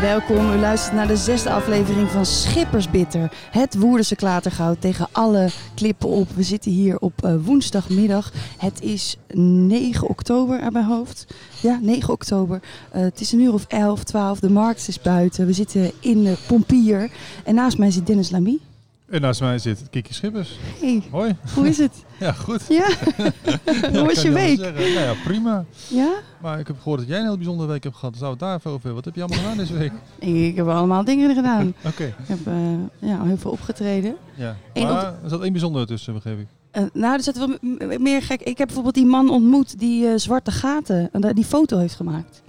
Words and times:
Welkom, 0.00 0.52
u 0.52 0.56
luistert 0.56 0.94
naar 0.94 1.06
de 1.06 1.16
zesde 1.16 1.50
aflevering 1.50 2.10
van 2.10 2.26
Schippersbitter. 2.26 3.32
Het 3.50 3.78
Woerdense 3.78 4.16
klatergoud 4.16 4.80
tegen 4.80 5.08
alle 5.12 5.48
klippen 5.74 6.08
op. 6.08 6.28
We 6.30 6.42
zitten 6.42 6.70
hier 6.70 6.98
op 6.98 7.24
uh, 7.24 7.34
woensdagmiddag. 7.44 8.32
Het 8.58 8.82
is 8.82 9.16
9 9.32 10.08
oktober 10.08 10.60
aan 10.60 10.72
mijn 10.72 10.84
hoofd. 10.84 11.26
Ja, 11.62 11.78
9 11.82 12.12
oktober. 12.12 12.60
Uh, 12.94 13.02
het 13.02 13.20
is 13.20 13.32
een 13.32 13.40
uur 13.40 13.52
of 13.52 13.64
11, 13.68 14.04
12. 14.04 14.40
De 14.40 14.50
markt 14.50 14.88
is 14.88 15.00
buiten. 15.00 15.46
We 15.46 15.52
zitten 15.52 15.92
in 16.00 16.22
de 16.22 16.36
Pompier. 16.46 17.10
En 17.44 17.54
naast 17.54 17.78
mij 17.78 17.90
zit 17.90 18.06
Dennis 18.06 18.30
Lamy. 18.30 18.58
En 19.08 19.20
naast 19.20 19.40
mij 19.40 19.58
zit 19.58 19.82
Kiki 19.90 20.12
Schippers. 20.12 20.58
Hey, 20.80 21.02
Hoi. 21.10 21.36
hoe 21.54 21.68
is 21.68 21.78
het? 21.78 21.92
Ja, 22.18 22.32
goed. 22.32 22.62
Ja? 22.68 22.86
hoe 23.92 24.06
was 24.06 24.22
je 24.22 24.30
week? 24.30 24.58
Nou 24.58 24.82
ja, 24.82 25.14
prima. 25.24 25.64
Ja? 25.88 26.12
Maar 26.40 26.58
ik 26.58 26.66
heb 26.66 26.76
gehoord 26.82 27.00
dat 27.00 27.08
jij 27.08 27.18
een 27.18 27.24
heel 27.24 27.36
bijzondere 27.36 27.68
week 27.68 27.82
hebt 27.82 27.96
gehad. 27.96 28.18
We 28.18 28.26
het 28.26 28.38
daar 28.38 28.56
even 28.56 28.70
over 28.70 28.94
Wat 28.94 29.04
heb 29.04 29.14
je 29.14 29.20
allemaal 29.20 29.38
gedaan 29.38 29.56
deze 29.56 29.76
week? 29.76 29.92
Ik 30.18 30.56
heb 30.56 30.66
allemaal 30.66 31.04
dingen 31.04 31.34
gedaan. 31.34 31.74
Oké. 31.78 31.88
Okay. 31.88 32.06
Ik 32.06 32.26
heb 32.26 32.38
uh, 32.46 32.54
ja, 32.98 33.24
heel 33.24 33.36
veel 33.36 33.50
opgetreden. 33.50 34.16
Ja. 34.34 34.56
Maar 34.74 35.04
er 35.22 35.28
zat 35.28 35.42
één 35.42 35.52
bijzondere 35.52 35.86
tussen, 35.86 36.14
begreep 36.14 36.38
ik. 36.38 36.46
Uh, 36.72 36.82
nou, 36.92 37.14
er 37.14 37.22
zat 37.22 37.38
wel 37.38 37.56
meer 37.98 38.22
gek. 38.22 38.40
Ik 38.40 38.58
heb 38.58 38.66
bijvoorbeeld 38.66 38.94
die 38.94 39.06
man 39.06 39.30
ontmoet 39.30 39.78
die 39.78 40.04
uh, 40.04 40.12
zwarte 40.16 40.50
gaten, 40.50 41.10
die 41.34 41.44
foto 41.44 41.78
heeft 41.78 41.94
gemaakt. 41.94 42.42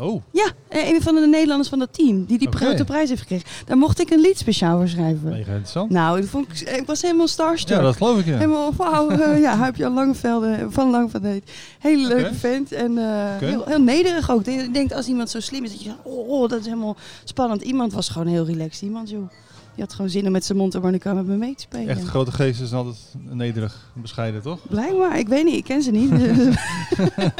Oh. 0.00 0.22
Ja, 0.32 0.50
een 0.68 1.02
van 1.02 1.14
de 1.14 1.26
Nederlanders 1.26 1.68
van 1.68 1.78
dat 1.78 1.92
team 1.92 2.24
die 2.24 2.38
die 2.38 2.48
okay. 2.48 2.84
prijs 2.84 3.08
heeft 3.08 3.20
gekregen. 3.20 3.48
Daar 3.66 3.76
mocht 3.76 4.00
ik 4.00 4.10
een 4.10 4.20
lied 4.20 4.38
speciaal 4.38 4.76
voor 4.78 4.88
schrijven. 4.88 5.28
Mega 5.28 5.50
interessant. 5.50 5.90
Nou, 5.90 6.20
dat 6.20 6.28
vond 6.28 6.60
ik, 6.60 6.60
ik 6.60 6.86
was 6.86 7.02
helemaal 7.02 7.28
starstruck. 7.28 7.76
Ja, 7.76 7.82
dat 7.82 7.96
geloof 7.96 8.18
ik 8.18 8.26
ja. 8.26 8.36
Helemaal, 8.36 8.74
wauw, 8.76 9.10
uh, 9.10 9.40
ja, 9.46 9.58
heb 9.64 9.76
je 9.76 9.86
al 9.86 9.92
Langevelden, 9.92 10.72
van 10.72 10.90
Langeveld 10.90 11.42
Hele 11.78 12.06
leuke 12.06 12.34
vent 12.34 12.72
en 12.72 12.92
uh, 12.92 12.98
okay. 12.98 13.48
heel, 13.48 13.64
heel 13.66 13.80
nederig 13.80 14.30
ook. 14.30 14.46
Ik 14.46 14.74
denk 14.74 14.92
als 14.92 15.06
iemand 15.06 15.30
zo 15.30 15.40
slim 15.40 15.64
is, 15.64 15.70
dat 15.70 15.82
je 15.82 15.92
oh, 16.02 16.28
oh, 16.28 16.48
dat 16.48 16.60
is 16.60 16.64
helemaal 16.64 16.96
spannend. 17.24 17.62
Iemand 17.62 17.92
was 17.92 18.08
gewoon 18.08 18.26
heel 18.26 18.46
relaxed. 18.46 18.82
Iemand, 18.82 19.10
joh. 19.10 19.28
Die 19.78 19.86
had 19.86 19.96
gewoon 19.96 20.10
zin 20.10 20.26
om 20.26 20.32
met 20.32 20.44
zijn 20.44 20.58
mondharmonica 20.58 21.12
met 21.12 21.26
me 21.26 21.36
mee 21.36 21.54
te 21.54 21.62
spelen. 21.62 21.88
Echt 21.88 22.04
grote 22.04 22.32
geesten 22.32 22.66
zijn 22.66 22.80
altijd 22.80 23.14
nederig 23.30 23.90
bescheiden, 23.94 24.42
toch? 24.42 24.58
Blijkbaar. 24.68 25.18
Ik 25.18 25.28
weet 25.28 25.44
niet. 25.44 25.54
Ik 25.54 25.64
ken 25.64 25.82
ze 25.82 25.90
niet. 25.90 26.12
okay. 26.12 27.32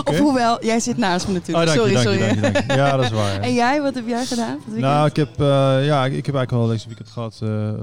Of 0.10 0.18
hoewel, 0.18 0.64
jij 0.64 0.80
zit 0.80 0.96
naast 0.96 1.26
me 1.26 1.32
natuurlijk. 1.32 1.68
Oh, 1.68 1.74
sorry, 1.74 1.92
je, 1.92 1.98
sorry. 1.98 2.18
Dank 2.18 2.34
je, 2.34 2.40
dank 2.40 2.56
je. 2.56 2.76
Ja, 2.76 2.96
dat 2.96 3.04
is 3.04 3.10
waar. 3.10 3.34
Ja. 3.34 3.40
En 3.40 3.54
jij, 3.54 3.82
wat 3.82 3.94
heb 3.94 4.06
jij 4.06 4.24
gedaan? 4.24 4.58
Nou, 4.66 5.08
ik 5.08 5.16
heb, 5.16 5.40
uh, 5.40 5.46
ja, 5.86 6.04
ik, 6.04 6.12
ik 6.12 6.26
heb 6.26 6.34
eigenlijk 6.34 6.50
wel 6.50 6.66
leuk 6.66 6.84
weekend 6.86 7.08
gehad. 7.08 7.40
Uh, 7.42 7.48
uh, 7.48 7.74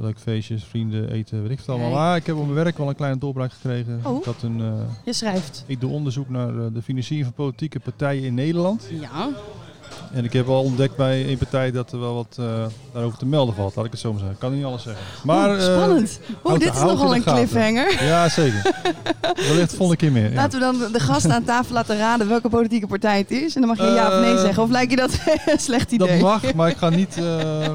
leuke 0.00 0.20
feestjes, 0.20 0.64
vrienden, 0.64 1.10
eten, 1.10 1.42
weet 1.42 1.50
ik 1.50 1.58
het 1.58 1.68
allemaal. 1.68 1.90
Maar 1.90 2.16
ik 2.16 2.26
heb 2.26 2.36
op 2.36 2.42
mijn 2.42 2.54
werk 2.54 2.78
wel 2.78 2.88
een 2.88 2.94
kleine 2.94 3.18
doorbraak 3.18 3.52
gekregen. 3.52 4.00
Oh. 4.02 4.16
Ik, 4.16 4.24
had 4.24 4.42
een, 4.42 4.62
je 5.04 5.12
schrijft. 5.12 5.64
ik 5.66 5.80
doe 5.80 5.90
onderzoek 5.90 6.28
naar 6.28 6.72
de 6.72 6.82
financiering 6.82 7.26
van 7.26 7.44
politieke 7.44 7.80
partijen 7.80 8.22
in 8.22 8.34
Nederland. 8.34 8.88
Ja. 8.90 9.28
En 10.12 10.24
ik 10.24 10.32
heb 10.32 10.48
al 10.48 10.62
ontdekt 10.62 10.96
bij 10.96 11.26
één 11.26 11.38
partij 11.38 11.70
dat 11.70 11.92
er 11.92 12.00
wel 12.00 12.14
wat 12.14 12.36
uh, 12.40 12.46
daarover 12.92 13.18
te 13.18 13.26
melden 13.26 13.54
valt. 13.54 13.76
Laat 13.76 13.84
ik 13.84 13.90
het 13.90 14.00
zo 14.00 14.10
maar 14.10 14.18
zeggen. 14.18 14.36
Ik 14.36 14.42
kan 14.42 14.54
niet 14.54 14.64
alles 14.64 14.82
zeggen. 14.82 15.02
Maar, 15.22 15.50
Oeh, 15.50 15.60
spannend. 15.60 16.20
Uh, 16.30 16.36
Oeh, 16.44 16.58
dit 16.58 16.74
is 16.74 16.80
nogal 16.80 17.14
een 17.14 17.22
cliffhanger. 17.22 18.04
Ja, 18.04 18.28
zeker. 18.28 18.62
Wellicht 19.48 19.70
de 19.70 19.76
volgende 19.76 19.96
keer 19.96 20.12
meer. 20.12 20.28
Ja. 20.28 20.34
Laten 20.34 20.58
we 20.58 20.64
dan 20.64 20.92
de 20.92 21.00
gasten 21.00 21.32
aan 21.32 21.44
tafel 21.44 21.74
laten 21.74 21.96
raden 21.96 22.28
welke 22.28 22.48
politieke 22.48 22.86
partij 22.86 23.18
het 23.18 23.30
is. 23.30 23.54
En 23.54 23.60
dan 23.60 23.70
mag 23.76 23.86
je 23.86 23.92
ja 23.92 24.06
of 24.06 24.20
nee 24.20 24.38
zeggen. 24.38 24.62
Of 24.62 24.70
lijkt 24.70 24.90
je 24.90 24.96
dat 24.96 25.18
een 25.46 25.58
slecht 25.58 25.92
idee? 25.92 26.08
Dat 26.08 26.20
mag, 26.20 26.54
maar 26.54 26.68
ik 26.68 26.76
ga 26.76 26.88
niet... 26.88 27.18
Uh, 27.18 27.72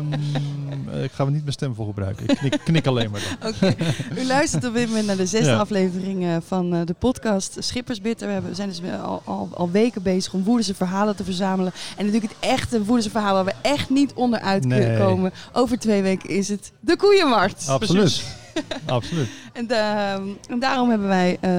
ik 1.03 1.11
ga 1.11 1.25
er 1.25 1.31
niet 1.31 1.41
mijn 1.41 1.53
stem 1.53 1.75
voor 1.75 1.85
gebruiken. 1.85 2.27
Ik 2.27 2.37
knik, 2.37 2.59
knik 2.63 2.87
alleen 2.87 3.11
maar 3.11 3.37
Oké. 3.45 3.55
Okay. 3.55 3.75
U 4.17 4.25
luistert 4.25 4.65
op 4.65 4.73
dit 4.73 4.87
moment 4.87 5.05
naar 5.05 5.17
de 5.17 5.25
zesde 5.25 5.49
ja. 5.49 5.58
aflevering 5.58 6.41
van 6.47 6.85
de 6.85 6.95
podcast 6.99 7.55
Schippersbitter. 7.59 8.43
We 8.43 8.55
zijn 8.55 8.69
dus 8.69 8.81
al, 9.03 9.21
al, 9.25 9.49
al, 9.53 9.71
weken 9.71 10.02
bezig 10.02 10.33
om 10.33 10.43
Woerdense 10.43 10.75
verhalen 10.75 11.15
te 11.15 11.23
verzamelen. 11.23 11.71
En 11.97 12.08
natuurlijk 12.11 12.39
het 12.39 12.52
echte 12.52 12.83
Woerdense 12.83 13.09
verhaal 13.09 13.33
waar 13.33 13.45
we 13.45 13.53
echt 13.61 13.89
niet 13.89 14.14
onderuit 14.14 14.65
nee. 14.65 14.80
kunnen 14.80 14.99
komen. 14.99 15.33
Over 15.53 15.80
twee 15.80 16.02
weken 16.02 16.30
is 16.30 16.47
het 16.47 16.71
de 16.80 16.95
koeienmarkt. 16.95 17.67
Absoluut. 17.67 18.23
Absoluut. 18.86 19.27
En, 19.53 19.67
uh, 19.71 20.14
en, 20.14 20.59
daarom 20.59 20.89
hebben 20.89 21.08
wij 21.08 21.37
uh, 21.42 21.52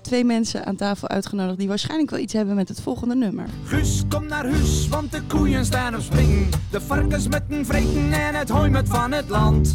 twee 0.00 0.24
mensen 0.24 0.66
aan 0.66 0.76
tafel 0.76 1.08
uitgenodigd 1.08 1.58
die 1.58 1.68
waarschijnlijk 1.68 2.10
wel 2.10 2.20
iets 2.20 2.32
hebben 2.32 2.54
met 2.54 2.68
het 2.68 2.80
volgende 2.80 3.14
nummer. 3.14 3.46
Guus, 3.64 4.02
kom 4.08 4.26
naar 4.26 4.50
huis, 4.50 4.88
want 4.88 5.12
de 5.12 5.22
koeien 5.22 5.64
staan 5.64 5.94
op 5.94 6.00
springen. 6.00 6.48
De 6.70 6.80
varkens 6.80 7.28
met 7.28 7.42
een 7.48 7.66
vreten 7.66 8.12
en 8.12 8.34
het 8.34 8.48
hooi 8.48 8.70
met 8.70 8.88
van 8.88 9.12
het 9.12 9.28
land. 9.28 9.72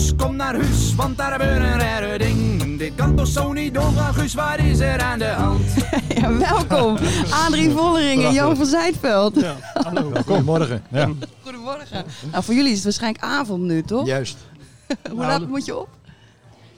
Guus, 0.00 0.14
kom 0.16 0.36
naar 0.36 0.54
huis, 0.54 0.94
want 0.94 1.16
daar 1.16 1.32
gebeurt 1.32 1.60
een 1.62 1.78
rare 1.78 2.18
ding. 2.18 2.78
Dit 2.78 2.94
kan 2.94 3.16
toch 3.16 3.26
zo 3.26 3.52
niet 3.52 3.74
doorgaan, 3.74 4.14
Guus, 4.14 4.34
wat 4.34 4.58
is 4.58 4.78
er 4.78 5.00
aan 5.00 5.18
de 5.18 5.26
hand? 5.26 5.62
ja, 6.20 6.36
welkom, 6.36 6.96
Adrie 7.30 7.70
Vollering 7.70 8.24
en 8.24 8.32
Jan 8.32 8.56
van 8.56 8.66
Zijtveld. 8.66 9.40
Ja, 9.40 9.56
hallo. 9.72 10.12
Goedemorgen. 10.26 10.82
Ja. 10.90 11.10
Goedemorgen. 11.42 12.04
Nou, 12.30 12.44
voor 12.44 12.54
jullie 12.54 12.70
is 12.70 12.74
het 12.74 12.84
waarschijnlijk 12.84 13.24
avond 13.24 13.62
nu, 13.62 13.82
toch? 13.82 14.06
Juist. 14.06 14.36
Hoe 15.10 15.20
laat 15.20 15.48
moet 15.48 15.64
je 15.64 15.78
op? 15.78 15.88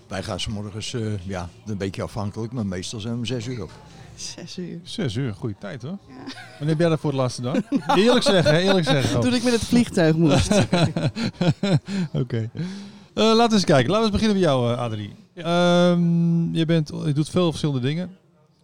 Wij 0.09 0.23
gaan 0.23 0.41
s 0.41 0.47
morgens, 0.47 0.93
uh, 0.93 1.13
ja, 1.23 1.49
een 1.67 1.77
beetje 1.77 2.03
afhankelijk, 2.03 2.53
maar 2.53 2.67
meestal 2.67 3.01
zijn 3.01 3.13
we 3.13 3.19
om 3.19 3.25
zes 3.25 3.47
uur 3.47 3.63
op. 3.63 3.71
Zes 4.15 4.59
uur. 4.59 4.81
Zes 4.83 5.15
uur, 5.15 5.35
goede 5.35 5.55
tijd 5.59 5.83
hoor. 5.83 5.99
Ja. 6.09 6.15
Wanneer 6.49 6.69
heb 6.69 6.79
jij 6.79 6.89
dat 6.89 7.01
voor 7.01 7.11
het 7.11 7.19
laatste 7.19 7.43
dan? 7.43 7.63
Eerlijk 7.97 8.25
zeggen, 8.25 8.55
eerlijk 8.55 8.87
zeggen. 8.87 9.21
Toen 9.21 9.35
ik 9.35 9.43
met 9.43 9.53
het 9.53 9.65
vliegtuig 9.65 10.17
moest. 10.17 10.53
Oké. 10.53 11.79
Okay. 12.13 12.51
Uh, 13.15 13.25
laten 13.25 13.49
we 13.49 13.55
eens 13.55 13.65
kijken. 13.65 13.91
Laten 13.91 14.07
we 14.07 14.13
eens 14.13 14.21
beginnen 14.21 14.41
bij 14.41 14.49
jou, 14.49 14.73
uh, 14.73 14.79
Adrie. 14.79 15.15
Ja. 15.35 15.91
Um, 15.91 16.55
je, 16.55 16.65
bent, 16.65 16.93
je 17.05 17.13
doet 17.13 17.29
veel 17.29 17.49
verschillende 17.49 17.81
dingen. 17.81 18.17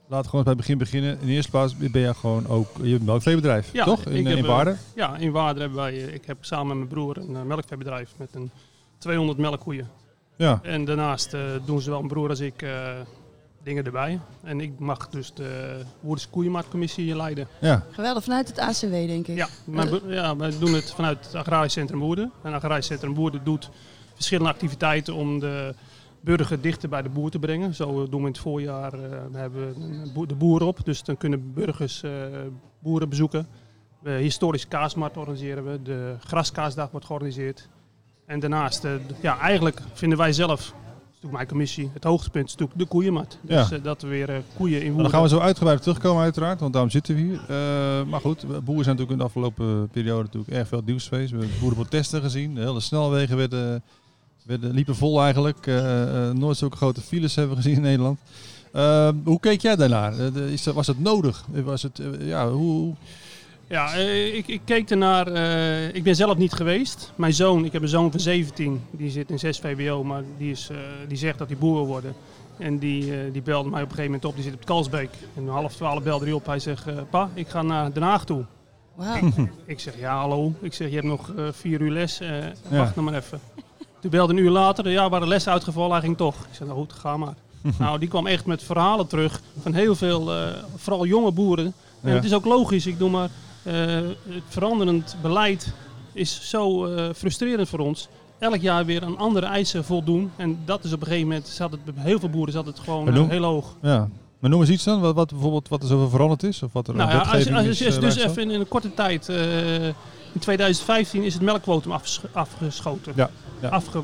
Laten 0.07 0.25
we 0.25 0.29
gewoon 0.29 0.45
bij 0.45 0.53
het 0.53 0.61
begin 0.61 0.79
beginnen. 0.79 1.21
In 1.21 1.27
de 1.27 1.33
eerste 1.33 1.51
plaats 1.51 1.77
ben 1.77 2.01
je 2.01 2.15
gewoon 2.15 2.47
ook 2.47 2.69
je 2.83 2.89
hebt 2.89 3.01
een 3.01 3.07
melkveebedrijf, 3.07 3.73
ja, 3.73 3.85
toch? 3.85 4.05
In, 4.05 4.27
in 4.27 4.47
Waarden? 4.47 4.79
Ja, 4.95 5.17
in 5.17 5.31
Waarden 5.31 5.61
hebben 5.61 5.79
wij. 5.79 5.95
Ik 5.95 6.25
heb 6.25 6.37
samen 6.41 6.67
met 6.67 6.77
mijn 6.77 6.89
broer 6.89 7.17
een 7.17 7.47
melkveebedrijf 7.47 8.11
met 8.17 8.29
een 8.33 8.51
200 8.99 9.39
melkkoeien. 9.39 9.89
Ja. 10.37 10.61
En 10.63 10.85
daarnaast 10.85 11.35
uh, 11.35 11.41
doen 11.65 11.81
zowel 11.81 11.99
mijn 11.99 12.13
broer 12.13 12.29
als 12.29 12.41
ik 12.41 12.63
uh, 12.63 12.91
dingen 13.63 13.85
erbij. 13.85 14.21
En 14.43 14.61
ik 14.61 14.79
mag 14.79 15.09
dus 15.09 15.35
de 15.35 15.81
Woerders 16.01 16.31
Koeienmarktcommissie 16.31 17.17
leiden. 17.17 17.49
Ja. 17.61 17.85
Geweldig, 17.91 18.25
vanuit 18.25 18.49
het 18.49 18.59
ACW 18.59 18.91
denk 18.91 19.27
ik. 19.27 19.37
Ja, 19.37 19.49
mijn, 19.65 19.89
ja, 20.07 20.37
wij 20.37 20.59
doen 20.59 20.75
het 20.75 20.93
vanuit 20.93 21.25
het 21.25 21.35
Agrarisch 21.35 21.73
Centrum 21.73 21.99
Woerden. 21.99 22.33
En 22.43 22.53
het 22.53 22.63
Agrarisch 22.63 22.87
Centrum 22.87 23.15
Woerden 23.15 23.45
doet 23.45 23.71
verschillende 24.19 24.51
activiteiten 24.53 25.15
om 25.15 25.39
de 25.41 25.75
burger 26.21 26.61
dichter 26.61 26.89
bij 26.89 27.03
de 27.03 27.09
boer 27.09 27.31
te 27.31 27.39
brengen. 27.39 27.75
Zo 27.75 28.09
doen 28.09 28.21
we 28.21 28.27
in 28.27 28.33
het 28.33 28.39
voorjaar 28.39 28.95
uh, 28.95 29.01
we 29.33 29.39
hebben 29.39 29.75
de 30.29 30.35
boer 30.35 30.63
op. 30.63 30.79
Dus 30.85 31.03
dan 31.03 31.17
kunnen 31.17 31.53
burgers 31.55 32.03
uh, 32.03 32.11
boeren 32.79 33.09
bezoeken. 33.09 33.47
We 34.03 34.11
historische 34.11 34.69
kaasmarkt 34.69 35.17
organiseren 35.17 35.65
we. 35.73 35.83
De 35.83 36.15
graskaasdag 36.25 36.91
wordt 36.91 37.07
georganiseerd. 37.07 37.69
En 38.27 38.41
daarnaast, 38.41 38.87
ja, 39.21 39.39
eigenlijk 39.39 39.81
vinden 39.93 40.19
wij 40.19 40.33
zelf, 40.33 40.75
natuurlijk 41.07 41.33
mijn 41.33 41.47
commissie, 41.47 41.91
het 41.93 42.05
hoogtepunt 42.05 42.47
is 42.47 42.53
natuurlijk 42.57 42.79
de 42.79 42.87
koeienmarkt. 42.87 43.39
Dus 43.43 43.69
Ja. 43.69 43.77
uh, 43.77 43.83
dat 43.85 44.03
we 44.03 44.09
weer 44.09 44.31
uh, 44.31 44.37
koeien 44.57 44.79
in 44.79 44.85
Dan 44.85 44.93
Woerden. 44.93 45.13
gaan 45.13 45.23
we 45.23 45.29
zo 45.29 45.39
uitgebreid 45.39 45.83
terugkomen 45.83 46.23
uiteraard, 46.23 46.61
want 46.61 46.73
daarom 46.73 46.91
zitten 46.91 47.15
we 47.15 47.21
hier. 47.21 47.41
Uh, 47.51 48.11
maar 48.11 48.21
goed, 48.21 48.41
boeren 48.41 48.65
zijn 48.65 48.97
natuurlijk 48.97 49.11
in 49.11 49.19
de 49.19 49.25
afgelopen 49.25 49.89
periode 49.89 50.23
natuurlijk 50.23 50.53
erg 50.53 50.69
veel 50.69 50.83
nieuws 50.85 51.09
geweest. 51.09 51.31
We 51.31 51.39
hebben 51.39 51.57
boerenprotesten 51.61 52.21
gezien, 52.23 52.55
de 52.55 52.61
hele 52.61 52.81
snelwegen 52.81 53.37
werden, 53.37 53.83
werden, 54.49 54.71
liepen 54.75 54.97
vol 54.97 55.23
eigenlijk. 55.23 55.67
Uh, 55.67 56.31
nooit 56.31 56.57
zulke 56.57 56.77
grote 56.77 57.01
files 57.01 57.35
hebben 57.35 57.57
we 57.57 57.63
gezien 57.63 57.77
in 57.77 57.83
Nederland. 57.83 58.19
Uh, 58.75 59.09
hoe 59.25 59.41
keek 59.41 59.61
jij 59.61 59.77
daarnaar? 59.77 60.13
Uh, 60.13 60.35
de- 60.35 60.53
is 60.53 60.65
was 60.65 60.87
het 60.87 61.01
nodig? 61.01 61.45
Was 61.65 61.83
het, 61.83 61.99
uh, 61.99 62.29
ja, 62.29 62.51
hoe, 62.51 62.95
Ja, 63.69 63.95
eh, 63.95 64.35
ik, 64.37 64.47
ik 64.49 64.61
keek 64.65 64.91
ernaar. 64.91 65.27
eh, 65.27 65.95
ik 65.95 66.03
ben 66.03 66.17
zelf 66.17 66.37
niet 66.37 66.53
geweest. 66.53 67.13
Mijn 67.17 67.33
zoon, 67.35 67.65
ik 67.65 67.73
heb 67.73 67.83
een 67.83 67.89
zoon 67.89 68.11
van 68.11 68.21
17, 68.21 68.81
die 68.91 69.11
zit 69.11 69.31
in 69.31 69.39
6 69.39 69.59
VWO, 69.59 70.05
maar 70.05 70.23
die, 70.39 70.51
is, 70.51 70.69
eh, 70.71 70.77
die 71.09 71.17
zegt 71.19 71.39
dat 71.39 71.49
hij 71.49 71.57
boer 71.57 71.75
wil 71.75 71.87
worden. 71.87 72.15
En 72.59 72.79
die, 72.79 73.13
eh, 73.13 73.33
die 73.33 73.43
belde 73.43 73.69
mij 73.69 73.83
op 73.83 73.89
een 73.89 73.95
gegeven 73.95 74.05
moment 74.05 74.25
op, 74.25 74.35
die 74.35 74.43
zit 74.45 74.53
op 74.53 74.59
het 74.59 74.69
Kalsbeek. 74.69 75.11
En 75.37 75.43
om 75.43 75.49
half 75.49 75.75
twaalf 75.77 76.03
belde 76.03 76.25
hij 76.25 76.35
op, 76.35 76.47
hij 76.47 76.59
zegt, 76.59 76.87
eh, 76.87 76.95
pa, 77.11 77.31
ik 77.35 77.49
ga 77.49 77.63
naar 77.63 77.93
Den 77.93 78.03
Haag 78.03 78.25
toe. 78.25 78.45
Wauw. 78.95 79.31
Ik 79.67 79.81
zeg, 79.81 79.99
ja 79.99 80.19
hallo, 80.19 80.53
ik 80.61 80.73
zeg, 80.75 80.89
je 80.89 80.95
hebt 80.95 81.07
nog 81.07 81.33
eh, 81.37 81.45
vier 81.53 81.81
uur 81.81 81.91
les, 81.93 82.21
eh, 82.21 82.29
Ja. 82.71 82.77
wacht 82.79 82.97
nog 82.97 83.05
maar 83.05 83.15
even. 83.15 83.41
Toen 84.01 84.11
belde 84.11 84.33
een 84.33 84.39
uur 84.39 84.51
later, 84.51 84.91
ja, 84.91 85.09
waren 85.09 85.21
de 85.25 85.33
lessen 85.33 85.53
uitgevallen, 85.53 85.91
hij 85.93 86.01
ging 86.01 86.17
toch. 86.17 86.35
Ik 86.35 86.49
zeg, 86.55 86.67
nou 86.67 86.79
goed, 86.79 86.93
ga 86.93 87.17
maar. 87.17 87.35
nou, 87.79 87.99
die 87.99 88.09
kwam 88.09 88.27
echt 88.27 88.47
met 88.47 88.63
verhalen 88.63 89.07
terug 89.07 89.41
van 89.63 89.73
heel 89.75 89.95
veel, 89.97 90.35
eh, 90.35 90.49
vooral 90.77 91.07
jonge 91.07 91.33
boeren. 91.33 91.73
En 92.03 92.09
Ja. 92.11 92.15
het 92.15 92.25
is 92.25 92.35
ook 92.35 92.45
logisch, 92.45 92.87
ik 92.87 92.99
doe 92.99 93.11
maar, 93.11 93.29
eh, 93.63 93.75
het 94.29 94.43
veranderend 94.49 95.17
beleid 95.23 95.73
is 96.13 96.41
zo 96.51 96.87
eh, 96.87 97.05
frustrerend 97.15 97.69
voor 97.69 97.79
ons. 97.79 98.09
Elk 98.39 98.61
jaar 98.61 98.85
weer 98.85 99.05
aan 99.05 99.19
andere 99.19 99.47
eisen 99.47 99.85
voldoen. 99.85 100.31
En 100.37 100.59
dat 100.65 100.85
is 100.85 100.93
op 100.93 101.01
een 101.01 101.07
gegeven 101.07 101.29
moment, 101.29 101.47
zat 101.49 101.71
het, 101.71 101.85
bij 101.85 101.95
heel 101.97 102.19
veel 102.19 102.29
boeren 102.31 102.53
zat 102.53 102.67
het 102.67 102.79
gewoon 102.79 103.13
noem- 103.15 103.29
heel 103.31 103.43
hoog. 103.45 103.75
ja. 103.83 104.09
Maar 104.39 104.51
noem 104.51 104.61
eens 104.61 104.71
iets 104.71 104.85
dan, 104.85 105.01
wat, 105.01 105.15
wat, 105.15 105.31
bijvoorbeeld 105.31 105.69
wat 105.69 105.83
er 105.83 105.89
zoveel 105.89 106.09
veranderd 106.09 106.43
is? 106.43 106.63
Of 106.63 106.73
wat 106.73 106.89
er 106.89 106.95
Nou 106.95 107.11
ja, 107.11 107.19
als, 107.19 107.47
eh, 107.47 108.01
dus 108.01 108.17
even 108.17 108.43
in, 108.43 108.51
in 108.51 108.61
een 108.61 108.69
korte 108.69 108.95
tijd, 108.95 109.29
in 110.39 110.45
2015 110.45 111.23
is 111.23 111.35
het 111.35 111.43
melkquotum 111.43 111.93
afges- 111.93 112.21
afgeschoten. 112.33 113.13
Ja, 113.17 113.31
ja. 113.61 113.69
Afge 113.69 114.03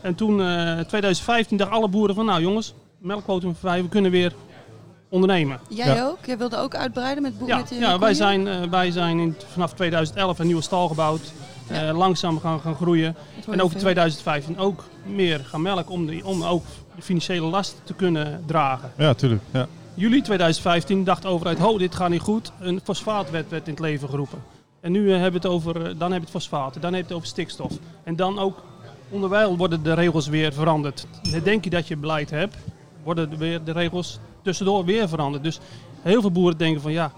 en 0.00 0.14
toen, 0.14 0.40
eh 0.40 0.78
2015, 0.78 1.56
dachten 1.56 1.76
alle 1.76 1.88
boeren 1.88 2.14
van, 2.14 2.24
nou 2.24 2.40
jongens, 2.40 2.74
melkquotum 2.98 3.54
voorbij, 3.54 3.82
we 3.82 3.88
kunnen 3.88 4.10
weer 4.10 4.32
ondernemen. 5.08 5.60
Jij 5.68 5.94
Ja. 5.94 6.06
ook? 6.06 6.18
Jij 6.26 6.38
wilde 6.38 6.56
ook 6.56 6.74
uitbreiden 6.74 7.22
met 7.22 7.38
boeren? 7.38 7.56
Ja, 7.56 7.62
met 7.62 7.78
ja 7.78 7.98
wij 7.98 8.14
zijn, 8.14 8.48
eh, 8.48 8.62
wij 8.70 8.90
zijn 8.90 9.18
in, 9.18 9.36
vanaf 9.52 9.72
2011 9.72 10.38
een 10.38 10.46
nieuwe 10.46 10.62
stal 10.62 10.88
gebouwd. 10.88 11.32
Ja. 11.68 11.88
Eh, 11.88 11.96
langzaam 11.98 12.40
gaan, 12.40 12.60
gaan 12.60 12.74
groeien. 12.74 13.06
En 13.06 13.14
je 13.36 13.50
ook 13.50 13.62
in 13.62 13.70
veel. 13.70 13.80
2015 13.80 14.58
ook 14.58 14.84
meer 15.06 15.40
gaan 15.44 15.62
melken 15.62 15.92
om, 15.92 16.06
de, 16.06 16.20
om 16.24 16.42
ook 16.44 16.64
de 16.96 17.02
financiële 17.02 17.46
last 17.46 17.80
te 17.84 17.94
kunnen 17.94 18.42
dragen. 18.46 18.92
Ja, 18.96 19.14
tuurlijk. 19.14 19.42
Ja. 19.50 19.66
Juli 19.94 20.22
2015 20.22 21.04
dacht 21.04 21.22
de 21.22 21.28
overheid, 21.28 21.58
ho, 21.58 21.78
dit 21.78 21.94
gaat 21.94 22.08
niet 22.10 22.20
goed. 22.20 22.52
Een 22.60 22.80
fosfaatwet 22.84 23.48
werd 23.48 23.66
in 23.66 23.70
het 23.72 23.80
leven 23.82 24.08
geroepen. 24.08 24.42
En 24.82 24.92
nu 24.92 25.06
eh, 25.12 25.20
hebben 25.20 25.40
we 25.40 25.48
het 25.48 25.56
over, 25.56 25.76
eh, 25.76 25.82
dan 25.98 26.08
heb 26.12 26.18
je 26.20 26.20
het 26.20 26.30
fosfaat, 26.30 26.74
dan 26.80 26.82
heb 26.92 26.92
je 26.94 27.06
het 27.06 27.12
over 27.12 27.26
stikstof. 27.28 27.72
En 28.04 28.16
dan 28.16 28.38
ook, 28.38 28.62
onderwijl 29.10 29.56
worden 29.56 29.82
de 29.82 29.92
regels 29.94 30.28
weer 30.28 30.52
veranderd. 30.52 31.06
Denk 31.44 31.64
je 31.64 31.70
dat 31.70 31.88
je 31.88 31.96
beleid 31.96 32.30
hebt, 32.30 32.56
worden 33.02 33.30
de- 33.30 33.36
weer 33.36 33.64
de 33.64 33.72
regels 33.72 34.18
tussendoor 34.42 34.84
weer 34.84 35.08
veranderd. 35.08 35.42
Dus 35.44 35.60
heel 36.00 36.20
veel 36.20 36.30
boeren 36.32 36.58
denken 36.58 36.80
van 36.82 36.92
ja, 36.92 37.12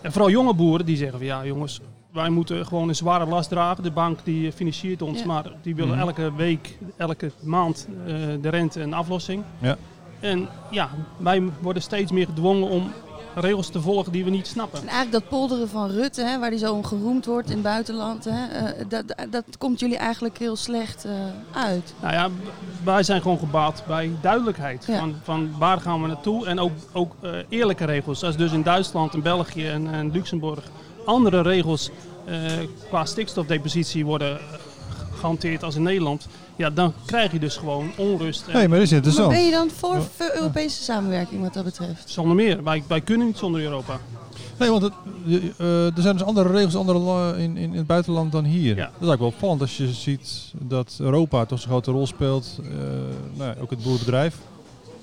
en 0.00 0.12
vooral 0.12 0.30
jonge 0.30 0.54
boeren 0.54 0.86
die 0.86 0.96
zeggen 0.96 1.18
van 1.18 1.26
ja 1.26 1.44
jongens, 1.44 1.80
wij 2.12 2.30
moeten 2.30 2.66
gewoon 2.66 2.88
een 2.88 2.94
zware 2.94 3.26
last 3.26 3.48
dragen. 3.48 3.82
De 3.82 3.90
bank 3.90 4.18
die 4.24 4.46
eh, 4.46 4.52
financiert 4.52 5.02
ons, 5.02 5.18
Ja. 5.20 5.26
maar 5.26 5.44
die 5.62 5.74
willen 5.74 5.96
Mhm. 5.96 6.00
elke 6.06 6.32
week, 6.34 6.78
elke 6.96 7.30
maand 7.42 7.88
eh, 8.06 8.14
de 8.40 8.48
rente 8.48 8.80
en 8.80 8.92
aflossing. 8.92 9.42
Ja. 9.58 9.76
En 10.20 10.48
ja, 10.70 10.90
wij 11.16 11.42
worden 11.60 11.82
steeds 11.82 12.12
meer 12.12 12.26
gedwongen 12.26 12.68
om 12.68 12.92
regels 13.40 13.68
te 13.68 13.80
volgen 13.80 14.12
die 14.12 14.24
we 14.24 14.30
niet 14.30 14.46
snappen. 14.46 14.80
En 14.80 14.88
eigenlijk 14.88 15.12
dat 15.12 15.28
polderen 15.28 15.68
van 15.68 15.90
Rutte, 15.90 16.22
hè, 16.22 16.38
waar 16.38 16.50
die 16.50 16.58
zo 16.58 16.72
om 16.72 16.84
geroemd 16.84 17.26
wordt 17.26 17.48
in 17.48 17.54
het 17.54 17.62
buitenland, 17.62 18.24
hè, 18.24 18.46
eh, 18.46 18.84
dat, 18.88 19.04
dat 19.30 19.44
komt 19.58 19.80
jullie 19.80 19.96
eigenlijk 19.96 20.38
heel 20.38 20.56
slecht 20.56 21.04
eh, 21.04 21.12
uit. 21.52 21.94
Nou 22.00 22.14
ja, 22.14 22.28
wij 22.84 23.02
zijn 23.02 23.22
gewoon 23.22 23.38
gebaat 23.38 23.82
bij 23.86 24.10
duidelijkheid. 24.20 24.84
Ja. 24.86 24.98
Van, 24.98 25.14
van 25.22 25.50
waar 25.58 25.80
gaan 25.80 26.02
we 26.02 26.06
naartoe 26.08 26.46
en 26.46 26.58
ook, 26.58 26.72
ook 26.92 27.14
eh, 27.20 27.30
eerlijke 27.48 27.84
regels. 27.84 28.24
Als 28.24 28.36
dus 28.36 28.52
in 28.52 28.62
Duitsland 28.62 29.14
en 29.14 29.22
België 29.22 29.66
en, 29.68 29.92
en 29.92 30.10
Luxemburg 30.10 30.64
andere 31.06 31.42
regels 31.42 31.90
eh, 32.24 32.36
qua 32.88 33.04
stikstofdepositie 33.04 34.04
worden 34.04 34.38
eh, 34.38 34.44
gehanteerd 35.14 35.62
als 35.62 35.74
in 35.76 35.82
Nederland. 35.82 36.28
Ja, 36.56 36.70
dan 36.70 36.92
krijg 37.06 37.32
je 37.32 37.38
dus 37.38 37.56
gewoon 37.56 37.90
onrust. 37.96 38.46
En 38.46 38.52
Nee, 38.52 38.68
maar 38.68 38.78
dat 38.78 38.86
is 38.86 38.90
Maar 38.92 38.98
interessant. 38.98 39.32
ben 39.32 39.44
je 39.44 39.50
dan 39.50 39.70
voor, 39.70 39.98
Europese 40.34 40.82
samenwerking 40.82 41.42
wat 41.42 41.54
dat 41.54 41.64
betreft? 41.64 42.10
Zonder 42.10 42.36
meer. 42.36 42.62
Wij, 42.64 42.82
wij 42.88 43.00
kunnen 43.00 43.26
niet 43.26 43.36
zonder 43.38 43.60
Europa. 43.62 43.98
Nee, 44.58 44.70
want 44.70 44.82
het, 44.82 44.92
eh, 45.58 45.96
er 45.96 46.02
zijn 46.02 46.16
dus 46.16 46.26
andere 46.26 46.50
regels 46.52 46.76
andere 46.76 46.98
in, 47.38 47.56
in, 47.56 47.56
in 47.56 47.76
het 47.76 47.86
buitenland 47.86 48.32
dan 48.32 48.44
hier. 48.44 48.76
Ja. 48.76 48.82
Dat 48.84 48.84
is 48.84 48.90
eigenlijk 48.90 49.18
wel 49.20 49.28
opvallend 49.28 49.60
als 49.60 49.76
je 49.76 49.92
ziet 49.92 50.52
dat 50.58 50.96
Europa 51.00 51.44
toch 51.44 51.60
zo'n 51.60 51.70
grote 51.70 51.90
rol 51.90 52.06
speelt. 52.06 52.58
eh, 52.62 52.68
nou 53.34 53.50
ja, 53.50 53.54
ook 53.60 53.70
het 53.70 53.82
boerenbedrijf. 53.82 54.36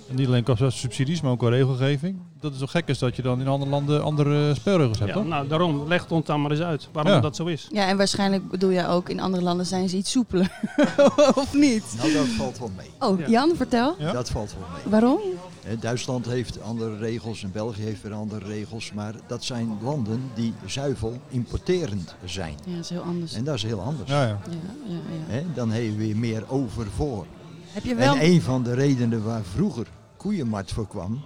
En 0.10 0.16
niet 0.16 0.28
alleen 0.28 0.44
qua 0.44 0.70
subsidies, 0.70 1.22
maar 1.22 1.32
ook 1.32 1.40
qua 1.40 1.50
regelgeving. 1.50 2.18
Dat 2.40 2.52
het 2.52 2.60
zo 2.60 2.66
gek 2.68 2.88
is 2.88 3.00
dat 3.00 3.16
je 3.16 3.22
dan 3.22 3.40
in 3.42 3.48
andere 3.48 3.72
landen 3.72 4.04
andere 4.04 4.54
spelregels 4.56 5.00
hebt, 5.00 5.10
Ja, 5.12 5.16
toch? 5.18 5.28
nou, 5.28 5.48
daarom, 5.48 5.88
leg 5.88 6.02
het 6.02 6.12
ons 6.12 6.26
dan 6.26 6.42
maar 6.42 6.52
eens 6.52 6.60
uit 6.62 6.90
waarom 6.92 7.12
Ja. 7.14 7.20
dat 7.20 7.36
zo 7.36 7.46
is. 7.46 7.68
Ja, 7.72 7.88
en 7.88 7.98
waarschijnlijk 7.98 8.50
bedoel 8.50 8.70
je 8.70 8.88
ook, 8.88 9.10
in 9.10 9.20
andere 9.20 9.44
landen 9.44 9.66
zijn 9.66 9.90
ze 9.90 9.98
iets 9.98 10.12
soepeler. 10.12 10.60
of 11.36 11.54
niet? 11.54 11.84
Nou, 11.98 12.14
dat 12.14 12.26
valt 12.28 12.60
wel 12.60 12.72
mee. 12.78 12.90
Oh, 13.00 13.20
Ja. 13.20 13.28
Jan, 13.28 13.52
vertel. 13.56 13.96
Ja? 14.00 14.12
Dat 14.12 14.30
valt 14.30 14.54
wel 14.60 14.68
mee. 14.74 14.92
Waarom? 14.92 15.20
Hè, 15.66 15.78
Duitsland 15.78 16.26
heeft 16.26 16.62
andere 16.62 16.98
regels 16.98 17.44
en 17.44 17.52
België 17.52 17.82
heeft 17.82 18.02
weer 18.02 18.14
andere 18.14 18.46
regels. 18.46 18.92
Maar 18.94 19.14
dat 19.28 19.44
zijn 19.44 19.78
landen 19.82 20.22
die 20.36 20.54
zuivel 20.66 21.18
importerend 21.30 22.16
zijn. 22.26 22.56
Ja, 22.66 22.72
dat 22.76 22.84
is 22.84 22.90
heel 22.90 23.02
anders. 23.02 23.34
En 23.34 23.44
dat 23.44 23.56
is 23.56 23.64
heel 23.64 23.80
anders. 23.82 24.10
Ja, 24.10 24.22
ja. 24.24 24.28
Ja, 24.50 24.58
ja, 24.88 24.94
ja. 24.94 25.34
Hè, 25.34 25.44
dan 25.54 25.72
heb 25.72 25.84
je 25.84 25.96
weer 25.96 26.18
meer 26.18 26.44
over 26.48 26.88
voor. 26.96 27.26
Heb 27.74 27.84
je 27.84 27.96
wel... 27.96 28.16
En 28.16 28.26
een 28.26 28.42
van 28.42 28.64
de 28.64 28.74
redenen 28.74 29.24
waar 29.24 29.44
vroeger 29.44 29.88
koeienmarkt 30.18 30.72
voor 30.72 30.88
kwam, 30.88 31.22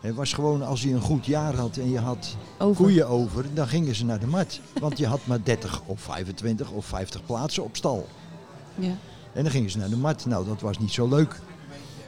hè, 0.00 0.14
was 0.14 0.32
gewoon 0.32 0.62
als 0.62 0.82
je 0.82 0.92
een 0.92 1.00
goed 1.00 1.26
jaar 1.26 1.54
had 1.54 1.76
en 1.76 1.90
je 1.90 1.98
had 1.98 2.36
over. 2.58 2.84
koeien 2.84 3.08
over, 3.08 3.44
dan 3.54 3.68
gingen 3.68 3.94
ze 3.94 4.04
naar 4.04 4.20
de 4.20 4.26
markt. 4.26 4.60
Want 4.80 4.98
je 4.98 5.06
had 5.06 5.20
maar 5.24 5.38
30 5.42 5.82
of 5.86 6.00
25 6.00 6.70
of 6.70 6.86
50 6.86 7.26
plaatsen 7.26 7.64
op 7.64 7.76
stal. 7.76 8.08
Ja. 8.74 8.94
En 9.32 9.42
dan 9.42 9.50
gingen 9.52 9.70
ze 9.70 9.78
naar 9.78 9.88
de 9.88 9.96
markt. 9.96 10.26
Nou, 10.26 10.46
dat 10.46 10.60
was 10.60 10.78
niet 10.78 10.92
zo 10.92 11.08
leuk. 11.08 11.40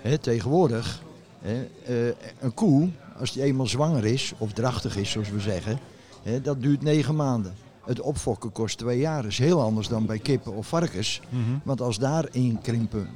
Hè, 0.03 0.19
tegenwoordig, 0.19 1.03
hè, 1.41 1.69
eh, 1.87 2.15
een 2.41 2.55
koe, 2.55 2.89
als 3.19 3.33
die 3.33 3.43
eenmaal 3.43 3.67
zwanger 3.67 4.05
is, 4.05 4.33
of 4.39 4.53
drachtig 4.53 4.97
is 4.97 5.11
zoals 5.11 5.31
we 5.31 5.41
zeggen, 5.41 5.79
hè, 6.23 6.41
dat 6.41 6.63
duurt 6.63 6.83
negen 6.83 7.17
maanden. 7.17 7.55
Het 7.85 8.01
opfokken 8.01 8.53
kost 8.53 8.79
twee 8.79 8.99
jaar. 8.99 9.23
Dat 9.23 9.31
is 9.31 9.39
heel 9.39 9.63
anders 9.63 9.89
dan 9.89 10.07
bij 10.07 10.19
kippen 10.19 10.55
of 10.55 10.67
varkens. 10.67 11.21
Mhm. 11.29 11.41
Want 11.63 11.81
als 11.81 11.99
daar 11.99 12.29
inkrimpen 12.31 13.09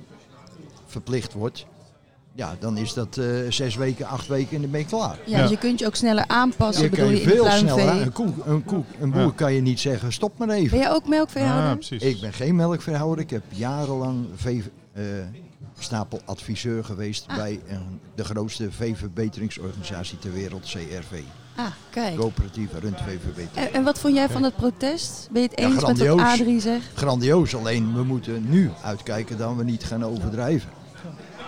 verplicht 0.97 1.33
wordt, 1.33 1.67
ja, 2.35 2.57
dan 2.59 2.77
is 2.77 2.93
dat 2.93 3.17
eh, 3.17 3.27
zes 3.49 3.75
weken, 3.77 4.07
acht 4.07 4.27
weken 4.27 4.55
en 4.57 4.63
dan 4.63 4.71
ben 4.71 4.81
je 4.81 4.87
klaar. 4.87 5.19
Ja, 5.27 5.37
Ja. 5.37 5.43
dus 5.43 5.51
je 5.51 5.59
kunt 5.59 5.79
je 5.79 5.87
ook 5.87 5.95
sneller 5.95 6.25
aanpassen, 6.27 6.85
je 6.85 6.91
bedoel 6.91 7.11
je, 7.11 7.17
je 7.21 7.23
veel 7.29 7.51
sneller. 7.51 8.03
Een, 8.03 8.13
koe, 8.13 8.33
een, 8.45 8.65
koe, 8.65 8.83
een 9.01 9.11
boer 9.11 9.21
Ja. 9.23 9.33
kan 9.35 9.53
je 9.53 9.61
niet 9.61 9.81
zeggen, 9.81 10.13
stop 10.13 10.39
maar 10.39 10.49
even. 10.49 10.71
Ben 10.71 10.79
jij 10.87 10.91
ook 10.95 11.09
melkveehouder? 11.09 11.69
Ja, 11.69 11.75
precies. 11.75 12.03
Ik 12.03 12.21
ben 12.21 12.33
geen 12.33 12.57
melkveehouder. 12.57 13.19
Ik 13.25 13.31
heb 13.31 13.43
jarenlang 13.49 14.27
vee, 14.35 14.63
eh, 14.93 15.03
stapeladviseur 15.79 16.85
geweest 16.85 17.25
Ah. 17.29 17.37
bij 17.37 17.61
een, 17.69 18.01
de 18.15 18.25
grootste 18.25 18.71
veeverbeteringsorganisatie 18.71 20.19
ter 20.19 20.33
wereld, 20.33 20.63
CRV. 20.65 21.21
Ah, 21.57 21.65
kijk. 21.91 22.17
Coöperatieve 22.17 22.79
rundveeverbetering. 22.79 23.67
En, 23.69 23.73
en 23.73 23.85
wat 23.85 23.99
vond 23.99 24.15
jij 24.15 24.29
van 24.29 24.43
het 24.43 24.57
protest? 24.57 25.29
Ben 25.33 25.43
je 25.43 25.49
het 25.49 25.61
Ja, 25.61 25.67
eens 25.67 25.87
met 25.87 26.09
wat. 26.09 26.19
Adrie 26.21 26.61
zegt? 26.61 26.87
Grandioos, 26.95 27.57
alleen 27.57 27.95
we 27.95 28.03
moeten 28.05 28.45
nu 28.49 28.71
uitkijken 28.83 29.39
dat 29.39 29.57
we 29.57 29.65
niet 29.65 29.85
gaan 29.85 30.05
overdrijven. 30.05 30.71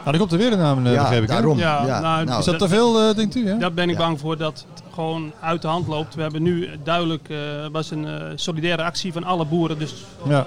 Nou, 0.09 0.21
er 0.21 0.27
komt 0.29 0.41
er 0.41 0.49
weer 0.49 0.59
een 0.59 0.65
naam, 0.65 0.87
eh, 0.87 0.93
ja, 0.93 1.03
begreep 1.03 1.23
ik. 1.23 1.29
daarom. 1.29 1.59
Ja, 1.59 1.87
Ja, 1.87 2.01
nou, 2.01 2.25
nou, 2.25 2.39
Is 2.39 2.45
dat 2.45 2.59
te 2.59 2.69
veel, 2.69 3.01
eh, 3.09 3.15
denkt 3.15 3.35
u? 3.35 3.49
Hè? 3.49 3.59
Daar 3.59 3.73
ben 3.73 3.85
ik 3.89 3.99
Ja. 3.99 4.01
bang 4.05 4.21
voor 4.21 4.37
dat 4.37 4.67
het 4.75 4.83
gewoon 4.95 5.33
uit 5.41 5.63
de 5.63 5.69
hand 5.69 5.87
loopt. 5.87 6.15
We 6.15 6.23
hebben 6.23 6.43
nu 6.43 6.69
duidelijk, 6.85 7.29
eh 7.29 7.39
was 7.73 7.91
een 7.91 8.07
eh, 8.07 8.23
solidaire 8.35 8.83
actie 8.83 9.13
van 9.13 9.25
alle 9.25 9.45
boeren. 9.45 9.79
Dus 9.79 9.95
Ja. 10.29 10.47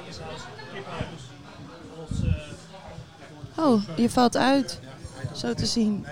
Oh, 3.58 3.82
je 3.96 4.10
valt 4.10 4.38
uit. 4.38 4.80
Zo 5.36 5.54
te 5.54 5.66
zien. 5.66 6.06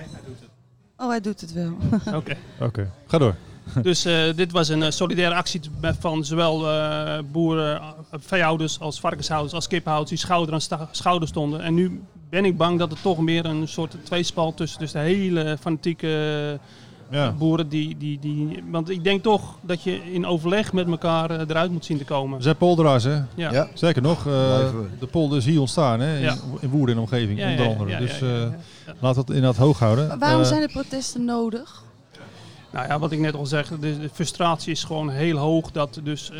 Oh, 0.97 1.09
hij 1.09 1.21
doet 1.21 1.41
het 1.41 1.53
wel. 1.53 1.77
oké. 2.19 2.35
Oké, 2.59 2.91
ga 3.07 3.17
door. 3.17 3.35
Dus 3.81 4.05
eh, 4.05 4.23
dit 4.35 4.51
was 4.51 4.68
een 4.69 4.83
eh, 4.83 4.91
solidaire 4.91 5.35
actie 5.35 5.61
van 5.99 6.25
zowel 6.25 6.69
eh, 6.71 7.19
boeren, 7.31 7.75
eh, 7.81 7.87
veehouders 8.19 8.79
als 8.79 8.99
varkenshouders 8.99 9.53
als 9.53 9.68
kippenhouders 9.68 10.09
die 10.11 10.19
schouder 10.27 10.53
aan 10.53 10.61
sta- 10.61 10.87
schouder 10.91 11.27
stonden. 11.27 11.61
En 11.61 11.73
nu 11.73 12.01
ben 12.30 12.45
ik 12.45 12.57
bang 12.57 12.80
dat 12.80 12.92
er 12.92 13.02
toch 13.02 13.19
meer 13.19 13.45
een 13.45 13.68
soort 13.68 13.95
tweespal 14.04 14.54
tussen 14.54 14.80
dus 14.80 14.92
de 14.92 15.00
hele 15.00 15.57
fanatieke 15.62 16.59
Ja. 17.12 17.31
boeren 17.31 17.69
die, 17.69 17.98
die, 17.98 18.19
die... 18.19 18.64
Want 18.71 18.90
ik 18.90 19.04
denk 19.04 19.24
toch 19.24 19.57
dat 19.62 19.83
je 19.83 20.14
in 20.14 20.26
overleg 20.26 20.74
met 20.74 20.88
elkaar 20.88 21.31
eh, 21.31 21.40
eruit 21.48 21.71
moet 21.71 21.86
zien 21.86 21.98
te 21.98 22.04
komen. 22.04 22.38
We 22.38 22.44
zijn 22.44 22.56
polderaars, 22.57 23.04
hè? 23.04 23.14
Ja. 23.36 23.52
Ja. 23.52 23.68
Zeker 23.74 24.02
nog, 24.02 24.18
eh, 24.28 24.69
de 25.00 25.07
polder 25.12 25.38
is 25.38 25.45
hier 25.45 25.59
ontstaan, 25.59 26.00
hè? 26.00 26.16
In, 26.16 26.21
Ja. 26.21 26.36
in 26.59 26.69
Woerden 26.69 26.95
en 26.95 27.02
omgeving, 27.02 27.40
onder 27.42 27.59
ja, 27.66 27.71
andere. 27.71 27.90
ja, 27.90 28.00
dus 28.00 28.19
ja, 28.19 28.28
ja, 28.28 28.33
eh, 28.33 28.40
ja. 28.86 28.94
laten 29.00 29.21
we 29.26 29.28
het 29.28 29.30
inderdaad 29.30 29.57
hoog 29.57 29.80
houden. 29.80 30.07
Maar 30.07 30.19
waarom 30.19 30.42
Eh, 30.42 30.48
zijn 30.48 30.62
de 30.62 30.69
protesten 30.74 31.26
nodig? 31.26 31.83
Nou 32.71 32.88
ja, 32.88 32.99
wat 32.99 33.11
ik 33.11 33.19
net 33.19 33.35
al 33.35 33.45
zeg, 33.45 33.68
de, 33.68 33.99
de 33.99 34.09
frustratie 34.14 34.71
is 34.71 34.83
gewoon 34.83 35.09
heel 35.09 35.38
hoog 35.38 35.71
dat 35.71 35.99
dus 36.04 36.30
eh, 36.30 36.38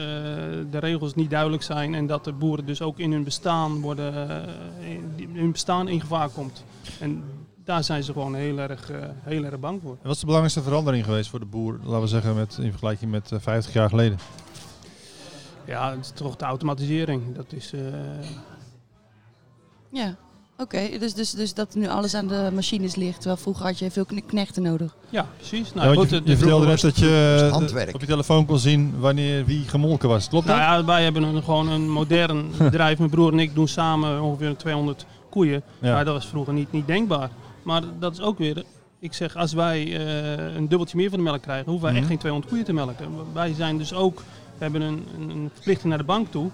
de 0.72 0.80
regels 0.80 1.16
niet 1.16 1.30
duidelijk 1.30 1.64
zijn 1.64 1.96
en 1.96 2.08
dat 2.08 2.24
de 2.24 2.32
boeren 2.32 2.66
dus 2.66 2.82
ook 2.82 3.00
in 3.00 3.12
hun 3.12 3.24
bestaan 3.24 3.82
worden, 3.82 4.30
eh, 4.30 4.90
in 5.16 5.30
hun 5.34 5.52
bestaan 5.52 5.88
in 5.88 6.02
gevaar 6.02 6.30
komt. 6.30 6.64
En 7.00 7.24
daar 7.70 7.84
zijn 7.84 8.04
ze 8.04 8.14
gewoon 8.14 8.36
heel 8.36 8.58
erg, 8.58 8.92
eh, 8.92 8.98
heel 9.24 9.44
erg 9.44 9.60
bang 9.60 9.82
voor. 9.82 9.98
Wat 10.02 10.14
is 10.14 10.20
de 10.20 10.26
belangrijkste 10.26 10.64
verandering 10.64 11.06
geweest 11.06 11.30
voor 11.30 11.40
de 11.40 11.46
boer, 11.46 11.80
laten 11.84 12.02
we 12.02 12.08
zeggen, 12.08 12.36
met, 12.36 12.58
in 12.58 12.70
vergelijking 12.70 13.12
met 13.12 13.32
eh, 13.32 13.40
50 13.40 13.74
jaar 13.74 13.90
geleden? 13.90 14.18
Ja, 15.66 15.92
het 15.92 16.00
is 16.00 16.12
toch 16.12 16.36
de 16.36 16.46
automatisering. 16.46 17.36
Dat 17.36 17.54
is, 17.54 17.74
eh, 17.74 17.82
Ja. 19.90 20.16
Oké, 20.62 20.90
dus, 21.00 21.14
dus, 21.14 21.32
dus 21.32 21.54
dat 21.54 21.76
nu 21.76 21.88
alles 21.88 22.14
aan 22.16 22.28
de 22.28 22.50
machines 22.54 22.96
ligt. 22.96 23.16
Terwijl 23.16 23.38
vroeger 23.38 23.66
had 23.66 23.80
je 23.80 23.92
veel 23.92 24.06
kne- 24.06 24.22
knechten 24.22 24.64
nodig. 24.64 24.96
ja, 25.10 25.26
precies. 25.38 25.68
Ja, 25.68 25.74
Nou, 25.76 25.88
want 25.88 26.00
goed, 26.00 26.10
je, 26.10 26.16
het- 26.16 26.28
je 26.28 26.38
vertelde 26.38 26.66
net 26.66 26.82
dat 26.82 26.98
je 27.00 27.42
eh, 27.46 27.52
handwerk. 27.52 27.94
op 27.94 28.02
je 28.02 28.08
telefoon 28.08 28.46
kon 28.46 28.58
zien 28.60 28.94
wanneer 29.00 29.46
wie 29.46 29.68
gemolken 29.68 30.10
was. 30.10 30.28
Klopt 30.30 30.48
dat? 30.48 30.56
Nou 30.56 30.80
ja, 30.80 30.86
wij 30.86 31.04
hebben 31.04 31.24
een, 31.24 31.44
gewoon 31.44 31.70
een 31.70 31.90
modern 31.90 32.52
bedrijf. 32.58 32.98
Mijn 32.98 33.10
broer 33.10 33.32
en 33.32 33.40
ik 33.40 33.56
doen 33.56 33.68
samen 33.68 34.22
ongeveer 34.22 34.56
200 34.58 35.06
koeien. 35.30 35.62
Ja. 35.82 35.94
Maar 35.94 36.06
dat 36.06 36.14
was 36.14 36.26
vroeger 36.28 36.54
niet, 36.54 36.72
niet 36.72 36.88
denkbaar. 36.88 37.30
Maar 37.64 37.82
dat 38.00 38.12
is 38.14 38.22
ook 38.22 38.38
weer... 38.38 38.64
Ik 39.00 39.14
zeg, 39.14 39.36
als 39.36 39.54
wij 39.54 39.84
eh, 39.98 40.56
een 40.56 40.68
dubbeltje 40.68 40.98
meer 40.98 41.10
van 41.10 41.18
de 41.18 41.24
melk 41.24 41.42
krijgen, 41.42 41.66
hoeven 41.66 41.82
wij 41.84 41.92
Mhm. 41.92 42.00
echt 42.00 42.10
geen 42.10 42.18
200 42.20 42.52
koeien 42.52 42.68
te 42.68 42.74
melken. 42.74 43.08
Wij 43.34 43.54
zijn 43.54 43.78
dus 43.78 43.94
ook... 43.94 44.18
We 44.58 44.66
hebben 44.66 44.82
een, 44.82 45.06
een, 45.20 45.30
een 45.30 45.50
verplichting 45.54 45.90
naar 45.90 45.98
de 45.98 46.04
bank 46.04 46.32
toe. 46.32 46.50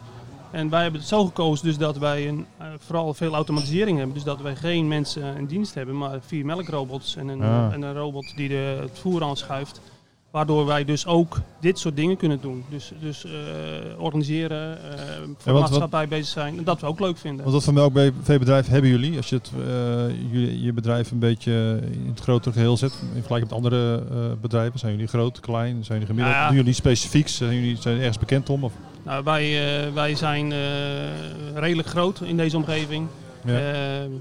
En 0.55 0.69
wij 0.69 0.81
hebben 0.81 0.99
het 0.99 1.09
zo 1.09 1.25
gekozen 1.25 1.65
dus 1.65 1.77
dat 1.77 1.97
wij 1.97 2.27
een, 2.27 2.45
eh, 2.57 2.67
vooral 2.79 3.13
veel 3.13 3.33
automatisering 3.33 3.97
hebben. 3.97 4.15
Dus 4.15 4.23
dat 4.23 4.41
wij 4.41 4.55
geen 4.55 4.87
mensen 4.87 5.35
in 5.37 5.45
dienst 5.45 5.73
hebben, 5.73 5.97
maar 5.97 6.19
vier 6.25 6.45
melkrobots 6.45 7.15
en 7.15 7.27
een, 7.27 7.41
Ah. 7.41 7.73
en 7.73 7.81
een 7.81 7.93
robot 7.93 8.33
die 8.35 8.49
de, 8.49 8.77
het 8.81 8.99
voer 8.99 9.23
aanschuift. 9.23 9.81
Waardoor 10.31 10.65
wij 10.65 10.85
dus 10.85 11.05
ook 11.05 11.41
dit 11.59 11.79
soort 11.79 11.95
dingen 11.95 12.17
kunnen 12.17 12.41
doen. 12.41 12.63
Dus, 12.69 12.91
dus 12.99 13.25
eh, 13.25 13.31
organiseren, 13.97 14.77
eh 14.91 14.99
voor 15.25 15.35
de 15.43 15.51
wat- 15.51 15.61
maatschappij 15.61 16.07
bezig 16.07 16.25
zijn. 16.27 16.57
En 16.57 16.63
dat 16.63 16.81
we 16.81 16.87
ook 16.87 16.99
leuk 16.99 17.17
vinden. 17.17 17.41
Want 17.45 17.55
wat 17.55 17.63
voor 17.63 17.73
melkveebedrijf 17.73 18.67
hebben 18.67 18.89
jullie? 18.89 19.17
Als 19.17 19.29
je 19.29 19.35
het, 19.35 19.51
jullie, 20.31 20.61
je 20.61 20.73
bedrijf 20.73 21.11
een 21.11 21.19
beetje 21.19 21.79
in 21.91 22.07
het 22.09 22.19
grotere 22.19 22.53
geheel 22.53 22.77
zet, 22.77 22.91
in 23.01 23.07
vergelijking 23.13 23.49
met 23.51 23.53
andere 23.63 24.03
bedrijven, 24.41 24.79
zijn 24.79 24.91
jullie 24.91 25.07
groot, 25.07 25.39
klein, 25.39 25.83
zijn 25.83 25.99
jullie 25.99 26.05
gemiddeld? 26.15 26.35
Ja. 26.35 26.47
Doen 26.47 26.55
jullie 26.55 26.73
specifiek? 26.73 27.27
Zijn 27.27 27.53
jullie 27.53 27.69
zijn 27.75 27.81
jullie 27.95 27.99
ergens 27.99 28.19
bekend 28.19 28.49
om? 28.49 28.63
Of? 28.63 28.73
Nou, 29.05 29.23
wij, 29.23 29.43
eh, 29.85 29.93
wij 29.93 30.15
zijn 30.15 30.51
eh, 30.51 30.59
redelijk 31.55 31.87
groot 31.87 32.21
in 32.21 32.37
deze 32.37 32.57
omgeving. 32.57 33.07
Ja. 33.43 33.51
Eh, 33.51 33.59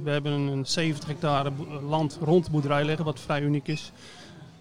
we 0.04 0.10
hebben 0.10 0.32
een 0.32 0.66
70 0.66 1.08
hectare 1.08 1.52
land 1.88 2.18
rond 2.22 2.44
de 2.44 2.50
boerderij 2.50 2.84
liggen, 2.84 3.04
wat 3.04 3.20
vrij 3.20 3.40
uniek 3.40 3.68
is. 3.68 3.92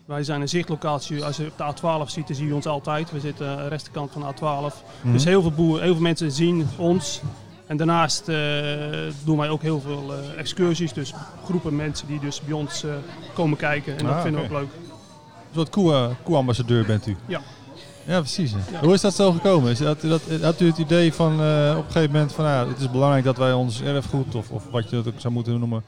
Wij 0.05 0.23
zijn 0.23 0.41
een 0.41 0.49
zichtlocatie. 0.49 1.23
Als 1.23 1.37
je 1.37 1.45
op 1.45 1.57
de 1.57 1.63
A12 1.63 2.09
ziet, 2.09 2.27
dan 2.27 2.35
zie 2.35 2.47
je 2.47 2.55
ons 2.55 2.65
altijd. 2.65 3.11
We 3.11 3.19
zitten 3.19 3.47
aan 3.47 3.57
de 3.57 3.67
rechterkant 3.67 4.11
van 4.11 4.21
de 4.21 4.27
A12. 4.27 4.83
Mhm. 5.01 5.13
Dus 5.13 5.23
heel 5.23 5.41
veel, 5.41 5.51
boeren, 5.51 5.83
heel 5.83 5.93
veel 5.93 6.01
mensen 6.01 6.31
zien 6.31 6.67
ons. 6.77 7.21
En 7.67 7.77
daarnaast 7.77 8.25
doen 9.23 9.37
wij 9.37 9.49
ook 9.49 9.61
heel 9.61 9.79
veel 9.79 10.13
excursies. 10.37 10.93
Dus 10.93 11.13
groepen 11.45 11.75
mensen 11.75 12.07
die 12.07 12.19
dus 12.19 12.41
bij 12.41 12.53
ons 12.53 12.85
komen 13.33 13.57
kijken. 13.57 13.97
En 13.97 14.05
Ah, 14.05 14.13
dat 14.13 14.21
vinden 14.21 14.41
we 14.41 14.47
ook 14.47 14.61
leuk. 14.61 14.69
Een 14.71 15.55
soort 15.55 15.69
koe, 15.69 16.09
koe-ambassadeur 16.23 16.85
bent 16.85 17.07
u? 17.07 17.15
Ja. 17.25 17.41
Ja, 18.07 18.19
precies. 18.19 18.51
Ja. 18.71 18.79
Hoe 18.79 18.93
is 18.93 19.01
dat 19.01 19.13
zo 19.15 19.31
gekomen? 19.31 19.71
Is 19.71 19.77
dat, 19.79 20.01
dat, 20.01 20.21
had 20.41 20.61
u 20.61 20.67
het 20.67 20.77
idee 20.77 21.13
van 21.13 21.31
eh, 21.41 21.73
op 21.77 21.85
een 21.85 21.91
gegeven 21.91 22.11
moment 22.11 22.33
van 22.33 22.45
nou, 22.45 22.69
het 22.69 22.79
is 22.79 22.91
belangrijk 22.91 23.23
dat 23.23 23.37
wij 23.37 23.53
ons 23.53 23.81
erfgoed, 23.81 24.35
of, 24.35 24.49
of 24.51 24.63
wat 24.71 24.89
je 24.89 24.95
dat 24.95 25.07
ook 25.07 25.19
zou 25.19 25.33
moeten 25.33 25.59
noemen, 25.59 25.83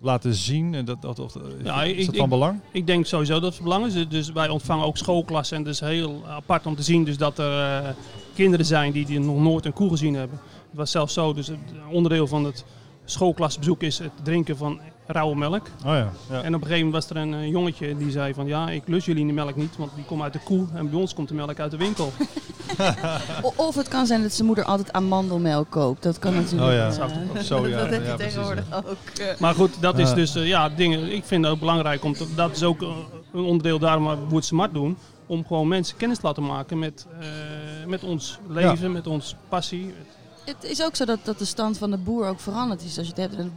laten 0.00 0.34
zien? 0.34 0.74
En 0.74 0.84
dat, 0.84 1.02
dat, 1.02 1.18
of, 1.18 1.34
is, 1.36 1.42
Ja, 1.64 1.82
is 1.82 1.90
ik- 1.90 2.06
dat 2.06 2.14
van 2.16 2.24
ik- 2.24 2.30
belang? 2.30 2.60
Ik 2.72 2.86
denk 2.86 3.06
sowieso 3.06 3.40
dat 3.40 3.52
het 3.54 3.62
belangrijk 3.62 3.94
is. 3.94 4.08
Dus 4.08 4.32
wij 4.32 4.48
ontvangen 4.48 4.86
ook 4.86 4.96
schoolklassen. 4.96 5.56
En 5.56 5.62
het 5.64 5.72
is 5.74 5.80
heel 5.80 6.22
apart 6.28 6.66
om 6.66 6.76
te 6.76 6.82
zien 6.82 7.04
dus 7.04 7.16
dat 7.16 7.38
er 7.38 7.82
eh, 7.84 7.88
kinderen 8.34 8.66
zijn 8.66 8.92
die, 8.92 9.06
die 9.06 9.20
nog 9.20 9.38
nooit 9.40 9.64
een 9.64 9.72
koe 9.72 9.90
gezien 9.90 10.14
hebben. 10.14 10.38
Het 10.68 10.78
was 10.78 10.90
zelfs 10.90 11.14
zo, 11.14 11.32
dus 11.34 11.46
het 11.46 11.58
onderdeel 11.90 12.26
van 12.26 12.44
het 12.44 12.64
schoolklasbezoek 13.04 13.82
is 13.82 13.98
het 13.98 14.10
drinken 14.22 14.56
van 14.56 14.80
rauwe 15.12 15.36
melk. 15.36 15.66
Oh 15.84 15.92
ja. 15.92 16.10
ja. 16.30 16.42
En 16.42 16.54
op 16.54 16.60
een 16.60 16.66
gegeven 16.66 16.86
moment 16.86 16.92
was 16.92 17.10
er 17.10 17.16
een 17.16 17.34
eh, 17.34 17.48
jongetje 17.48 17.96
die 17.96 18.10
zei 18.10 18.34
van 18.34 18.46
ja, 18.46 18.70
ik 18.70 18.82
lust 18.86 19.06
jullie 19.06 19.24
die 19.24 19.32
melk 19.34 19.56
niet, 19.56 19.76
want 19.76 19.90
die 19.94 20.04
komt 20.04 20.22
uit 20.22 20.32
de 20.32 20.38
koe. 20.44 20.66
En 20.74 20.90
bij 20.90 21.00
ons 21.00 21.14
komt 21.14 21.28
de 21.28 21.34
melk 21.34 21.60
uit 21.60 21.70
de 21.70 21.76
winkel. 21.76 22.12
Of 23.56 23.74
het 23.74 23.88
kan 23.88 24.06
zijn 24.06 24.22
dat 24.22 24.32
zijn 24.32 24.46
moeder 24.46 24.64
altijd 24.64 24.92
amandelmelk 24.92 25.70
koopt. 25.70 26.02
Dat 26.02 26.18
kan 26.18 26.34
natuurlijk. 26.34 26.70
Oh 26.70 26.76
ja. 26.76 27.04
eh, 27.06 27.30
Of 27.36 27.42
zo, 27.42 27.66
ja. 27.68 27.78
dat 27.78 27.90
heb 27.90 28.06
je 28.06 28.14
precies, 28.14 28.32
tegenwoordig 28.34 28.64
ook. 28.72 29.18
eh. 29.18 29.26
Maar 29.38 29.54
goed, 29.54 29.80
dat 29.80 29.98
is 29.98 30.14
dus 30.14 30.34
eh, 30.34 30.46
ja, 30.46 30.68
dingen. 30.68 31.12
Ik 31.12 31.24
vind 31.24 31.44
het 31.44 31.52
ook 31.52 31.60
belangrijk 31.60 32.04
om 32.04 32.12
te, 32.12 32.26
dat 32.34 32.50
is 32.56 32.62
ook 32.62 32.80
een 32.80 33.42
onderdeel 33.44 33.78
daarom 33.78 34.04
waar 34.04 34.16
we 34.20 34.28
Woerd 34.28 34.44
Smart 34.44 34.74
doen. 34.74 34.96
Om 35.26 35.46
gewoon 35.46 35.68
mensen 35.68 35.96
kennis 35.96 36.18
te 36.18 36.26
laten 36.26 36.46
maken 36.46 36.78
met, 36.78 37.06
eh, 37.20 37.26
met 37.86 38.02
ons 38.04 38.38
leven, 38.48 38.92
met 38.92 39.06
ons 39.06 39.36
passie. 39.48 39.94
Het 40.58 40.70
is 40.70 40.82
ook 40.82 40.96
zo 40.96 41.04
dat, 41.04 41.18
dat 41.22 41.38
de 41.38 41.44
stand 41.44 41.78
van 41.78 41.90
de 41.90 41.96
boer 41.96 42.26
ook 42.26 42.40
veranderd 42.40 42.82
is. 42.82 42.98
Als 42.98 43.06
je 43.06 43.12
het 43.22 43.36
hebt, 43.36 43.48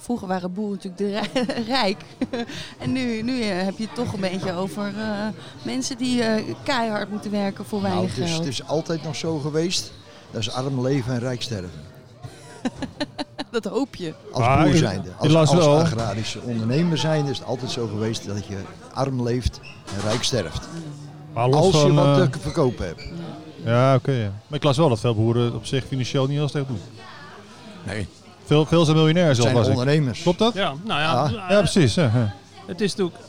vroeger 0.00 0.28
waren 0.28 0.52
boeren 0.52 0.78
natuurlijk 0.82 1.32
de 1.34 1.40
rij- 1.40 1.64
rijk. 1.80 2.00
en 2.82 2.92
nu, 2.92 3.22
nu 3.22 3.42
eh, 3.42 3.62
heb 3.62 3.78
je 3.78 3.84
het 3.84 3.94
toch 3.94 4.12
een 4.12 4.20
beetje 4.20 4.52
over 4.52 4.86
eh, 4.98 5.26
mensen 5.62 5.98
die 5.98 6.22
eh, 6.22 6.54
keihard 6.64 7.10
moeten 7.10 7.30
werken 7.30 7.64
voor 7.64 7.80
Nou, 7.80 7.92
weinig 7.92 8.14
het, 8.14 8.24
is, 8.24 8.30
geld. 8.30 8.44
het 8.44 8.52
is 8.52 8.66
altijd 8.66 9.02
nog 9.02 9.16
zo 9.16 9.38
geweest. 9.38 9.92
Dat 10.30 10.40
is 10.40 10.50
arm 10.50 10.80
leven 10.80 11.12
en 11.12 11.18
rijk 11.20 11.42
sterven. 11.42 11.70
Dat 13.50 13.64
hoop 13.64 13.94
je. 13.94 14.14
Als 14.32 14.64
boer 14.64 14.76
zijnde. 14.76 15.08
Als, 15.18 15.34
als 15.34 15.52
wel- 15.54 15.78
agrarische 15.80 16.40
ondernemer 16.40 16.98
zijnde 16.98 17.30
is 17.30 17.38
het 17.38 17.46
altijd 17.46 17.70
zo 17.70 17.86
geweest 17.86 18.26
dat 18.26 18.46
je 18.46 18.58
arm 18.94 19.22
leeft 19.22 19.60
en 19.96 20.00
rijk 20.02 20.22
sterft. 20.22 20.68
Maar 21.32 21.52
Als 21.52 21.66
je 21.74 21.80
van, 21.80 21.94
wat 21.94 22.32
te 22.32 22.38
verkopen 22.38 22.86
hebt. 22.86 23.02
Ja, 23.02 23.08
oké. 23.94 24.12
ja. 24.12 24.32
Maar 24.46 24.58
ik 24.58 24.62
las 24.64 24.76
wel 24.76 24.88
dat 24.88 25.00
veel 25.00 25.14
boeren 25.14 25.54
op 25.54 25.66
zich 25.66 25.84
financieel 25.84 26.26
niet 26.26 26.36
heel 26.36 26.48
slecht 26.48 26.68
doen. 26.68 26.80
Nee, 27.86 28.06
Veel, 28.44 28.66
veel 28.66 28.84
zijn 28.84 28.96
miljonair 28.96 29.26
het 29.26 29.36
zelf 29.36 29.48
zijn 29.48 29.58
was 29.58 29.68
ik. 29.68 29.76
ondernemers. 29.78 30.22
Klopt 30.22 30.38
dat? 30.38 30.54
Ja, 30.54 30.74
nou 30.84 31.00
ja, 31.00 31.12
Ah. 31.12 31.32
eh, 31.32 31.50
Ja, 31.50 31.58
precies. 31.58 31.94
Ja, 31.94 32.02
ja. 32.14 32.34
het 32.66 32.80
is 32.80 32.94
natuurlijk 32.94 33.24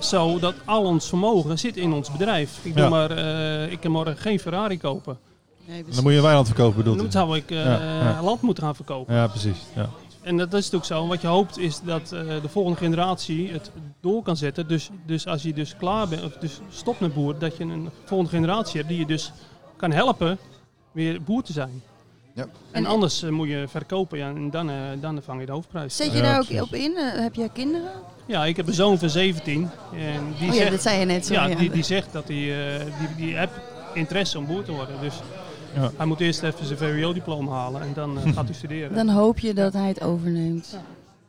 zo 0.00 0.38
dat 0.38 0.54
al 0.64 0.84
ons 0.84 1.08
vermogen 1.08 1.58
zit 1.58 1.76
in 1.76 1.92
ons 1.92 2.10
bedrijf. 2.12 2.58
Ik, 2.62 2.74
doe 2.74 2.82
Ja. 2.82 2.88
maar, 2.88 3.10
eh, 3.10 3.72
ik 3.72 3.80
kan 3.80 3.90
morgen 3.90 4.16
geen 4.16 4.38
Ferrari 4.40 4.78
kopen. 4.78 5.18
Nee, 5.66 5.84
Dan 5.90 6.02
moet 6.02 6.10
je 6.12 6.16
een 6.18 6.24
weiland 6.24 6.46
verkopen, 6.46 6.76
bedoelt 6.76 6.98
Dan 6.98 7.10
zou 7.10 7.36
ik 7.36 7.50
eh, 7.50 7.64
Ja, 7.64 7.80
ja. 8.02 8.22
land 8.22 8.40
moeten 8.40 8.64
gaan 8.64 8.74
verkopen. 8.74 9.14
Ja, 9.14 9.26
precies. 9.26 9.56
Ja. 9.74 9.88
En 10.22 10.36
dat 10.36 10.46
is 10.46 10.70
natuurlijk 10.70 10.84
zo. 10.84 11.06
Wat 11.06 11.20
je 11.20 11.26
hoopt 11.26 11.58
is 11.58 11.80
dat 11.84 12.12
eh, 12.12 12.20
de 12.42 12.48
volgende 12.48 12.78
generatie 12.78 13.50
het 13.52 13.70
door 14.00 14.22
kan 14.22 14.36
zetten. 14.36 14.68
Dus, 14.68 14.88
dus 15.06 15.26
als 15.26 15.42
je 15.42 15.52
dus 15.52 15.76
klaar 15.76 16.08
bent, 16.08 16.24
of 16.24 16.32
dus 16.32 16.60
stopt 16.70 17.00
met 17.00 17.14
boer, 17.14 17.38
dat 17.38 17.56
je 17.56 17.64
een 17.64 17.88
volgende 18.04 18.32
generatie 18.32 18.76
hebt 18.76 18.88
die 18.88 18.98
je 18.98 19.06
dus 19.06 19.32
kan 19.82 19.92
helpen 19.92 20.38
weer 20.92 21.22
boer 21.22 21.42
te 21.42 21.52
zijn. 21.52 21.82
Ja. 22.34 22.46
En 22.70 22.86
anders 22.86 23.22
eh, 23.22 23.30
moet 23.30 23.48
je 23.48 23.64
verkopen 23.68 24.18
ja, 24.18 24.28
en 24.28 24.50
dan, 24.50 24.70
eh, 24.70 24.76
dan 25.00 25.20
vang 25.24 25.40
je 25.40 25.46
de 25.46 25.52
hoofdprijs. 25.52 25.96
Zet 25.96 26.10
je 26.12 26.16
Ja, 26.16 26.22
daar 26.22 26.38
ook 26.38 26.62
op 26.62 26.74
in? 26.74 26.96
Eh, 26.96 27.20
heb 27.22 27.34
jij 27.34 27.48
kinderen? 27.52 27.90
Ja, 28.26 28.44
ik 28.44 28.56
heb 28.56 28.66
een 28.66 28.74
zoon 28.74 28.98
van 28.98 29.10
17 29.10 29.70
en 29.94 30.34
die 30.38 30.48
oh 30.48 30.54
ja, 30.54 30.60
zegt, 30.60 30.70
dat 30.70 30.82
zei 30.82 30.98
je 30.98 31.04
net 31.04 31.26
zo. 31.26 31.32
ja, 31.34 31.46
ja. 31.46 31.54
die, 31.56 31.70
die 31.70 31.82
zegt 31.82 32.12
dat 32.12 32.28
hij 32.28 32.76
eh, 32.76 32.84
die, 32.98 33.26
die 33.26 33.36
heeft 33.36 33.52
interesse 33.94 34.38
om 34.38 34.46
boer 34.46 34.62
te 34.64 34.72
worden. 34.72 35.00
Dus 35.00 35.14
Ja. 35.74 35.90
hij 35.96 36.06
moet 36.06 36.20
eerst 36.20 36.42
even 36.42 36.66
zijn 36.66 36.78
VWO-diploma 36.78 37.52
halen 37.52 37.82
en 37.82 37.90
dan 37.94 38.18
gaat 38.34 38.44
hij 38.44 38.54
studeren. 38.54 38.94
Dan 38.94 39.08
hoop 39.08 39.38
je 39.38 39.54
dat 39.54 39.72
hij 39.72 39.88
het 39.88 40.02
overneemt. 40.02 40.78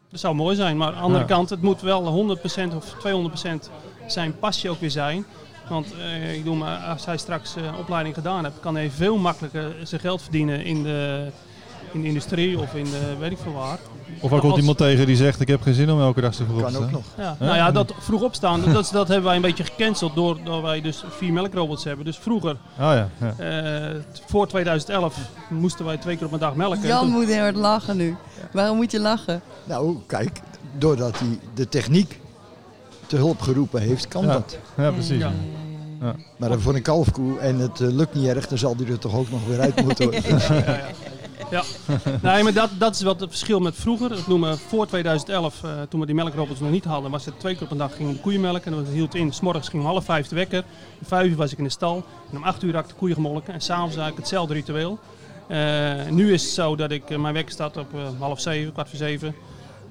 Dat 0.09 0.19
zou 0.19 0.35
mooi 0.35 0.55
zijn, 0.55 0.77
maar 0.77 0.87
aan 0.87 0.93
de 0.93 0.99
andere 0.99 1.19
Ja. 1.23 1.27
kant, 1.29 1.49
het 1.49 1.61
moet 1.61 1.81
wel 1.81 2.03
100% 2.11 2.75
of 2.75 2.95
200% 2.99 3.69
zijn 4.07 4.39
passie 4.39 4.69
ook 4.69 4.79
weer 4.79 4.91
zijn. 4.91 5.25
Want 5.69 5.87
eh, 5.99 6.33
ik 6.35 6.43
doe 6.45 6.55
maar, 6.55 6.77
als 6.77 7.05
hij 7.05 7.17
straks 7.17 7.55
eh, 7.55 7.63
een 7.63 7.75
opleiding 7.75 8.15
gedaan 8.15 8.43
heeft, 8.43 8.59
kan 8.59 8.75
hij 8.75 8.89
veel 8.91 9.17
makkelijker 9.17 9.75
zijn 9.83 10.01
geld 10.01 10.21
verdienen 10.21 10.65
in 10.65 10.83
de, 10.83 11.27
in 11.91 12.01
de 12.01 12.07
industrie 12.07 12.59
of 12.59 12.73
in 12.75 12.83
de 12.83 13.15
weet 13.19 13.31
ik 13.31 13.37
veel 13.43 13.53
waar. 13.53 13.77
Of 14.19 14.31
er 14.31 14.39
komt 14.39 14.51
Als- 14.51 14.59
iemand 14.59 14.77
tegen 14.77 15.05
die 15.05 15.15
zegt, 15.15 15.39
ik 15.39 15.47
heb 15.47 15.61
geen 15.61 15.73
zin 15.73 15.91
om 15.91 15.99
elke 16.01 16.21
dag 16.21 16.33
zo 16.33 16.43
vroeg 16.45 16.61
op 16.61 16.67
te 16.67 16.73
Kan 16.73 16.83
ook 16.83 16.91
nog. 16.91 17.03
Ja. 17.17 17.35
Nou 17.39 17.55
ja, 17.55 17.71
dat 17.71 17.93
vroeg 17.99 18.21
opstaan, 18.21 18.61
dat, 18.73 18.89
dat 18.91 19.07
hebben 19.07 19.25
wij 19.25 19.35
een 19.35 19.41
beetje 19.41 19.63
gecanceld 19.63 20.15
doordat 20.15 20.61
wij 20.61 20.81
dus 20.81 21.03
vier 21.09 21.33
melkrobots 21.33 21.83
hebben. 21.83 22.05
Dus 22.05 22.17
vroeger, 22.17 22.51
Oh 22.51 22.57
ja, 22.77 23.09
ja. 23.17 23.33
eh, 23.37 23.95
voor 24.27 24.47
2011, 24.47 25.17
moesten 25.49 25.85
wij 25.85 25.97
twee 25.97 26.17
keer 26.17 26.25
op 26.25 26.31
een 26.33 26.39
dag 26.39 26.55
melken. 26.55 26.81
En 26.81 26.87
Jan 26.87 26.99
toen- 26.99 27.11
moet 27.11 27.25
heel 27.27 27.41
hard 27.41 27.55
lachen 27.55 27.97
nu. 27.97 28.15
Waarom 28.51 28.75
moet 28.77 28.91
je 28.91 28.99
lachen? 28.99 29.41
Nou, 29.63 29.97
kijk, 30.07 30.39
doordat 30.77 31.19
hij 31.19 31.39
de 31.53 31.69
techniek 31.69 32.19
te 33.13 33.19
hulp 33.19 33.41
geroepen 33.41 33.81
heeft, 33.81 34.07
kan 34.07 34.25
Ja. 34.25 34.31
dat. 34.33 34.57
ja, 34.77 34.91
precies. 34.91 35.19
Ja. 35.19 35.31
Ja. 36.01 36.15
Maar 36.37 36.49
dan 36.49 36.59
voor 36.59 36.75
een 36.75 36.81
kalfkoe 36.81 37.39
en 37.39 37.59
het 37.59 37.79
eh, 37.81 37.87
lukt 37.87 38.13
niet 38.13 38.25
erg, 38.27 38.47
dan 38.47 38.57
zal 38.57 38.75
hij 38.77 38.87
er 38.87 38.99
toch 38.99 39.15
ook 39.15 39.29
nog 39.29 39.47
weer 39.47 39.59
uit 39.59 39.81
moeten. 39.83 40.11
Ja, 40.21 40.63
ja. 40.65 40.89
ja. 41.51 41.63
Nee, 42.21 42.43
maar 42.43 42.53
dat, 42.53 42.69
dat 42.77 42.95
is 42.95 43.01
wat 43.01 43.19
het 43.19 43.29
verschil 43.29 43.59
met 43.59 43.75
vroeger. 43.75 44.11
Ik 44.17 44.27
noem 44.27 44.39
maar 44.39 44.57
voor 44.57 44.87
2011, 44.87 45.63
eh, 45.63 45.69
toen 45.89 45.99
we 45.99 46.05
die 46.05 46.15
melkrobots 46.15 46.59
nog 46.59 46.71
niet 46.71 46.83
hadden, 46.83 47.11
was 47.11 47.25
het 47.25 47.39
twee 47.39 47.53
keer 47.53 47.63
op 47.63 47.71
een 47.71 47.77
dag 47.77 47.95
gingen 47.95 48.13
de 48.13 48.19
koeien 48.19 48.41
melken. 48.41 48.71
En 48.71 48.83
dat 48.83 48.93
hield 48.93 49.15
in, 49.15 49.33
s 49.33 49.39
morgens 49.41 49.69
ging 49.69 49.83
om 49.83 49.89
half 49.89 50.05
vijf 50.05 50.27
de 50.27 50.35
wekker. 50.35 50.63
Om 50.99 51.07
vijf 51.07 51.27
uur 51.29 51.35
was 51.35 51.51
ik 51.51 51.57
in 51.57 51.63
de 51.63 51.69
stal. 51.69 52.03
En 52.31 52.37
om 52.37 52.43
acht 52.43 52.63
uur 52.63 52.73
had 52.73 52.83
ik 52.83 52.89
de 52.89 52.95
koeien 52.95 53.15
gemolken. 53.15 53.53
En 53.53 53.61
s'avonds 53.61 53.95
eigenlijk 53.95 54.17
hetzelfde 54.17 54.53
ritueel. 54.53 54.99
Eh, 55.47 56.09
nu 56.09 56.33
is 56.33 56.43
het 56.43 56.51
zo 56.51 56.75
dat 56.75 56.91
ik, 56.91 57.17
mijn 57.17 57.33
wekker 57.33 57.53
staat 57.53 57.77
op 57.77 57.93
eh, 57.93 57.99
half 58.19 58.39
zeven, 58.39 58.73
kwart 58.73 58.89
voor 58.89 58.97
zeven. 58.97 59.35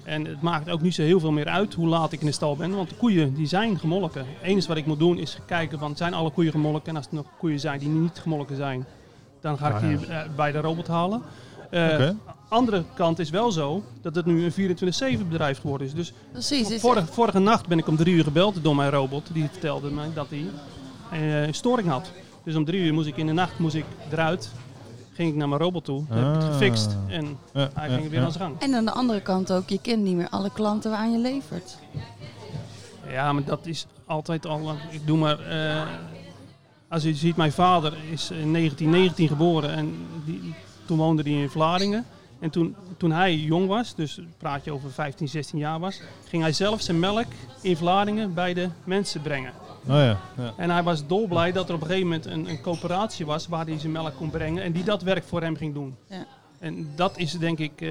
En 0.05 0.25
het 0.25 0.43
maakt 0.43 0.71
ook 0.71 0.81
niet 0.83 0.95
zo 0.95 1.03
heel 1.03 1.21
veel 1.21 1.33
meer 1.33 1.49
uit 1.49 1.75
hoe 1.75 1.89
laat 1.89 2.13
ik 2.13 2.21
in 2.21 2.27
de 2.27 2.33
stal 2.33 2.57
ben, 2.57 2.75
want 2.75 2.89
de 2.89 2.95
koeien 2.95 3.35
die 3.35 3.47
zijn 3.47 3.79
gemolken. 3.79 4.21
Het 4.29 4.43
enige 4.49 4.69
wat 4.69 4.77
ik 4.77 4.87
moet 4.87 4.99
doen 4.99 5.19
is 5.19 5.39
kijken 5.47 5.79
van 5.79 5.97
zijn 5.97 6.15
alle 6.15 6.31
koeien 6.31 6.53
gemolken 6.53 6.89
en 6.89 6.97
als 6.97 7.07
er 7.07 7.15
nog 7.15 7.27
koeien 7.39 7.61
zijn 7.61 7.79
die 7.79 7.89
niet 7.89 8.19
gemolken 8.19 8.57
zijn, 8.57 8.87
dan 9.41 9.59
ga 9.59 9.69
ik 9.69 9.75
Ah, 9.75 9.81
die 9.81 9.99
ja. 10.09 10.23
eh, 10.23 10.29
bij 10.37 10.53
de 10.53 10.61
robot 10.61 10.87
halen. 10.87 11.23
Eh, 11.71 11.85
Oké. 11.93 12.17
Andere 12.49 12.85
kant 12.95 13.19
is 13.19 13.31
wel 13.31 13.51
zo 13.53 13.83
dat 14.03 14.15
het 14.15 14.27
nu 14.27 14.45
een 14.45 14.53
24-7 14.53 15.29
bedrijf 15.29 15.59
geworden 15.61 15.87
is. 15.87 15.95
Dus 15.95 16.13
Precies. 16.33 16.71
is- 16.71 16.81
vorige, 16.81 17.07
vorige 17.07 17.39
nacht 17.39 17.67
ben 17.69 17.79
ik 17.79 17.87
om 17.89 17.97
drie 17.97 18.15
uur 18.15 18.25
gebeld 18.25 18.63
door 18.63 18.77
mijn 18.77 18.91
robot. 18.91 19.29
Die 19.33 19.49
vertelde 19.51 19.91
mij 19.91 20.09
dat 20.15 20.27
hij 20.29 20.45
eh, 21.11 21.43
een 21.47 21.55
storing 21.55 21.89
had. 21.89 22.11
Dus 22.45 22.55
om 22.57 22.65
drie 22.65 22.81
uur 22.81 22.95
moest 22.95 23.07
ik 23.07 23.17
in 23.17 23.27
de 23.27 23.33
nacht 23.33 23.59
moest 23.59 23.75
ik 23.75 23.85
eruit. 24.11 24.53
Ging 25.15 25.29
ik 25.31 25.35
naar 25.35 25.49
mijn 25.49 25.61
robot 25.61 25.85
toe, 25.85 26.05
heb 26.09 26.19
ik 26.27 26.35
het 26.35 26.43
Ah. 26.43 26.51
gefixt 26.53 26.97
en 27.09 27.39
Ja, 27.55 27.71
hij 27.75 27.89
ja, 27.91 27.97
ging 27.97 28.09
weer 28.11 28.21
aan 28.23 28.33
zijn 28.33 28.45
gang. 28.45 28.61
En 28.61 28.75
aan 28.75 28.85
de 28.85 28.91
andere 28.93 29.21
kant 29.21 29.53
ook, 29.53 29.69
je 29.69 29.79
kent 29.81 30.03
niet 30.03 30.17
meer 30.17 30.29
alle 30.29 30.51
klanten 30.53 30.91
waar 30.91 31.09
je 31.09 31.19
levert. 31.19 31.79
Ja, 33.11 33.33
maar 33.33 33.45
dat 33.45 33.67
is 33.67 33.87
altijd 34.07 34.47
al. 34.47 34.75
Ik 34.91 35.07
doe 35.07 35.19
maar. 35.19 35.41
eh, 35.41 35.83
als 36.89 37.03
je 37.03 37.15
ziet, 37.15 37.37
mijn 37.37 37.53
vader 37.53 37.93
is 38.11 38.31
in 38.31 38.53
1919 38.53 39.29
geboren 39.29 39.71
en 39.75 39.95
die, 40.25 40.55
toen 40.85 40.99
woonde 40.99 41.23
hij 41.23 41.33
in 41.33 41.51
Vlaardingen. 41.51 42.05
En 42.41 42.51
toen, 42.51 42.77
toen 42.97 43.13
hij 43.13 43.37
jong 43.37 43.67
was, 43.69 43.95
dus 43.95 44.19
praat 44.39 44.65
je 44.65 44.73
over 44.73 44.91
15, 44.93 45.29
16 45.29 45.59
jaar 45.59 45.79
was, 45.81 46.01
ging 46.29 46.43
hij 46.43 46.53
zelf 46.53 46.81
zijn 46.83 46.99
melk 46.99 47.27
in 47.61 47.77
Vlaardingen 47.77 48.35
bij 48.35 48.55
de 48.55 48.69
mensen 48.85 49.21
brengen. 49.23 49.53
Oh 49.89 49.95
ja, 49.95 50.19
ja. 50.37 50.53
En 50.57 50.71
hij 50.71 50.83
was 50.83 51.07
dolblij 51.07 51.53
dat 51.53 51.69
er 51.69 51.75
op 51.75 51.81
een 51.81 51.87
gegeven 51.87 52.09
moment 52.09 52.27
een, 52.27 52.49
een 52.49 52.61
coöperatie 52.61 53.27
was 53.27 53.47
waar 53.47 53.67
hij 53.67 53.79
zijn 53.79 53.93
melk 53.93 54.17
kon 54.17 54.31
brengen 54.31 54.63
en 54.63 54.73
die 54.73 54.85
dat 54.85 55.03
werk 55.03 55.25
voor 55.25 55.41
hem 55.43 55.57
ging 55.57 55.75
doen. 55.75 55.97
Ja. 56.09 56.25
En 56.59 56.89
dat 56.95 57.13
is 57.19 57.33
denk 57.33 57.59
ik, 57.59 57.81
eh, 57.81 57.91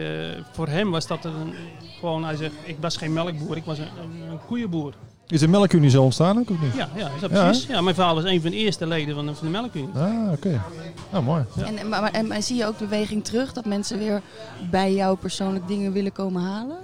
voor 0.51 0.67
hem 0.67 0.91
was 0.91 1.07
dat 1.07 1.25
een, 1.25 1.53
gewoon, 1.99 2.23
hij 2.25 2.35
zegt, 2.35 2.53
ik 2.63 2.77
was 2.79 2.97
geen 2.97 3.13
melkboer, 3.13 3.57
ik 3.57 3.63
was 3.65 3.77
een, 3.77 3.85
een, 4.01 4.29
een 4.31 4.39
koeienboer. 4.47 4.93
Is 5.27 5.39
de 5.39 5.47
melkunie 5.47 5.89
zo 5.89 6.03
ontstaan 6.03 6.37
ook 6.39 6.49
of 6.49 6.61
niet? 6.61 6.73
Ja, 6.75 6.89
ja, 6.95 7.09
is 7.15 7.21
dat 7.21 7.31
Ja, 7.31 7.43
precies. 7.43 7.65
Ja, 7.67 7.81
mijn 7.81 7.95
vader 7.95 8.25
is 8.25 8.31
een 8.31 8.41
van 8.41 8.49
de 8.51 8.55
eerste 8.57 8.87
leden 8.87 9.15
van 9.15 9.25
de, 9.25 9.35
van 9.35 9.45
de 9.45 9.51
melkunie. 9.51 9.89
Ah, 9.95 10.31
oké. 10.31 10.61
Nou, 11.11 11.23
mooi. 11.23 11.43
Ja. 11.55 11.65
En, 11.65 11.89
maar, 11.89 12.01
maar- 12.01 12.11
en, 12.11 12.27
maar 12.27 12.41
zie 12.41 12.55
je 12.57 12.65
ook 12.65 12.77
beweging 12.77 13.23
terug 13.23 13.53
dat 13.53 13.65
mensen 13.65 13.97
weer 13.97 14.21
bij 14.69 14.93
jou 14.93 15.17
persoonlijk 15.17 15.67
dingen 15.67 15.91
willen 15.91 16.11
komen 16.11 16.41
halen? 16.41 16.77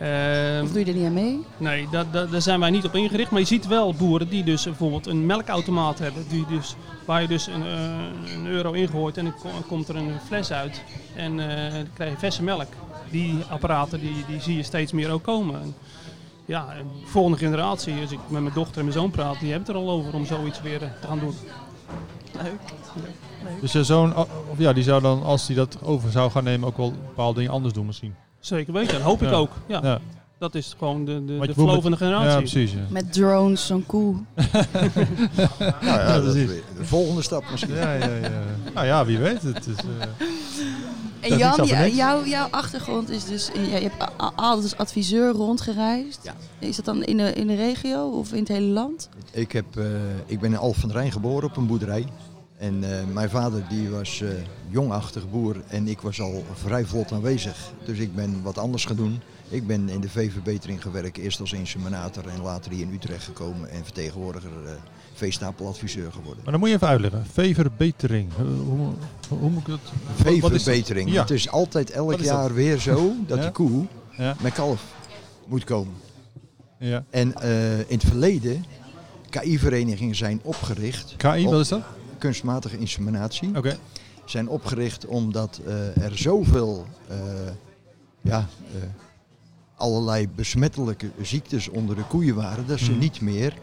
Ehm, 0.00 0.62
Of 0.64 0.70
doe 0.72 0.84
je 0.84 0.90
er 0.92 0.94
niet 0.98 1.06
aan 1.06 1.12
mee? 1.12 1.44
Nee, 1.56 1.88
da- 1.90 2.04
da- 2.12 2.26
daar 2.26 2.42
zijn 2.42 2.60
wij 2.60 2.70
niet 2.70 2.84
op 2.84 2.94
ingericht. 2.94 3.30
Maar 3.30 3.40
je 3.40 3.46
ziet 3.46 3.66
wel 3.66 3.94
boeren 3.94 4.28
die 4.28 4.44
dus 4.44 4.64
bijvoorbeeld 4.64 5.06
een 5.06 5.26
melkautomaat 5.26 5.98
hebben. 5.98 6.24
Die 6.28 6.46
dus, 6.46 6.74
waar 7.06 7.22
je 7.22 7.28
dus 7.28 7.46
een, 7.46 7.62
eh, 7.62 8.34
een 8.34 8.46
euro 8.46 8.72
ingooit 8.72 9.16
en 9.16 9.24
dan 9.24 9.34
ko- 9.42 9.48
komt 9.68 9.88
er 9.88 9.96
een 9.96 10.10
fles 10.26 10.52
uit. 10.52 10.82
En 11.16 11.40
eh, 11.66 11.72
dan 11.72 11.86
krijg 11.94 12.10
je 12.12 12.18
verse 12.18 12.42
melk. 12.42 12.66
Die 13.10 13.38
apparaten 13.48 14.00
die, 14.00 14.24
die 14.28 14.40
zie 14.40 14.56
je 14.56 14.62
steeds 14.62 14.92
meer 14.92 15.10
ook 15.10 15.22
komen. 15.22 15.60
En 15.60 15.74
ja, 16.44 16.66
en 16.78 16.86
de 17.00 17.06
volgende 17.06 17.38
generatie, 17.38 18.00
als 18.00 18.12
ik 18.12 18.18
met 18.28 18.42
mijn 18.42 18.54
dochter 18.54 18.76
en 18.78 18.84
mijn 18.84 18.96
zoon 18.98 19.10
praat, 19.10 19.40
die 19.40 19.50
hebben 19.50 19.68
het 19.68 19.76
er 19.76 19.82
al 19.82 19.90
over 19.90 20.14
om 20.14 20.26
zoiets 20.26 20.60
weer 20.62 20.82
eh, 20.82 20.88
te 21.00 21.06
gaan 21.06 21.18
doen. 21.18 21.34
Dus 23.60 23.72
je 23.72 23.84
zoon, 23.84 24.16
of 24.16 24.58
ja, 24.58 24.72
die 24.72 24.82
zou 24.84 25.02
dan, 25.02 25.22
als 25.22 25.46
hij 25.46 25.56
dat 25.56 25.78
over 25.82 26.10
zou 26.10 26.30
gaan 26.30 26.44
nemen, 26.44 26.68
ook 26.68 26.76
wel 26.76 26.92
bepaalde 27.06 27.38
dingen 27.38 27.52
anders 27.54 27.74
doen 27.74 27.86
misschien. 27.86 28.14
Zeker 28.40 28.72
weten, 28.72 28.92
dat 28.92 29.02
hoop 29.02 29.22
ik 29.22 29.30
Ja. 29.30 29.34
ook. 29.36 29.50
Ja, 29.66 29.80
Ja, 29.82 29.98
Dat 30.38 30.54
is 30.54 30.74
gewoon 30.78 31.04
de, 31.04 31.24
de, 31.24 31.32
Maar 31.32 31.46
de 31.46 31.52
flow 31.52 31.82
van 31.82 31.90
de 31.90 31.96
generatie. 31.96 32.28
ja 32.30 32.36
precies. 32.36 32.72
Ja. 32.72 32.78
Met 32.88 33.12
drones, 33.12 33.66
zo'n 33.66 33.86
koe. 33.86 34.14
Nou 34.36 35.76
ja, 35.80 35.80
Ja, 35.82 36.20
dat 36.20 36.34
is 36.34 36.46
de 36.46 36.62
volgende 36.80 37.22
stap 37.22 37.44
misschien. 37.50 37.74
Ja, 37.74 37.92
ja, 37.94 38.06
ja. 38.14 38.30
Nou 38.74 38.86
ja, 38.86 39.04
wie 39.04 39.18
weet. 39.18 39.42
Het 39.42 39.66
is, 39.66 39.74
eh, 39.76 39.84
En 41.20 41.38
Dat 41.38 41.38
is 41.38 41.38
Jan, 41.38 41.66
jou- 41.66 41.90
jouw, 41.94 42.24
jouw 42.24 42.48
achtergrond 42.50 43.10
is 43.10 43.24
dus, 43.24 43.50
je 43.54 43.60
hebt 43.60 43.94
altijd 44.36 44.62
als 44.62 44.76
adviseur 44.76 45.32
rondgereisd. 45.32 46.20
Ja. 46.22 46.34
Is 46.58 46.76
dat 46.76 46.84
dan 46.84 47.02
in 47.04 47.16
de, 47.16 47.32
in 47.32 47.46
de 47.46 47.54
regio 47.54 48.08
of 48.08 48.32
in 48.32 48.38
het 48.38 48.48
hele 48.48 48.66
land? 48.66 49.08
Ik, 49.32 49.52
heb, 49.52 49.76
eh, 49.76 49.84
ik 50.26 50.40
ben 50.40 50.50
in 50.52 50.58
Alphen 50.58 50.80
van 50.80 50.90
Rijn 50.90 51.12
geboren 51.12 51.48
op 51.48 51.56
een 51.56 51.66
boerderij. 51.66 52.06
En 52.60 52.84
eh, 52.98 53.04
mijn 53.12 53.30
vader 53.30 53.62
die 53.68 53.88
was 53.90 54.20
eh, 54.20 54.28
jongachtig 54.68 55.30
boer 55.30 55.56
en 55.68 55.88
ik 55.88 56.00
was 56.00 56.20
al 56.20 56.44
vrij 56.54 56.84
vlot 56.84 57.12
aanwezig. 57.12 57.56
Dus 57.84 57.98
ik 57.98 58.14
ben 58.14 58.42
wat 58.42 58.58
anders 58.58 58.84
gaan 58.84 58.96
doen. 58.96 59.20
Ik 59.48 59.66
ben 59.66 59.88
in 59.88 60.00
de 60.00 60.08
veeverbetering 60.08 60.82
gewerkt, 60.82 61.16
eerst 61.18 61.40
als 61.40 61.52
inseminator 61.52 62.26
en 62.28 62.42
later 62.42 62.72
hier 62.72 62.80
in 62.86 62.92
Utrecht 62.94 63.24
gekomen 63.24 63.70
en 63.70 63.84
vertegenwoordiger 63.84 64.50
eh 64.66 64.72
veestapeladviseur 65.14 66.12
geworden. 66.12 66.42
maar 66.42 66.50
dan 66.52 66.60
moet 66.60 66.68
je 66.68 66.74
even 66.74 66.86
uitleggen. 66.88 67.26
Veeverbetering. 67.32 68.28
Hoe, 68.36 68.92
hoe 69.28 69.50
moet 69.50 69.60
ik 69.60 69.66
dat? 69.66 69.80
wat 70.16 70.26
is 70.32 70.40
dat? 70.40 70.50
Veeverbetering. 70.52 71.10
Ja. 71.12 71.20
Het 71.20 71.30
is 71.30 71.50
altijd 71.50 71.90
elk 71.90 72.12
is 72.18 72.24
jaar 72.26 72.54
weer 72.54 72.78
zo 72.78 73.12
dat 73.26 73.36
Ja? 73.36 73.42
die 73.42 73.52
koe 73.52 73.86
Ja, 74.16 74.36
met 74.40 74.52
kalf 74.52 74.82
moet 75.46 75.64
komen. 75.64 75.94
ja. 76.78 77.04
En 77.10 77.26
in 77.88 77.96
het 77.98 78.04
verleden, 78.04 78.64
KI-verenigingen 79.30 80.14
zijn 80.16 80.40
opgericht, 80.42 81.14
KI, 81.16 81.44
Op- 81.44 81.50
wat 81.52 81.60
is 81.60 81.68
dat? 81.68 81.82
Kunstmatige 82.20 82.78
inseminatie. 82.78 83.56
Oké. 83.56 83.76
zijn 84.24 84.48
opgericht 84.48 85.06
omdat 85.06 85.60
eh, 85.66 86.02
er 86.04 86.18
zoveel 86.18 86.86
eh, 87.08 87.16
ja, 88.20 88.38
eh, 88.74 88.80
allerlei 89.76 90.28
besmettelijke 90.28 91.10
ziektes 91.22 91.68
onder 91.68 91.96
de 91.96 92.02
koeien 92.02 92.34
waren 92.34 92.66
dat 92.66 92.78
ze 92.78 92.90
Mhm. 92.90 92.98
niet 93.00 93.20
meer 93.20 93.54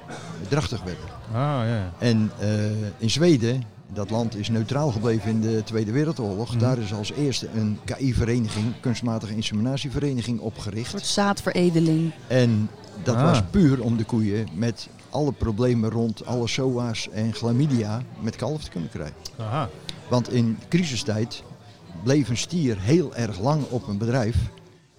drachtig 0.50 0.84
werden. 0.84 1.04
Ah, 1.28 1.34
ja, 1.34 1.66
ja. 1.66 1.94
En 2.00 2.32
eh, 2.40 2.50
in 2.98 3.10
Zweden, 3.10 3.64
dat 3.94 4.10
land 4.10 4.36
is 4.36 4.50
neutraal 4.50 4.92
gebleven 4.92 5.30
in 5.30 5.42
de 5.42 5.62
Tweede 5.66 5.92
Wereldoorlog, 5.92 6.50
Mhm. 6.52 6.60
daar 6.60 6.78
is 6.78 6.94
als 6.94 7.12
eerste 7.12 7.48
een 7.56 7.80
KI-vereniging, 7.86 8.80
kunstmatige 8.80 9.36
inseminatievereniging, 9.36 10.40
opgericht. 10.40 10.94
Een 10.94 11.00
soort 11.00 11.12
zaadveredeling. 11.12 12.12
En 12.28 12.70
dat 13.08 13.16
Ah. 13.16 13.24
was 13.24 13.42
puur 13.52 13.82
om 13.84 13.98
de 13.98 14.04
koeien 14.04 14.48
met 14.54 14.88
alle 15.10 15.32
problemen 15.32 15.90
rond 15.90 16.26
alle 16.26 16.48
SOA's 16.48 17.10
en 17.10 17.34
chlamydia 17.34 18.02
met 18.22 18.36
kalf 18.36 18.64
te 18.64 18.70
kunnen 18.70 18.90
krijgen. 18.90 19.16
Aha. 19.38 19.70
Want 20.10 20.31
in 20.34 20.58
crisistijd 20.70 21.44
bleef 22.03 22.29
een 22.29 22.38
stier 22.38 22.77
heel 22.79 23.16
erg 23.16 23.40
lang 23.40 23.64
op 23.70 23.88
een 23.88 23.98
bedrijf. 23.98 24.36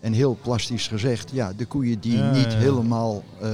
En 0.01 0.13
heel 0.13 0.39
plastisch 0.43 0.89
gezegd, 0.89 1.31
ja, 1.33 1.53
de 1.57 1.65
koeien 1.67 2.01
die 2.01 2.17
Ja, 2.17 2.31
niet 2.31 2.53
ja, 2.53 2.59
helemaal 2.59 3.23
eh, 3.41 3.51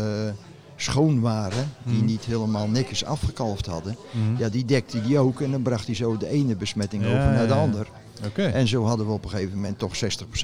schoon 0.77 1.21
waren, 1.21 1.71
die 1.85 1.97
Mhm. 1.97 2.05
niet 2.05 2.25
helemaal 2.25 2.69
netjes 2.69 3.05
afgekalfd 3.05 3.67
hadden, 3.67 3.97
Mhm. 4.11 4.39
ja, 4.43 4.49
die 4.49 4.65
dekte 4.65 5.03
die 5.03 5.19
ook 5.19 5.41
en 5.41 5.51
dan 5.51 5.63
bracht 5.63 5.87
hij 5.87 5.95
zo 5.95 6.17
de 6.17 6.29
ene 6.29 6.57
besmetting 6.57 7.03
Ja, 7.03 7.09
over 7.09 7.33
naar 7.33 7.47
de 7.47 7.55
ander. 7.55 7.87
En 8.37 8.69
zo 8.69 8.85
hadden 8.85 9.07
we 9.07 9.13
op 9.13 9.25
een 9.25 9.31
gegeven 9.31 9.55
moment 9.55 9.79
toch 9.79 9.95
60% 9.97 9.99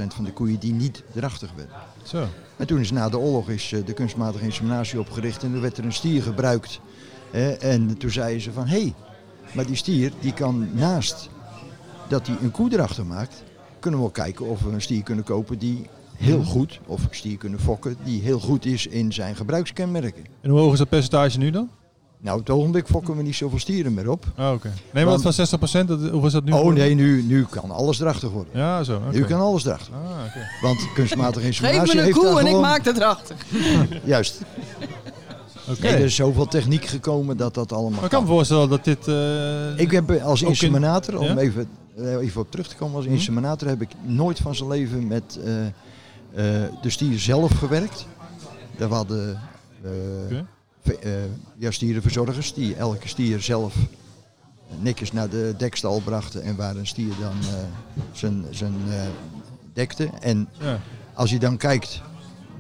van 0.09 0.25
de 0.25 0.33
koeien 0.33 0.59
die 0.59 0.73
niet 0.73 1.03
drachtig 1.13 1.51
werden. 1.57 1.75
Zo. 2.03 2.27
En 2.57 2.67
toen 2.67 2.81
is 2.81 2.91
na 2.91 3.09
de 3.09 3.19
oorlog 3.19 3.49
is 3.49 3.73
eh, 3.73 3.87
de 3.87 3.93
kunstmatige 3.93 4.45
inseminatie 4.45 5.01
opgericht 5.01 5.43
en 5.43 5.55
er 5.55 5.61
werd 5.61 5.79
er 5.79 5.85
een 5.85 5.93
stier 5.93 6.23
gebruikt. 6.23 6.81
en 7.61 7.99
toen 7.99 8.11
zeiden 8.11 8.41
ze 8.41 8.53
van, 8.53 8.67
hé, 8.67 8.81
hey, 8.81 8.95
maar 9.53 9.67
die 9.67 9.77
stier 9.77 10.13
die 10.21 10.33
kan 10.33 10.69
naast 10.75 11.29
dat 12.09 12.27
hij 12.27 12.37
een 12.41 12.51
koe 12.51 12.73
erachter 12.73 13.07
maakt, 13.07 13.45
kunnen 13.81 14.01
we 14.01 14.07
wel 14.07 14.25
kijken 14.25 14.47
of 14.47 14.63
we 14.63 14.71
een 14.71 14.83
stier 14.83 15.03
kunnen 15.03 15.25
kopen 15.25 15.59
die 15.59 15.87
heel 16.17 16.43
goed, 16.43 16.81
of 16.87 17.05
een 17.05 17.09
stier 17.11 17.37
kunnen 17.37 17.61
fokken, 17.61 17.97
die 18.05 18.23
heel 18.23 18.41
goed 18.41 18.65
is 18.65 18.87
in 18.87 19.13
zijn 19.13 19.37
gebruikskenmerken. 19.37 20.25
En 20.41 20.51
hoe 20.51 20.59
hoog 20.59 20.73
is 20.73 20.79
dat 20.79 20.89
percentage 20.89 21.39
nu 21.39 21.51
dan? 21.51 21.71
Nou, 22.23 22.39
op 22.41 22.47
het 22.47 22.57
ogenblik 22.57 22.87
fokken 22.87 23.17
we 23.17 23.23
niet 23.23 23.35
zoveel 23.35 23.59
stieren 23.59 23.95
meer 23.95 24.11
op. 24.11 24.25
Ah, 24.37 24.53
oké. 24.53 24.73
Nee, 24.93 25.05
maar 25.05 25.19
dat 25.23 25.35
van 25.35 25.85
60%, 25.85 25.87
dat, 25.87 26.09
hoe 26.11 26.27
is 26.27 26.33
dat 26.33 26.45
nu? 26.45 26.53
Oh 26.53 26.73
nee, 26.73 26.95
nu, 26.95 27.23
nu 27.23 27.45
kan 27.51 27.71
alles 27.71 27.97
drachtig 27.97 28.31
worden. 28.31 28.53
Ja, 28.55 28.83
zo. 28.83 28.97
oké. 29.07 29.17
Nu 29.17 29.25
kan 29.25 29.41
alles 29.41 29.63
drachtig. 29.63 29.95
Ah, 29.95 30.11
oké. 30.27 30.47
Want 30.63 30.93
kunstmatige 30.95 31.39
Geef 31.47 31.47
inseminatie 31.47 31.93
me 31.95 31.99
een 32.01 32.05
heeft 32.07 32.19
koe 32.19 32.41
en 32.41 32.47
ik 32.47 32.57
maak 32.61 32.85
het 32.85 32.97
erachter. 32.97 33.37
Juist. 34.05 34.41
Oké. 35.71 35.81
Nee, 35.83 35.93
er 35.93 36.01
is 36.05 36.15
zoveel 36.15 36.47
techniek 36.47 36.85
gekomen 36.85 37.37
dat 37.37 37.55
dat 37.55 37.73
allemaal 37.73 37.91
Maar 37.91 38.05
ik 38.05 38.11
kan 38.11 38.23
me 38.23 38.29
voorstellen 38.29 38.69
dat 38.69 38.85
dit... 38.85 39.09
eh, 39.09 39.79
Ik 39.79 39.91
heb 39.91 40.11
als 40.23 40.43
in- 40.43 40.49
inseminator, 40.49 41.19
om 41.19 41.27
ja? 41.27 41.37
even, 41.37 41.69
eh, 41.97 42.15
even 42.17 42.41
op 42.41 42.51
terug 42.51 42.69
te 42.69 42.77
komen, 42.77 42.97
als 42.97 43.05
Mhm. 43.05 43.15
inseminator 43.15 43.69
heb 43.69 43.81
ik 43.83 43.91
nooit 44.03 44.39
van 44.39 44.55
zijn 44.55 44.69
leven 44.69 45.07
met 45.07 45.39
eh, 45.45 45.67
eh, 45.67 46.69
de 46.83 46.91
stier 46.91 47.19
zelf 47.19 47.51
gewerkt. 47.59 48.07
Daar 48.77 48.89
hadden 48.89 49.41
eh, 50.83 51.23
eh, 51.23 51.31
ja, 51.57 51.71
stierenverzorgers 51.71 52.55
die 52.55 52.75
elke 52.75 53.09
stier 53.09 53.41
zelf 53.41 53.75
netjes 54.79 55.13
naar 55.13 55.29
de 55.29 55.55
dekstal 55.59 56.01
brachten 56.01 56.43
en 56.43 56.57
waar 56.57 56.77
een 56.77 56.87
stier 56.87 57.13
dan 57.21 57.37
eh, 57.41 57.63
zijn, 58.13 58.45
zijn 58.51 58.75
eh, 58.89 59.03
dekte. 59.73 60.11
En 60.21 60.49
ja. 60.61 60.81
als 61.15 61.31
je 61.31 61.39
dan 61.39 61.57
kijkt, 61.57 62.01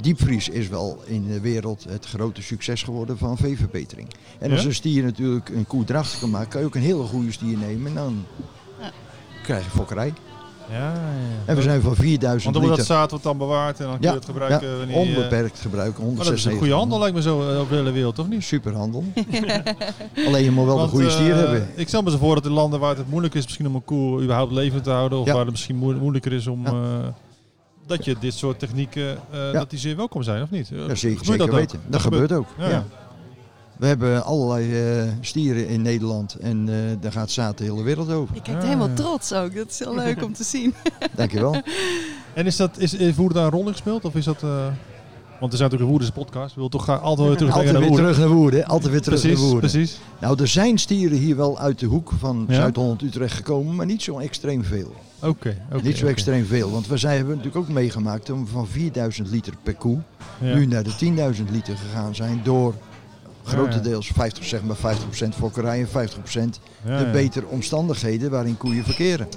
diepvries 0.01 0.49
is 0.49 0.69
wel 0.69 1.03
in 1.07 1.27
de 1.27 1.41
wereld 1.41 1.85
het 1.85 2.07
grote 2.07 2.43
succes 2.43 2.83
geworden 2.83 3.19
van 3.19 3.37
veeverbetering. 3.37 4.09
En 4.39 4.51
als 4.53 4.65
een 4.65 4.75
stier 4.75 5.03
natuurlijk 5.03 5.49
een 5.49 5.67
koe 5.67 5.85
drachtig 5.85 6.21
kan 6.21 6.31
maken, 6.31 6.49
kan 6.49 6.61
je 6.61 6.67
ook 6.67 6.75
een 6.75 6.81
hele 6.81 7.03
goede 7.03 7.33
stier 7.33 7.59
nemen 7.59 7.87
en 7.87 7.95
dan 7.95 8.27
Ja. 8.81 8.91
krijg 9.43 9.65
je 9.65 9.71
fokkerij. 9.71 10.13
Ja, 10.71 10.93
ja. 10.93 10.99
En 11.47 11.57
we 11.57 11.63
zijn 11.63 11.81
van 11.83 11.95
4000 11.95 12.43
Want 12.45 12.55
dan 12.57 12.65
wordt 12.65 12.77
dat 12.89 12.97
zaad 12.97 13.11
wordt 13.11 13.25
dan 13.25 13.39
bewaard 13.39 13.81
en 13.81 13.85
dan 13.87 13.93
kun 13.95 14.03
je 14.03 14.09
Ja, 14.09 14.15
het 14.15 14.25
gebruiken 14.25 14.69
ja, 14.71 14.77
wanneer 14.77 15.01
je... 15.01 15.07
onbeperkt 15.17 15.61
gebruiken. 15.61 16.15
Maar 16.15 16.25
dat 16.25 16.33
is 16.35 16.45
een 16.45 16.57
goede 16.59 16.73
handel 16.73 16.99
lijkt 16.99 17.15
me 17.15 17.23
zo 17.23 17.41
eh, 17.51 17.59
over 17.59 17.69
de 17.71 17.77
hele 17.77 17.93
wereld, 17.93 18.19
of 18.19 18.29
niet? 18.29 18.45
Superhandel. 18.45 19.05
Alleen 20.27 20.45
je 20.45 20.51
moet 20.51 20.67
wel 20.67 20.77
Want, 20.77 20.91
de 20.91 20.97
goede 20.97 21.11
eh, 21.11 21.15
stier 21.15 21.35
hebben. 21.35 21.69
Ik 21.75 21.89
stel 21.89 22.03
me 22.03 22.11
zo 22.11 22.19
voor 22.19 22.35
dat 22.35 22.45
in 22.45 22.51
landen 22.53 22.81
waar 22.81 22.97
het 22.97 23.09
moeilijk 23.11 23.35
is 23.35 23.45
misschien 23.45 23.67
om 23.67 23.75
een 23.75 23.85
koe 23.85 24.23
überhaupt 24.23 24.53
levend 24.53 24.85
te 24.85 24.91
houden, 24.91 25.19
of 25.19 25.27
Ja. 25.27 25.33
waar 25.33 25.43
het 25.43 25.51
misschien 25.51 25.77
moe- 25.77 25.95
moeilijker 25.95 26.33
is 26.33 26.47
om... 26.47 26.63
Ja. 26.67 26.71
eh, 26.71 27.07
dat 27.87 28.05
je 28.05 28.17
dit 28.21 28.35
soort 28.35 28.59
technieken, 28.59 29.19
eh, 29.31 29.53
dat 29.53 29.71
die 29.71 29.79
zeer 29.79 29.97
welkom 29.97 30.23
zijn, 30.23 30.43
of 30.43 30.51
niet? 30.51 30.71
Eh, 30.71 30.79
Ja, 30.79 30.95
zeker, 30.95 30.99
gebeurt 31.19 31.25
zeker 31.27 31.39
dat 31.47 31.55
weten. 31.55 31.81
Dat, 31.87 32.01
gebeurt 32.01 32.33
ook. 32.33 32.47
Ja. 32.59 32.69
Ja. 32.69 32.85
We 33.81 33.87
hebben 33.87 34.25
allerlei 34.25 34.99
eh, 34.99 35.03
stieren 35.21 35.69
in 35.69 35.83
Nederland 35.83 36.35
en 36.35 36.69
eh, 36.69 36.75
daar 37.01 37.13
gaat 37.13 37.31
zaad 37.31 37.59
de 37.59 37.65
hele 37.65 37.83
wereld 37.83 38.11
over. 38.11 38.35
Je 38.35 38.41
kijkt 38.43 38.61
Ah, 38.61 38.67
helemaal 38.67 38.93
trots 38.95 39.33
ook. 39.33 39.55
Dat 39.55 39.69
is 39.71 39.79
heel 39.79 39.95
leuk 39.95 40.25
om 40.25 40.33
te 40.33 40.45
zien. 40.45 40.75
Dankjewel. 41.17 41.57
En 42.35 42.47
is 42.47 42.57
dat, 42.57 42.79
is, 42.79 42.95
is 42.95 43.15
Woerden 43.17 43.37
daar 43.37 43.45
een 43.45 43.51
rol 43.59 43.67
in 43.67 43.73
gespeeld? 43.73 44.05
Of 44.05 44.15
is 44.15 44.25
dat... 44.25 44.43
eh, 44.43 44.67
want 45.41 45.53
er 45.53 45.59
zijn 45.59 45.71
natuurlijk 45.71 45.81
een 45.81 45.87
Woerdense 45.87 46.13
podcast. 46.13 46.49
We 46.49 46.55
willen 46.55 46.71
toch 46.71 46.83
graag 46.83 47.03
altijd 47.03 47.29
weer 47.29 47.37
terug 47.37 47.53
Altijd 47.55 47.73
naar 47.73 47.81
weer 47.81 47.91
Woerden. 47.91 48.13
terug 48.13 48.29
naar 48.29 48.37
Woerden. 48.37 48.65
Altijd 48.67 48.93
weer 48.93 49.01
terug 49.03 49.21
Precies, 49.21 49.39
naar 49.41 49.49
Woerden. 49.51 49.71
precies. 49.71 50.01
Nou, 50.21 50.41
er 50.41 50.49
zijn 50.49 50.79
stieren 50.79 51.19
hier 51.19 51.37
wel 51.37 51.59
uit 51.59 51.79
de 51.79 51.87
hoek 51.87 52.13
van 52.19 52.45
Ja? 52.49 52.55
Zuid-Holland-Utrecht 52.55 53.35
gekomen, 53.37 53.75
maar 53.77 53.87
niet 53.87 54.03
zo 54.03 54.19
extreem 54.19 54.65
veel. 54.65 54.95
Oké, 55.23 55.57
oké. 55.73 55.83
niet 55.83 55.97
zo 55.99 56.07
extreem 56.07 56.45
veel, 56.47 56.71
want 56.71 56.87
we 56.87 56.97
zijn, 56.97 57.17
hebben 57.17 57.37
natuurlijk 57.37 57.65
ook 57.69 57.75
meegemaakt 57.75 58.31
om 58.31 58.47
van 58.47 58.67
4000 58.67 59.31
liter 59.31 59.53
per 59.63 59.75
koe 59.75 59.99
Ja. 60.41 60.55
nu 60.55 60.67
naar 60.67 60.83
de 60.83 61.33
10.000 61.37 61.43
liter 61.51 61.77
gegaan 61.77 62.15
zijn 62.15 62.41
door 62.43 62.75
grotendeels 63.51 64.07
50, 64.15 64.45
zeg 64.45 64.63
maar 64.63 64.77
50% 64.77 65.29
fokkerij 65.39 65.81
en 65.81 65.89
50% 65.89 65.91
Ja, 66.85 66.99
de 66.99 67.05
ja. 67.05 67.11
betere 67.11 67.47
omstandigheden 67.47 68.31
waarin 68.31 68.57
koeien 68.57 68.85
verkeren. 68.85 69.29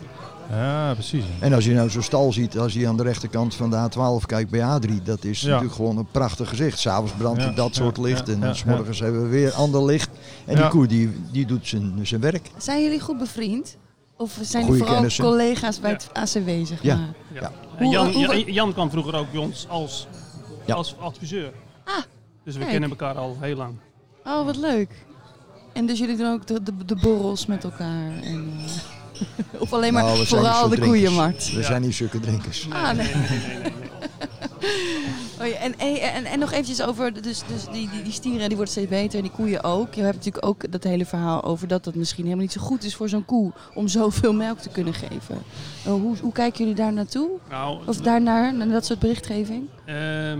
Ja, 0.49 0.93
precies. 0.93 1.23
En 1.39 1.53
als 1.53 1.65
je 1.65 1.73
nou 1.73 1.89
zo'n 1.89 2.01
stal 2.01 2.31
ziet, 2.33 2.57
als 2.59 2.73
je 2.73 2.87
aan 2.87 2.97
de 2.97 3.03
rechterkant 3.03 3.55
van 3.55 3.69
de 3.69 3.75
A12 3.89 4.25
kijkt 4.25 4.49
bij 4.49 4.59
A3, 4.79 5.03
dat 5.03 5.23
is 5.23 5.41
Ja. 5.41 5.47
natuurlijk 5.47 5.73
gewoon 5.75 5.97
een 5.97 6.07
prachtig 6.11 6.49
gezicht. 6.49 6.79
S'avonds 6.79 7.11
brandt 7.17 7.41
Ja, 7.41 7.47
er 7.47 7.55
dat 7.55 7.75
ja, 7.75 7.81
soort 7.81 7.97
licht 7.97 8.27
ja, 8.27 8.33
en 8.33 8.39
dan 8.39 8.55
's 8.55 8.63
morgens 8.63 8.99
hebben 8.99 9.21
we 9.23 9.27
weer 9.27 9.51
ander 9.51 9.85
licht. 9.85 10.09
En 10.45 10.55
Ja. 10.55 10.61
die 10.61 10.69
koe 10.69 10.87
die, 10.87 11.09
die 11.31 11.45
doet 11.45 11.67
zijn, 11.67 11.99
zijn 12.03 12.21
werk. 12.21 12.49
Zijn 12.57 12.83
jullie 12.83 12.99
goed 12.99 13.17
bevriend? 13.17 13.77
Of 14.17 14.31
zijn 14.31 14.45
jullie 14.45 14.63
Goeie 14.65 14.77
vooral 14.77 14.95
kennissen. 14.95 15.23
collega's 15.23 15.79
bij 15.79 15.91
het 15.91 16.09
ACW, 16.13 16.49
zeg 16.65 16.81
Ja. 16.81 16.95
maar? 16.95 17.13
Ja. 17.41 17.51
Hoe- 17.77 17.87
Jan, 17.91 18.11
hoe- 18.11 18.21
Jan, 18.27 18.53
Jan 18.53 18.73
kwam 18.73 18.89
vroeger 18.89 19.15
ook 19.15 19.31
bij 19.31 19.41
ons 19.41 19.65
als, 19.69 20.07
Ja. 20.65 20.75
als 20.75 20.95
adviseur. 20.99 21.51
Dus 22.43 22.53
we 22.53 22.59
Kijk. 22.59 22.71
kennen 22.71 22.89
elkaar 22.89 23.15
al 23.15 23.37
heel 23.39 23.55
lang. 23.55 23.73
Oh, 24.25 24.45
wat 24.45 24.55
leuk. 24.57 24.89
En 25.73 25.85
dus 25.85 25.99
jullie 25.99 26.17
doen 26.17 26.31
ook 26.31 26.47
de, 26.47 26.63
de, 26.63 26.71
de 26.85 26.95
borrels 26.95 27.45
met 27.45 27.63
elkaar? 27.63 28.11
En, 28.23 28.53
eh, 29.53 29.61
of 29.61 29.73
alleen 29.73 29.93
maar 29.93 30.03
Nou, 30.03 30.25
vooral 30.25 30.69
de 30.69 30.79
koeienmarkt? 30.79 31.51
We 31.51 31.57
Ja. 31.59 31.63
zijn 31.65 31.81
niet 31.81 31.95
zulke 31.95 32.19
drinkers. 32.19 32.67
Ah, 32.69 32.91
nee. 32.91 32.95
nee, 32.95 33.13
nee, 33.15 33.39
nee, 33.39 33.59
nee. 33.59 33.71
Oh 35.41 35.47
ja, 35.49 35.55
en, 35.55 35.77
en, 35.79 36.25
en, 36.25 36.39
nog 36.39 36.51
eventjes 36.51 36.81
over, 36.81 37.13
dus, 37.21 37.41
dus 37.47 37.63
die, 37.71 37.89
die, 37.89 38.01
die 38.03 38.11
stieren 38.11 38.47
die 38.47 38.55
worden 38.55 38.67
steeds 38.73 38.89
beter 38.89 39.17
en 39.17 39.21
die 39.23 39.31
koeien 39.31 39.63
ook. 39.63 39.93
Je 39.93 40.01
hebt 40.01 40.15
natuurlijk 40.15 40.45
ook 40.45 40.71
dat 40.71 40.83
hele 40.83 41.05
verhaal 41.05 41.43
over 41.43 41.67
dat 41.67 41.85
het 41.85 41.95
misschien 41.95 42.23
helemaal 42.23 42.43
niet 42.43 42.53
zo 42.53 42.61
goed 42.61 42.83
is 42.83 42.95
voor 42.95 43.09
zo'n 43.09 43.25
koe 43.25 43.51
om 43.73 43.87
zoveel 43.87 44.33
melk 44.33 44.59
te 44.59 44.69
kunnen 44.69 44.93
geven. 44.93 45.37
Oh, 45.85 46.01
hoe, 46.01 46.15
hoe 46.21 46.31
kijken 46.31 46.59
jullie 46.59 46.75
daar 46.75 46.93
naartoe? 46.93 47.29
Nou, 47.49 47.79
Of 47.87 47.97
daarnaar, 47.97 48.53
naar 48.53 48.67
dat 48.67 48.85
soort 48.85 48.99
berichtgeving? 48.99 49.67
Ehm, 49.85 50.39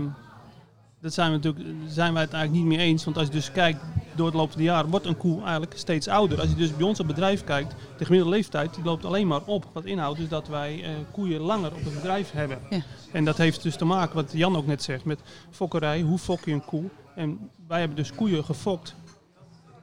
dat 1.04 1.14
zijn, 1.14 1.30
we 1.30 1.36
natuurlijk, 1.36 1.66
zijn 1.88 2.12
wij 2.12 2.22
het 2.22 2.32
eigenlijk 2.32 2.64
niet 2.64 2.76
mee 2.76 2.86
eens. 2.86 3.04
Want 3.04 3.16
als 3.16 3.26
je 3.26 3.32
dus 3.32 3.52
kijkt 3.52 3.80
door 4.14 4.26
het 4.26 4.34
loop 4.34 4.50
van 4.50 4.58
de 4.58 4.64
jaren, 4.64 4.90
wordt 4.90 5.06
een 5.06 5.16
koe 5.16 5.42
eigenlijk 5.42 5.72
steeds 5.78 6.08
ouder. 6.08 6.40
Als 6.40 6.48
je 6.48 6.54
dus 6.54 6.76
bij 6.76 6.86
ons 6.86 7.00
op 7.00 7.06
bedrijf 7.06 7.44
kijkt, 7.44 7.74
de 7.98 8.04
gemiddelde 8.04 8.36
leeftijd 8.36 8.74
die 8.74 8.84
loopt 8.84 9.04
alleen 9.04 9.26
maar 9.26 9.42
op. 9.44 9.68
Wat 9.72 9.84
inhoudt 9.84 10.18
dus 10.18 10.28
dat 10.28 10.48
wij 10.48 10.82
eh, 10.82 10.90
koeien 11.12 11.40
langer 11.40 11.74
op 11.74 11.84
het 11.84 11.94
bedrijf 11.94 12.30
hebben. 12.30 12.58
Ja. 12.70 12.82
En 13.12 13.24
dat 13.24 13.36
heeft 13.36 13.62
dus 13.62 13.76
te 13.76 13.84
maken, 13.84 14.14
wat 14.14 14.32
Jan 14.32 14.56
ook 14.56 14.66
net 14.66 14.82
zegt, 14.82 15.04
met 15.04 15.20
fokkerij. 15.50 16.00
Hoe 16.00 16.18
fok 16.18 16.44
je 16.44 16.52
een 16.52 16.64
koe? 16.64 16.84
En 17.14 17.50
wij 17.68 17.78
hebben 17.78 17.96
dus 17.96 18.12
koeien 18.12 18.44
gefokt 18.44 18.94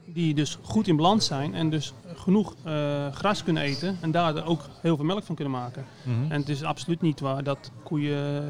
die 0.06 0.34
dus 0.34 0.58
goed 0.62 0.88
in 0.88 0.96
balans 0.96 1.26
zijn 1.26 1.54
en 1.54 1.70
dus 1.70 1.92
genoeg 2.14 2.54
eh, 2.64 3.12
gras 3.12 3.42
kunnen 3.42 3.62
eten. 3.62 3.98
En 4.00 4.10
daar 4.10 4.46
ook 4.46 4.60
heel 4.80 4.96
veel 4.96 5.04
melk 5.04 5.24
van 5.24 5.34
kunnen 5.34 5.54
maken. 5.54 5.84
Mhm. 6.02 6.32
En 6.32 6.40
het 6.40 6.48
is 6.48 6.62
absoluut 6.62 7.00
niet 7.00 7.20
waar 7.20 7.42
dat 7.42 7.70
koeien. 7.82 8.44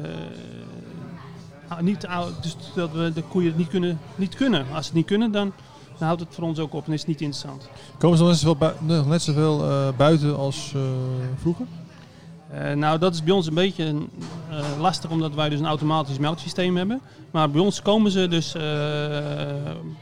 Niet, 1.81 2.07
dus 2.41 2.55
dat 2.75 2.91
we 2.91 3.11
de 3.13 3.23
koeien 3.23 3.49
het 3.49 3.57
niet 3.57 3.67
kunnen, 3.67 3.99
niet 4.15 4.35
kunnen. 4.35 4.65
Als 4.73 4.85
ze 4.85 4.85
het 4.85 4.93
niet 4.93 5.05
kunnen, 5.05 5.31
dan, 5.31 5.51
dan 5.97 6.07
houdt 6.07 6.21
het 6.21 6.35
voor 6.35 6.43
ons 6.43 6.59
ook 6.59 6.73
op 6.73 6.87
en 6.87 6.93
is 6.93 6.99
het 6.99 7.07
niet 7.07 7.21
interessant. 7.21 7.69
Komen 7.97 8.17
ze 8.17 8.23
nog 8.23 8.31
net 8.31 8.39
zoveel, 8.39 9.05
net 9.05 9.21
zoveel 9.21 9.63
eh, 9.63 9.87
buiten 9.97 10.37
als 10.37 10.71
eh, 10.75 10.81
vroeger? 11.39 11.65
Eh, 12.49 12.73
nou, 12.73 12.99
dat 12.99 13.13
is 13.13 13.23
bij 13.23 13.33
ons 13.33 13.47
een 13.47 13.53
beetje 13.53 13.95
lastig, 14.79 15.09
omdat 15.09 15.33
wij 15.33 15.49
dus 15.49 15.59
een 15.59 15.65
automatisch 15.65 16.17
melksysteem 16.17 16.77
hebben. 16.77 17.01
Maar 17.31 17.49
bij 17.49 17.61
ons 17.61 17.81
komen 17.81 18.11
ze 18.11 18.27
dus, 18.27 18.55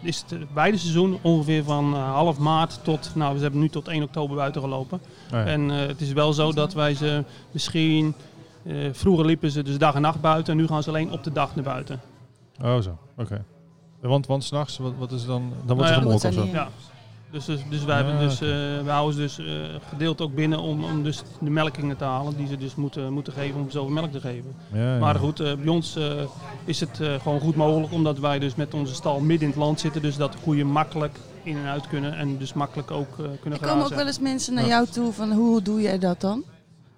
is 0.02 0.24
het 0.28 0.54
beide 0.54 0.78
seizoen 0.78 1.18
ongeveer 1.22 1.64
van 1.64 1.94
half 1.94 2.38
maart 2.38 2.80
tot, 2.84 3.12
nou, 3.16 3.36
we 3.36 3.42
hebben 3.42 3.60
nu 3.60 3.70
tot 3.70 3.88
1 3.88 4.04
oktober 4.04 4.36
buiten 4.36 4.62
gelopen. 4.62 5.02
Oh 5.26 5.32
ja. 5.32 5.46
En 5.46 5.70
het 5.70 6.02
is 6.02 6.14
wel 6.14 6.34
zo 6.34 6.54
dat 6.54 6.74
wij 6.74 6.94
ze 6.94 7.24
misschien, 7.52 8.16
eh, 8.64 8.76
vroeger 8.92 9.26
liepen 9.26 9.52
ze 9.52 9.64
dus 9.64 9.78
dag 9.78 9.96
en 9.96 10.02
nacht 10.02 10.22
buiten 10.22 10.54
en 10.54 10.60
nu 10.60 10.68
gaan 10.68 10.84
ze 10.84 10.90
alleen 10.90 11.12
op 11.12 11.24
de 11.24 11.32
dag 11.32 11.56
naar 11.56 11.64
buiten. 11.64 12.00
Oh 12.64 12.78
zo, 12.80 12.98
oké. 13.18 13.44
Want, 14.02 14.28
want 14.28 14.44
s'nachts, 14.44 14.78
wat, 14.78 14.94
wat 14.98 15.12
is 15.12 15.26
dan? 15.26 15.54
Dan 15.66 15.76
wordt 15.76 15.92
het 15.92 16.00
gemolken 16.02 16.34
dat 16.36 16.44
of 16.44 16.50
zo? 16.50 16.56
Ja. 16.56 16.68
Dus, 17.32 17.46
dus, 17.46 17.60
dus 17.70 17.84
wij, 17.84 17.96
hebben 17.96 18.14
Ja, 18.14 18.20
dus, 18.20 18.34
eh, 18.34 18.48
we 18.84 18.90
houden 18.90 19.14
ze 19.14 19.20
dus 19.22 19.38
eh, 19.40 19.76
gedeeld 19.90 20.22
ook 20.22 20.36
binnen 20.36 20.60
om, 20.60 20.84
om 20.84 21.04
dus 21.04 21.24
de 21.40 21.50
melkingen 21.50 21.98
te 21.98 22.04
halen 22.04 22.36
die 22.38 22.48
ze 22.48 22.58
dus 22.58 22.76
moeten, 22.76 23.14
moeten 23.14 23.34
geven 23.34 23.60
om 23.60 23.70
zoveel 23.70 23.92
melk 23.94 24.12
te 24.12 24.20
geven. 24.20 24.56
Ja, 24.74 24.94
ja. 24.94 25.00
Maar 25.00 25.16
goed, 25.16 25.40
eh, 25.40 25.54
bij 25.56 25.68
ons 25.68 25.96
eh, 25.96 26.04
is 26.66 26.80
het 26.80 27.00
eh, 27.00 27.14
gewoon 27.22 27.40
goed 27.40 27.56
mogelijk 27.56 27.94
omdat 27.94 28.20
wij 28.20 28.40
dus 28.40 28.56
met 28.56 28.74
onze 28.74 28.94
stal 28.94 29.20
midden 29.20 29.42
in 29.48 29.54
het 29.54 29.64
land 29.64 29.80
zitten. 29.80 30.02
Dus 30.02 30.18
dat 30.18 30.32
de 30.32 30.38
koeien 30.44 30.68
makkelijk 30.68 31.20
in 31.44 31.58
en 31.58 31.66
uit 31.66 31.88
kunnen 31.88 32.14
en 32.18 32.38
dus 32.38 32.54
makkelijk 32.54 32.92
ook 32.92 33.12
eh, 33.20 33.26
kunnen 33.42 33.60
Er 33.62 33.68
komen 33.68 33.84
ook 33.86 33.94
wel 33.94 34.08
eens 34.08 34.20
mensen 34.20 34.54
naar 34.54 34.64
Ja. 34.64 34.70
jou 34.70 34.88
toe 34.88 35.12
van 35.14 35.32
hoe 35.32 35.62
doe 35.62 35.82
jij 35.82 36.00
dat 36.00 36.22
dan? 36.22 36.44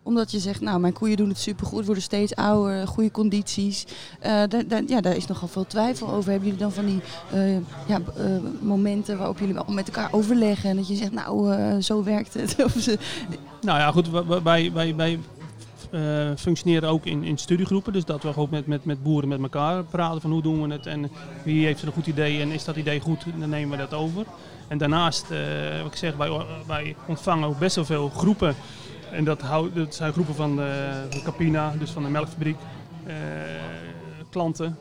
Omdat 0.03 0.31
je 0.31 0.39
zegt, 0.39 0.61
nou 0.61 0.79
mijn 0.79 0.93
koeien 0.93 1.17
doen 1.17 1.29
het 1.29 1.37
supergoed, 1.37 1.85
worden 1.85 2.03
steeds 2.03 2.35
ouder, 2.35 2.87
goede 2.87 3.11
condities. 3.11 3.85
Eh, 4.19 4.43
ja, 4.87 5.01
daar 5.01 5.15
is 5.15 5.27
nogal 5.27 5.47
veel 5.47 5.67
twijfel 5.67 6.09
over. 6.09 6.31
Hebben 6.31 6.49
jullie 6.49 6.63
dan 6.63 6.71
van 6.71 6.85
die 6.85 7.01
eh, 7.31 7.55
ja, 7.87 8.01
eh, 8.17 8.25
momenten 8.61 9.17
waarop 9.17 9.39
jullie 9.39 9.55
met 9.67 9.87
elkaar 9.87 10.09
overleggen 10.11 10.69
en 10.69 10.75
dat 10.75 10.87
je 10.87 10.95
zegt, 10.95 11.11
nou 11.11 11.81
zo 11.81 12.03
werkt 12.03 12.33
het? 12.33 12.55
Nou 13.61 13.79
ja, 13.79 13.91
goed, 13.91 14.09
wij- 14.43 14.71
wij, 14.73 14.95
wij, 14.95 15.19
functioneren 16.37 16.89
ook 16.89 17.05
in, 17.05 17.23
in 17.23 17.37
studiegroepen. 17.37 17.93
Dus 17.93 18.05
dat 18.05 18.23
we 18.23 18.33
gewoon 18.33 18.47
met, 18.51 18.67
met, 18.67 18.85
met 18.85 19.03
boeren 19.03 19.29
met 19.29 19.41
elkaar 19.41 19.83
praten 19.83 20.21
van 20.21 20.31
hoe 20.31 20.41
doen 20.41 20.61
we 20.67 20.73
het 20.73 20.85
en 20.85 21.09
wie 21.43 21.65
heeft 21.65 21.83
een 21.83 21.91
goed 21.91 22.07
idee 22.07 22.41
en 22.41 22.51
is 22.51 22.63
dat 22.63 22.75
idee 22.75 22.99
goed, 22.99 23.25
dan 23.39 23.49
nemen 23.49 23.77
we 23.77 23.77
dat 23.77 23.93
over. 23.93 24.25
En 24.67 24.77
daarnaast, 24.77 25.31
eh, 25.31 25.37
wat 25.81 25.91
ik 25.91 25.97
zeg, 25.97 26.15
wij, 26.15 26.29
wij 26.67 26.95
ontvangen 27.05 27.47
ook 27.47 27.59
best 27.59 27.75
wel 27.75 27.85
veel 27.85 28.09
groepen. 28.09 28.55
En 29.13 29.23
dat, 29.23 29.41
hou, 29.41 29.73
dat 29.73 29.95
zijn 29.95 30.13
groepen 30.13 30.35
van 30.35 30.55
de, 30.55 30.91
van 31.09 31.21
Capina, 31.23 31.73
dus 31.79 31.91
van 31.91 32.03
de 32.03 32.09
melkfabriek, 32.09 32.57
eh, 33.05 33.15
klanten, 34.29 34.77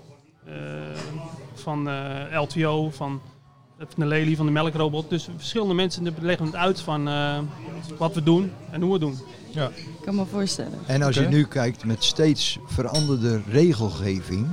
eh, 0.47 0.55
van 1.55 1.89
eh, 1.89 2.41
LTO, 2.43 2.91
van, 2.91 3.21
van 3.79 3.89
de 3.97 4.07
Lely, 4.07 4.37
van 4.37 4.47
de 4.47 4.53
melkrobot. 4.53 5.11
Dus 5.11 5.29
verschillende 5.37 5.75
mensen 5.75 6.05
die 6.05 6.13
leggen 6.21 6.47
het 6.47 6.55
uit 6.55 6.81
van 6.81 7.09
eh, 7.09 7.39
wat 7.99 8.15
we 8.15 8.23
doen 8.23 8.53
en 8.71 8.81
hoe 8.81 8.99
we 8.99 9.07
het 9.07 9.17
doen. 9.17 9.27
Ja. 9.51 9.69
ik 9.69 10.05
kan 10.05 10.15
me 10.15 10.25
voorstellen. 10.25 10.79
En 10.87 11.03
als 11.03 11.15
je 11.15 11.29
nu 11.29 11.45
kijkt 11.45 11.85
met 11.85 12.05
steeds 12.05 12.59
veranderde 12.67 13.41
regelgeving. 13.49 14.47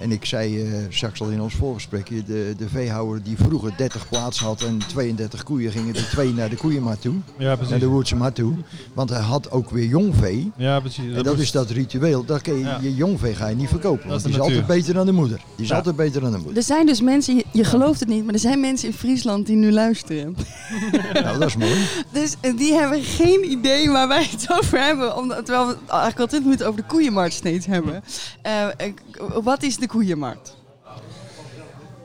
En 0.00 0.12
ik 0.12 0.24
zei 0.24 0.62
eh, 0.62 0.72
straks 0.88 1.20
al 1.20 1.28
in 1.28 1.40
ons 1.40 1.54
voorgesprekje, 1.54 2.22
de, 2.24 2.54
de 2.58 2.68
veehouder 2.68 3.22
die 3.22 3.36
vroeger 3.36 3.72
30 3.76 4.08
plaatsen 4.08 4.46
had 4.46 4.62
en 4.62 4.78
32 4.86 5.42
koeien, 5.42 5.72
gingen 5.72 5.94
er 5.96 6.08
twee 6.10 6.32
naar 6.32 6.48
de 6.50 6.56
koeienmaat 6.56 7.00
toe. 7.00 7.14
ja, 7.38 7.44
Naar 7.46 7.56
precies. 7.56 7.78
de 7.80 7.86
Woerdse 7.86 8.16
maat 8.16 8.34
toe. 8.34 8.54
Want 8.94 9.10
hij 9.10 9.20
had 9.20 9.50
ook 9.50 9.70
weer 9.70 9.84
jongvee. 9.86 10.50
Ja, 10.56 10.80
precies. 10.80 11.04
En 11.04 11.14
dat 11.14 11.24
moest- 11.24 11.38
is 11.40 11.50
dat 11.50 11.70
ritueel. 11.70 12.24
Dat 12.24 12.42
kan 12.42 12.54
je, 12.54 12.60
Ja. 12.64 12.78
je 12.82 12.94
jongvee 12.94 13.34
ga 13.34 13.48
je 13.48 13.56
niet 13.56 13.68
verkopen. 13.68 14.08
Dat 14.08 14.08
Want 14.08 14.16
is 14.20 14.22
die 14.22 14.32
de 14.32 14.38
is 14.38 14.44
altijd 14.44 14.66
beter 14.66 14.94
dan 14.94 15.06
de 15.06 15.12
moeder. 15.12 15.36
Die 15.56 15.64
is 15.64 15.70
Ja. 15.70 15.76
altijd 15.76 15.96
beter 15.96 16.20
dan 16.20 16.30
de 16.30 16.36
moeder. 16.38 16.56
Er 16.56 16.62
zijn 16.62 16.86
dus 16.86 17.00
mensen, 17.00 17.42
je, 17.52 17.64
gelooft 17.64 18.00
het 18.00 18.08
niet, 18.08 18.24
maar 18.24 18.34
er 18.34 18.40
zijn 18.40 18.60
mensen 18.60 18.88
in 18.88 18.94
Friesland 18.94 19.46
die 19.46 19.56
nu 19.56 19.72
luisteren. 19.72 20.36
Nou, 21.22 21.38
dat 21.38 21.48
is 21.48 21.56
mooi. 21.56 21.80
Dus 22.12 22.34
eh, 22.40 22.56
die 22.56 22.72
hebben 22.72 23.02
geen 23.02 23.50
idee 23.50 23.90
waar 23.90 24.08
wij 24.08 24.26
het 24.30 24.46
over 24.52 24.78
hebben. 24.80 25.16
Omdat, 25.16 25.44
terwijl 25.44 25.66
we 25.66 25.72
het 25.72 25.90
eigenlijk 25.90 26.20
al 26.20 26.26
20 26.26 26.40
minuten 26.42 26.66
over 26.66 26.80
de 26.80 26.86
koeienmarkt 26.86 27.34
steeds 27.34 27.66
hebben. 27.66 28.02
Eh, 28.42 28.64
eh, 28.66 28.72
wat 29.42 29.62
is 29.62 29.76
de 29.76 29.86
koeienmarkt? 29.90 30.56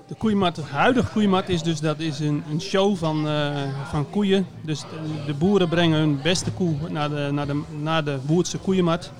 De 0.07 0.15
koeienmarkt, 0.15 0.55
de 0.55 0.63
huidige 0.63 1.11
koeienmarkt 1.11 1.49
is 1.49 1.61
dus 1.63 1.79
dat 1.79 1.99
is 1.99 2.19
een, 2.19 2.43
een 2.51 2.61
show 2.61 2.95
van, 2.95 3.27
eh, 3.27 3.55
van 3.89 4.09
koeien. 4.09 4.45
Dus 4.61 4.79
de, 4.79 5.25
de 5.25 5.33
boeren 5.33 5.69
brengen 5.69 5.99
hun 5.99 6.19
beste 6.21 6.51
koe 6.51 6.73
naar 6.89 7.09
de, 7.09 7.29
naar 7.31 7.47
de, 7.47 7.61
naar 7.81 8.03
de 8.03 8.17
Woerdse 8.25 8.57
koeienmarkt. 8.57 9.11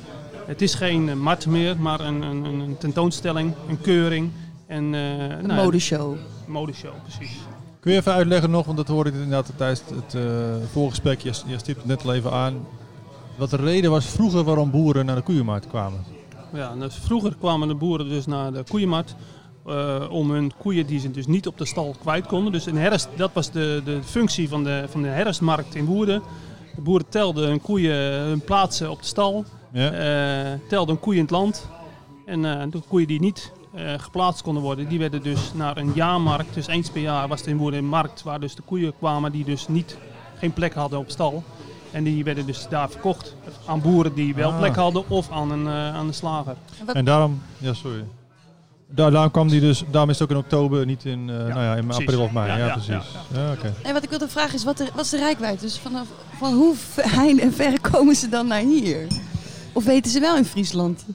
Het 0.45 0.61
is 0.61 0.73
geen 0.73 1.19
markt 1.21 1.47
meer, 1.47 1.77
maar 1.79 1.99
een, 1.99 2.21
een, 2.21 2.43
een 2.45 2.77
tentoonstelling, 2.77 3.53
een 3.67 3.81
keuring. 3.81 4.31
En, 4.67 4.93
eh, 4.93 5.19
Een 5.19 5.47
nou, 5.47 5.63
modeshow. 5.63 6.11
een 6.11 6.51
modeshow, 6.51 6.93
precies. 7.03 7.37
Kun 7.79 7.91
je 7.91 7.97
even 7.97 8.13
uitleggen 8.13 8.51
nog, 8.51 8.65
want 8.65 8.77
dat 8.77 8.87
hoorde 8.87 9.09
ik 9.09 9.15
inderdaad 9.15 9.51
tijdens 9.55 9.81
het 9.95 10.13
uh, 10.13 10.23
voorgesprek, 10.71 11.19
je, 11.19 11.31
je 11.45 11.57
stipt 11.57 11.77
het 11.77 11.85
net 11.85 12.03
al 12.05 12.13
even 12.13 12.31
aan. 12.31 12.67
Wat 13.35 13.49
de 13.49 13.55
reden 13.55 13.91
was 13.91 14.05
vroeger 14.05 14.43
waarom 14.43 14.71
boeren 14.71 15.05
naar 15.05 15.15
de 15.15 15.21
koeienmarkt 15.21 15.67
kwamen. 15.67 16.14
Ja, 16.55 16.75
dus 16.75 16.95
vroeger 16.95 17.35
kwamen 17.39 17.67
de 17.67 17.75
boeren 17.75 18.09
dus 18.09 18.25
naar 18.25 18.51
de 18.53 18.63
koeienmarkt. 18.69 19.15
eh, 19.65 20.05
om 20.09 20.31
hun 20.31 20.51
koeien 20.57 20.85
die 20.85 20.99
ze 20.99 21.11
dus 21.11 21.25
niet 21.27 21.47
op 21.47 21.57
de 21.57 21.65
stal 21.65 21.95
kwijt 22.01 22.25
konden. 22.27 22.51
Dus 22.51 22.65
een 22.65 22.77
herfst, 22.77 23.09
dat 23.15 23.33
was 23.33 23.51
de, 23.51 23.81
de 23.85 24.03
functie 24.03 24.49
van 24.49 24.63
de, 24.63 24.85
van 24.89 25.01
de 25.01 25.07
herfstmarkt 25.07 25.75
in 25.75 25.85
Woerden. 25.85 26.21
De 26.75 26.81
boeren 26.81 27.09
telden 27.09 27.47
hun 27.47 27.61
koeien, 27.61 27.95
hun 28.27 28.41
plaatsen 28.41 28.91
op 28.91 28.99
de 29.01 29.07
stal. 29.07 29.45
Ja. 29.73 29.91
eh 29.91 30.59
telden 30.69 30.95
een 30.95 31.01
koeien 31.01 31.19
in 31.19 31.25
het 31.25 31.33
land. 31.33 31.69
En 32.25 32.45
eh, 32.45 32.63
de 32.69 32.79
koeien 32.87 33.07
die 33.07 33.19
niet 33.19 33.51
eh, 33.73 33.93
geplaatst 33.97 34.41
konden 34.41 34.63
worden, 34.63 34.87
die 34.87 34.99
werden 34.99 35.23
dus 35.23 35.53
naar 35.53 35.77
een 35.77 35.91
jaarmarkt. 35.95 36.53
Dus 36.53 36.67
eens 36.67 36.89
per 36.89 37.01
jaar 37.01 37.27
was 37.27 37.41
er 37.41 37.47
in 37.47 37.57
Woerden 37.57 37.79
een 37.79 37.87
markt 37.87 38.23
waar 38.23 38.39
dus 38.39 38.55
de 38.55 38.61
koeien 38.61 38.93
kwamen 38.97 39.31
die 39.31 39.43
dus 39.43 39.67
niet, 39.67 39.97
geen 40.37 40.53
plek 40.53 40.73
hadden 40.73 40.99
op 40.99 41.09
stal. 41.09 41.43
En 41.95 42.03
die 42.03 42.23
werden 42.23 42.45
dus 42.45 42.65
daar 42.69 42.89
verkocht 42.89 43.35
aan 43.65 43.81
boeren 43.81 44.13
die 44.13 44.35
wel 44.35 44.51
Ah. 44.51 44.57
plek 44.59 44.75
hadden 44.75 45.09
of 45.09 45.31
aan 45.31 45.51
een, 45.51 45.67
eh, 45.67 45.95
aan 45.95 46.07
de 46.07 46.13
slager. 46.13 46.55
En 46.93 47.05
daarom, 47.05 47.41
ja 47.57 47.73
sorry. 47.73 48.03
Daar, 48.89 49.11
daarom 49.11 49.31
kwam 49.31 49.47
die 49.47 49.59
dus, 49.59 49.83
daarom 49.91 50.09
is 50.09 50.19
het 50.19 50.29
ook 50.31 50.37
in 50.37 50.43
oktober, 50.43 50.85
niet 50.85 51.05
in, 51.05 51.19
uh, 51.19 51.25
nou 51.35 51.49
ja, 51.59 51.75
in 51.75 51.85
precies. 51.85 52.05
april 52.07 52.21
of 52.21 52.31
mei. 52.31 52.47
Ja, 52.47 52.57
Ja, 52.57 52.65
ja, 52.65 52.71
precies. 52.71 53.05
ja. 53.33 53.55
En 53.83 53.93
wat 53.93 54.03
ik 54.03 54.09
wilde 54.09 54.27
vragen 54.27 54.53
is, 54.53 54.63
wat, 54.63 54.77
de, 54.77 54.87
wat 54.95 55.03
is 55.05 55.09
de 55.11 55.17
rijkwijd? 55.17 55.59
Dus 55.59 55.77
vanaf, 55.79 56.07
van 56.37 56.53
hoe 56.53 56.75
heinde 57.21 57.41
en 57.41 57.53
ver 57.53 57.81
komen 57.81 58.15
ze 58.15 58.29
dan 58.29 58.47
naar 58.47 58.59
hier? 58.61 59.07
Of 59.73 59.83
weten 59.85 60.11
ze 60.11 60.19
wel 60.19 60.37
in 60.37 60.45
Friesland? 60.45 61.05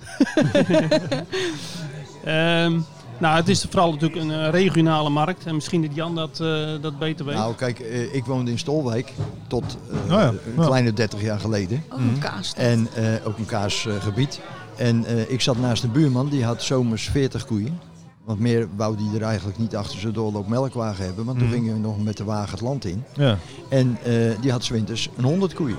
Ehm, 2.25 2.81
nou, 3.21 3.37
het 3.37 3.49
is 3.49 3.67
vooral 3.71 3.93
natuurlijk 3.93 4.21
een 4.21 4.31
eh, 4.33 4.49
regionale 4.51 5.11
markt. 5.11 5.47
En 5.47 5.55
misschien 5.55 5.83
dat 5.83 5.95
Jan 5.95 6.15
dat, 6.15 6.41
eh, 6.41 6.69
dat 6.81 6.99
beter 6.99 7.25
weet. 7.25 7.35
Nou, 7.35 7.55
kijk, 7.55 7.79
eh, 7.81 8.15
ik 8.15 8.25
woonde 8.25 8.51
in 8.51 8.59
Stolwijk 8.59 9.13
tot 9.47 9.77
eh, 9.91 9.97
Oh 9.97 10.09
ja, 10.21 10.29
een 10.29 10.39
ja. 10.57 10.65
kleine 10.67 10.93
30 10.93 11.23
jaar 11.23 11.41
geleden. 11.41 11.85
Oh, 11.93 11.99
Mhm. 11.99 12.09
een 12.09 12.19
kaas. 12.19 12.53
En 12.57 12.89
eh, 12.95 13.27
ook 13.27 13.39
een 13.39 13.47
kaasgebied. 13.47 14.41
En 14.77 15.05
eh, 15.05 15.31
ik 15.31 15.41
zat 15.41 15.59
naast 15.59 15.83
een 15.83 15.93
buurman, 15.93 16.29
die 16.29 16.45
had 16.45 16.63
zomers 16.63 17.09
40 17.09 17.47
koeien. 17.47 17.81
Want 18.25 18.39
meer 18.43 18.69
wou 18.77 18.97
die 18.97 19.11
er 19.15 19.23
eigenlijk 19.23 19.59
niet 19.59 19.77
achter 19.77 19.99
zijn 20.01 20.13
doorloop 20.13 20.49
melkwagen 20.49 21.05
hebben. 21.05 21.25
Want 21.25 21.39
toen 21.39 21.47
Mhm. 21.49 21.57
gingen 21.57 21.75
we 21.75 21.81
nog 21.81 22.03
met 22.03 22.17
de 22.17 22.25
wagen 22.25 22.51
het 22.51 22.61
land 22.61 22.85
in. 22.85 23.05
Ja. 23.17 23.39
En 23.69 23.99
eh, 24.05 24.13
die 24.41 24.51
had 24.51 24.65
's 24.65 24.69
winters 24.69 25.09
een 25.17 25.25
100 25.25 25.55
koeien. 25.55 25.77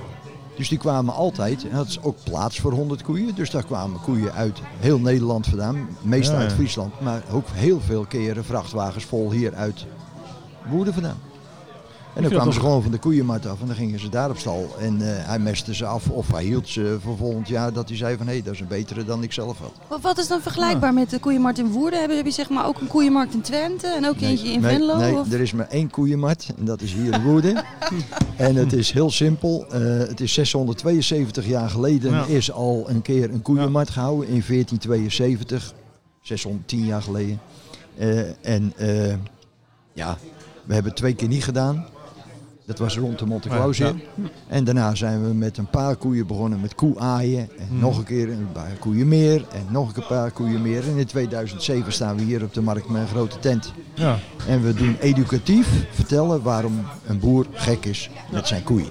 Dus 0.56 0.68
die 0.68 0.78
kwamen 0.78 1.14
altijd, 1.14 1.68
en 1.68 1.76
dat 1.76 1.86
is 1.86 2.02
ook 2.02 2.16
plaats 2.24 2.60
voor 2.60 2.72
100 2.72 3.02
koeien. 3.02 3.34
Dus 3.34 3.50
daar 3.50 3.64
kwamen 3.64 4.00
koeien 4.00 4.32
uit 4.32 4.60
heel 4.78 4.98
Nederland 4.98 5.46
vandaan, 5.46 5.88
meestal 6.02 6.34
Ja, 6.36 6.40
uit. 6.42 6.52
Friesland. 6.52 7.00
Maar 7.00 7.22
ook 7.32 7.46
heel 7.52 7.80
veel 7.80 8.04
keren 8.04 8.44
vrachtwagens 8.44 9.04
vol 9.04 9.30
hier 9.30 9.54
uit 9.54 9.86
Woerden 10.68 10.94
vandaan. 10.94 11.18
En 12.14 12.22
dan 12.22 12.30
kwamen 12.30 12.52
ze 12.52 12.60
gewoon 12.60 12.82
van 12.82 12.90
de 12.90 12.98
koeienmarkt 12.98 13.46
af 13.46 13.60
en 13.60 13.66
dan 13.66 13.76
gingen 13.76 14.00
ze 14.00 14.08
daar 14.08 14.30
op 14.30 14.38
stal. 14.38 14.76
En 14.80 15.00
eh, 15.00 15.26
hij 15.26 15.38
meste 15.38 15.74
ze 15.74 15.86
af 15.86 16.08
of 16.08 16.32
hij 16.32 16.44
hield 16.44 16.68
ze 16.68 16.98
voor 17.02 17.16
volgend 17.16 17.48
jaar 17.48 17.72
dat 17.72 17.88
hij 17.88 17.96
zei 17.96 18.16
van 18.16 18.26
hé, 18.26 18.42
dat 18.42 18.54
is 18.54 18.60
een 18.60 18.66
betere 18.66 19.04
dan 19.04 19.22
ik 19.22 19.32
zelf 19.32 19.58
had. 19.58 19.72
Wat, 19.88 20.00
wat 20.00 20.18
is 20.18 20.28
dan 20.28 20.40
vergelijkbaar 20.40 20.94
met 20.94 21.10
de 21.10 21.18
koeienmarkt 21.18 21.58
in 21.58 21.70
Woerden? 21.70 22.00
Heb 22.00 22.10
je, 22.10 22.16
heb 22.16 22.24
je 22.24 22.30
zeg 22.30 22.48
maar 22.48 22.66
ook 22.66 22.80
een 22.80 22.86
koeienmarkt 22.86 23.34
in 23.34 23.40
Twente 23.40 23.86
en 23.86 24.06
ook 24.06 24.20
eentje 24.20 24.48
in 24.48 24.60
nee, 24.60 24.76
Venlo? 24.76 24.96
nee, 24.96 25.14
of? 25.14 25.32
er 25.32 25.40
is 25.40 25.52
maar 25.52 25.68
één 25.68 25.90
koeienmarkt 25.90 26.52
en 26.58 26.64
dat 26.64 26.80
is 26.80 26.92
hier 26.92 27.14
in 27.14 27.22
Woerden. 27.22 27.64
en 28.36 28.56
het 28.56 28.72
is 28.72 28.90
heel 28.90 29.10
simpel. 29.10 29.66
Eh, 29.70 29.80
het 29.98 30.20
is 30.20 30.32
672 30.32 31.46
jaar 31.46 31.70
geleden 31.70 32.12
Ja. 32.12 32.24
is 32.24 32.52
al 32.52 32.84
een 32.88 33.02
keer 33.02 33.32
een 33.32 33.42
koeienmarkt 33.42 33.90
gehouden 33.90 34.28
in 34.28 34.42
1472. 34.46 35.74
610 36.22 36.84
jaar 36.84 37.02
geleden. 37.02 37.40
Eh, 37.96 38.46
en 38.46 38.72
eh, 38.76 39.14
ja, 39.92 40.18
we 40.64 40.72
hebben 40.74 40.92
het 40.92 41.00
twee 41.00 41.14
keer 41.14 41.28
niet 41.28 41.44
gedaan. 41.44 41.86
Dat 42.72 42.80
was 42.80 42.96
rond 42.98 43.18
de 43.18 43.26
Monte 43.26 43.48
Claus 43.48 43.76
Ja. 43.76 43.88
in. 43.88 44.00
En 44.48 44.64
daarna 44.64 44.94
zijn 44.94 45.22
we 45.28 45.34
met 45.34 45.58
een 45.58 45.66
paar 45.70 45.96
koeien 45.96 46.26
begonnen 46.26 46.60
met 46.60 46.74
koeaaien. 46.74 47.48
En 47.58 47.66
Hmm. 47.68 47.78
nog 47.80 47.98
een 47.98 48.04
keer 48.04 48.28
een 48.30 48.48
paar 48.52 48.72
koeien 48.78 49.08
meer. 49.08 49.44
En 49.52 49.66
nog 49.68 49.96
een 49.96 50.06
paar 50.06 50.30
koeien 50.30 50.62
meer. 50.62 50.82
En 50.88 50.96
in 50.96 51.06
2007 51.06 51.92
staan 51.92 52.16
we 52.16 52.22
hier 52.22 52.42
op 52.42 52.54
de 52.54 52.60
markt 52.62 52.88
met 52.88 53.00
een 53.02 53.08
grote 53.08 53.38
tent. 53.38 53.72
Ja. 53.94 54.18
En 54.48 54.62
we 54.62 54.74
doen 54.74 54.96
educatief 55.00 55.68
vertellen 55.90 56.42
waarom 56.42 56.80
een 57.06 57.18
boer 57.18 57.46
gek 57.52 57.84
is 57.84 58.10
met 58.30 58.48
zijn 58.48 58.62
koeien. 58.62 58.88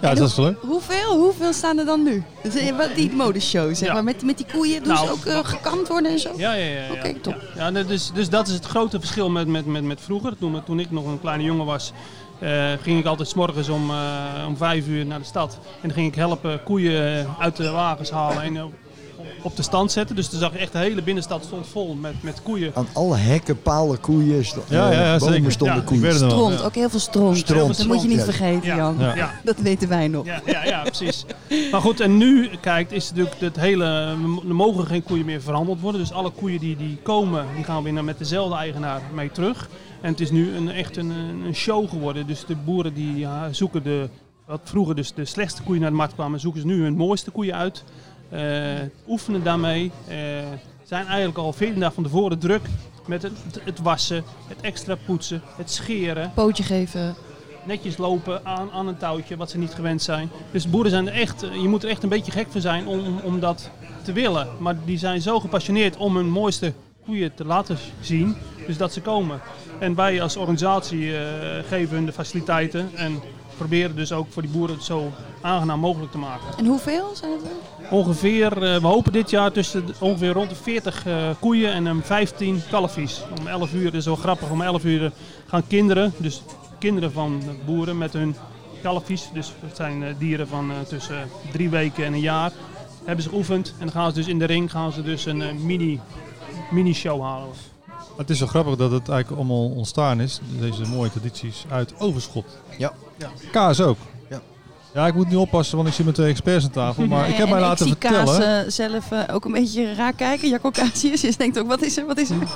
ja, 0.00 0.14
dat 0.14 0.28
is 0.28 0.36
leuk. 0.36 0.56
Hoeveel? 0.60 1.18
Hoeveel 1.18 1.52
staan 1.52 1.78
er 1.78 1.84
dan 1.84 2.02
nu? 2.02 2.22
Eh, 2.42 2.76
wat- 2.76 2.94
Die 2.94 3.12
modeshow, 3.12 3.74
zeg 3.74 3.88
Ja. 3.88 3.92
maar. 3.94 4.04
Met, 4.04 4.24
met 4.24 4.36
die 4.36 4.46
koeien 4.52 4.82
doen 4.82 4.92
Nou, 4.92 5.06
ze 5.06 5.12
ook 5.12 5.24
eh, 5.24 5.38
gekant 5.42 5.88
worden 5.88 6.10
en 6.12 6.18
zo? 6.18 6.30
Ja, 6.36 6.52
ja, 6.52 6.64
ja. 6.64 6.84
ja. 6.84 6.92
Oké, 6.92 7.14
top. 7.20 7.36
Ja, 7.56 7.68
ja, 7.68 7.82
dus, 7.82 8.10
dus 8.14 8.28
dat 8.28 8.46
is 8.48 8.54
het 8.54 8.64
grote 8.66 8.98
verschil 8.98 9.30
met, 9.30 9.46
met, 9.46 9.66
met, 9.66 9.84
met 9.84 10.00
vroeger. 10.00 10.36
Toen, 10.38 10.64
toen 10.64 10.80
ik 10.80 10.90
nog 10.90 11.06
een 11.06 11.20
kleine 11.20 11.42
jongen 11.44 11.66
was, 11.66 11.92
eh, 12.40 12.72
ging 12.82 12.98
ik 12.98 13.06
altijd 13.06 13.28
's 13.28 13.34
morgens 13.34 13.68
om, 13.68 13.90
eh, 13.90 13.96
om 14.46 14.56
vijf 14.56 14.86
uur 14.86 15.06
naar 15.06 15.18
de 15.18 15.24
stad. 15.24 15.58
En 15.62 15.88
dan 15.88 15.92
ging 15.92 16.06
ik 16.06 16.14
helpen 16.14 16.62
koeien 16.62 17.18
eh, 17.18 17.24
uit 17.40 17.56
de 17.56 17.70
wagens 17.70 18.10
halen 18.10 18.42
en 18.42 18.58
op 19.42 19.56
de 19.56 19.62
stand 19.62 19.92
zetten. 19.92 20.16
Dus 20.16 20.30
dan 20.30 20.40
zag 20.40 20.52
je 20.52 20.58
echt 20.58 20.72
de 20.72 20.78
hele 20.78 21.02
binnenstad 21.02 21.44
stond 21.44 21.66
vol 21.66 21.94
met, 21.94 22.22
met 22.22 22.42
koeien. 22.42 22.70
Aan 22.74 22.86
alle 22.92 23.16
hekken, 23.16 23.62
palen, 23.62 24.00
koeien, 24.00 24.36
Ja, 24.68 24.90
ja, 24.90 24.90
ja, 24.90 25.18
bomen 25.18 25.34
zeker. 25.34 25.52
stonden 25.52 25.76
Ja, 25.76 25.82
Ik 25.82 25.86
koeien. 25.86 26.14
Stront, 26.14 26.58
Ja. 26.58 26.64
ook 26.64 26.74
heel 26.74 26.90
veel 26.90 26.98
stront. 26.98 27.36
Stront. 27.38 27.76
Dat 27.76 27.86
moet 27.86 28.02
je 28.02 28.08
niet 28.08 28.18
Ja. 28.18 28.24
vergeten, 28.24 28.66
Ja. 28.68 28.76
Jan. 28.76 28.96
Ja. 28.98 29.14
Ja. 29.14 29.30
Dat 29.44 29.56
weten 29.58 29.88
wij 29.88 30.08
nog. 30.08 30.26
Ja, 30.26 30.40
ja, 30.46 30.64
ja, 30.64 30.82
precies. 30.82 31.24
Maar 31.70 31.80
goed, 31.80 32.00
en 32.00 32.16
nu 32.16 32.50
kijkt, 32.60 32.92
is 32.92 33.08
natuurlijk 33.10 33.40
het 33.40 33.56
hele. 33.56 33.84
Er 34.48 34.54
mogen 34.54 34.86
geen 34.86 35.02
koeien 35.02 35.24
meer 35.24 35.42
verhandeld 35.42 35.80
worden. 35.80 36.00
Dus 36.00 36.12
alle 36.12 36.30
koeien 36.30 36.60
die, 36.60 36.76
die 36.76 36.98
komen, 37.02 37.44
die 37.54 37.64
gaan 37.64 37.82
weer 37.82 37.92
naar- 37.92 38.04
met 38.04 38.18
dezelfde 38.18 38.56
eigenaar 38.56 39.00
mee 39.14 39.30
terug. 39.30 39.68
En 40.00 40.10
het 40.10 40.20
is 40.20 40.30
nu 40.30 40.54
een, 40.54 40.70
echt 40.70 40.96
een, 40.96 41.10
een 41.44 41.54
show 41.54 41.88
geworden. 41.88 42.26
Dus 42.26 42.44
de 42.46 42.56
boeren 42.56 42.94
die 42.94 43.16
ja, 43.16 43.52
zoeken 43.52 43.82
de. 43.82 44.08
Wat 44.46 44.60
vroeger 44.64 44.94
dus 44.94 45.12
de 45.12 45.24
slechtste 45.24 45.62
koeien 45.62 45.80
naar 45.80 45.90
de 45.90 45.96
markt 45.96 46.14
kwamen, 46.14 46.40
zoeken 46.40 46.60
ze 46.60 46.66
nu 46.66 46.82
hun 46.82 46.96
mooiste 46.96 47.30
koeien 47.30 47.54
uit. 47.54 47.84
Eh, 48.28 48.40
oefenen 49.08 49.42
daarmee. 49.42 49.90
eh, 50.08 50.16
zijn 50.84 51.06
eigenlijk 51.06 51.38
al 51.38 51.52
14 51.52 51.80
dagen 51.80 51.94
van 51.94 52.02
tevoren 52.04 52.38
druk 52.38 52.62
met 53.06 53.22
het, 53.22 53.32
het 53.64 53.80
wassen, 53.80 54.24
het 54.48 54.60
extra 54.60 54.96
poetsen, 55.06 55.42
het 55.56 55.70
scheren 55.70 56.30
Pootje 56.34 56.62
geven. 56.62 57.14
netjes 57.66 57.96
lopen 57.96 58.46
aan, 58.46 58.70
aan 58.70 58.86
een 58.88 58.96
touwtje, 58.96 59.36
wat 59.36 59.50
ze 59.50 59.58
niet 59.58 59.74
gewend 59.74 60.02
zijn. 60.02 60.30
Dus 60.50 60.70
boeren 60.70 60.90
zijn 60.90 61.08
er 61.08 61.14
echt, 61.14 61.40
je 61.40 61.68
moet 61.68 61.82
er 61.82 61.88
echt 61.90 62.02
een 62.02 62.08
beetje 62.08 62.32
gek 62.32 62.46
voor 62.50 62.60
zijn 62.60 62.86
om, 62.86 63.18
om 63.24 63.40
dat 63.40 63.70
te 64.02 64.12
willen. 64.12 64.48
Maar 64.58 64.76
die 64.84 64.98
zijn 64.98 65.22
zo 65.22 65.40
gepassioneerd 65.40 65.96
om 65.96 66.16
hun 66.16 66.30
mooiste 66.30 66.72
koeien 67.04 67.34
te 67.34 67.44
laten 67.44 67.76
zien, 68.00 68.36
dus 68.70 68.78
dat 68.78 68.92
ze 68.92 69.00
komen. 69.00 69.40
En 69.78 69.94
wij 69.94 70.22
als 70.22 70.36
organisatie 70.36 71.16
eh, 71.16 71.24
geven 71.68 71.96
hun 71.96 72.06
de 72.06 72.12
faciliteiten 72.12 72.90
en 72.94 73.20
proberen 73.56 73.96
dus 73.96 74.12
ook 74.12 74.26
voor 74.30 74.42
die 74.42 74.50
boeren 74.50 74.76
het 74.76 74.84
zo 74.84 75.12
aangenaam 75.40 75.80
mogelijk 75.80 76.12
te 76.12 76.18
maken. 76.18 76.46
En 76.58 76.66
hoeveel 76.66 77.10
zijn 77.14 77.32
het 77.32 77.42
er? 77.42 77.90
Ongeveer, 77.90 78.52
eh, 78.52 78.80
we 78.80 78.86
hopen 78.86 79.12
dit 79.12 79.30
jaar 79.30 79.52
tussen 79.52 79.84
ongeveer 79.98 80.32
rond 80.32 80.48
de 80.48 80.56
40 80.56 81.06
eh, 81.06 81.30
koeien 81.40 81.72
en 81.72 81.86
een 81.86 82.02
15 82.02 82.62
kalfjes. 82.70 83.22
Om 83.38 83.46
11 83.46 83.72
uur, 83.72 83.84
dat 83.84 83.94
is 83.94 84.04
wel 84.04 84.16
grappig, 84.16 84.50
om 84.50 84.62
11 84.62 84.84
uur 84.84 85.12
gaan 85.46 85.66
kinderen, 85.66 86.12
dus 86.16 86.42
kinderen 86.78 87.12
van 87.12 87.42
boeren 87.66 87.98
met 87.98 88.12
hun 88.12 88.36
kalfjes, 88.82 89.30
dus 89.32 89.52
dat 89.60 89.76
zijn 89.76 90.16
dieren 90.18 90.48
van 90.48 90.72
tussen 90.88 91.28
drie 91.52 91.70
weken 91.70 92.04
en 92.04 92.12
een 92.12 92.20
jaar, 92.20 92.52
hebben 93.04 93.24
ze 93.24 93.30
geoefend. 93.30 93.74
En 93.78 93.86
dan 93.86 93.94
gaan 93.94 94.10
ze 94.10 94.14
dus 94.14 94.28
in 94.28 94.38
de 94.38 94.44
ring 94.44 94.70
gaan 94.70 94.92
ze 94.92 95.02
dus 95.02 95.26
een 95.26 95.66
mini, 95.66 96.00
mini 96.70 96.94
show 96.94 97.22
halen. 97.22 97.48
Het 98.16 98.30
is 98.30 98.38
zo 98.38 98.46
grappig 98.46 98.76
dat 98.76 98.90
het 98.90 99.08
eigenlijk 99.08 99.40
allemaal 99.40 99.70
ontstaan 99.70 100.20
is, 100.20 100.40
deze 100.58 100.82
mooie 100.82 101.10
tradities, 101.10 101.64
uit 101.70 101.94
overschot. 101.98 102.46
Ja. 102.78 102.92
Kaas 103.52 103.80
ook. 103.80 103.98
Ja. 104.30 104.40
Ja, 104.94 105.06
ik 105.06 105.14
moet 105.14 105.28
nu 105.28 105.36
oppassen, 105.36 105.76
want 105.76 105.88
ik 105.88 105.94
zit 105.94 106.06
met 106.06 106.14
twee 106.14 106.30
experts 106.30 106.64
aan 106.64 106.70
tafel. 106.70 107.06
Maar 107.06 107.28
ik 107.28 107.34
heb 107.34 107.46
En 107.46 107.52
mij 107.52 107.60
laten 107.60 107.86
ik 107.86 107.92
zie 107.92 108.10
vertellen... 108.10 108.40
Kaas 108.40 108.64
eh, 108.64 108.70
zelf 108.70 109.12
eh, 109.12 109.34
ook 109.34 109.44
een 109.44 109.52
beetje 109.52 109.94
raar 109.94 110.12
kijken. 110.12 110.48
Jacco 110.48 110.70
Casius 110.70 111.24
is 111.24 111.36
denkt 111.36 111.58
ook, 111.58 111.66
wat 111.66 111.82
is 111.82 111.96
er, 111.96 112.06
wat 112.06 112.18
is 112.18 112.30
er? 112.30 112.36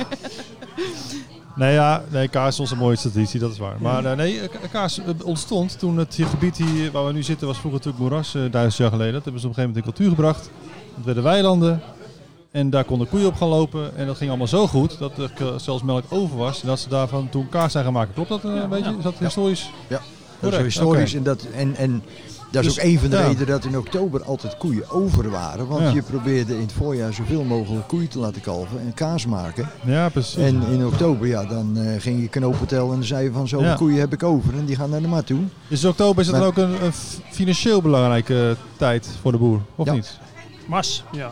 Nee, 1.55 1.73
ja, 1.73 2.03
nee, 2.11 2.29
kaas 2.29 2.53
is 2.53 2.61
onze 2.61 2.77
mooie 2.77 2.97
traditie, 2.97 3.41
dat 3.41 3.53
is 3.53 3.59
waar. 3.59 3.77
Maar 3.81 4.05
eh, 4.05 4.17
nee, 4.17 4.41
kaas 4.71 5.01
ontstond 5.25 5.79
toen 5.79 5.99
het 5.99 6.15
hier 6.15 6.27
gebied 6.27 6.57
hier, 6.57 6.91
waar 6.91 7.07
we 7.07 7.13
nu 7.13 7.23
zitten 7.23 7.47
was 7.47 7.59
vroeger 7.59 7.81
natuurlijk 7.81 8.11
moeras, 8.11 8.35
eh, 8.35 8.43
duizend 8.51 8.77
jaar 8.77 8.91
geleden. 8.91 9.13
Dat 9.13 9.25
hebben 9.25 9.41
ze 9.41 9.47
op 9.47 9.57
een 9.57 9.63
gegeven 9.63 9.83
moment 9.83 9.99
in 9.99 10.05
cultuur 10.05 10.09
gebracht. 10.09 10.51
Het 10.97 11.05
werden 11.05 11.23
weilanden 11.23 11.83
en 12.55 12.71
daar 12.71 12.85
konden 12.85 13.09
koeien 13.09 13.27
op 13.27 13.35
gaan 13.35 13.49
lopen. 13.49 13.97
En 13.97 14.07
dat 14.07 14.17
ging 14.17 14.29
allemaal 14.29 14.47
zo 14.49 14.67
goed 14.67 14.99
dat 14.99 15.19
er 15.19 15.33
eh, 15.39 15.47
zelfs 15.57 15.83
melk 15.83 16.05
over 16.09 16.37
was. 16.37 16.61
En 16.63 16.67
dat 16.69 16.79
ze 16.81 16.89
daarvan 16.89 17.29
toen 17.29 17.49
kaas 17.49 17.73
zijn 17.73 17.85
gaan 17.85 17.93
maken. 17.93 18.15
Klopt 18.15 18.29
dat 18.29 18.45
eh, 18.45 18.51
een 18.55 18.69
beetje? 18.69 18.95
Is 18.99 19.03
dat 19.03 19.15
historisch? 19.19 19.71
Dat 20.41 20.53
is 20.53 20.59
historisch 20.59 21.15
en, 21.15 21.23
dat, 21.23 21.47
en, 21.57 21.75
en 21.77 22.03
dat 22.51 22.65
is 22.65 22.75
Dus, 22.75 22.85
ook 22.85 22.91
een 22.91 22.99
van 22.99 23.11
de 23.11 23.17
ja. 23.17 23.23
redenen 23.27 23.47
dat 23.47 23.65
in 23.65 23.79
oktober 23.79 24.25
altijd 24.25 24.57
koeien 24.57 24.91
over 24.91 25.31
waren. 25.31 25.67
Want 25.67 25.83
Ja. 25.83 25.91
je 25.91 26.03
probeerde 26.03 26.55
in 26.55 26.61
het 26.61 26.73
voorjaar 26.73 27.13
zoveel 27.15 27.43
mogelijk 27.45 27.89
koeien 27.89 28.09
te 28.09 28.19
laten 28.19 28.41
kalven 28.43 28.81
en 28.81 28.95
kaas 28.95 29.27
maken. 29.27 29.69
Ja, 29.85 30.09
precies. 30.09 30.37
En 30.37 30.63
in 30.71 30.87
oktober, 30.87 31.27
ja, 31.27 31.45
dan 31.45 31.77
eh, 31.79 32.01
ging 32.01 32.21
je 32.21 32.29
knopen 32.29 32.67
tellen 32.67 32.89
en 32.89 32.95
dan 32.95 33.05
zei 33.05 33.25
je 33.25 33.33
van 33.33 33.49
zoveel 33.49 33.69
Ja. 33.69 33.75
koeien 33.75 33.99
heb 34.01 34.13
ik 34.13 34.23
over. 34.23 34.55
En 34.55 34.65
die 34.65 34.77
gaan 34.77 34.91
naar 34.91 35.03
de 35.03 35.09
markt 35.09 35.27
toe. 35.27 35.41
Is 35.69 35.85
oktober 35.85 36.21
is 36.21 36.27
dat 36.31 36.41
Maar- 36.41 36.53
dan 36.55 36.65
ook 36.67 36.71
een, 36.81 36.85
een 36.87 36.93
financieel 37.31 37.83
belangrijke 37.83 38.49
eh, 38.51 38.57
tijd 38.77 39.09
voor 39.21 39.33
de 39.33 39.39
boer, 39.39 39.61
of 39.77 39.87
Ja. 39.87 39.93
niet? 39.93 40.19
Mas, 40.67 41.05
ja. 41.13 41.31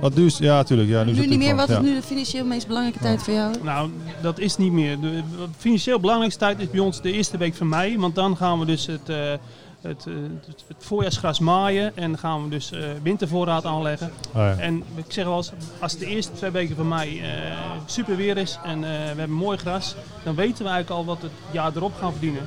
Wat 0.00 0.14
duurt? 0.14 0.38
Ja, 0.38 0.54
natuurlijk. 0.54 0.88
Ja, 0.88 1.04
nu, 1.04 1.10
is 1.10 1.16
Nu 1.16 1.20
het 1.20 1.30
niet 1.30 1.38
meer, 1.38 1.56
wat 1.56 1.68
is 1.68 1.78
nu 1.78 1.94
de 1.94 2.02
financieel 2.02 2.44
meest 2.44 2.66
belangrijke 2.66 3.02
tijd 3.02 3.22
voor 3.22 3.34
jou? 3.34 3.54
Nou, 3.62 3.90
dat 4.22 4.38
is 4.38 4.56
niet 4.56 4.72
meer. 4.72 5.00
De 5.00 5.22
financieel 5.56 6.00
belangrijkste 6.00 6.40
tijd 6.40 6.58
is 6.60 6.70
bij 6.70 6.80
ons 6.80 7.00
de 7.00 7.12
eerste 7.12 7.36
week 7.36 7.54
van 7.54 7.68
mei. 7.68 7.98
Want 7.98 8.14
dan 8.14 8.36
gaan 8.36 8.58
we 8.58 8.66
dus 8.66 8.86
het, 8.86 9.08
eh, 9.08 9.32
het, 9.88 10.04
het, 10.46 10.64
het 10.68 10.76
voorjaarsgras 10.78 11.38
maaien. 11.38 11.96
En 11.96 12.10
dan 12.10 12.18
gaan 12.18 12.44
we 12.44 12.48
dus 12.48 12.72
eh, 12.72 12.80
wintervoorraad 13.02 13.64
aanleggen. 13.64 14.12
ja. 14.34 14.40
Oh, 14.40 14.56
ja. 14.56 14.62
En 14.62 14.82
ik 14.94 15.04
zeg 15.08 15.24
wel 15.24 15.36
eens, 15.36 15.52
als 15.78 15.96
de 15.96 16.06
eerste 16.06 16.32
twee 16.32 16.50
weken 16.50 16.76
van 16.76 16.88
mei 16.88 17.20
eh, 17.20 17.28
super 17.86 18.16
weer 18.16 18.36
is 18.36 18.58
en 18.64 18.84
eh, 18.84 18.90
we 18.90 19.18
hebben 19.18 19.30
mooi 19.30 19.58
gras. 19.58 19.94
Dan 20.22 20.34
weten 20.34 20.64
we 20.64 20.70
eigenlijk 20.70 20.90
al 20.90 21.04
wat 21.04 21.22
het 21.22 21.32
jaar 21.50 21.72
erop 21.76 21.92
gaan 21.98 22.12
verdienen. 22.12 22.42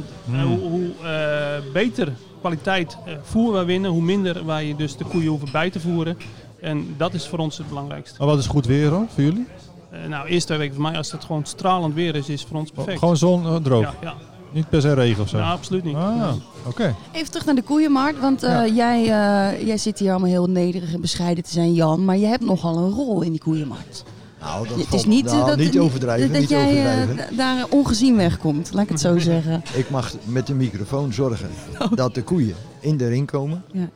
Want 0.00 0.38
eh, 0.40 0.42
Hmm. 0.42 0.58
hoe, 0.58 0.70
hoe 0.70 0.90
eh, 1.08 1.72
beter 1.72 2.12
kwaliteit 2.40 2.96
eh, 3.06 3.12
voer 3.22 3.52
wij 3.52 3.64
winnen, 3.64 3.90
hoe 3.90 4.02
minder 4.02 4.46
wij 4.46 4.74
dus 4.76 4.96
de 4.96 5.04
koeien 5.04 5.28
hoeven 5.28 5.48
bij 5.52 5.70
te 5.70 5.80
voeren. 5.80 6.16
En 6.60 6.94
dat 6.96 7.14
is 7.14 7.26
voor 7.26 7.38
ons 7.38 7.58
het 7.58 7.68
belangrijkste. 7.68 8.14
Maar 8.18 8.26
wat 8.28 8.38
is 8.38 8.46
goed 8.46 8.66
weer 8.66 8.88
hoor, 8.90 9.04
voor 9.14 9.22
jullie? 9.24 9.46
Eh, 9.90 9.98
nou, 10.08 10.26
eerst 10.28 10.46
twee 10.46 10.58
weken 10.58 10.74
van 10.74 10.82
mij, 10.82 10.96
als 10.96 11.12
het 11.12 11.24
gewoon 11.24 11.44
stralend 11.44 11.94
weer 11.94 12.14
is, 12.16 12.28
is 12.28 12.42
voor 12.48 12.58
ons 12.58 12.70
perfect. 12.70 12.98
Gewoon 12.98 13.16
zon, 13.16 13.62
droog. 13.62 13.82
ja, 13.82 13.94
ja. 14.02 14.14
Niet 14.52 14.68
per 14.68 14.80
se 14.80 14.94
regen 14.94 15.22
of 15.22 15.28
zo. 15.28 15.36
Nou, 15.38 15.50
absoluut 15.52 15.84
niet. 15.84 15.94
ah, 15.94 16.32
oké. 16.66 16.94
Even 17.12 17.30
terug 17.30 17.46
naar 17.46 17.54
de 17.54 17.62
koeienmarkt, 17.62 18.20
want 18.20 18.42
eh, 18.42 18.50
Ja. 18.50 18.66
jij, 18.66 19.00
eh, 19.02 19.66
jij 19.66 19.76
zit 19.78 19.98
hier 19.98 20.10
allemaal 20.10 20.28
heel 20.28 20.46
nederig 20.46 20.94
en 20.94 21.00
bescheiden 21.00 21.44
te 21.44 21.50
zijn, 21.50 21.72
Jan. 21.74 22.04
Maar 22.04 22.16
je 22.16 22.26
hebt 22.26 22.44
nogal 22.44 22.76
een 22.76 22.90
rol 22.90 23.22
in 23.22 23.30
die 23.30 23.40
koeienmarkt. 23.40 24.04
Nou, 24.40 24.68
dat 24.68 24.78
het 24.78 24.94
is 24.94 25.04
niet, 25.04 25.24
nou, 25.24 25.46
dat, 25.46 25.56
niet 25.56 25.78
overdrijven. 25.78 26.32
dat, 26.32 26.40
niet 26.40 26.48
jij 26.48 26.84
eh, 26.84 27.02
overdrijven. 27.02 27.36
daar 27.36 27.66
ongezien 27.68 28.16
wegkomt, 28.16 28.72
laat 28.72 28.82
ik 28.82 28.88
het 28.88 29.00
zo 29.00 29.18
zeggen. 29.32 29.62
Ik 29.74 29.90
mag 29.90 30.14
met 30.24 30.46
de 30.46 30.54
microfoon 30.54 31.12
zorgen 31.12 31.50
dat 31.94 32.14
de 32.14 32.22
koeien 32.22 32.54
in 32.80 32.96
de 32.96 33.08
ring 33.08 33.26
komen. 33.26 33.62
Oh. 33.68 33.80
Ja. 33.80 33.90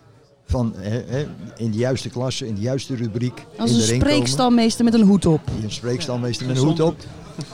Van, 0.45 0.75
hè, 0.77 1.03
hè, 1.07 1.27
in 1.57 1.71
de 1.71 1.79
juiste 1.79 2.09
klasse, 2.09 2.47
in 2.47 2.55
de 2.55 2.61
juiste 2.61 2.95
rubriek. 2.95 3.47
Als 3.57 3.71
in 3.71 3.77
een 3.77 3.83
de 3.83 3.87
ring 3.87 4.03
komen. 4.03 4.17
spreekstalmeester 4.17 4.85
met 4.85 4.95
een 4.95 5.03
hoed 5.03 5.27
op. 5.27 5.41
Een 5.63 5.71
spreekstalmeester 5.71 6.47
met 6.47 6.57
een 6.57 6.65
hoed 6.65 6.81
op. 6.81 6.97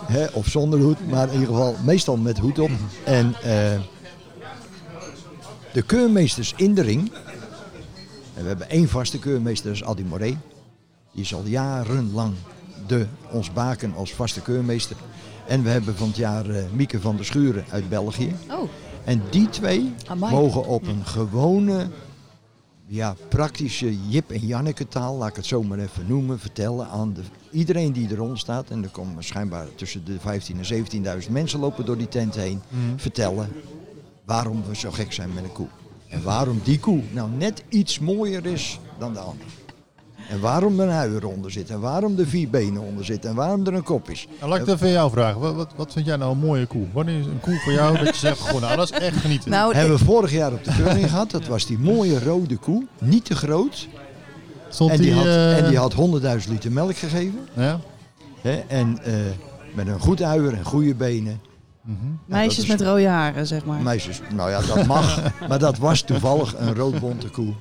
Hè, 0.07 0.27
of 0.33 0.47
zonder 0.47 0.81
hoed, 0.81 1.09
maar 1.11 1.27
in 1.27 1.33
ieder 1.33 1.49
geval 1.49 1.77
meestal 1.85 2.17
met 2.17 2.39
hoed 2.39 2.59
op. 2.59 2.71
En 3.05 3.35
eh, 3.43 3.81
de 5.73 5.83
keurmeesters 5.83 6.55
in 6.57 6.75
de 6.75 6.83
ring. 6.83 7.13
En 8.35 8.43
we 8.43 8.49
hebben 8.49 8.71
één 8.71 8.89
vaste 8.89 9.19
keurmeester, 9.19 9.67
dat 9.69 9.75
is 9.77 9.85
Adi 9.85 10.05
Moré. 10.05 10.39
Die 11.13 11.23
is 11.23 11.35
al 11.35 11.43
jarenlang 11.45 12.35
de, 12.89 13.07
ons 13.31 13.53
baken 13.53 13.95
als 13.97 14.13
vaste 14.15 14.41
keurmeester. 14.41 14.97
En 15.47 15.63
we 15.63 15.69
hebben 15.69 15.97
van 15.97 16.07
het 16.07 16.17
jaar 16.17 16.51
eh, 16.51 16.65
Mieke 16.73 17.01
van 17.01 17.17
der 17.17 17.25
Schuren 17.25 17.65
uit 17.71 17.89
België. 17.89 18.35
Oh, 18.51 18.69
En 19.05 19.23
die 19.31 19.49
twee 19.49 19.93
Amai. 20.07 20.33
mogen 20.35 20.67
op 20.67 20.87
een 20.87 21.07
gewone, 21.07 21.87
ja, 22.87 23.15
praktische 23.29 24.09
Jip 24.09 24.31
en 24.31 24.47
Janneke 24.47 24.89
taal, 24.89 25.17
laat 25.17 25.29
ik 25.29 25.37
het 25.37 25.47
zo 25.47 25.63
maar 25.63 25.79
even 25.79 26.07
noemen, 26.07 26.39
vertellen 26.39 26.89
aan 26.89 27.13
de, 27.13 27.21
iedereen 27.51 27.93
die 27.93 28.09
er 28.09 28.17
rond 28.17 28.39
staat. 28.39 28.71
En 28.71 28.83
er 28.83 28.89
komen 28.91 29.25
schijnbaar 29.25 29.67
tussen 29.75 30.05
de 30.05 30.17
15.000 30.19 30.23
en 31.03 31.23
17.000 31.23 31.31
mensen 31.31 31.61
lopen 31.61 31.85
door 31.85 31.99
die 31.99 32.09
tent 32.09 32.35
heen. 32.35 32.61
Vertellen 32.97 33.49
waarom 34.25 34.63
we 34.69 34.77
zo 34.77 34.91
gek 34.91 35.13
zijn 35.13 35.33
met 35.35 35.45
een 35.45 35.53
koe. 35.53 35.67
En 36.09 36.23
waarom 36.23 36.61
die 36.65 36.79
koe 36.81 37.03
nou 37.13 37.31
net 37.31 37.63
iets 37.69 37.99
mooier 37.99 38.47
is 38.47 38.79
dan 38.99 39.13
de 39.13 39.19
andere. 39.19 39.49
En 40.29 40.41
waarom 40.41 40.81
er 40.81 40.87
een 40.87 40.93
huier 40.95 41.27
onder 41.27 41.51
zit. 41.51 41.71
En 41.71 41.81
waarom 41.81 42.19
er 42.19 42.27
vier 42.27 42.49
benen 42.51 42.83
onder 42.83 43.05
zitten. 43.05 43.31
En 43.31 43.37
waarom 43.37 43.67
er 43.67 43.75
een 43.75 43.83
kop 43.83 44.11
is. 44.11 44.27
Nou, 44.39 44.51
laat 44.51 44.61
ik 44.61 44.67
het 44.67 44.75
even 44.75 44.87
aan 44.87 44.93
jou 44.93 45.11
vragen. 45.11 45.41
Wat, 45.41 45.55
wat, 45.55 45.71
wat 45.77 45.93
vind 45.93 46.07
jij 46.07 46.17
nou 46.17 46.33
een 46.33 46.39
mooie 46.39 46.67
koe? 46.67 46.87
Wanneer 46.93 47.19
is 47.19 47.27
een 47.27 47.41
koe 47.41 47.61
voor 47.65 47.73
jou 47.73 47.99
dat 47.99 48.07
je 48.09 48.15
zegt, 48.21 48.41
gewoon, 48.41 48.61
nou 48.61 48.77
dat 48.77 48.93
is 48.93 48.99
echt 48.99 49.17
genieten. 49.17 49.51
Nou, 49.51 49.75
Hebben 49.75 49.99
we 49.99 50.05
vorig 50.05 50.31
jaar 50.33 50.53
op 50.53 50.65
de 50.65 50.75
keuring 50.77 51.09
gehad. 51.11 51.31
Dat 51.31 51.47
was 51.47 51.67
die 51.67 51.79
mooie 51.79 52.25
rode 52.25 52.57
koe. 52.57 52.87
Niet 52.99 53.25
te 53.25 53.35
groot. 53.35 53.89
Stond 54.69 54.91
En 54.91 55.01
die, 55.01 55.13
had, 55.15 55.25
eh, 55.25 55.59
en 55.59 55.69
die 55.69 55.79
had 55.79 55.93
100.000 55.95 56.49
liter 56.49 56.73
melk 56.73 56.97
gegeven. 56.97 57.39
Ja? 57.53 57.81
Hè? 58.41 58.63
En 58.69 58.99
eh, 59.05 59.13
met 59.75 59.87
een 59.87 60.01
goed 60.01 60.23
uier 60.23 60.55
en 60.55 60.65
goede 60.65 60.95
benen. 60.95 61.41
meisjes 62.27 62.55
dat 62.57 62.65
is- 62.65 62.71
met 62.71 62.81
rode 62.81 63.07
haren, 63.09 63.47
zeg 63.47 63.65
maar. 63.65 63.81
Meisjes, 63.81 64.21
nou 64.35 64.51
ja, 64.51 64.61
dat 64.75 64.87
mag. 64.87 65.21
maar 65.49 65.59
dat 65.59 65.79
was 65.79 66.03
toevallig 66.03 66.55
een 66.59 66.75
roodbonte 66.75 67.29
koe. 67.29 67.53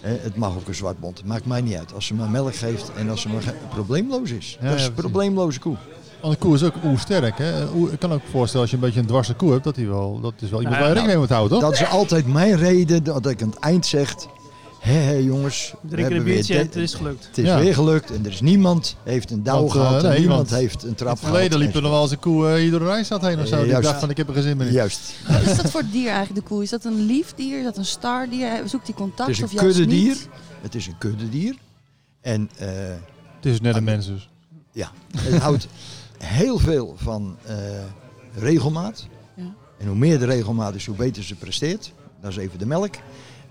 Hè, 0.00 0.16
het 0.20 0.36
mag 0.36 0.56
ook 0.56 0.68
een 0.68 0.74
zwartbont. 0.74 1.24
Maakt 1.24 1.46
mij 1.46 1.60
niet 1.60 1.76
uit. 1.76 1.94
Als 1.94 2.06
ze 2.06 2.14
maar 2.14 2.30
melk 2.30 2.54
geeft 2.54 2.90
en 2.96 3.10
als 3.10 3.20
ze 3.20 3.28
maar 3.28 3.54
probleemloos 3.70 4.30
is. 4.30 4.58
Ja, 4.60 4.68
dat 4.68 4.78
is 4.78 4.86
een 4.86 4.92
probleemloze 4.92 5.58
koe. 5.58 5.76
Want 6.20 6.34
een 6.34 6.40
koe 6.40 6.54
is 6.54 6.62
ook 6.62 6.74
oersterk. 6.84 7.38
Hè? 7.38 7.64
Ik 7.92 7.98
kan 7.98 8.12
ook 8.12 8.22
voorstellen 8.30 8.60
als 8.60 8.70
je 8.70 8.76
een 8.76 8.82
beetje 8.82 9.00
een 9.00 9.06
dwarse 9.06 9.34
koe 9.34 9.52
hebt, 9.52 9.64
dat, 9.64 9.74
die 9.74 9.88
wel, 9.88 10.20
dat 10.20 10.32
is 10.38 10.50
wel 10.50 10.60
iemand 10.60 10.78
Nou 10.78 10.78
waar 10.78 10.80
je 10.80 10.86
rekening 10.86 11.06
mee 11.06 11.18
moet 11.18 11.28
houden, 11.28 11.58
toch? 11.58 11.70
Dat 11.70 11.80
is 11.80 11.88
altijd 11.88 12.26
mijn 12.26 12.56
reden 12.56 13.04
dat 13.04 13.26
ik 13.26 13.42
aan 13.42 13.48
het 13.48 13.58
eind 13.58 13.86
zeg... 13.86 14.14
Hé, 14.80 14.92
hé 14.92 15.12
jongens, 15.12 15.74
we 15.80 16.14
een 16.14 16.24
biertje 16.24 16.54
en 16.58 16.66
het 16.66 16.76
is 16.76 16.94
gelukt. 16.94 17.26
Het 17.26 17.38
is 17.38 17.44
Ja. 17.44 17.58
weer 17.58 17.74
gelukt 17.74 18.10
en 18.10 18.24
er 18.24 18.30
is 18.32 18.40
niemand 18.40 18.96
heeft 19.04 19.30
een 19.30 19.42
dauw 19.42 19.54
Want, 19.60 19.66
eh, 19.74 19.80
gehad 19.80 20.02
en 20.02 20.08
nee, 20.08 20.18
niemand 20.18 20.50
heeft 20.50 20.82
een 20.82 20.88
In 20.88 20.94
trap 20.94 21.10
het 21.10 21.20
verleden 21.20 21.50
gehad. 21.50 21.64
liep 21.64 21.74
er 21.74 21.82
nog 21.82 21.90
wel 21.90 22.02
eens 22.02 22.10
een 22.10 22.18
koe 22.18 22.48
eh, 22.48 22.54
hier 22.54 22.70
door 22.70 22.80
de 22.80 22.86
Rijstad 22.86 23.20
heen 23.22 23.40
of 23.40 23.46
zo. 23.46 23.54
Eh, 23.54 23.60
Die 23.60 23.70
juist. 23.70 23.86
dacht 23.88 24.00
van 24.00 24.10
ik 24.10 24.16
heb 24.16 24.28
er 24.28 24.34
geen 24.34 24.42
zin 24.42 24.56
meer 24.56 24.66
in. 24.66 24.72
Juist. 24.72 25.00
Wat 25.28 25.40
is 25.42 25.56
dat 25.56 25.70
voor 25.70 25.82
dier 25.92 26.08
eigenlijk, 26.10 26.34
de 26.44 26.52
koe? 26.54 26.62
Is 26.62 26.70
dat 26.70 26.84
een 26.84 27.06
lief 27.06 27.34
dier? 27.34 27.58
Is 27.58 27.64
dat 27.64 27.76
een 27.76 27.84
stardier? 27.84 28.62
Zoekt 28.64 28.86
hij 28.86 28.94
contact 28.96 29.28
Het 29.28 29.38
is 29.38 29.44
of 29.44 29.52
een 29.52 29.60
juist 29.66 29.86
niet? 29.86 30.28
Het 30.62 30.74
is 30.74 30.86
een 30.86 30.98
kuddedier. 30.98 31.54
En 32.20 32.50
eh, 32.58 32.68
Het 33.36 33.46
is 33.46 33.60
net 33.60 33.76
een 33.76 33.84
mens 33.84 34.06
dus. 34.06 34.28
ja, 34.72 34.90
het 35.16 35.38
houdt 35.46 35.66
heel 36.18 36.58
veel 36.58 36.94
van 36.96 37.36
eh, 37.44 37.56
regelmaat. 38.36 39.06
Ja. 39.36 39.42
En 39.78 39.86
hoe 39.86 39.96
meer 39.96 40.18
de 40.18 40.24
regelmaat 40.26 40.74
is, 40.74 40.86
hoe 40.86 40.96
beter 40.96 41.22
ze 41.22 41.34
presteert. 41.34 41.92
Dat 42.20 42.30
is 42.30 42.36
even 42.36 42.58
de 42.58 42.66
melk. 42.66 42.94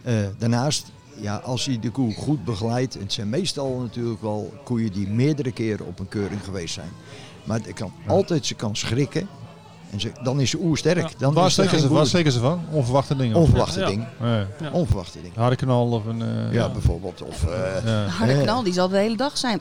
Eh, 0.04 0.14
daarnaast, 0.38 0.86
ja, 1.22 1.36
als 1.36 1.66
hij 1.66 1.80
de 1.80 1.90
koe 1.90 2.14
goed 2.14 2.46
begeleidt. 2.46 2.96
En 2.96 3.02
het 3.02 3.14
zijn 3.14 3.30
meestal 3.30 3.80
natuurlijk 3.80 4.22
wel 4.22 4.54
koeien 4.64 4.92
die 4.92 5.08
meerdere 5.08 5.52
keren 5.52 5.86
op 5.86 6.00
een 6.00 6.08
keuring 6.08 6.44
geweest 6.44 6.74
zijn. 6.74 6.90
Maar 7.44 7.60
het 7.64 7.74
kan 7.74 7.92
altijd, 8.08 8.46
ze 8.46 8.56
kan 8.56 8.76
schrikken. 8.76 9.28
En 9.92 10.00
ze, 10.00 10.12
dan 10.24 10.40
is 10.40 10.50
ze 10.50 10.58
oersterk. 10.60 10.98
Ja. 11.10 11.10
Dan 11.18 11.34
Waar 11.34 11.46
is 11.46 11.54
steken 11.54 11.80
ze, 11.80 11.88
waar 11.88 11.98
boer. 11.98 12.08
steken 12.08 12.32
ze 12.32 12.40
van? 12.40 12.62
Onverwachte 12.72 13.16
dingen. 13.16 13.36
Onverwachte 13.36 13.80
Ja. 13.80 13.86
ding. 13.88 14.06
Nee. 14.22 14.46
Ja. 14.62 14.70
Onverwachte 14.72 15.22
ding. 15.22 15.36
Harde 15.36 15.56
knal 15.56 15.88
of 15.92 16.06
een... 16.06 16.22
eh, 16.22 16.54
Ja, 16.54 16.70
bijvoorbeeld. 16.70 17.22
Of, 17.22 17.44
eh, 17.44 17.86
ja. 17.86 18.06
Harde 18.06 18.42
knal, 18.42 18.64
die 18.64 18.74
zal 18.74 18.88
de 18.90 18.98
hele 18.98 19.18
dag 19.18 19.38
zijn. 19.38 19.60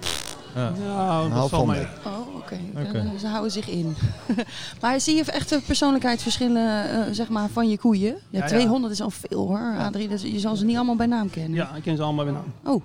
Ja. 0.56 0.70
Nou, 0.70 1.28
dat 1.28 1.38
valt 1.38 1.50
van 1.50 1.66
mee. 1.66 1.86
Oh, 2.06 2.36
oké. 2.36 2.56
Ze 3.18 3.26
houden 3.26 3.52
zich 3.52 3.68
in. 3.68 3.96
maar 4.80 5.00
zie 5.00 5.16
je 5.16 5.24
echt 5.24 5.48
de 5.48 5.60
persoonlijkheidsverschillen 5.66 6.90
eh, 6.90 7.12
zeg 7.12 7.28
maar, 7.28 7.48
van 7.48 7.68
je 7.68 7.78
koeien? 7.78 8.12
Ja, 8.12 8.18
Ja, 8.30 8.38
ja. 8.38 8.46
200 8.46 8.92
is 8.92 9.00
al 9.00 9.10
veel 9.10 9.46
hoor, 9.46 9.76
Adrie. 9.78 10.08
Dus 10.08 10.22
je 10.22 10.38
zal 10.38 10.56
ze 10.56 10.64
niet 10.64 10.76
allemaal 10.76 10.96
bij 10.96 11.06
naam 11.06 11.30
kennen. 11.30 11.54
Ja, 11.54 11.74
ik 11.74 11.82
ken 11.82 11.96
ze 11.96 12.02
allemaal 12.02 12.24
bij 12.24 12.34
naam. 12.34 12.52
Oh, 12.64 12.82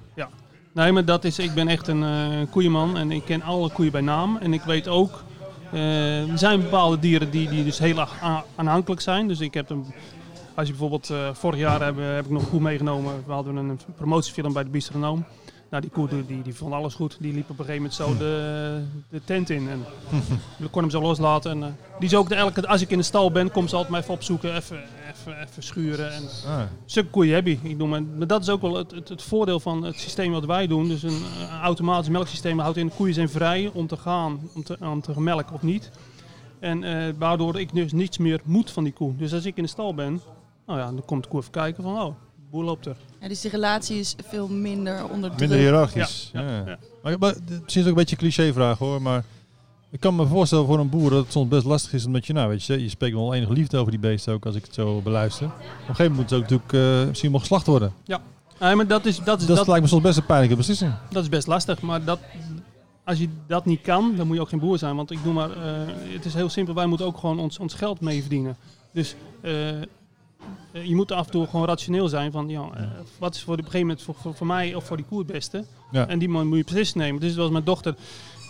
Nee, 0.73 0.91
maar 0.91 1.05
dat 1.05 1.23
is, 1.23 1.39
ik 1.39 1.53
ben 1.53 1.67
echt 1.67 1.87
een 1.87 2.03
eh 2.03 2.51
koeienman 2.51 2.97
en 2.97 3.11
ik 3.11 3.25
ken 3.25 3.41
alle 3.41 3.69
koeien 3.69 3.91
bij 3.91 4.01
naam. 4.01 4.37
En 4.37 4.53
ik 4.53 4.61
weet 4.61 4.87
ook, 4.87 5.23
eh, 5.71 6.29
er 6.31 6.37
zijn 6.37 6.61
bepaalde 6.61 6.99
dieren 6.99 7.31
die, 7.31 7.49
die 7.49 7.63
dus 7.63 7.79
heel 7.79 8.07
aanhankelijk 8.55 9.01
zijn. 9.01 9.27
Dus 9.27 9.39
ik 9.39 9.53
heb 9.53 9.69
een, 9.69 9.85
als 10.55 10.65
je 10.65 10.71
bijvoorbeeld, 10.73 11.09
eh, 11.09 11.29
vorig 11.33 11.59
jaar 11.59 11.85
heb, 11.85 11.95
heb 11.97 12.25
ik 12.25 12.31
nog 12.31 12.41
een 12.41 12.49
koe 12.49 12.59
meegenomen. 12.59 13.23
We 13.25 13.31
hadden 13.31 13.55
een 13.55 13.79
promotiefilm 13.95 14.53
bij 14.53 14.63
de 14.63 14.69
Bistronoom. 14.69 15.25
Nou, 15.71 15.83
die 15.83 15.91
koe 15.91 16.07
die, 16.27 16.41
die, 16.41 16.53
vond 16.55 16.73
alles 16.73 16.93
goed. 16.93 17.17
Die 17.19 17.33
liep 17.33 17.49
op 17.49 17.59
een 17.59 17.65
gegeven 17.65 17.75
moment 17.75 17.93
zo 17.93 18.17
de, 18.17 18.83
de 19.09 19.21
tent 19.23 19.49
in. 19.49 19.69
En 19.69 19.85
we 20.57 20.67
kon 20.67 20.81
hem 20.81 20.91
zo 20.91 21.01
loslaten. 21.01 21.51
En, 21.51 21.63
eh, 21.63 21.69
die 21.99 22.09
is 22.09 22.15
ook 22.15 22.29
de, 22.29 22.35
elke, 22.35 22.67
als 22.67 22.81
ik 22.81 22.89
in 22.89 22.97
de 22.97 23.03
stal 23.03 23.31
ben, 23.31 23.51
komt 23.51 23.69
ze 23.69 23.75
altijd 23.75 23.91
mij 23.91 24.01
even 24.01 24.13
opzoeken. 24.13 24.55
Even, 24.55 24.83
even, 25.11 25.41
even 25.41 25.63
schuren. 25.63 26.13
En, 26.13 26.23
Ah. 26.47 26.61
Zulke 26.85 27.09
koeien 27.09 27.35
heb 27.35 27.45
je. 27.45 27.57
Ik 27.61 27.77
noem 27.77 27.89
maar, 27.89 28.03
maar 28.03 28.27
dat 28.27 28.41
is 28.41 28.49
ook 28.49 28.61
wel 28.61 28.75
het, 28.75 28.91
het, 28.91 29.09
het 29.09 29.21
voordeel 29.21 29.59
van 29.59 29.83
het 29.83 29.99
systeem 29.99 30.31
wat 30.31 30.45
wij 30.45 30.67
doen. 30.67 30.87
Dus 30.87 31.03
een 31.03 31.21
eh, 31.39 31.59
automatisch 31.61 32.09
melksysteem 32.09 32.59
houdt 32.59 32.77
in 32.77 32.87
de 32.87 32.93
koeien 32.95 33.13
zijn 33.13 33.29
vrij 33.29 33.69
om 33.73 33.87
te 33.87 33.97
gaan, 33.97 34.39
om 34.53 34.63
te, 34.63 34.77
om 34.79 35.01
te 35.01 35.21
melken 35.21 35.55
of 35.55 35.61
niet. 35.61 35.91
En 36.59 36.83
eh, 36.83 37.13
waardoor 37.17 37.59
ik 37.59 37.73
dus 37.73 37.91
niets 37.91 38.17
meer 38.17 38.41
moet 38.43 38.71
van 38.71 38.83
die 38.83 38.93
koe. 38.93 39.15
Dus 39.15 39.33
als 39.33 39.45
ik 39.45 39.57
in 39.57 39.63
de 39.63 39.69
stal 39.69 39.93
ben, 39.93 40.21
nou 40.65 40.79
ja, 40.79 40.85
dan 40.85 41.05
komt 41.05 41.23
de 41.23 41.29
koe 41.29 41.39
even 41.39 41.51
kijken 41.51 41.83
van, 41.83 42.01
oh, 42.01 42.15
boer 42.51 42.63
loopt 42.63 42.85
er. 42.85 42.95
ja, 43.21 43.27
dus 43.27 43.41
die 43.41 43.51
relatie 43.51 43.99
is 43.99 44.15
veel 44.27 44.47
minder 44.47 45.09
onder 45.09 45.29
druk. 45.29 45.39
Minder 45.39 45.57
hiërarchisch. 45.57 46.29
Ja, 46.33 46.41
Ja, 46.41 46.49
ja, 46.49 46.63
ja. 46.65 46.77
Maar, 47.03 47.19
maar, 47.19 47.33
het 47.49 47.75
is 47.75 47.81
ook 47.81 47.87
een 47.87 47.93
beetje 47.93 48.15
een 48.15 48.21
cliché-vraag 48.21 48.77
hoor, 48.77 49.01
maar 49.01 49.23
ik 49.91 49.99
kan 49.99 50.15
me 50.15 50.25
voorstellen 50.25 50.65
voor 50.65 50.79
een 50.79 50.89
boer 50.89 51.09
dat 51.09 51.23
het 51.23 51.31
soms 51.31 51.47
best 51.47 51.65
lastig 51.65 51.93
is 51.93 52.05
omdat 52.05 52.25
je, 52.25 52.33
nou 52.33 52.49
weet 52.49 52.63
je, 52.63 52.81
je 52.81 52.89
spreekt 52.89 53.15
wel 53.15 53.33
enige 53.33 53.53
liefde 53.53 53.77
over 53.77 53.91
die 53.91 53.99
beesten 53.99 54.33
ook 54.33 54.45
als 54.45 54.55
ik 54.55 54.65
het 54.65 54.73
zo 54.73 55.01
beluister. 55.01 55.45
Op 55.45 55.53
een 55.53 55.95
gegeven 55.95 56.11
moment 56.11 56.15
moet 56.15 56.29
het 56.29 56.33
ook 56.33 56.61
natuurlijk 56.61 57.01
eh, 57.01 57.07
misschien 57.07 57.31
wel 57.31 57.39
geslacht 57.39 57.67
worden. 57.67 57.93
Nee, 58.59 58.75
maar 58.75 58.87
dat 58.87 59.05
is, 59.05 59.17
dat, 59.17 59.41
is, 59.41 59.47
Dat, 59.47 59.57
dat, 59.57 59.67
lijkt 59.67 59.81
me 59.83 59.89
soms 59.89 60.01
best 60.03 60.17
een 60.17 60.25
pijnlijke 60.25 60.55
beslissing. 60.55 60.93
dat 61.09 61.23
is 61.23 61.29
best 61.29 61.47
lastig. 61.47 61.81
Maar 61.81 62.03
dat, 62.03 62.19
als 63.03 63.19
je 63.19 63.29
dat 63.47 63.65
niet 63.65 63.81
kan, 63.81 64.15
dan 64.15 64.27
moet 64.27 64.35
je 64.35 64.41
ook 64.41 64.49
geen 64.49 64.59
boer 64.59 64.77
zijn. 64.77 64.95
Want 64.95 65.11
ik 65.11 65.23
noem 65.23 65.33
maar, 65.33 65.51
eh, 65.51 65.57
het 66.13 66.25
is 66.25 66.33
heel 66.33 66.49
simpel. 66.49 66.73
Wij 66.73 66.85
moeten 66.85 67.05
ook 67.05 67.17
gewoon 67.17 67.39
ons, 67.39 67.59
ons 67.59 67.73
geld 67.73 68.01
mee 68.01 68.21
verdienen. 68.21 68.57
Dus 68.93 69.15
eh, 69.41 69.53
je 70.71 70.95
moet 70.95 71.11
af 71.11 71.25
en 71.25 71.31
toe 71.31 71.47
gewoon 71.47 71.65
rationeel 71.65 72.07
zijn 72.07 72.31
van, 72.31 72.49
ja, 72.49 72.69
eh, 72.75 72.83
wat 73.19 73.35
is 73.35 73.41
voor 73.43 73.53
op 73.53 73.59
een 73.59 73.65
gegeven 73.65 73.87
moment 73.87 74.01
voor, 74.05 74.15
voor, 74.15 74.33
voor 74.35 74.47
mij 74.47 74.75
of 74.75 74.83
voor 74.85 74.97
die 74.97 75.05
koe 75.05 75.17
het 75.17 75.27
beste? 75.27 75.65
Ja. 75.91 76.07
En 76.07 76.19
die 76.19 76.29
man 76.29 76.47
moet 76.47 76.57
je 76.57 76.63
precies 76.63 76.93
nemen. 76.93 77.21
Dus 77.21 77.33
zoals 77.33 77.51
mijn 77.51 77.63
dochter, 77.63 77.95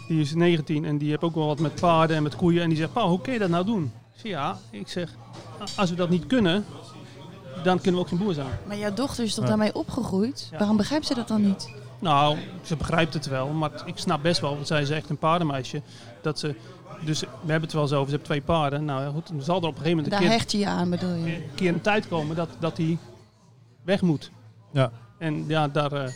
die 0.07 0.21
is 0.21 0.33
19 0.33 0.85
en 0.85 0.97
die 0.97 1.09
heeft 1.09 1.21
ook 1.23 1.35
wel 1.35 1.45
wat 1.47 1.59
met 1.59 1.75
paarden 1.79 2.15
en 2.17 2.23
met 2.23 2.35
koeien. 2.35 2.61
En 2.63 2.69
die 2.69 2.77
zegt, 2.77 2.93
pa, 2.93 3.07
hoe 3.07 3.21
kun 3.21 3.33
je 3.33 3.39
dat 3.39 3.49
nou 3.49 3.65
doen? 3.65 3.83
Ik 4.13 4.19
zeg, 4.21 4.31
ja, 4.31 4.57
ik 4.69 4.87
zeg, 4.87 5.15
als 5.75 5.89
we 5.89 5.95
dat 5.95 6.09
niet 6.09 6.27
kunnen, 6.27 6.65
dan 7.63 7.75
kunnen 7.77 7.93
we 7.93 7.99
ook 7.99 8.07
geen 8.07 8.19
boer 8.19 8.33
zijn. 8.33 8.47
Maar 8.67 8.77
jouw 8.77 8.93
dochter 8.93 9.23
is 9.23 9.33
toch 9.33 9.43
Ja. 9.43 9.49
daarmee 9.49 9.75
opgegroeid? 9.75 10.47
Ja. 10.51 10.57
Waarom 10.57 10.77
begrijpt 10.77 11.05
ze 11.05 11.13
dat 11.15 11.27
dan 11.27 11.41
niet? 11.41 11.69
Nou, 12.01 12.37
ze 12.63 12.75
begrijpt 12.75 13.13
het 13.13 13.27
wel, 13.27 13.47
maar 13.47 13.71
ik 13.85 13.97
snap 13.97 14.21
best 14.21 14.41
wel, 14.41 14.55
want 14.55 14.67
zij 14.67 14.81
is 14.81 14.89
echt 14.89 15.09
een 15.09 15.17
paardenmeisje. 15.17 15.81
Dat 16.21 16.39
ze, 16.39 16.55
dus 17.05 17.19
we 17.19 17.27
hebben 17.37 17.61
het 17.61 17.73
wel 17.73 17.87
zo 17.87 17.95
over, 17.95 18.09
ze 18.09 18.15
heeft 18.15 18.25
twee 18.25 18.41
paarden. 18.41 18.85
Nou 18.85 19.01
ja, 19.01 19.09
goed, 19.09 19.27
dan 19.27 19.41
zal 19.41 19.61
er 19.61 19.67
op 19.67 19.75
een 19.75 19.81
gegeven 19.81 19.95
moment 19.95 20.09
Daar 20.09 20.21
een 20.21 20.27
keer, 20.27 20.37
hecht 20.37 20.51
je 20.51 20.57
je 20.57 20.67
aan, 20.67 20.89
bedoel 20.89 21.13
je? 21.13 21.35
een 21.35 21.43
keer 21.55 21.73
een 21.73 21.81
tijd 21.81 22.07
komen 22.07 22.35
dat, 22.35 22.49
dat 22.59 22.77
hij 22.77 22.97
weg 23.83 24.01
moet. 24.01 24.31
Ja. 24.71 24.91
En 25.17 25.45
ja, 25.47 25.67
daar, 25.67 25.91
eh, 25.91 26.13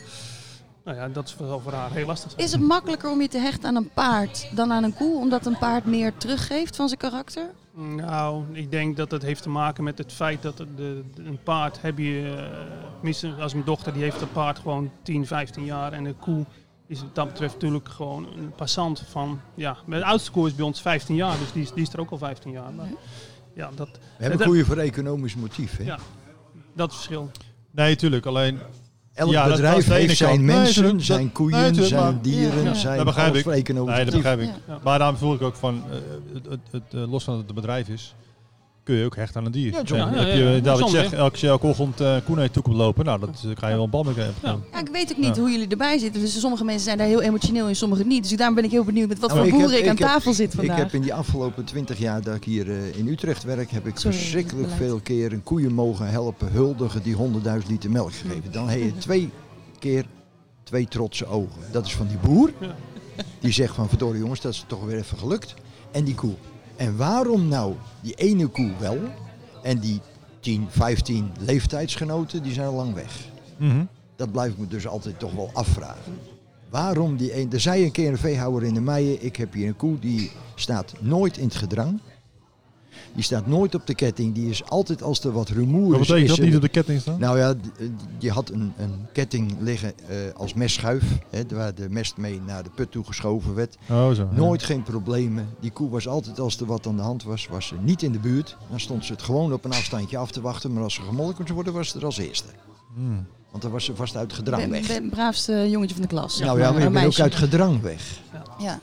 nou 0.86 0.98
ja, 0.98 1.08
dat 1.08 1.28
is 1.28 1.36
wel 1.36 1.60
voor 1.60 1.72
haar 1.72 1.90
heel 1.92 2.06
lastig. 2.06 2.34
Is 2.36 2.52
het 2.52 2.60
makkelijker 2.60 3.10
om 3.10 3.20
je 3.20 3.28
te 3.28 3.38
hechten 3.38 3.68
aan 3.68 3.76
een 3.76 3.90
paard 3.94 4.48
dan 4.54 4.72
aan 4.72 4.84
een 4.84 4.94
koe? 4.94 5.16
Omdat 5.18 5.46
een 5.46 5.58
paard 5.58 5.84
meer 5.84 6.16
teruggeeft 6.16 6.76
van 6.76 6.88
zijn 6.88 7.00
karakter? 7.00 7.50
Nou, 7.72 8.44
ik 8.52 8.70
denk 8.70 8.96
dat 8.96 9.10
het 9.10 9.22
heeft 9.22 9.42
te 9.42 9.48
maken 9.48 9.84
met 9.84 9.98
het 9.98 10.12
feit 10.12 10.42
dat 10.42 10.56
de, 10.56 10.66
de- 10.76 11.04
een 11.16 11.38
paard 11.42 11.82
heb 11.82 11.98
je, 11.98 12.48
tenminste 12.94 13.32
als 13.40 13.52
mijn 13.52 13.64
dochter, 13.64 13.92
die 13.92 14.02
heeft 14.02 14.20
een 14.20 14.32
paard 14.32 14.58
gewoon 14.58 14.90
10, 15.02 15.26
15 15.26 15.64
jaar. 15.64 15.92
En 15.92 16.04
een 16.04 16.18
koe 16.18 16.44
is 16.86 17.00
wat 17.00 17.14
dat 17.14 17.26
betreft 17.28 17.52
natuurlijk 17.54 17.88
gewoon 17.88 18.26
een 18.36 18.52
passant 18.56 19.00
van, 19.08 19.40
ja, 19.54 19.76
de 19.86 20.04
oudste 20.04 20.30
koe 20.30 20.46
is 20.46 20.54
bij 20.54 20.64
ons 20.64 20.80
15 20.80 21.14
jaar, 21.14 21.38
dus 21.38 21.52
die 21.52 21.62
is, 21.62 21.72
die 21.72 21.82
is 21.82 21.92
er 21.92 22.00
ook 22.00 22.10
al 22.10 22.18
15 22.18 22.50
jaar. 22.52 22.72
Maar, 22.72 22.88
ja, 23.54 23.70
dat, 23.74 23.88
We 24.16 24.24
hebben 24.24 24.46
koeien 24.46 24.66
voor 24.66 24.76
economisch 24.76 25.34
motief. 25.36 25.76
Hè? 25.76 25.84
Ja. 25.84 25.98
dat 26.72 26.94
verschil. 26.94 27.30
Nee, 27.70 27.96
tuurlijk. 27.96 28.26
Alleen, 28.26 28.60
Elk 29.16 29.30
Ja, 29.30 29.40
dat- 29.40 29.48
dat 29.48 29.56
bedrijf 29.56 29.78
is 29.78 29.84
de 29.86 29.94
ene 29.94 30.00
heeft 30.06 30.16
zijn 30.16 30.30
kant. 30.30 30.42
Nee, 30.42 30.56
mensen, 30.56 30.82
dat- 30.82 31.02
zijn 31.02 31.32
koeien, 31.32 31.74
nee, 31.76 31.84
zijn 31.86 32.02
maar- 32.02 32.22
dieren, 32.22 32.62
Ja. 32.64 32.74
zijn 32.74 32.96
Dat 32.96 33.04
begrijp 33.06 33.34
ik. 33.34 33.44
nee, 33.46 34.04
dat 34.04 34.14
begrijp 34.14 34.40
ik. 34.40 34.50
Ja. 34.68 34.78
Maar 34.82 34.98
daarom 34.98 35.16
voel 35.16 35.34
ik 35.34 35.42
ook 35.42 35.54
van, 35.56 35.82
eh, 35.90 35.96
het, 36.34 36.46
het, 36.48 36.60
het, 36.70 36.82
eh, 37.02 37.10
los 37.10 37.24
van 37.24 37.32
dat 37.32 37.40
het 37.42 37.48
een 37.48 37.54
bedrijf 37.62 37.88
is, 37.88 38.14
kun 38.86 38.96
je 38.96 39.04
ook 39.04 39.16
hechten 39.16 39.40
aan 39.40 39.46
een 39.46 39.52
dier. 39.52 39.72
Ja, 39.72 39.82
John. 39.82 40.00
Ja, 40.00 40.10
ja, 40.20 40.24
heb 40.26 40.54
je, 40.54 40.60
David 40.60 40.88
zegt, 40.88 41.40
je 41.40 41.46
elke 41.48 41.66
ochtend 41.66 41.96
koe 41.96 42.34
naar 42.34 42.44
je 42.44 42.50
toe 42.50 42.62
komt 42.62 42.76
lopen, 42.76 43.04
nou, 43.04 43.20
dat 43.20 43.28
eh, 43.44 43.50
ga 43.54 43.68
je 43.68 43.74
wel 43.74 43.84
een 43.84 43.90
bal 43.90 44.02
mee 44.02 44.12
krijgen. 44.14 44.34
Ja. 44.42 44.56
Ja, 44.72 44.78
ik 44.80 44.88
weet 44.92 45.10
ook 45.12 45.16
niet 45.18 45.34
Ja. 45.36 45.40
hoe 45.42 45.50
jullie 45.50 45.68
erbij 45.68 45.98
zitten. 45.98 46.20
Dus 46.20 46.40
sommige 46.40 46.64
mensen 46.64 46.84
zijn 46.84 46.98
daar 46.98 47.06
heel 47.06 47.22
emotioneel 47.22 47.68
en 47.68 47.76
sommige 47.76 48.04
niet. 48.04 48.22
Dus 48.28 48.36
daarom 48.36 48.54
ben 48.54 48.64
ik 48.64 48.70
heel 48.70 48.84
benieuwd 48.84 49.08
met 49.08 49.18
wat 49.18 49.28
Nou, 49.30 49.40
voor 49.40 49.48
ik 49.48 49.54
heb- 49.54 49.62
boeren 49.62 49.82
ik, 49.82 49.88
aan 49.88 49.92
ik 49.94 49.98
heb- 49.98 50.08
tafel 50.08 50.32
zit 50.32 50.52
Ik 50.52 50.58
vandaag. 50.58 50.76
heb 50.76 50.94
in 50.94 51.00
die 51.02 51.14
afgelopen 51.14 51.64
twintig 51.64 51.98
jaar 51.98 52.22
dat 52.22 52.34
ik 52.34 52.44
hier 52.44 52.70
eh, 52.70 52.96
in 52.98 53.08
Utrecht 53.08 53.42
werk, 53.44 53.70
heb 53.70 53.86
ik 53.86 53.98
Sorry, 53.98 54.16
verschrikkelijk 54.16 54.68
veel 54.76 55.00
keer 55.02 55.32
een 55.32 55.42
koeien 55.42 55.72
mogen 55.72 56.08
helpen 56.08 56.48
huldigen 56.52 57.02
die 57.02 57.14
100.000 57.16 57.66
liter 57.68 57.90
melk 57.90 58.12
gegeven. 58.12 58.52
Dan 58.52 58.68
heb 58.68 58.80
je 58.80 58.96
twee 58.98 59.30
keer 59.78 60.04
twee 60.62 60.88
trotse 60.88 61.26
ogen. 61.26 61.60
Dat 61.72 61.86
is 61.86 61.94
van 61.94 62.06
die 62.06 62.18
boer, 62.18 62.50
Ja. 62.60 62.74
die 63.40 63.52
zegt 63.52 63.74
van 63.74 63.88
verdorie 63.88 64.20
jongens, 64.20 64.40
dat 64.40 64.52
is 64.52 64.64
toch 64.66 64.84
weer 64.84 64.96
even 64.96 65.18
gelukt. 65.18 65.54
En 65.92 66.04
die 66.04 66.14
koe. 66.14 66.34
En 66.76 66.96
waarom 66.96 67.48
nou 67.48 67.74
die 68.00 68.14
ene 68.14 68.46
koe 68.46 68.70
wel 68.78 68.98
en 69.62 69.78
die 69.78 70.00
10, 70.40 70.66
15 70.70 71.30
leeftijdsgenoten, 71.38 72.42
die 72.42 72.52
zijn 72.52 72.66
al 72.66 72.74
lang 72.74 72.94
weg. 72.94 73.28
Mhm. 73.56 73.84
Dat 74.16 74.32
blijf 74.32 74.52
ik 74.52 74.58
me 74.58 74.66
dus 74.66 74.86
altijd 74.86 75.18
toch 75.18 75.32
wel 75.32 75.50
afvragen. 75.52 76.18
Waarom 76.70 77.16
die 77.16 77.40
een... 77.40 77.52
Er 77.52 77.60
zei 77.60 77.84
een 77.84 77.92
keer 77.92 78.08
een 78.08 78.18
veehouder 78.18 78.62
in 78.62 78.74
de 78.74 78.80
Meijen, 78.80 79.24
ik 79.24 79.36
heb 79.36 79.52
hier 79.52 79.68
een 79.68 79.76
koe 79.76 79.98
die 79.98 80.30
staat 80.54 80.94
nooit 81.00 81.36
in 81.36 81.44
het 81.44 81.54
gedrang. 81.54 82.00
Die 83.16 83.24
staat 83.24 83.46
nooit 83.46 83.74
op 83.74 83.86
de 83.86 83.94
ketting, 83.94 84.34
die 84.34 84.50
is 84.50 84.64
altijd 84.64 85.02
als 85.02 85.24
er 85.24 85.32
wat 85.32 85.48
rumoer 85.48 85.90
Wat 85.90 86.00
is. 86.00 86.06
betekent 86.06 86.30
is 86.30 86.36
dat 86.36 86.46
niet 86.46 86.56
op 86.56 86.62
de 86.62 86.68
ketting 86.68 87.00
staan? 87.00 87.20
Nou 87.20 87.38
ja, 87.38 87.54
die 88.18 88.30
had 88.30 88.50
een, 88.50 88.72
een 88.76 89.06
ketting 89.12 89.56
liggen 89.60 89.92
eh, 90.08 90.16
als 90.34 90.54
mestschuif, 90.54 91.02
hè, 91.30 91.42
waar 91.48 91.74
de 91.74 91.88
mest 91.90 92.16
mee 92.16 92.40
naar 92.46 92.62
de 92.62 92.70
put 92.74 92.90
toe 92.90 93.04
geschoven 93.04 93.54
werd. 93.54 93.76
Oh, 93.90 94.10
zo. 94.10 94.28
ja. 94.30 94.36
Nooit 94.36 94.62
geen 94.62 94.82
problemen. 94.82 95.48
Die 95.60 95.70
koe 95.70 95.90
was 95.90 96.08
altijd, 96.08 96.40
als 96.40 96.60
er 96.60 96.66
wat 96.66 96.86
aan 96.86 96.96
de 96.96 97.02
hand 97.02 97.22
was, 97.22 97.46
was 97.46 97.66
ze 97.66 97.74
niet 97.80 98.02
in 98.02 98.12
de 98.12 98.18
buurt. 98.18 98.56
Dan 98.70 98.80
stond 98.80 99.04
ze 99.04 99.12
het 99.12 99.22
gewoon 99.22 99.52
op 99.52 99.64
een 99.64 99.72
afstandje 99.72 100.16
af 100.16 100.30
te 100.30 100.40
wachten. 100.40 100.72
Maar 100.72 100.82
als 100.82 100.94
ze 100.94 101.02
gemolken 101.02 101.36
moest 101.38 101.50
worden, 101.52 101.72
was 101.72 101.88
ze 101.88 101.98
er 101.98 102.04
als 102.04 102.18
eerste. 102.18 102.48
Hmm. 102.94 103.26
Want 103.50 103.62
dan 103.62 103.70
was 103.70 103.84
ze 103.84 103.96
vast 103.96 104.16
uit 104.16 104.32
gedrang 104.32 104.68
weg. 104.68 104.86
ben 104.86 105.08
braafste 105.08 105.70
jongetje 105.70 105.94
van 105.94 106.02
de 106.02 106.08
klas. 106.08 106.38
nou 106.38 106.58
ja, 106.58 106.72
maar 106.72 106.80
een 106.80 106.86
ik 106.86 106.92
ben 106.92 107.04
ook 107.04 107.18
uit 107.20 107.34
gedrang 107.34 107.80
weg. 107.80 108.20
Ja. 108.58 108.80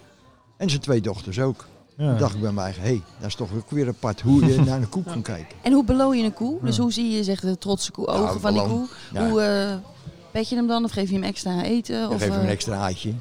En 0.57 0.69
zijn 0.69 0.81
twee 0.81 1.01
dochters 1.01 1.39
ook. 1.39 1.65
Ja. 1.97 2.09
Toen 2.09 2.17
dacht 2.17 2.35
ik 2.35 2.41
bij 2.41 2.51
mij, 2.51 2.71
hé, 2.71 2.81
hey, 2.81 3.01
dat 3.19 3.27
is 3.27 3.35
toch 3.35 3.49
ook 3.55 3.69
weer 3.69 3.87
apart 3.87 4.21
hoe 4.21 4.45
je 4.45 4.61
naar 4.65 4.77
een 4.77 4.89
koe 4.89 5.03
kan 5.03 5.21
kijken. 5.21 5.57
En 5.61 5.73
hoe 5.73 5.83
beloon 5.83 6.17
je 6.17 6.23
een 6.23 6.33
koe? 6.33 6.57
Dus 6.61 6.77
hoe 6.77 6.91
zie 6.91 7.11
je 7.11 7.23
zeg, 7.23 7.39
de 7.39 7.57
trotse 7.57 7.91
koe, 7.91 8.07
ogen 8.07 8.23
Nou, 8.23 8.39
van 8.39 8.53
die 8.53 8.63
koe? 8.63 8.87
Ja. 9.13 9.29
Hoe 9.29 9.41
eh 9.41 9.91
pet 10.31 10.49
je 10.49 10.55
hem 10.55 10.67
dan 10.67 10.83
of 10.83 10.91
geef 10.91 11.09
je 11.09 11.15
hem 11.15 11.23
extra 11.23 11.63
eten? 11.63 12.09
Of, 12.09 12.17
geef 12.17 12.29
hem 12.29 12.37
eh, 12.37 12.43
een 12.43 12.49
extra 12.49 12.75
aatje. 12.75 13.13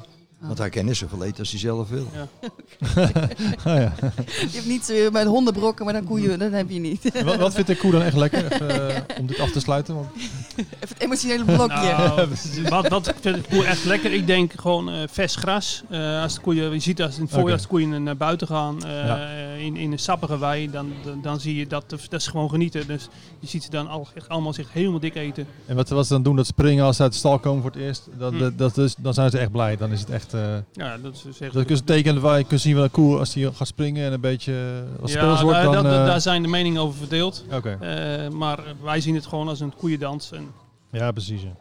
Want 0.43 0.57
hij 0.57 0.93
zoveel 0.93 1.23
eten 1.23 1.39
als 1.39 1.49
hij 1.49 1.59
zelf 1.59 1.89
wil. 1.89 2.07
Ah, 2.15 3.65
ja. 3.83 3.93
Je 4.25 4.49
hebt 4.51 4.65
niet 4.65 4.89
eh, 4.89 5.09
met 5.11 5.25
hondenbrokken, 5.27 5.85
maar 5.85 5.93
dan 5.93 6.03
koeien, 6.03 6.39
dat 6.39 6.51
heb 6.51 6.69
je 6.69 6.79
niet. 6.79 7.23
Wat, 7.23 7.35
wat 7.35 7.53
vindt 7.53 7.67
de 7.67 7.75
koe 7.77 7.91
dan 7.91 8.01
echt 8.01 8.15
lekker? 8.15 8.51
Even, 8.53 8.69
eh, 8.95 9.19
om 9.19 9.25
dit 9.27 9.39
af 9.39 9.51
te 9.51 9.59
sluiten. 9.59 9.95
Want, 9.95 10.07
Even 10.55 10.67
het 10.79 11.01
emotionele 11.01 11.43
blokje. 11.43 11.75
Nou, 11.97 12.27
wat, 12.69 12.87
wat 12.87 13.13
vind 13.21 13.35
ik 13.35 13.43
de 13.43 13.49
koe 13.55 13.65
echt 13.65 13.85
lekker? 13.85 14.11
Ik 14.13 14.27
denk 14.27 14.53
gewoon 14.55 14.89
eh, 14.89 15.01
vers 15.09 15.35
gras. 15.35 15.83
Eh, 15.89 16.21
als 16.21 16.33
de 16.35 16.41
koeien, 16.41 16.71
je 16.73 16.79
ziet 16.79 17.01
als 17.01 17.15
in 17.15 17.21
het 17.21 17.31
voorjaar 17.31 17.51
als 17.51 17.61
de 17.61 17.67
koeien 17.67 18.03
naar 18.03 18.17
buiten 18.17 18.47
gaan, 18.47 18.85
eh, 18.85 19.05
Ja. 19.05 19.27
in, 19.57 19.75
in 19.77 19.91
een 19.91 19.99
sappige 19.99 20.37
wei, 20.37 20.71
dan, 20.71 20.91
dan, 21.03 21.21
dan 21.21 21.39
zie 21.39 21.55
je 21.55 21.67
dat, 21.67 21.89
dat 21.89 22.13
is 22.21 22.27
gewoon 22.27 22.49
genieten. 22.49 22.87
Dus 22.87 23.07
je 23.39 23.47
ziet 23.47 23.63
ze 23.63 23.69
dan 23.69 23.87
al, 23.87 24.07
echt 24.13 24.29
allemaal 24.29 24.53
zich 24.53 24.73
helemaal 24.73 24.99
dik 24.99 25.15
eten. 25.15 25.47
en 25.65 25.75
wat, 25.75 25.89
wat 25.89 26.07
ze 26.07 26.13
dan 26.13 26.23
doen, 26.23 26.35
dat 26.35 26.45
springen 26.47 26.85
als 26.85 26.95
ze 26.95 27.01
uit 27.01 27.11
de 27.11 27.17
stal 27.17 27.39
komen 27.39 27.61
voor 27.61 27.71
het 27.71 27.79
eerst. 27.79 28.07
Dat, 28.17 28.31
Hm. 28.31 28.39
dat, 28.39 28.57
dat 28.57 28.77
is, 28.77 28.95
dan 28.97 29.13
zijn 29.13 29.29
ze 29.29 29.37
echt 29.37 29.51
blij. 29.51 29.77
Dan 29.77 29.91
is 29.91 29.99
het 29.99 30.09
echt... 30.09 30.32
eh 30.33 30.55
Ja, 30.73 30.97
dat 30.97 31.13
is 31.13 31.21
zeggen. 31.21 31.53
dat 31.57 31.65
kun 31.65 31.75
je 31.75 31.83
tekenen 31.83 32.21
waar 32.21 32.37
je 32.37 32.43
kunt 32.45 32.61
zien 32.61 32.73
van 32.75 32.83
een 32.83 32.91
koe 32.91 33.17
als 33.19 33.33
die 33.33 33.53
gaat 33.53 33.67
springen 33.67 34.05
en 34.05 34.13
een 34.13 34.21
beetje 34.21 34.83
eh, 34.95 35.01
als 35.01 35.13
ja, 35.13 35.41
wordt. 35.43 35.57
daar, 35.57 35.63
Dan, 35.71 35.83
dat- 35.83 35.85
eh, 35.85 36.05
daar 36.05 36.21
zijn 36.21 36.41
de 36.41 36.47
meningen 36.47 36.81
over 36.81 36.97
verdeeld. 36.97 37.43
Oké, 37.51 37.77
Eh, 37.79 38.29
maar 38.29 38.59
wij 38.83 39.01
zien 39.01 39.15
het 39.15 39.25
gewoon 39.25 39.47
als 39.47 39.59
een 39.59 39.73
koeiendans. 39.77 40.31
En 40.31 40.51
ja 40.91 41.11
precies. 41.11 41.41
Ja. 41.41 41.55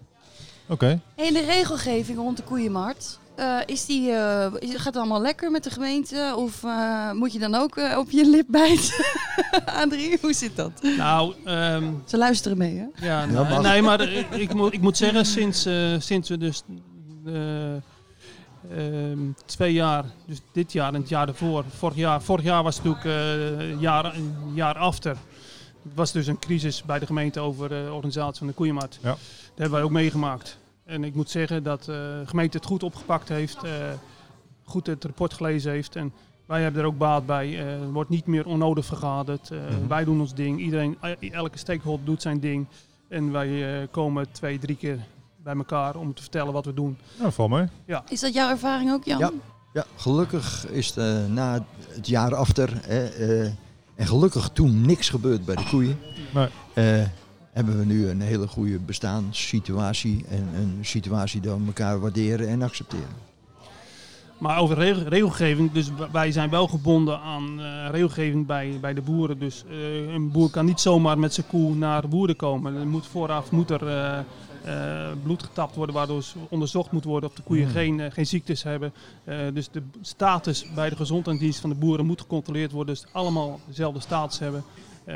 Oké. 0.66 1.00
En 1.16 1.32
de 1.32 1.44
regelgeving 1.46 2.18
rond 2.18 2.36
de 2.36 2.42
koeienmarkt, 2.42 3.18
eh, 3.36 3.56
is 3.66 3.86
die, 3.86 4.10
eh, 4.10 4.52
is, 4.58 4.70
gaat 4.74 4.84
het 4.84 4.96
allemaal 4.96 5.20
lekker 5.22 5.50
met 5.50 5.64
de 5.64 5.70
gemeente? 5.70 6.34
Of 6.36 6.64
eh, 6.64 7.12
moet 7.12 7.32
je 7.32 7.38
dan 7.38 7.54
ook 7.54 7.80
op 7.98 8.10
je 8.10 8.26
lip 8.30 8.46
bijten? 8.48 8.94
Adrie, 9.82 10.18
hoe 10.20 10.32
zit 10.32 10.56
dat? 10.56 10.72
nou, 10.96 11.34
ehm, 11.44 11.84
Ze 12.06 12.16
luisteren 12.18 12.58
mee, 12.58 12.76
hè? 12.76 13.06
Ja, 13.06 13.24
Ja, 13.32 13.60
nee, 13.60 13.82
maar 13.82 14.00
ik, 14.00 14.30
ik, 14.30 14.54
moet, 14.54 14.72
ik 14.72 14.80
moet 14.80 14.96
zeggen, 14.96 15.26
sinds, 15.26 15.64
eh, 15.66 15.74
sinds 15.98 16.28
we 16.28 16.38
dus 16.38 16.62
eh, 18.76 19.10
ehm, 19.10 19.18
twee 19.44 19.72
jaar, 19.72 20.04
dus 20.26 20.40
dit 20.52 20.72
jaar 20.72 20.94
en 20.94 21.00
het 21.00 21.08
jaar 21.08 21.28
ervoor, 21.28 21.64
vorig 21.68 21.96
jaar, 21.96 22.22
vorig 22.22 22.44
jaar 22.44 22.62
was 22.62 22.76
het 22.76 22.84
natuurlijk 22.84 23.60
eh, 23.60 23.80
jaar, 23.80 24.14
een 24.16 24.34
jaar 24.54 24.74
after. 24.76 25.16
Het 25.82 25.94
was 25.94 26.12
dus 26.12 26.26
een 26.26 26.38
crisis 26.38 26.82
bij 26.82 26.98
de 26.98 27.06
gemeente 27.06 27.40
over 27.40 27.68
de 27.68 27.88
organisatie 27.92 28.38
van 28.38 28.46
de 28.46 28.52
koeienmarkt. 28.52 28.98
Ja. 29.02 29.08
Dat 29.10 29.18
hebben 29.54 29.70
wij 29.72 29.82
ook 29.82 29.90
meegemaakt. 29.90 30.58
En 30.84 31.04
ik 31.04 31.14
moet 31.14 31.30
zeggen 31.30 31.62
dat 31.62 31.80
eh, 31.80 31.86
de 31.86 32.22
gemeente 32.26 32.56
het 32.56 32.66
goed 32.66 32.82
opgepakt 32.82 33.28
heeft, 33.28 33.62
eh, 33.62 33.70
goed 34.64 34.86
het 34.86 35.04
rapport 35.04 35.32
gelezen 35.32 35.72
heeft. 35.72 35.96
En 35.96 36.12
wij 36.46 36.62
hebben 36.62 36.80
er 36.80 36.86
ook 36.86 36.98
baat 36.98 37.26
bij. 37.26 37.46
Eh, 37.48 37.80
er 37.82 37.92
wordt 37.92 38.10
niet 38.10 38.26
meer 38.26 38.46
onnodig 38.46 38.84
vergaderd. 38.84 39.50
Eh, 39.50 39.58
Mhm. 39.58 39.88
Wij 39.88 40.04
doen 40.04 40.20
ons 40.20 40.34
ding. 40.34 40.60
Iedereen, 40.60 40.96
elke 41.30 41.58
stakeholder 41.58 42.04
doet 42.04 42.22
zijn 42.22 42.40
ding. 42.40 42.66
En 43.08 43.32
wij 43.32 43.80
eh, 43.82 43.88
komen 43.90 44.32
twee, 44.32 44.58
drie 44.58 44.76
keer 44.76 44.98
bij 45.42 45.54
elkaar 45.54 45.96
om 45.96 46.14
te 46.14 46.22
vertellen 46.22 46.52
wat 46.52 46.64
we 46.64 46.74
doen. 46.74 46.98
Nou, 47.18 47.32
val 47.32 47.48
mee. 47.48 47.66
Is 48.08 48.20
dat 48.20 48.34
jouw 48.34 48.48
ervaring 48.50 48.92
ook, 48.92 49.04
Jan? 49.04 49.18
Ja. 49.18 49.30
Ja, 49.72 49.84
gelukkig 49.96 50.66
is 50.70 50.86
het 50.86 50.96
eh, 50.96 51.26
na 51.26 51.64
het 51.88 52.06
jaar 52.06 52.34
after 52.34 52.70
hè, 52.86 53.04
eh, 53.06 53.46
en 53.94 54.06
gelukkig 54.06 54.48
toen 54.52 54.80
niks 54.86 55.08
gebeurd 55.08 55.44
bij 55.44 55.54
de 55.56 55.64
koeien. 55.70 55.98
Nee. 56.34 56.46
eh, 56.74 57.06
hebben 57.52 57.78
we 57.78 57.84
nu 57.84 58.08
een 58.08 58.20
hele 58.20 58.46
goede 58.48 58.78
bestaanssituatie 58.78 60.24
en 60.28 60.48
een 60.56 60.78
situatie 60.80 61.40
dat 61.40 61.58
we 61.58 61.66
elkaar 61.66 62.00
waarderen 62.00 62.48
en 62.48 62.62
accepteren. 62.62 63.30
Maar 64.38 64.58
over 64.58 64.76
regel- 64.76 65.02
regelgeving, 65.08 65.72
dus 65.72 65.90
wij 66.12 66.32
zijn 66.32 66.50
wel 66.50 66.66
gebonden 66.68 67.20
aan 67.20 67.60
eh, 67.60 67.88
regelgeving 67.90 68.46
bij, 68.46 68.78
bij 68.80 68.94
de 68.94 69.00
boeren. 69.02 69.38
Dus 69.38 69.64
eh, 69.70 70.12
een 70.12 70.30
boer 70.30 70.50
kan 70.50 70.64
niet 70.64 70.80
zomaar 70.80 71.18
met 71.18 71.34
zijn 71.34 71.46
koe 71.46 71.74
naar 71.74 72.00
de 72.02 72.08
boeren 72.08 72.36
komen. 72.36 72.74
Er 72.74 72.86
moet 72.86 73.06
vooraf 73.06 73.50
moet 73.50 73.70
er 73.70 74.24
bloed 75.22 75.42
getapt 75.42 75.74
worden, 75.76 75.94
waardoor 75.94 76.22
ze 76.22 76.38
onderzocht 76.48 76.90
moet 76.90 77.04
worden 77.04 77.28
of 77.28 77.34
de 77.34 77.42
koeien 77.42 77.64
Hmm. 77.64 77.72
geen, 77.72 78.00
eh, 78.00 78.10
geen 78.10 78.26
ziektes 78.26 78.62
hebben. 78.62 78.92
Eh, 79.24 79.36
dus 79.54 79.68
de 79.70 79.82
status 80.00 80.66
bij 80.74 80.90
de 80.90 80.96
gezondheidsdienst 80.96 81.60
van 81.60 81.70
de 81.70 81.76
boeren 81.76 82.06
moet 82.06 82.20
gecontroleerd 82.20 82.72
worden. 82.72 82.94
Dus 82.94 83.04
allemaal 83.12 83.60
dezelfde 83.66 84.00
status 84.00 84.38
hebben. 84.38 84.64
Eh, 85.04 85.14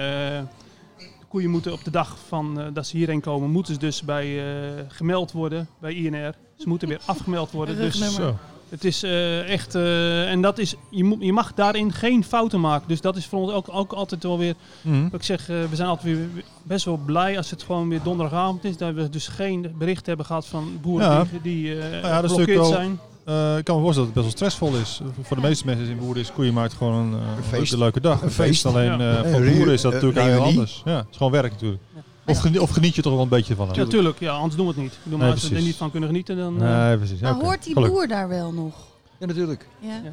de 0.99 1.27
koeien 1.29 1.51
moeten 1.51 1.73
op 1.73 1.85
de 1.85 1.91
dag 1.91 2.19
van, 2.27 2.61
eh, 2.61 2.67
dat 2.73 2.87
ze 2.87 2.97
hierheen 2.97 3.21
komen, 3.21 3.51
moeten 3.51 3.75
ze 3.75 3.81
dus 3.81 4.03
bij, 4.03 4.55
eh, 4.55 4.85
gemeld 4.89 5.33
worden 5.33 5.69
bij 5.79 5.95
INR. 5.95 6.35
Ze 6.57 6.69
moeten 6.69 6.89
weer 6.89 7.01
afgemeld 7.05 7.51
worden. 7.51 7.77
Dus. 7.77 8.15
Zo. 8.15 8.37
Het 8.69 8.85
is 8.85 9.03
eh, 9.03 9.49
echt, 9.53 9.75
eh, 9.75 10.31
en 10.31 10.41
dat 10.43 10.59
is, 10.59 10.75
je, 10.91 11.05
moet, 11.05 11.19
je 11.21 11.33
mag 11.33 11.55
daarin 11.55 11.93
geen 11.93 12.25
fouten 12.25 12.61
maken. 12.61 12.89
Dus 12.89 13.01
dat 13.01 13.17
is 13.17 13.27
voor 13.27 13.39
ons 13.41 13.53
ook, 13.53 13.67
ook 13.73 13.93
altijd 13.93 14.23
wel 14.23 14.39
weer, 14.39 14.55
Mhm. 14.83 15.03
wat 15.03 15.15
ik 15.21 15.23
zeg, 15.23 15.49
eh, 15.49 15.57
we 15.71 15.77
zijn 15.77 15.89
altijd 15.89 16.17
weer 16.17 16.29
best 16.63 16.85
wel 16.85 16.97
blij 16.97 17.37
als 17.37 17.51
het 17.51 17.63
gewoon 17.63 17.89
weer 17.89 18.01
donderdagavond 18.03 18.65
is. 18.65 18.77
Dat 18.77 18.95
we 18.95 19.09
dus 19.09 19.29
geen 19.29 19.75
bericht 19.79 20.07
hebben 20.07 20.27
gehad 20.27 20.47
van 20.47 20.79
boeren 20.83 21.11
Ja. 21.11 21.27
die, 21.31 21.41
die 21.43 21.81
eh 21.81 22.21
dat 22.23 22.39
is 22.39 22.47
wel- 22.47 22.65
zijn. 22.65 22.99
Eh, 23.25 23.57
ik 23.59 23.65
kan 23.65 23.77
me 23.77 23.83
voorstellen 23.83 24.11
dat 24.15 24.25
het 24.25 24.39
best 24.39 24.59
wel 24.59 24.71
stressvol 24.71 24.81
is. 24.81 25.01
Voor 25.23 25.37
de 25.37 25.43
meeste 25.43 25.67
mensen 25.67 25.87
in 25.87 25.99
boeren 25.99 26.23
is 26.23 26.33
koeienmarkt 26.33 26.75
gewoon 26.75 26.95
een, 26.95 27.13
eh, 27.21 27.27
een 27.37 27.43
feest. 27.43 27.53
leuke, 27.71 27.77
leuke 27.79 28.01
dag. 28.01 28.23
Een 28.23 28.31
feest. 28.31 28.67
Alleen 28.67 28.99
Ja. 28.99 29.23
eh, 29.23 29.31
voor 29.33 29.41
boeren 29.41 29.73
is 29.73 29.81
dat 29.81 29.93
natuurlijk 29.93 30.21
reunie. 30.27 30.43
anders. 30.43 30.83
Ja, 30.85 30.97
het 30.97 31.07
is 31.11 31.17
gewoon 31.17 31.33
werk 31.33 31.53
natuurlijk. 31.53 31.83
Of, 32.27 32.39
geniet, 32.39 32.61
of 32.61 32.71
geniet 32.71 32.95
je 32.95 33.03
toch 33.03 33.13
wel 33.13 33.23
een 33.23 33.29
beetje 33.29 33.55
van 33.55 33.67
hem? 33.67 33.77
Ja, 33.77 33.83
natuurlijk. 33.83 34.21
Ja, 34.21 34.33
anders 34.33 34.57
doen 34.57 34.67
we 34.67 34.73
het 34.73 34.83
niet. 34.83 34.99
Maar 35.03 35.19
Nee, 35.19 35.31
als 35.31 35.49
we 35.49 35.57
er 35.57 35.63
niet 35.63 35.77
van 35.77 35.91
kunnen 35.91 36.09
genieten, 36.09 36.37
dan... 36.37 36.63
eh, 36.63 36.87
Nee, 36.87 36.97
precies. 36.97 37.21
Maar 37.21 37.35
Oké, 37.35 37.45
hoort 37.45 37.65
die 37.65 37.75
boer 37.75 38.09
daar 38.09 38.29
wel 38.29 38.53
nog? 38.53 38.75
Ja, 39.19 39.27
natuurlijk. 39.27 39.67
Ja. 39.79 39.89
Ja. 40.05 40.13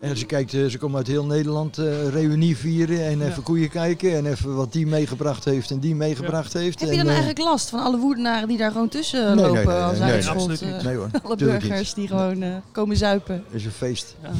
En 0.00 0.10
als 0.10 0.20
je 0.20 0.26
kijkt, 0.26 0.54
eh, 0.54 0.64
ze 0.66 0.78
komen 0.78 0.96
uit 0.96 1.06
heel 1.06 1.24
Nederland 1.24 1.78
eh 1.78 2.08
reunie 2.08 2.56
vieren 2.56 3.06
en 3.06 3.22
even 3.22 3.42
koeien 3.42 3.68
kijken 3.70 4.16
en 4.16 4.26
even 4.26 4.54
wat 4.56 4.72
die 4.72 4.86
meegebracht 4.86 5.44
heeft 5.44 5.70
en 5.70 5.78
die 5.78 5.94
meegebracht 5.94 6.52
heeft. 6.52 6.80
Heb 6.80 6.90
je 6.90 6.96
dan 6.96 7.04
eh, 7.04 7.10
eigenlijk 7.10 7.40
last 7.40 7.68
van 7.70 7.80
alle 7.80 7.98
woedenaren 7.98 8.48
die 8.48 8.58
daar 8.58 8.70
gewoon 8.70 8.88
tussen 8.88 9.36
Nee, 9.36 9.44
lopen 9.46 9.54
nee, 9.54 9.66
nee, 9.66 9.82
als 9.82 9.98
nee, 9.98 10.10
uitschot? 10.12 10.34
absoluut 10.34 10.62
eh, 10.62 10.72
niet. 10.72 10.82
Nee 10.82 10.96
hoor, 10.96 11.08
alle 11.22 11.36
tuurlijk 11.36 11.60
niet. 11.60 11.68
burgers 11.68 11.94
die 11.94 12.08
gewoon 12.08 12.42
eh, 12.42 12.54
komen 12.72 12.96
zuipen. 12.96 13.34
Het 13.34 13.54
is 13.54 13.64
een 13.64 13.70
feest. 13.70 14.16
Ja, 14.22 14.30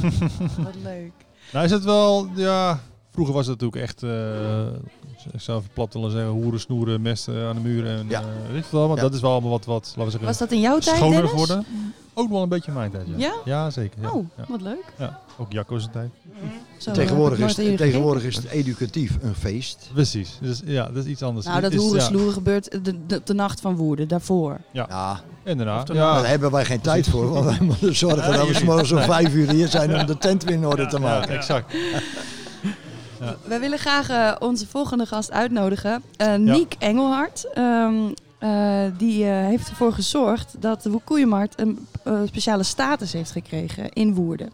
wat 0.63 0.73
leuk. 0.83 1.11
Nou 1.51 1.65
is 1.65 1.71
het 1.71 1.83
wel, 1.83 2.27
ja... 2.35 2.79
Vroeger 3.11 3.33
was 3.33 3.47
het 3.47 3.59
natuurlijk 3.61 3.89
echt, 3.89 4.03
eh, 4.03 4.67
ik 5.33 5.41
zou 5.41 5.57
even 5.59 5.69
plat 5.73 5.93
willen 5.93 6.11
zeggen, 6.11 6.29
hoeren, 6.29 6.59
snoeren, 6.59 7.01
mesten 7.01 7.47
aan 7.47 7.55
de 7.55 7.61
muren. 7.61 7.97
En, 7.99 8.05
Ja. 8.09 8.19
eh, 8.19 8.25
weet 8.51 8.63
je 8.69 8.77
wel, 8.77 8.87
maar 8.87 8.95
Ja. 8.95 9.01
dat 9.01 9.13
is 9.13 9.21
wel 9.21 9.31
allemaal 9.31 9.49
wat, 9.49 9.65
wat 9.65 9.83
laten 9.85 10.03
we 10.03 10.09
zeggen, 10.09 10.27
Was 10.27 10.37
dat 10.37 10.51
in 10.51 10.59
jouw 10.59 10.79
tijd, 10.79 10.95
schoner 10.95 11.13
Dennis? 11.15 11.29
geworden. 11.31 11.65
Ook 12.13 12.29
wel 12.29 12.41
een 12.41 12.49
beetje 12.49 12.71
mijn 12.71 12.91
tijd, 12.91 13.05
ja. 13.15 13.33
Ja? 13.45 13.69
zeker. 13.69 14.01
Ja. 14.01 14.09
Oh, 14.11 14.25
Ja. 14.37 14.43
wat 14.47 14.61
leuk. 14.61 14.93
Ja. 14.97 15.19
Ook 15.37 15.51
Jacco's 15.51 15.87
tijd. 15.91 16.09
Zo, 16.77 16.91
Tegenwoordig, 16.91 17.39
eh, 17.39 17.45
is, 17.67 17.77
tegenwoordig 17.77 18.23
is 18.23 18.35
het 18.35 18.45
educatief 18.45 19.17
een 19.21 19.35
feest. 19.35 19.89
Precies. 19.93 20.37
Dus 20.41 20.61
ja, 20.65 20.85
dat 20.85 21.03
is 21.05 21.09
iets 21.11 21.23
anders. 21.23 21.45
Nou, 21.45 21.61
dat 21.61 21.73
hoeren 21.73 21.99
ja. 21.99 22.05
sloeren 22.05 22.33
gebeurt 22.33 22.71
de, 22.85 23.05
de, 23.07 23.21
de 23.23 23.33
nacht 23.33 23.61
van 23.61 23.75
woede, 23.75 24.05
daarvoor. 24.05 24.57
Ja, 24.71 25.19
En 25.43 25.57
daarna. 25.57 25.77
Of 25.79 25.83
daarna. 25.83 26.03
Ja, 26.03 26.13
daar 26.21 26.29
hebben 26.29 26.51
wij 26.51 26.65
geen 26.65 26.81
tijd 26.81 27.07
voor. 27.09 27.29
Want 27.29 27.45
wij 27.45 27.57
moeten 27.61 27.95
zorgen 27.95 28.33
dat 28.37 28.47
we 28.47 28.53
's 28.53 28.63
morgens 28.63 28.91
om 28.91 28.99
vijf 29.01 29.33
uur 29.33 29.49
hier 29.49 29.67
zijn 29.67 29.99
om 29.99 30.05
de 30.05 30.17
tent 30.17 30.43
weer 30.43 30.53
in 30.53 30.65
orde 30.65 30.85
te 30.87 30.95
ja, 30.99 31.01
maken. 31.03 31.35
exact. 31.35 31.73
Wij 33.43 33.59
willen 33.59 33.79
graag 33.79 34.09
eh, 34.09 34.35
onze 34.39 34.67
volgende 34.67 35.05
gast 35.05 35.31
uitnodigen. 35.31 36.03
Eh 36.17 36.35
Niek 36.35 36.75
Engelhard. 36.79 37.53
Ehm, 37.53 37.95
eh, 38.37 38.83
die 38.97 39.23
heeft 39.23 39.69
ervoor 39.69 39.93
gezorgd 39.93 40.55
dat 40.59 40.83
de 40.83 40.99
Koeienmarkt 41.03 41.59
een 41.59 41.87
speciale 42.25 42.63
status 42.63 43.13
heeft 43.13 43.31
gekregen 43.31 43.93
in 43.93 44.13
Woerden. 44.13 44.53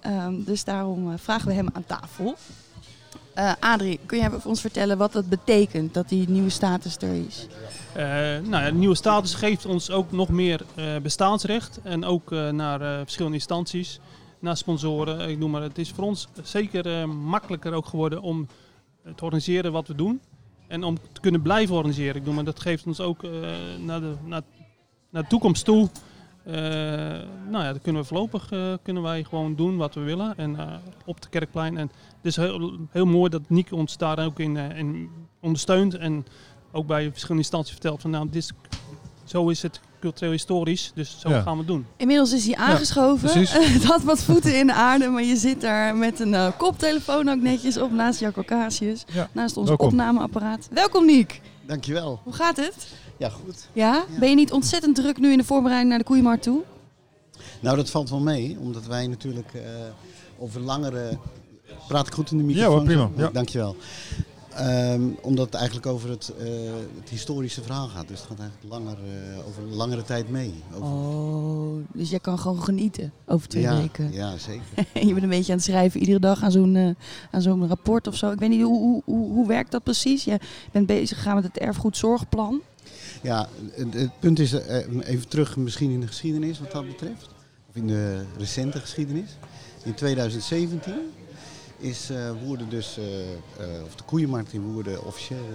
Ehm, 0.00 0.34
dus 0.36 0.64
daarom 0.64 1.18
vragen 1.18 1.48
we 1.48 1.54
hem 1.54 1.68
aan 1.72 1.84
tafel. 1.86 2.34
Adrie, 3.60 4.00
kun 4.06 4.18
jij 4.18 4.30
voor 4.30 4.40
ons 4.44 4.60
vertellen 4.60 4.98
wat 4.98 5.12
dat 5.12 5.28
betekent 5.28 5.94
dat 5.94 6.08
die 6.08 6.28
nieuwe 6.28 6.50
status 6.50 6.96
er 6.96 7.14
is? 7.26 7.46
Nou 8.48 8.62
ja, 8.62 8.64
de 8.64 8.72
nieuwe 8.72 8.94
status 8.94 9.34
geeft 9.34 9.66
ons 9.66 9.90
ook 9.90 10.12
nog 10.12 10.28
meer 10.28 10.64
bestaansrecht. 11.02 11.78
En 11.82 12.04
ook 12.04 12.30
naar 12.30 12.78
verschillende 12.78 13.36
instanties, 13.36 14.00
naar 14.42 14.56
sponsoren. 14.56 15.28
Ik 15.30 15.38
noem 15.38 15.50
maar, 15.50 15.62
het 15.62 15.78
is 15.78 15.90
voor 15.90 16.04
ons 16.04 16.28
zeker 16.42 17.00
eh, 17.00 17.04
makkelijker 17.04 17.72
ook 17.72 17.86
geworden 17.86 18.22
om 18.22 18.46
te 19.14 19.24
organiseren 19.24 19.72
wat 19.72 19.88
we 19.88 19.94
doen. 19.94 20.20
En 20.66 20.84
om 20.84 20.96
te 21.12 21.20
kunnen 21.20 21.42
blijven 21.42 21.74
organiseren. 21.74 22.14
Ik 22.14 22.18
bedoel, 22.18 22.34
maar 22.34 22.44
dat 22.44 22.60
geeft 22.60 22.86
ons 22.86 23.00
ook 23.00 23.24
eh, 23.24 23.30
naar, 23.78 24.00
de, 24.00 24.14
naar, 24.24 24.42
naar 25.10 25.26
toekomst 25.26 25.64
toe. 25.64 25.88
eh, 26.44 26.54
nou 27.50 27.64
ja, 27.64 27.70
dan 27.70 27.80
kunnen 27.80 28.02
we 28.02 28.08
voorlopig 28.08 28.48
kunnen 28.82 29.02
wij 29.02 29.24
gewoon 29.24 29.54
doen 29.54 29.76
wat 29.76 29.94
we 29.94 30.00
willen. 30.00 30.36
En 30.36 30.56
op 31.04 31.20
de 31.20 31.28
kerkplein. 31.28 31.78
En 31.78 31.90
het 32.16 32.26
is 32.26 32.36
heel, 32.36 32.78
heel 32.90 33.06
mooi 33.06 33.30
dat 33.30 33.48
Niek 33.48 33.72
ons 33.72 33.96
daar 33.96 34.24
ook 34.24 34.38
in, 34.38 34.56
in 34.56 35.10
ondersteunt. 35.40 35.94
En 35.94 36.26
ook 36.72 36.86
bij 36.86 37.10
verschillende 37.10 37.42
instanties 37.42 37.72
vertelt 37.72 38.00
van 38.00 38.10
nou, 38.10 38.26
dit 38.26 38.34
is, 38.34 38.52
zo 39.24 39.48
is 39.48 39.62
het 39.62 39.80
cultureel 40.00 40.30
historisch. 40.32 40.92
Dus 40.94 41.16
zo 41.20 41.28
Ja. 41.28 41.40
gaan 41.42 41.52
we 41.52 41.58
het 41.58 41.66
doen. 41.66 41.86
Inmiddels 41.96 42.32
is 42.32 42.44
hij 42.46 42.54
aangeschoven. 42.56 43.28
het 43.72 43.84
had 43.84 44.02
wat 44.02 44.22
voeten 44.22 44.58
in 44.58 44.66
de 44.66 44.72
aarde, 44.72 45.08
maar 45.08 45.22
je 45.22 45.36
zit 45.36 45.60
daar 45.60 45.96
met 45.96 46.20
een 46.20 46.34
eh, 46.34 46.48
koptelefoon 46.58 47.28
ook 47.28 47.40
netjes 47.40 47.76
op 47.78 47.90
naast 47.92 48.20
Jacco 48.20 48.42
Casius. 48.42 49.04
Ja, 49.12 49.28
Naast 49.32 49.56
ons 49.56 49.68
welkom. 49.68 49.86
opnameapparaat. 49.86 50.68
Welkom 50.70 51.06
Niek. 51.06 51.40
Dankjewel. 51.66 52.20
Hoe 52.24 52.32
gaat 52.32 52.56
het? 52.56 52.86
Ja, 53.16 53.28
goed. 53.28 53.68
Ja? 53.72 54.04
Ben 54.18 54.28
je 54.28 54.34
niet 54.34 54.52
ontzettend 54.52 54.94
druk 54.94 55.18
nu 55.18 55.32
in 55.32 55.38
de 55.38 55.44
voorbereiding 55.44 55.90
naar 55.90 55.98
de 55.98 56.04
koeienmarkt 56.04 56.42
toe? 56.42 56.60
Nou, 57.60 57.76
dat 57.76 57.90
valt 57.90 58.10
wel 58.10 58.20
mee, 58.20 58.56
omdat 58.60 58.86
wij 58.86 59.06
natuurlijk 59.06 59.54
eh, 59.54 59.60
over 60.38 60.60
langere... 60.60 61.18
Praat 61.88 62.06
ik 62.06 62.12
goed 62.14 62.30
in 62.30 62.36
de 62.36 62.42
Ja 62.42 62.48
microfoon? 62.48 62.74
hoor, 62.76 62.84
prima. 62.84 63.10
Ja. 63.16 63.30
Dankjewel. 63.32 63.76
Ehm, 64.56 65.02
omdat 65.22 65.44
het 65.44 65.54
eigenlijk 65.54 65.86
over 65.86 66.10
het, 66.10 66.32
eh, 66.38 66.46
het 67.00 67.08
historische 67.08 67.62
verhaal 67.62 67.88
gaat. 67.88 68.08
Dus 68.08 68.18
het 68.18 68.28
gaat 68.28 68.38
eigenlijk 68.38 68.72
langer, 68.72 68.96
eh, 68.98 69.46
over 69.46 69.62
een 69.62 69.74
langere 69.74 70.02
tijd 70.02 70.30
mee. 70.30 70.54
Over... 70.74 70.86
Oh, 70.86 71.84
dus 71.92 72.10
jij 72.10 72.20
kan 72.20 72.38
gewoon 72.38 72.62
genieten 72.62 73.12
over 73.26 73.48
twee 73.48 73.62
ja, 73.62 73.76
weken. 73.76 74.12
ja, 74.12 74.36
zeker. 74.38 74.64
En 74.92 75.06
je 75.06 75.12
bent 75.12 75.22
een 75.22 75.28
beetje 75.28 75.52
aan 75.52 75.58
het 75.58 75.66
schrijven 75.66 76.00
iedere 76.00 76.18
dag 76.18 76.42
aan 76.42 76.50
zo'n 76.50 76.76
eh, 76.76 76.88
aan 77.30 77.42
zo'n 77.42 77.68
rapport 77.68 78.06
of 78.06 78.16
zo. 78.16 78.30
Ik 78.30 78.38
weet 78.38 78.48
niet, 78.48 78.62
hoe, 78.62 78.78
hoe, 78.78 79.02
hoe, 79.04 79.32
hoe 79.32 79.46
werkt 79.46 79.70
dat 79.70 79.82
precies? 79.82 80.24
Je 80.24 80.38
bent 80.72 80.86
bezig 80.86 81.16
gegaan 81.16 81.34
met 81.34 81.44
het 81.44 81.58
erfgoedzorgplan. 81.58 82.60
Ja, 83.22 83.48
het, 83.72 83.94
het 83.94 84.20
punt 84.20 84.38
is 84.38 84.52
even 84.52 85.28
terug 85.28 85.56
misschien 85.56 85.90
in 85.90 86.00
de 86.00 86.06
geschiedenis 86.06 86.60
wat 86.60 86.72
dat 86.72 86.86
betreft. 86.86 87.28
Of 87.68 87.76
in 87.76 87.86
de 87.86 88.24
recente 88.38 88.78
geschiedenis. 88.78 89.36
In 89.82 89.94
2017 89.94 90.80
is 91.82 92.10
eh, 92.10 92.30
Woerden 92.44 92.68
dus, 92.68 92.98
eh, 92.98 93.32
eh, 93.32 93.84
of 93.84 93.94
de 93.94 94.04
koeienmarkt 94.04 94.52
in 94.52 94.72
Woerden 94.72 95.04
officieel 95.04 95.46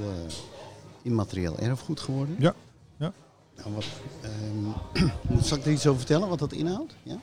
immaterieel 1.02 1.58
erfgoed 1.60 2.00
geworden. 2.00 2.36
Ja, 2.40 2.54
ja. 2.98 3.14
Nou, 3.56 3.74
wat, 3.74 3.86
ehm, 4.22 5.08
moet- 5.30 5.46
zal 5.46 5.58
ik 5.58 5.66
er 5.66 5.72
iets 5.72 5.88
over 5.88 6.00
vertellen 6.00 6.30
wat 6.30 6.40
dat 6.40 6.54
inhoudt? 6.54 6.96
Ja? 7.04 7.20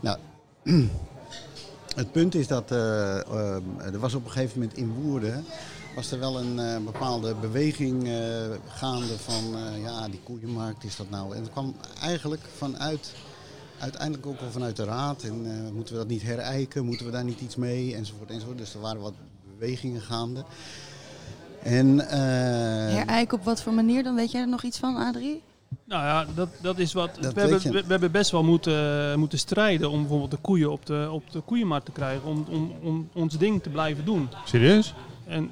Nou, 0.00 0.18
het 1.96 2.12
punt 2.12 2.34
is 2.34 2.46
dat 2.46 2.70
eh, 2.70 3.20
ehm, 3.20 3.62
er 3.80 3.98
was 3.98 4.14
op 4.14 4.24
een 4.24 4.30
gegeven 4.30 4.60
moment 4.60 4.78
in 4.78 4.92
Woerden 4.92 5.44
was 5.94 6.10
er 6.10 6.18
wel 6.18 6.38
een 6.40 6.84
bepaalde 6.84 7.34
beweging 7.34 8.08
eh, 8.08 8.14
gaande 8.68 9.18
van 9.18 9.56
ja, 9.80 10.08
die 10.08 10.20
koeienmarkt 10.22 10.84
is 10.84 10.96
dat 10.96 11.10
nou. 11.10 11.34
En 11.34 11.42
dat 11.42 11.50
kwam 11.52 11.74
eigenlijk 12.00 12.42
vanuit, 12.56 13.12
uiteindelijk 13.82 14.26
ook 14.26 14.40
wel 14.40 14.50
vanuit 14.50 14.76
de 14.76 14.84
raad. 14.84 15.22
En 15.22 15.42
eh, 15.44 15.72
moeten 15.72 15.94
we 15.94 16.00
dat 16.00 16.08
niet 16.08 16.22
herijken, 16.22 16.84
moeten 16.84 17.06
we 17.06 17.12
daar 17.12 17.24
niet 17.24 17.40
iets 17.40 17.56
mee, 17.56 17.94
enzovoort, 17.94 18.30
enzovoort. 18.30 18.58
Dus 18.58 18.74
er 18.74 18.80
waren 18.80 19.00
wat 19.00 19.14
bewegingen 19.58 20.00
gaande. 20.00 20.44
En, 21.62 22.08
eh, 22.08 22.18
Herijken 22.94 23.38
op 23.38 23.44
wat 23.44 23.62
voor 23.62 23.72
manier 23.72 24.02
dan? 24.02 24.14
Weet 24.14 24.30
jij 24.30 24.40
er 24.40 24.48
nog 24.48 24.62
iets 24.62 24.78
van, 24.78 24.96
Adrie? 24.96 25.42
Nou 25.84 26.04
ja, 26.04 26.26
dat, 26.34 26.48
dat 26.60 26.78
is 26.78 26.92
wat. 26.92 27.10
Dat 27.20 27.34
we, 27.34 27.40
hebben, 27.40 27.62
we, 27.62 27.70
we 27.70 27.90
hebben 27.90 28.10
best 28.10 28.30
wel 28.30 28.42
moeten, 28.42 29.18
moeten 29.18 29.38
strijden 29.38 29.90
om 29.90 30.00
bijvoorbeeld 30.00 30.30
de 30.30 30.36
koeien 30.36 30.72
op 30.72 30.86
de, 30.86 31.08
op 31.10 31.30
de 31.30 31.40
koeienmarkt 31.40 31.84
te 31.84 31.92
krijgen. 31.92 32.28
Om, 32.28 32.46
om, 32.50 32.72
om 32.82 33.08
ons 33.12 33.38
ding 33.38 33.62
te 33.62 33.70
blijven 33.70 34.04
doen. 34.04 34.28
Serieus? 34.44 34.94
En 35.26 35.50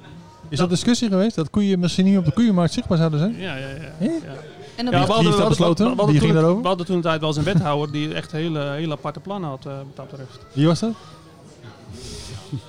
Is 0.49 0.57
dat 0.57 0.69
discussie 0.69 1.09
geweest? 1.09 1.35
Dat 1.35 1.49
koeien 1.49 1.79
misschien 1.79 2.05
niet 2.05 2.17
op 2.17 2.25
de 2.25 2.33
koeienmarkt 2.33 2.73
zichtbaar 2.73 2.97
zouden 2.97 3.19
zijn? 3.19 3.35
ja, 3.37 3.55
ja, 3.55 3.67
ja. 3.67 3.91
Ja. 3.99 4.33
En 4.75 4.85
dan 4.85 4.93
Ja, 4.93 5.05
we 5.05 5.11
hadden- 5.13 5.23
we 5.23 5.29
hadden- 5.29 5.47
besloten? 5.49 5.83
we 5.83 5.89
hadden 5.95 6.05
Wie 6.05 6.15
toen- 6.15 6.23
ging 6.23 6.33
daarover? 6.39 6.61
We 6.61 6.67
hadden 6.67 6.85
toen 6.85 6.95
een 6.95 7.01
tijd 7.01 7.19
wel 7.19 7.29
eens 7.29 7.37
een 7.37 7.43
wethouder 7.43 7.91
die 7.91 8.13
echt 8.13 8.31
hele, 8.31 8.59
hele 8.69 8.93
aparte 8.93 9.19
plannen 9.19 9.49
had 9.49 9.65
eh, 9.65 9.71
wat 9.77 9.95
dat 9.95 10.09
betreft. 10.09 10.39
Wie 10.53 10.67
was 10.67 10.79
dat? 10.79 10.91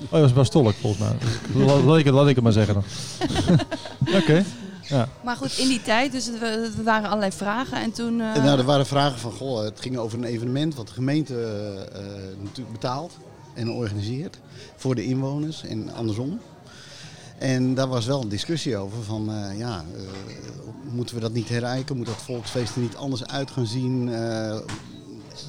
Oh, 0.05 0.11
dat 0.11 0.21
was 0.21 0.33
Bas 0.33 0.47
Stolk 0.47 0.75
volgens 0.75 1.03
mij. 1.09 1.65
Laat, 1.67 1.83
laat 1.85 1.99
ik, 1.99 2.05
het, 2.05 2.15
laat 2.15 2.29
ik 2.29 2.35
het 2.35 2.45
maar 2.45 2.53
zeggen 2.53 2.75
dan. 2.75 2.85
Oké. 4.21 4.45
Ja. 4.83 5.09
Maar 5.25 5.37
goed, 5.37 5.59
in 5.59 5.69
die 5.69 5.83
tijd, 5.83 6.13
dus 6.13 6.27
er 6.29 6.71
waren 6.85 7.09
allerlei 7.09 7.33
vragen 7.33 7.77
en 7.83 7.93
toen... 7.93 8.21
eh, 8.21 8.37
En 8.37 8.43
nou, 8.45 8.59
er 8.59 8.65
waren 8.65 8.87
vragen 8.87 9.19
van, 9.19 9.33
goh, 9.33 9.63
het 9.65 9.81
ging 9.81 9.97
over 9.97 10.19
een 10.19 10.25
evenement 10.25 10.75
wat 10.75 10.87
de 10.87 10.93
gemeente 10.93 11.35
eh, 11.35 11.81
eh, 12.01 12.07
natuurlijk 12.43 12.73
betaalt 12.73 13.13
en 13.55 13.71
organiseert 13.71 14.39
voor 14.77 14.95
de 14.95 15.05
inwoners 15.05 15.63
en 15.65 15.93
andersom. 15.95 16.41
En 17.43 17.75
daar 17.75 17.89
was 17.89 18.07
wel 18.07 18.23
een 18.23 18.29
discussie 18.29 18.77
over 18.77 19.03
van, 19.03 19.31
eh, 19.33 19.59
ja, 19.59 19.85
eh, 19.95 20.03
moeten 20.93 21.15
we 21.15 21.21
dat 21.21 21.33
niet 21.33 21.49
herijken? 21.49 21.97
Moet 21.97 22.07
dat 22.07 22.23
volksfeest 22.23 22.75
er 22.75 22.81
niet 22.81 22.97
anders 22.97 23.27
uit 23.27 23.51
gaan 23.51 23.67
zien? 23.67 24.13
Eh, 24.13 24.59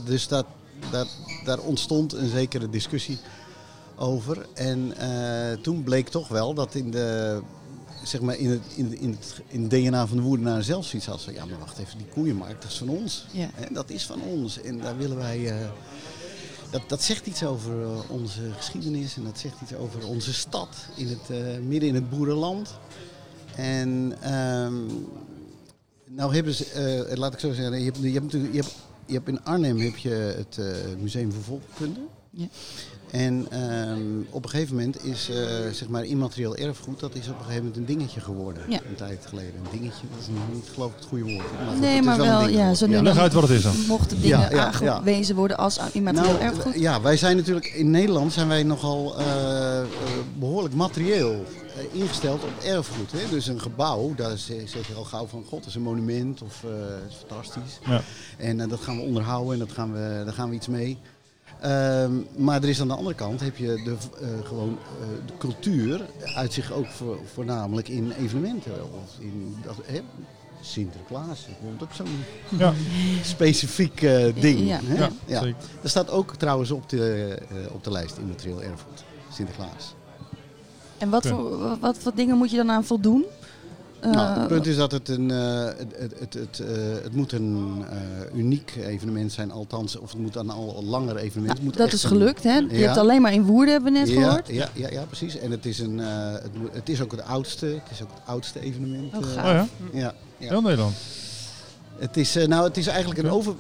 dus 0.06 0.28
dat, 0.28 0.46
dat, 0.92 1.08
daar 1.46 1.60
ontstond 1.60 2.14
een 2.14 2.30
zekere 2.30 2.70
discussie 2.70 3.18
over. 3.96 4.46
En 4.54 4.94
toen 5.62 5.84
bleek 5.84 6.10
toch 6.10 6.28
wel 6.28 6.54
dat 6.54 6.76
in 6.76 6.92
de 6.92 7.42
zeg 8.04 8.22
maar 8.22 8.38
in 8.38 8.50
het, 8.50 8.62
in, 8.76 9.00
in 9.00 9.10
het, 9.10 9.42
in 9.48 9.62
het 9.62 9.72
DNA 9.72 10.08
van 10.08 10.18
de 10.18 10.24
Woerdenaar 10.24 10.64
zelf 10.64 10.86
zoiets 10.86 11.08
had 11.08 11.22
van 11.22 11.34
ja, 11.34 11.46
maar 11.46 11.60
wacht 11.60 11.78
even, 11.78 11.98
die 11.98 12.08
koeienmarkt, 12.08 12.62
dat 12.62 12.72
is 12.72 12.78
van 12.78 12.90
ons. 12.90 13.26
Ja. 13.32 13.50
Hè, 13.54 13.74
dat 13.74 13.90
is 13.90 14.06
van 14.06 14.22
ons. 14.22 14.62
En 14.62 14.80
daar 14.80 14.98
willen 14.98 15.18
wij. 15.18 15.70
Dat, 16.74 16.82
dat 16.88 17.02
zegt 17.02 17.26
iets 17.26 17.44
over 17.44 17.82
eh, 17.82 18.10
onze 18.10 18.42
geschiedenis 18.58 19.16
en 19.16 19.24
dat 19.24 19.40
zegt 19.40 19.62
iets 19.62 19.76
over 19.76 20.08
onze 20.08 20.34
stad 20.34 20.76
in 20.96 21.08
het, 21.08 21.30
eh, 21.30 21.58
midden 21.68 21.90
in 21.90 21.96
het 21.96 22.10
boerenland. 22.10 22.74
En 23.56 24.18
ehm, 24.22 24.86
nou 26.06 26.34
hebben 26.34 26.54
ze, 26.54 26.66
eh, 27.10 27.18
laat 27.18 27.34
ik 27.34 27.40
zo 27.40 27.54
zeggen, 27.54 27.80
je 27.80 27.86
hebt, 27.86 27.98
je 27.98 28.12
hebt, 28.12 28.32
je 28.32 28.38
hebt, 28.38 28.76
je 29.06 29.14
hebt 29.14 29.28
in 29.28 29.44
Arnhem 29.44 29.80
heb 29.80 29.98
je 29.98 30.10
het 30.10 30.60
Museum 31.00 31.32
voor 31.32 31.44
Volkenkunde. 31.44 32.00
Ja. 32.30 32.48
En 33.14 33.46
ehm, 33.50 34.00
op 34.30 34.44
een 34.44 34.50
gegeven 34.50 34.76
moment 34.76 35.06
is 35.06 35.30
eh, 35.30 35.36
zeg 35.72 35.88
maar 35.88 36.06
immaterieel 36.06 36.56
erfgoed, 36.56 37.00
dat 37.00 37.16
is 37.16 37.28
op 37.28 37.34
een 37.34 37.46
gegeven 37.46 37.58
moment 37.58 37.78
een 37.78 37.86
dingetje 37.86 38.20
geworden. 38.20 38.64
Ja. 38.70 38.80
Een 38.90 38.96
tijd 38.96 39.26
geleden. 39.26 39.54
Een 39.56 39.80
dingetje, 39.80 40.02
dat 40.12 40.20
is 40.20 40.28
niet 40.54 40.70
geloof 40.74 40.90
ik 40.92 40.96
het 41.00 41.06
goede 41.08 41.24
woord. 41.24 41.66
Maar 41.66 41.78
nee, 41.80 42.02
maar 42.02 42.18
wel, 42.18 42.48
ja, 42.48 42.74
zo 42.74 42.86
nu 42.86 42.92
Ja. 42.92 42.98
en 42.98 43.04
Leg 43.04 43.18
uit 43.18 43.34
wat 43.34 43.44
het 43.44 43.52
is 43.52 43.64
dan. 43.64 43.76
mochten 43.88 44.22
dingen 44.22 44.40
Ja, 44.40 44.50
ja, 44.50 44.66
aangewezen 44.66 45.36
worden 45.36 45.58
als 45.58 45.80
immaterieel 45.92 46.34
Nou, 46.34 46.44
erfgoed. 46.44 46.74
Ja, 46.80 47.02
wij 47.02 47.18
zijn 47.18 47.36
natuurlijk 47.38 47.66
in 47.66 47.92
Nederland 47.92 48.34
zijn 48.34 48.48
wij 48.48 48.64
nogal 48.64 49.18
eh, 49.18 49.80
eh, 49.80 49.88
behoorlijk 50.40 50.76
materieel 50.76 51.46
ingesteld 51.92 52.44
op 52.44 52.64
erfgoed. 52.66 53.12
Hè? 53.12 53.30
Dus 53.30 53.48
een 53.48 53.62
gebouw, 53.62 54.14
daar 54.16 54.38
zeg 54.38 54.88
je 54.88 54.94
al 54.96 55.04
gauw 55.04 55.26
van, 55.28 55.44
god, 55.50 55.60
dat 55.60 55.68
is 55.68 55.76
een 55.76 55.82
monument 55.82 56.42
of 56.42 56.64
eh, 56.64 56.70
dat 56.70 57.10
is 57.10 57.16
fantastisch. 57.28 57.80
Ja. 57.86 58.02
En 58.38 58.70
dat 58.70 58.80
gaan 58.82 58.96
we 58.96 59.02
onderhouden 59.02 59.54
en 59.54 59.60
dat 59.60 59.72
gaan 59.72 59.94
we, 59.94 60.22
daar 60.26 60.34
gaan 60.34 60.50
we 60.50 60.56
iets 60.56 60.68
mee. 60.68 60.98
Ehm, 61.64 62.12
maar 62.36 62.64
er 62.64 62.70
is 62.70 62.82
aan 62.82 62.88
de 62.88 62.96
andere 62.96 63.16
kant 63.16 63.40
heb 63.40 63.58
je 63.58 63.82
de, 63.84 63.96
eh, 64.22 64.48
gewoon 64.48 64.78
eh, 65.02 65.08
de 65.28 65.34
cultuur 65.38 66.02
uit 66.36 66.54
zich 66.54 66.72
ook 66.72 66.88
voor, 66.88 67.20
voornamelijk 67.34 67.88
in 67.88 68.12
evenementen. 68.12 68.72
Of 68.84 69.20
in 69.20 69.56
dat, 69.64 69.76
hè? 69.86 70.02
Sinterklaas, 70.62 71.40
is 71.40 71.46
bijvoorbeeld 71.46 71.84
ook 71.84 71.94
zo'n 71.94 72.24
Ja. 72.60 72.74
specifiek 73.36 74.02
eh, 74.02 74.26
ding. 74.42 74.68
Ja. 74.68 74.80
hè? 74.84 75.08
Ja, 75.26 75.42
zeker. 75.42 75.56
Er 75.84 75.90
staat 75.90 76.10
ook 76.10 76.36
trouwens 76.36 76.72
op 76.72 76.90
de, 76.90 77.38
eh, 77.50 77.74
op 77.74 77.84
de 77.84 77.92
lijst 77.92 78.18
immaterieel 78.18 78.62
erfgoed. 78.62 79.04
Sinterklaas. 79.32 79.94
En 80.98 81.10
wat, 81.10 81.28
voor, 81.28 81.78
wat 81.80 81.98
voor 81.98 82.12
dingen 82.16 82.38
moet 82.38 82.52
je 82.52 82.58
dan 82.58 82.72
aan 82.72 82.84
voldoen? 82.84 83.26
Nou, 84.12 84.16
Eh, 84.34 84.36
het 84.40 84.48
punt 84.48 84.66
is 84.66 84.76
dat 84.76 84.92
het 84.92 85.10
een, 85.10 85.32
eh, 85.32 85.64
het, 85.66 85.78
het, 85.98 86.14
het, 86.20 86.34
het, 86.34 86.60
eh, 86.60 86.68
het 87.04 87.16
moet 87.16 87.32
een 87.32 87.84
eh, 87.90 87.98
uniek 88.40 88.74
evenement 88.86 89.32
zijn, 89.32 89.52
althans, 89.52 89.98
of 89.98 90.12
het 90.12 90.22
moet 90.22 90.36
een 90.36 90.50
al 90.50 90.84
langer 90.86 91.16
evenement. 91.18 91.62
Moet 91.62 91.78
dat 91.78 91.94
is 91.94 92.04
een- 92.04 92.10
gelukt, 92.10 92.44
hè? 92.44 92.58
Je 92.58 92.68
Ja. 92.78 92.86
hebt 92.86 92.98
alleen 92.98 93.22
maar 93.22 93.34
in 93.34 93.44
Woerden, 93.46 93.74
hebben 93.74 93.94
we 93.94 94.00
net 94.00 94.10
ja, 94.10 94.22
gehoord. 94.24 94.48
Ja, 94.48 94.70
ja, 94.74 94.90
ja, 94.90 95.04
precies. 95.04 95.38
En 95.38 95.52
het 95.52 95.66
is, 95.66 95.80
een, 95.80 96.00
eh, 96.00 96.34
het, 96.72 96.90
is 96.90 97.02
ook 97.02 97.12
het 97.12 97.24
oudste. 97.24 97.66
Het 97.66 97.92
is 97.92 98.02
ook 98.02 98.10
het 98.14 98.22
oudste 98.26 98.60
evenement. 98.60 99.14
Oh, 99.16 99.24
gaaf. 99.24 99.38
Oh 99.38 99.44
ja? 99.44 99.68
ja, 100.00 100.14
ja. 100.38 100.50
Heel 100.50 100.62
Nederland. 100.62 100.96
Het 101.98 102.18
is, 102.18 102.34
nou, 102.48 102.64
het 102.64 102.78
is 102.78 102.88
eigenlijk 102.88 103.20
een, 103.20 103.30
over, 103.30 103.54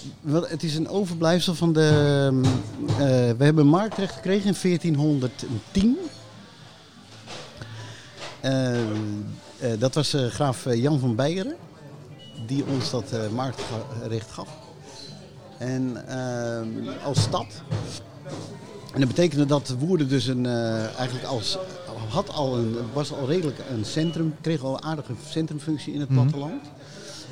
het 0.48 0.64
is 0.64 0.76
een 0.76 0.88
overblijfsel 0.90 1.56
van 1.56 1.74
de. 1.74 2.28
ehm, 2.32 2.44
eh, 2.92 2.98
we 3.38 3.44
hebben 3.44 3.68
marktrecht 3.68 4.14
gekregen 4.14 4.48
in 4.48 4.56
1410. 4.56 5.98
Eh, 9.64 9.70
dat 9.80 9.94
was 9.94 10.14
eh, 10.14 10.26
graaf 10.26 10.66
eh, 10.66 10.82
Jan 10.82 11.00
van 11.00 11.16
Beieren 11.16 11.56
die 12.48 12.64
ons 12.66 12.90
dat 12.90 13.12
marktrecht 13.34 14.32
gaf. 14.32 14.48
En 15.58 16.06
als 17.04 17.22
stad. 17.22 17.46
En 18.94 19.00
dat 19.00 19.08
betekende 19.08 19.46
dat 19.46 19.76
Woerden 19.80 20.10
dus 20.10 20.28
een, 20.28 20.46
eigenlijk 20.98 21.26
als, 21.26 21.58
had 22.10 22.30
al 22.30 22.58
een, 22.58 22.76
was 22.94 23.14
al 23.14 23.28
redelijk 23.28 23.58
een 23.70 23.86
centrum, 23.86 24.36
kreeg 24.42 24.64
al 24.64 24.74
een 24.74 24.84
aardige 24.84 25.14
centrumfunctie 25.30 25.94
in 25.94 26.00
het 26.00 26.10
Mhm. 26.10 26.20
platteland. 26.20 26.62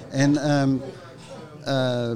En 0.09 0.37
ehm, 0.37 0.75
eh, 1.65 2.11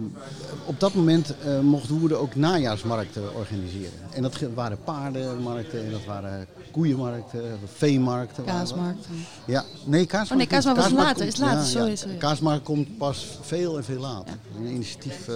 op 0.66 0.80
dat 0.80 0.94
moment 0.94 1.34
eh, 1.40 1.60
mocht 1.60 1.90
Woerden 1.90 2.20
ook 2.20 2.36
najaarsmarkten 2.36 3.36
organiseren. 3.36 4.00
En 4.14 4.22
dat 4.22 4.40
waren 4.54 4.78
paardenmarkten, 4.84 5.86
en 5.86 5.92
dat 5.92 6.06
waren 6.06 6.48
koeienmarkten, 6.72 7.42
veemarkten. 7.76 8.46
waren 8.46 8.60
dat. 8.60 8.70
Kaasmarkt. 8.70 9.06
Ja, 9.46 9.64
nee, 9.84 10.06
kaasmarkt. 10.06 10.32
Oh 10.32 10.38
nee, 10.38 10.48
kaasmarkt 10.48 10.80
was 10.82 10.88
Kaasmarkt 10.90 11.20
later, 11.20 11.26
komt- 11.26 11.34
is 11.34 11.40
later, 11.40 11.58
ja, 11.58 11.64
sorry, 11.66 11.90
ja. 11.90 11.96
sorry. 11.96 12.18
Kaasmarkt 12.18 12.64
komt 12.64 12.98
pas 12.98 13.28
veel 13.42 13.78
en 13.78 13.84
veel 13.84 14.00
later. 14.00 14.34
Een 14.58 14.66
initiatief. 14.68 15.28
eh, 15.28 15.36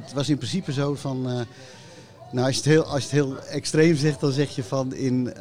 het 0.00 0.12
was 0.14 0.28
in 0.28 0.36
principe 0.36 0.72
zo 0.72 0.94
van. 0.94 1.22
nou, 2.30 2.46
als 2.46 2.50
je, 2.50 2.56
het 2.62 2.64
heel, 2.64 2.84
als 2.84 2.98
je 3.02 3.16
het 3.16 3.26
heel 3.26 3.38
extreem 3.38 3.96
zegt, 3.96 4.20
dan 4.20 4.32
zeg 4.32 4.54
je 4.54 4.64
van 4.64 4.94
in. 4.94 5.32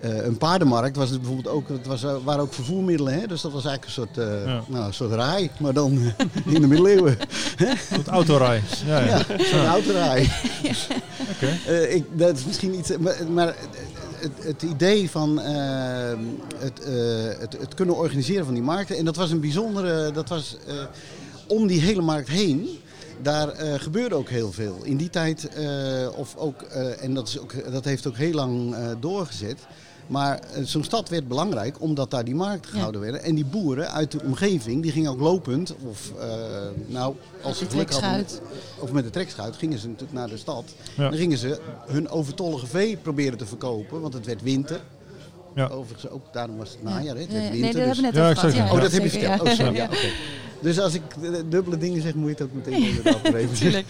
Eh, 0.00 0.18
eh, 0.18 0.24
een 0.24 0.36
paardenmarkt 0.38 0.96
was 0.96 1.10
het 1.10 1.20
bijvoorbeeld 1.20 1.54
ook, 1.54 1.68
het 1.68 1.86
was, 1.86 2.02
waren 2.24 2.40
ook 2.42 2.52
vervoermiddelen, 2.54 3.20
hè? 3.20 3.26
dus 3.26 3.40
dat 3.40 3.52
was 3.52 3.64
eigenlijk 3.64 3.84
een 3.84 3.92
soort, 4.14 4.28
eh, 4.28 4.44
Ja. 4.46 4.62
nou, 4.68 4.84
een 4.86 4.94
soort 4.94 5.12
rij, 5.12 5.50
maar 5.58 5.72
dan 5.72 5.92
in 6.54 6.60
de 6.60 6.66
middeleeuwen. 6.66 7.18
Tot 7.94 8.06
autorij. 8.08 8.62
Ja, 8.86 8.98
ja. 8.98 9.20
Ja, 9.38 9.60
een 9.60 9.66
autorij. 9.66 10.30
Oké. 11.32 11.58
Eh, 11.66 11.94
ik, 11.94 12.04
dat 12.18 12.36
is 12.36 12.44
misschien 12.44 12.78
iets, 12.78 12.96
maar, 12.96 13.16
maar 13.32 13.54
het, 14.16 14.32
het 14.40 14.62
idee 14.62 15.10
van 15.10 15.40
eh, 15.40 15.54
het, 16.56 16.80
eh, 16.80 17.40
het, 17.40 17.56
het 17.60 17.74
kunnen 17.74 17.96
organiseren 17.96 18.44
van 18.44 18.54
die 18.54 18.62
markten, 18.62 18.96
en 18.96 19.04
dat 19.04 19.16
was 19.16 19.30
een 19.30 19.40
bijzondere, 19.40 20.10
dat 20.12 20.28
was 20.28 20.56
eh, 20.66 20.74
om 21.46 21.66
die 21.66 21.80
hele 21.80 22.02
markt 22.02 22.28
heen. 22.28 22.68
Daar 23.22 23.48
eh, 23.48 23.74
gebeurde 23.76 24.14
ook 24.14 24.28
heel 24.28 24.52
veel. 24.52 24.78
In 24.82 24.96
die 24.96 25.10
tijd, 25.10 25.48
eh, 25.48 25.66
of 26.16 26.36
ook, 26.36 26.62
eh, 26.62 27.02
en 27.02 27.14
dat, 27.14 27.28
is 27.28 27.38
ook, 27.38 27.72
dat 27.72 27.84
heeft 27.84 28.06
ook 28.06 28.16
heel 28.16 28.32
lang 28.32 28.74
eh, 28.74 28.88
doorgezet. 29.00 29.58
Maar 30.08 30.38
eh, 30.38 30.62
zo'n 30.64 30.84
stad 30.84 31.08
werd 31.08 31.28
belangrijk 31.28 31.80
omdat 31.80 32.10
daar 32.10 32.24
die 32.24 32.34
markten 32.34 32.70
gehouden 32.72 33.00
werden. 33.00 33.22
En 33.22 33.34
die 33.34 33.44
boeren 33.44 33.92
uit 33.92 34.10
de 34.12 34.20
omgeving, 34.24 34.82
die 34.82 34.92
gingen 34.92 35.10
ook 35.10 35.20
lopend. 35.20 35.74
Of 35.90 36.12
eh, 36.20 36.26
nou, 36.86 37.14
als 37.42 37.58
ze 37.58 37.64
geluk 37.68 37.90
hadden, 37.92 38.10
trekschuit. 38.10 38.40
of 38.78 38.92
met 38.92 39.04
de 39.04 39.10
trekschuit, 39.10 39.56
gingen 39.56 39.78
ze 39.78 39.86
natuurlijk 39.86 40.18
naar 40.18 40.28
de 40.28 40.36
stad. 40.36 40.64
Ja. 40.96 41.08
Dan 41.08 41.18
gingen 41.18 41.38
ze 41.38 41.60
hun 41.86 42.08
overtollige 42.08 42.66
vee 42.66 42.96
proberen 42.96 43.38
te 43.38 43.46
verkopen, 43.46 44.00
want 44.00 44.14
het 44.14 44.26
werd 44.26 44.42
winter. 44.42 44.80
Ja. 45.54 45.66
Overigens 45.66 46.10
ook, 46.12 46.22
daarom 46.32 46.56
was 46.56 46.68
het 46.70 46.78
Ja. 46.82 46.88
najaar, 46.88 47.14
hè? 47.14 47.20
het 47.20 47.32
werd 47.32 47.44
Ja, 47.44 47.50
winter. 47.50 47.60
nee, 47.60 47.72
dat 47.72 47.72
dus- 47.94 48.02
hebben 48.02 48.24
we 48.34 48.42
net 48.42 48.54
Ja. 48.54 48.72
Oh, 48.72 48.80
dat 48.80 48.92
heb 48.92 49.02
je 49.02 49.10
verteld. 49.10 49.40
Oh, 49.42 49.48
sorry. 49.50 49.74
ja. 49.74 49.82
Ja, 49.82 49.84
oké. 49.84 50.08
Dus 50.60 50.80
als 50.80 50.94
ik 50.94 51.02
eh, 51.22 51.30
dubbele 51.48 51.78
dingen 51.78 52.02
zeg, 52.02 52.14
moet 52.14 52.24
je 52.28 52.34
het 52.34 52.42
ook 52.42 52.52
meteen 52.52 52.82
even 52.88 53.04
laten 53.12 53.32
weten. 53.32 53.84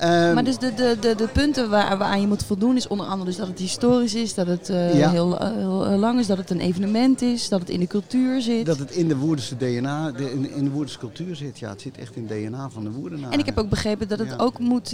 Ehm, 0.00 0.34
Maar 0.34 0.44
dus 0.44 0.58
de, 0.58 0.74
de, 0.74 0.96
de, 1.00 1.14
de 1.14 1.28
punten 1.28 1.70
waar, 1.70 1.98
waaraan 1.98 2.20
je 2.20 2.26
moet 2.26 2.44
voldoen 2.44 2.76
is 2.76 2.88
onder 2.88 3.06
andere 3.06 3.24
dus 3.24 3.36
dat 3.36 3.46
het 3.46 3.58
historisch 3.58 4.14
is, 4.14 4.34
dat 4.34 4.46
het 4.46 4.68
eh, 4.68 4.98
Ja. 4.98 5.10
heel, 5.10 5.38
eh, 5.38 5.50
heel 5.56 5.86
eh, 5.86 5.98
lang 5.98 6.18
is, 6.18 6.26
dat 6.26 6.38
het 6.38 6.50
een 6.50 6.60
evenement 6.60 7.22
is, 7.22 7.48
dat 7.48 7.60
het 7.60 7.68
in 7.70 7.80
de 7.80 7.86
cultuur 7.86 8.40
zit. 8.42 8.66
dat 8.66 8.78
het 8.78 8.90
in 8.90 9.08
de 9.08 9.16
Woerdense 9.16 9.56
DNA, 9.56 10.10
de, 10.10 10.32
in, 10.32 10.50
in 10.54 10.64
de 10.64 10.70
Woerdense 10.70 10.98
cultuur 10.98 11.36
zit. 11.36 11.58
Ja, 11.58 11.68
het 11.70 11.80
zit 11.80 11.98
echt 11.98 12.16
in 12.16 12.26
het 12.28 12.38
DNA 12.38 12.70
van 12.70 12.84
de 12.84 12.90
Woerdenaren. 12.90 13.32
En 13.32 13.38
ik 13.38 13.46
heb 13.46 13.58
ook 13.58 13.68
begrepen 13.68 14.08
dat 14.08 14.18
het 14.18 14.28
Ja. 14.28 14.36
ook 14.36 14.58
moet 14.58 14.90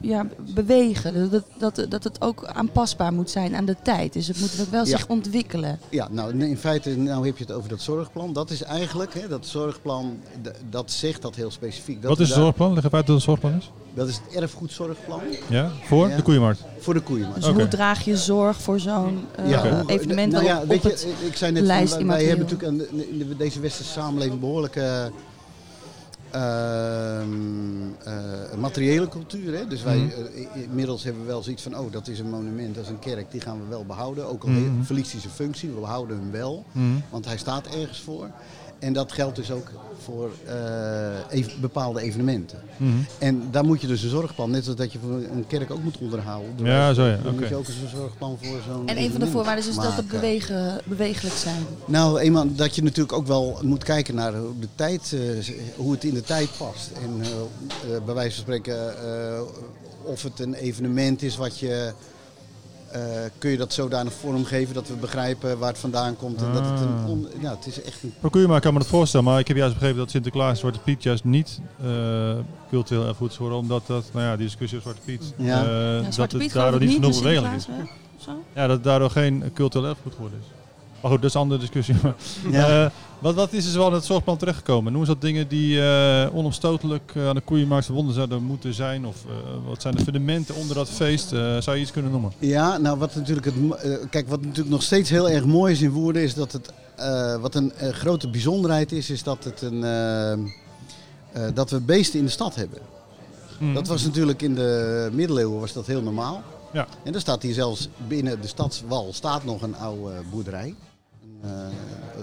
ja, 0.00 0.26
bewegen. 0.54 1.30
Dat, 1.30 1.44
dat, 1.58 1.86
dat, 1.88 2.04
het 2.04 2.20
ook 2.20 2.44
aanpasbaar 2.44 3.12
moet 3.12 3.30
zijn 3.30 3.56
aan 3.56 3.64
de 3.64 3.76
tijd. 3.82 4.12
Dus 4.12 4.26
het 4.26 4.40
moet 4.40 4.56
ook 4.60 4.70
wel 4.70 4.84
Ja. 4.84 4.90
zich 4.96 5.08
ontwikkelen. 5.08 5.78
Ja, 5.88 6.08
nou 6.10 6.44
in 6.44 6.56
feite 6.58 6.96
nou 6.96 7.26
heb 7.26 7.36
je 7.38 7.44
het 7.44 7.52
over 7.52 7.68
dat 7.68 7.80
zorgplan. 7.80 8.32
Dat 8.32 8.50
is 8.50 8.62
eigenlijk, 8.62 9.14
hè, 9.14 9.28
dat 9.28 9.46
zorgplan, 9.46 10.18
dat 10.70 10.90
zegt 10.92 11.22
dat 11.22 11.34
heel 11.34 11.50
specifiek. 11.50 12.00
Dat 12.02 12.10
Wat 12.10 12.20
is 12.20 12.28
het 12.28 12.38
zorgplan? 12.38 12.74
Leg 12.74 12.84
even 12.84 12.96
uit 12.96 13.06
wat 13.06 13.14
het 13.16 13.24
zorgplan 13.24 13.54
is. 13.54 13.70
Dat 13.98 14.08
is 14.08 14.20
het 14.26 14.42
erfgoedzorgplan 14.42 15.20
Ja? 15.48 15.70
Voor 15.86 16.08
Ja. 16.08 16.16
de 16.16 16.22
koeienmarkt. 16.22 16.60
voor 16.78 16.94
de 16.94 17.00
koeienmarkt. 17.00 17.42
Dus 17.44 17.52
hoe 17.54 17.68
draag 17.68 18.04
je 18.04 18.16
zorg 18.16 18.60
voor 18.60 18.80
zo'n 18.80 19.24
eh, 19.36 19.50
Ja, 19.50 19.82
evenement 19.86 20.32
nou 20.32 20.44
op, 20.44 20.50
ja, 20.50 20.60
op 20.60 20.68
weet 20.68 20.82
je, 20.82 20.88
het... 20.88 21.06
ik 21.26 21.36
zei 21.36 21.52
net, 21.52 21.62
lijst 21.62 21.94
van, 21.94 22.06
wij, 22.06 22.16
wij 22.16 22.24
hebben 22.26 22.46
natuurlijk 22.46 22.90
in 22.90 23.18
de- 23.28 23.36
deze 23.36 23.60
westerse 23.60 23.92
samenleving 23.92 24.40
behoorlijke 24.40 25.10
ehm, 26.30 27.28
eh, 28.04 28.58
materiële 28.58 29.08
cultuur. 29.08 29.54
Hè? 29.58 29.66
Dus 29.66 29.82
wij, 29.82 29.96
Mhm. 29.96 30.08
eh, 30.54 30.62
inmiddels 30.62 31.04
hebben 31.04 31.22
we 31.22 31.28
wel 31.28 31.42
zoiets 31.42 31.62
van, 31.62 31.78
oh 31.78 31.92
dat 31.92 32.08
is 32.08 32.18
een 32.18 32.30
monument, 32.30 32.74
dat 32.74 32.84
is 32.84 32.90
een 32.90 32.98
kerk, 32.98 33.30
die 33.30 33.40
gaan 33.40 33.58
we 33.62 33.68
wel 33.68 33.84
behouden. 33.84 34.26
Ook 34.28 34.42
al 34.42 34.48
Mhm. 34.48 34.82
verliest 34.82 35.12
hij 35.12 35.20
zijn 35.20 35.32
functie, 35.32 35.68
we 35.70 35.80
behouden 35.80 36.16
hem 36.18 36.30
wel. 36.30 36.64
Mhm. 36.72 36.84
Want 37.10 37.24
hij 37.24 37.36
staat 37.38 37.66
ergens 37.66 38.00
voor. 38.00 38.30
En 38.78 38.92
dat 38.92 39.12
geldt 39.12 39.36
dus 39.36 39.50
ook 39.50 39.70
voor 40.02 40.30
eh, 40.46 41.38
ev- 41.38 41.54
bepaalde 41.60 42.00
evenementen. 42.00 42.58
Mhm. 42.76 42.90
En 43.18 43.48
daar 43.50 43.64
moet 43.64 43.80
je 43.80 43.86
dus 43.86 44.02
een 44.02 44.08
zorgplan, 44.10 44.50
net 44.50 44.62
zoals 44.64 44.78
dat 44.78 44.92
je 44.92 44.98
voor 44.98 45.12
een 45.12 45.44
kerk 45.46 45.70
ook 45.70 45.82
moet 45.82 45.98
onderhouden. 45.98 46.66
Ja, 46.66 46.92
zo 46.92 47.04
ja. 47.06 47.16
Dan 47.16 47.32
moet 47.34 47.42
Oké. 47.42 47.48
je 47.48 47.56
ook 47.56 47.68
eens 47.68 47.76
een 47.76 47.88
zorgplan 47.96 48.38
voor 48.42 48.58
zo'n 48.68 48.88
En 48.88 48.98
een 48.98 49.10
van 49.10 49.20
de 49.20 49.26
voorwaarden 49.26 49.64
is 49.68 49.74
dus 49.74 49.84
dat 49.84 49.96
het 49.96 50.08
bewegen, 50.08 50.80
bewegelijk 50.84 51.34
zijn. 51.36 51.66
Nou, 51.86 52.18
eenmaal 52.18 52.54
dat 52.54 52.74
je 52.74 52.82
natuurlijk 52.82 53.12
ook 53.12 53.26
wel 53.26 53.58
moet 53.62 53.84
kijken 53.84 54.14
naar 54.14 54.34
hoe, 54.36 54.58
de 54.60 54.68
tijd, 54.74 55.12
eh, 55.12 55.54
hoe 55.76 55.92
het 55.92 56.04
in 56.04 56.14
de 56.14 56.22
tijd 56.22 56.48
past. 56.58 56.90
En 57.04 57.20
eh, 57.20 57.28
eh, 57.96 58.02
bij 58.04 58.14
wijze 58.14 58.34
van 58.34 58.42
spreken, 58.44 59.02
eh, 59.34 59.40
of 60.02 60.22
het 60.22 60.40
een 60.40 60.54
evenement 60.54 61.22
is 61.22 61.36
wat 61.36 61.58
je... 61.58 61.92
eh, 62.92 63.00
kun 63.38 63.50
je 63.50 63.56
dat 63.56 63.72
zodanig 63.72 64.12
vormgeven 64.12 64.74
dat 64.74 64.88
we 64.88 64.94
begrijpen 64.94 65.58
waar 65.58 65.68
het 65.68 65.78
vandaan 65.78 66.16
komt. 66.16 66.42
En 66.42 66.52
dat 66.52 66.64
het, 66.64 66.80
een 66.80 66.86
Ah. 67.04 67.10
on- 67.10 67.28
ja, 67.40 67.50
het 67.50 67.66
is 67.66 67.82
echt 67.82 68.02
een... 68.02 68.12
Voor 68.20 68.30
koeienmarkt 68.30 68.64
kan 68.64 68.72
me 68.72 68.78
dat 68.78 68.88
voorstellen, 68.88 69.26
maar 69.26 69.38
ik 69.38 69.48
heb 69.48 69.56
juist 69.56 69.74
begrepen 69.74 69.98
dat 69.98 70.10
Sinterklaas 70.10 70.50
en 70.50 70.56
Zwarte 70.56 70.78
Piet 70.78 71.02
juist 71.02 71.24
niet 71.24 71.60
eh, 71.82 71.88
cultureel 72.70 73.06
erfgoed 73.06 73.30
is 73.30 73.36
worden, 73.38 73.58
omdat 73.58 73.86
dat, 73.86 74.04
nou 74.12 74.24
ja, 74.24 74.36
die 74.36 74.44
discussie 74.46 74.78
over 74.78 74.90
Zwarte 74.90 75.10
Piet, 75.12 75.34
Ja. 75.36 75.64
eh, 75.64 75.96
Ja, 75.96 76.02
dat 76.02 76.14
Zwarte 76.14 76.36
het 76.36 76.44
Piet 76.44 76.54
daardoor 76.54 76.80
ik 76.82 76.86
niet 76.86 76.96
genoeg 76.96 77.12
maar 77.12 77.22
bewegelijk 77.22 77.54
is. 77.54 77.66
Zo? 78.24 78.30
Ja, 78.54 78.66
dat 78.66 78.76
het 78.76 78.84
daardoor 78.84 79.10
geen 79.10 79.50
cultureel 79.54 79.88
erfgoed 79.88 80.14
geworden 80.14 80.38
is. 80.38 80.46
Maar 81.00 81.10
goed, 81.10 81.20
dat 81.20 81.30
is 81.30 81.34
een 81.34 81.40
andere 81.40 81.60
discussie. 81.60 81.94
Ja. 82.50 82.84
Eh, 82.84 82.90
wat, 83.18 83.34
wat 83.34 83.52
is 83.52 83.64
er 83.64 83.70
zoal 83.70 83.88
in 83.88 83.94
het 83.94 84.04
zorgplan 84.04 84.36
terechtgekomen? 84.36 84.92
Noem 84.92 85.00
eens 85.00 85.10
wat 85.10 85.20
dingen 85.20 85.48
die 85.48 85.80
eh, 85.80 86.34
onomstotelijk 86.34 87.12
eh, 87.14 87.28
aan 87.28 87.34
de 87.34 87.40
koeienmarkt 87.40 87.84
verbonden 87.84 88.14
zouden 88.14 88.42
moeten 88.42 88.74
zijn. 88.74 89.06
Of 89.06 89.24
wat 89.66 89.82
zijn 89.82 89.94
de 89.94 90.02
fundamenten 90.02 90.54
onder 90.54 90.74
dat 90.74 90.90
feest? 90.90 91.28
Zou 91.28 91.74
je 91.74 91.80
iets 91.80 91.90
kunnen 91.90 92.10
noemen? 92.10 92.32
Ja, 92.38 92.76
nou 92.76 92.98
wat 92.98 93.14
natuurlijk 93.14 93.46
het, 93.46 93.54
kijk, 94.10 94.28
wat 94.28 94.40
natuurlijk 94.40 94.68
nog 94.68 94.82
steeds 94.82 95.10
heel 95.10 95.30
erg 95.30 95.44
mooi 95.44 95.72
is 95.72 95.80
in 95.80 95.90
Woerden 95.90 96.22
is 96.22 96.34
dat 96.34 96.52
het, 96.52 96.72
wat 97.40 97.54
een 97.54 97.72
grote 97.78 98.28
bijzonderheid 98.30 98.92
is, 98.92 99.10
is 99.10 99.22
dat, 99.22 99.44
het 99.44 99.62
een, 99.62 99.80
dat 101.54 101.70
we 101.70 101.80
beesten 101.80 102.18
in 102.18 102.24
de 102.24 102.30
stad 102.30 102.54
hebben. 102.54 102.78
Mhm. 103.58 103.74
Dat 103.74 103.86
was 103.86 104.04
natuurlijk 104.04 104.42
in 104.42 104.54
de 104.54 105.08
middeleeuwen 105.12 105.60
was 105.60 105.72
dat 105.72 105.86
heel 105.86 106.02
normaal. 106.02 106.42
Ja. 106.72 106.86
En 107.02 107.14
er 107.14 107.20
staat 107.20 107.42
hier 107.42 107.54
zelfs 107.54 107.88
binnen 108.08 108.40
de 108.40 108.46
stadswal 108.46 109.12
staat 109.12 109.44
nog 109.44 109.62
een 109.62 109.76
oude 109.76 110.12
boerderij. 110.30 110.74
Eh, 111.42 111.50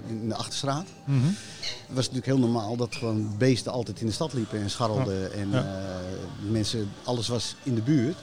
in 0.08 0.28
de 0.28 0.34
Achterstraat. 0.34 0.86
Mhm. 1.04 1.26
Het 1.26 1.76
was 1.94 1.96
natuurlijk 2.10 2.26
heel 2.26 2.38
normaal 2.38 2.76
dat 2.76 2.94
gewoon 2.94 3.34
beesten 3.38 3.72
altijd 3.72 4.00
in 4.00 4.06
de 4.06 4.12
stad 4.12 4.32
liepen 4.32 4.60
en 4.60 4.70
scharrelden. 4.70 5.32
En 5.32 5.50
Ja. 5.50 5.58
eh, 5.64 6.50
mensen, 6.50 6.88
alles 7.04 7.28
was 7.28 7.54
in 7.62 7.74
de 7.74 7.82
buurt. 7.82 8.16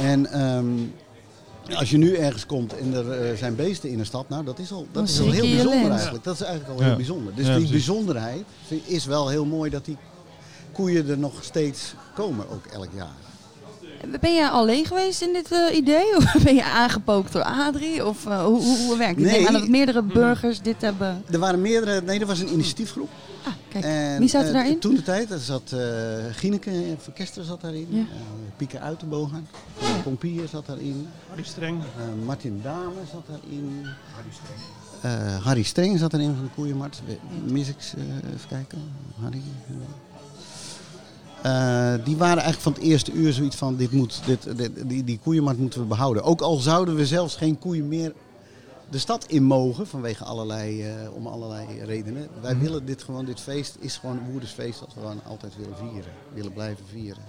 En 0.00 0.26
ehm, 0.26 0.66
als 1.76 1.90
je 1.90 1.96
nu 1.96 2.14
ergens 2.16 2.46
komt 2.46 2.76
en 2.76 2.94
er 2.94 3.12
eh, 3.30 3.36
zijn 3.38 3.54
beesten 3.56 3.90
in 3.90 3.98
de 3.98 4.04
stad, 4.04 4.28
nou 4.28 4.44
dat 4.44 4.58
is 4.58 4.72
al, 4.72 4.86
dat 4.92 5.08
is 5.08 5.20
al 5.20 5.30
heel 5.30 5.40
bijzonder 5.42 5.78
lens. 5.80 5.90
eigenlijk. 5.94 6.24
Dat 6.24 6.34
is 6.34 6.40
eigenlijk 6.40 6.72
al 6.74 6.80
Ja. 6.80 6.86
heel 6.86 6.96
bijzonder. 6.96 7.34
Dus 7.34 7.46
Ja, 7.46 7.56
die 7.58 7.68
bijzonderheid 7.70 8.44
is 8.84 9.04
wel 9.04 9.28
heel 9.28 9.44
mooi 9.44 9.70
dat 9.70 9.84
die 9.84 9.96
koeien 10.72 11.08
er 11.08 11.18
nog 11.18 11.44
steeds 11.44 11.94
komen, 12.14 12.50
ook 12.50 12.66
elk 12.66 12.88
jaar. 12.94 13.14
Ben 14.20 14.34
jij 14.34 14.48
alleen 14.48 14.84
geweest 14.86 15.22
in 15.22 15.32
dit 15.32 15.52
eh, 15.52 15.76
idee? 15.76 16.16
Of 16.16 16.36
ben 16.44 16.54
je 16.54 16.64
aangepookt 16.64 17.32
door 17.32 17.42
Adrie? 17.42 18.06
Of 18.06 18.26
eh, 18.26 18.44
hoe, 18.44 18.62
hoe, 18.62 18.78
hoe 18.86 18.96
werkt 18.98 19.20
het? 19.22 19.32
Ik 19.34 19.46
aan 19.46 19.52
dat 19.52 19.68
meerdere 19.68 20.02
burgers 20.02 20.60
dit 20.60 20.80
hebben. 20.80 21.22
Er 21.30 21.38
waren 21.38 21.60
meerdere, 21.60 22.02
nee, 22.02 22.20
er 22.20 22.26
was 22.26 22.40
een 22.40 22.52
initiatiefgroep. 22.52 23.08
Ah, 23.44 23.52
kijk. 23.68 23.84
En, 23.84 24.18
Wie 24.18 24.28
zaten 24.28 24.48
eh, 24.48 24.54
daarin? 24.54 24.78
Toen 24.78 24.94
de 24.94 25.02
tijd, 25.02 25.30
er 25.30 25.38
zat 25.38 25.72
eh 25.72 25.80
Gieneke 26.32 26.94
van 26.98 27.12
Kester 27.12 27.44
zat 27.44 27.60
daarin. 27.60 27.86
Ja. 27.90 28.04
Pieke 28.56 28.78
Uitenbogen. 28.80 29.46
Ja. 29.80 29.86
Pompier 30.02 30.48
zat 30.48 30.66
daarin. 30.66 31.08
Harry 31.28 31.42
Streng. 31.44 31.80
eh, 31.80 32.24
Martin 32.26 32.60
Dame 32.62 33.00
zat 33.12 33.26
daarin. 33.26 33.86
Eh, 35.00 35.44
Harry 35.44 35.62
Streng 35.62 35.98
zat 35.98 36.12
erin 36.12 36.34
van 36.34 36.44
de 36.44 36.50
Koeienmarkt. 36.54 37.02
Mis 37.44 37.68
ik 37.68 37.76
eh, 37.96 38.02
even 38.34 38.48
kijken. 38.48 38.78
Harry. 39.22 39.42
Eh. 41.42 41.94
Die 42.04 42.16
waren 42.16 42.42
eigenlijk 42.42 42.62
van 42.62 42.72
het 42.72 42.82
eerste 42.82 43.12
uur 43.12 43.32
zoiets 43.32 43.56
van, 43.56 43.76
dit 43.76 43.92
moet, 43.92 44.20
dit, 44.26 44.56
dit- 44.56 44.88
die, 44.88 45.04
die 45.04 45.18
koeienmarkt 45.22 45.60
moeten 45.60 45.80
we 45.80 45.86
behouden. 45.86 46.22
Ook 46.22 46.40
al 46.40 46.56
zouden 46.56 46.94
we 46.94 47.06
zelfs 47.06 47.36
geen 47.36 47.58
koeien 47.58 47.88
meer 47.88 48.12
de 48.90 48.98
stad 48.98 49.24
in 49.26 49.42
mogen, 49.42 49.86
vanwege 49.86 50.24
allerlei, 50.24 50.82
eh, 50.82 51.14
om 51.14 51.26
allerlei 51.26 51.66
redenen. 51.84 52.28
Wij 52.40 52.52
Mhm. 52.54 52.62
willen 52.62 52.84
dit 52.86 53.02
gewoon, 53.02 53.24
dit 53.24 53.40
feest 53.40 53.76
is 53.80 53.96
gewoon 53.96 54.16
een 54.18 54.30
woerdersfeest 54.30 54.78
dat 54.80 54.94
we 54.94 55.00
gewoon 55.00 55.20
altijd 55.24 55.56
willen 55.56 55.76
vieren. 55.76 56.12
Willen 56.34 56.52
blijven 56.52 56.84
vieren. 56.90 57.22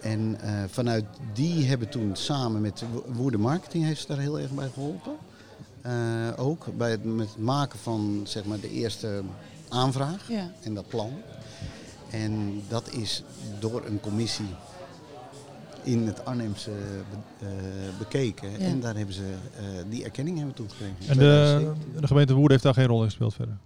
En 0.00 0.40
eh, 0.40 0.52
vanuit 0.70 1.04
die 1.34 1.64
hebben 1.64 1.88
toen 1.88 2.10
samen 2.16 2.60
met 2.60 2.82
Wo- 2.92 3.04
Woerden 3.12 3.40
Marketing 3.40 3.84
heeft 3.84 4.00
ze 4.00 4.06
daar 4.06 4.18
heel 4.18 4.38
erg 4.40 4.50
bij 4.50 4.68
geholpen. 4.74 5.12
Eh, 5.80 5.92
ook 6.36 6.66
bij 6.76 6.90
het, 6.90 7.04
met 7.04 7.28
het 7.28 7.38
maken 7.38 7.78
van 7.78 8.20
zeg 8.24 8.44
maar, 8.44 8.60
de 8.60 8.70
eerste 8.70 9.22
aanvraag 9.68 10.28
Ja. 10.28 10.50
en 10.62 10.74
dat 10.74 10.88
plan. 10.88 11.10
En 12.22 12.62
dat 12.68 12.92
is 12.92 13.22
door 13.58 13.82
een 13.86 14.00
commissie 14.00 14.46
in 15.82 16.06
het 16.06 16.24
Arnhemse 16.24 16.70
be- 17.10 17.46
eh, 17.46 17.52
bekeken. 17.98 18.50
Ja. 18.50 18.58
En 18.58 18.80
daar 18.80 18.96
hebben 18.96 19.14
ze 19.14 19.34
eh, 19.56 19.62
die 19.90 20.04
erkenning 20.04 20.36
hebben 20.36 20.54
toegekregen. 20.54 20.94
En 20.98 21.06
de, 21.06 21.14
2017. 21.14 22.00
de 22.00 22.06
gemeente 22.06 22.32
Woerden 22.32 22.50
heeft 22.52 22.62
daar 22.62 22.74
geen 22.74 22.86
rol 22.86 22.98
in 23.00 23.04
gespeeld 23.04 23.34
verder? 23.34 23.56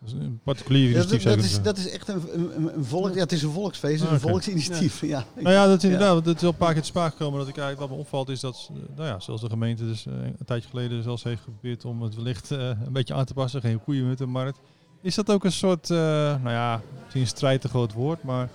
Dat 0.00 0.08
is 0.08 0.14
een 0.14 0.40
particulier 0.44 0.82
Ja, 0.82 0.88
initiatief 1.02 1.22
dat, 1.22 1.22
zou 1.22 1.36
dat, 1.36 1.44
je 1.50 1.56
is, 1.56 1.62
dat 1.62 1.76
is 1.76 1.90
echt 1.90 2.08
een, 2.08 2.22
een, 2.56 2.76
een 2.76 2.84
volk. 2.84 3.14
Ja, 3.14 3.20
het 3.20 3.32
is 3.32 3.42
een 3.42 3.50
volksfeest, 3.50 4.00
het 4.00 4.02
is 4.02 4.06
Ah, 4.06 4.12
een 4.12 4.18
oké. 4.20 4.28
volksinitiatief. 4.28 5.00
Ja. 5.00 5.24
Nou 5.34 5.50
ja, 5.54 5.66
dat 5.66 5.76
is 5.78 5.84
inderdaad. 5.84 6.12
want 6.12 6.26
Het 6.26 6.36
is 6.36 6.42
al 6.42 6.48
een 6.48 6.56
paar 6.56 6.72
keer 6.72 6.80
te 6.82 6.86
sprake 6.88 7.10
gekomen 7.16 7.38
dat 7.38 7.48
ik 7.48 7.56
eigenlijk 7.56 7.88
wat 7.88 7.96
me 7.98 8.04
opvalt 8.04 8.28
is 8.28 8.40
dat, 8.40 8.70
nou 8.96 9.08
ja, 9.08 9.20
zoals 9.20 9.40
de 9.40 9.48
gemeente 9.48 9.86
dus 9.86 10.06
eh, 10.06 10.12
een 10.14 10.44
tijdje 10.46 10.68
geleden 10.68 11.02
zelfs 11.02 11.22
heeft 11.22 11.42
geprobeerd 11.42 11.84
om 11.84 12.02
het 12.02 12.14
wellicht 12.14 12.50
eh, 12.50 12.58
een 12.68 12.92
beetje 12.92 13.14
aan 13.14 13.24
te 13.24 13.34
passen, 13.34 13.60
geen 13.60 13.82
koeien 13.82 14.08
met 14.08 14.18
de 14.18 14.26
markt. 14.26 14.58
Is 15.02 15.14
dat 15.14 15.30
ook 15.30 15.44
een 15.44 15.52
soort, 15.52 15.90
eh, 15.90 15.96
nou 15.96 16.50
ja, 16.50 16.80
misschien 17.02 17.26
strijd 17.26 17.60
te 17.60 17.68
groot 17.68 17.92
woord, 17.92 18.22
maar 18.22 18.48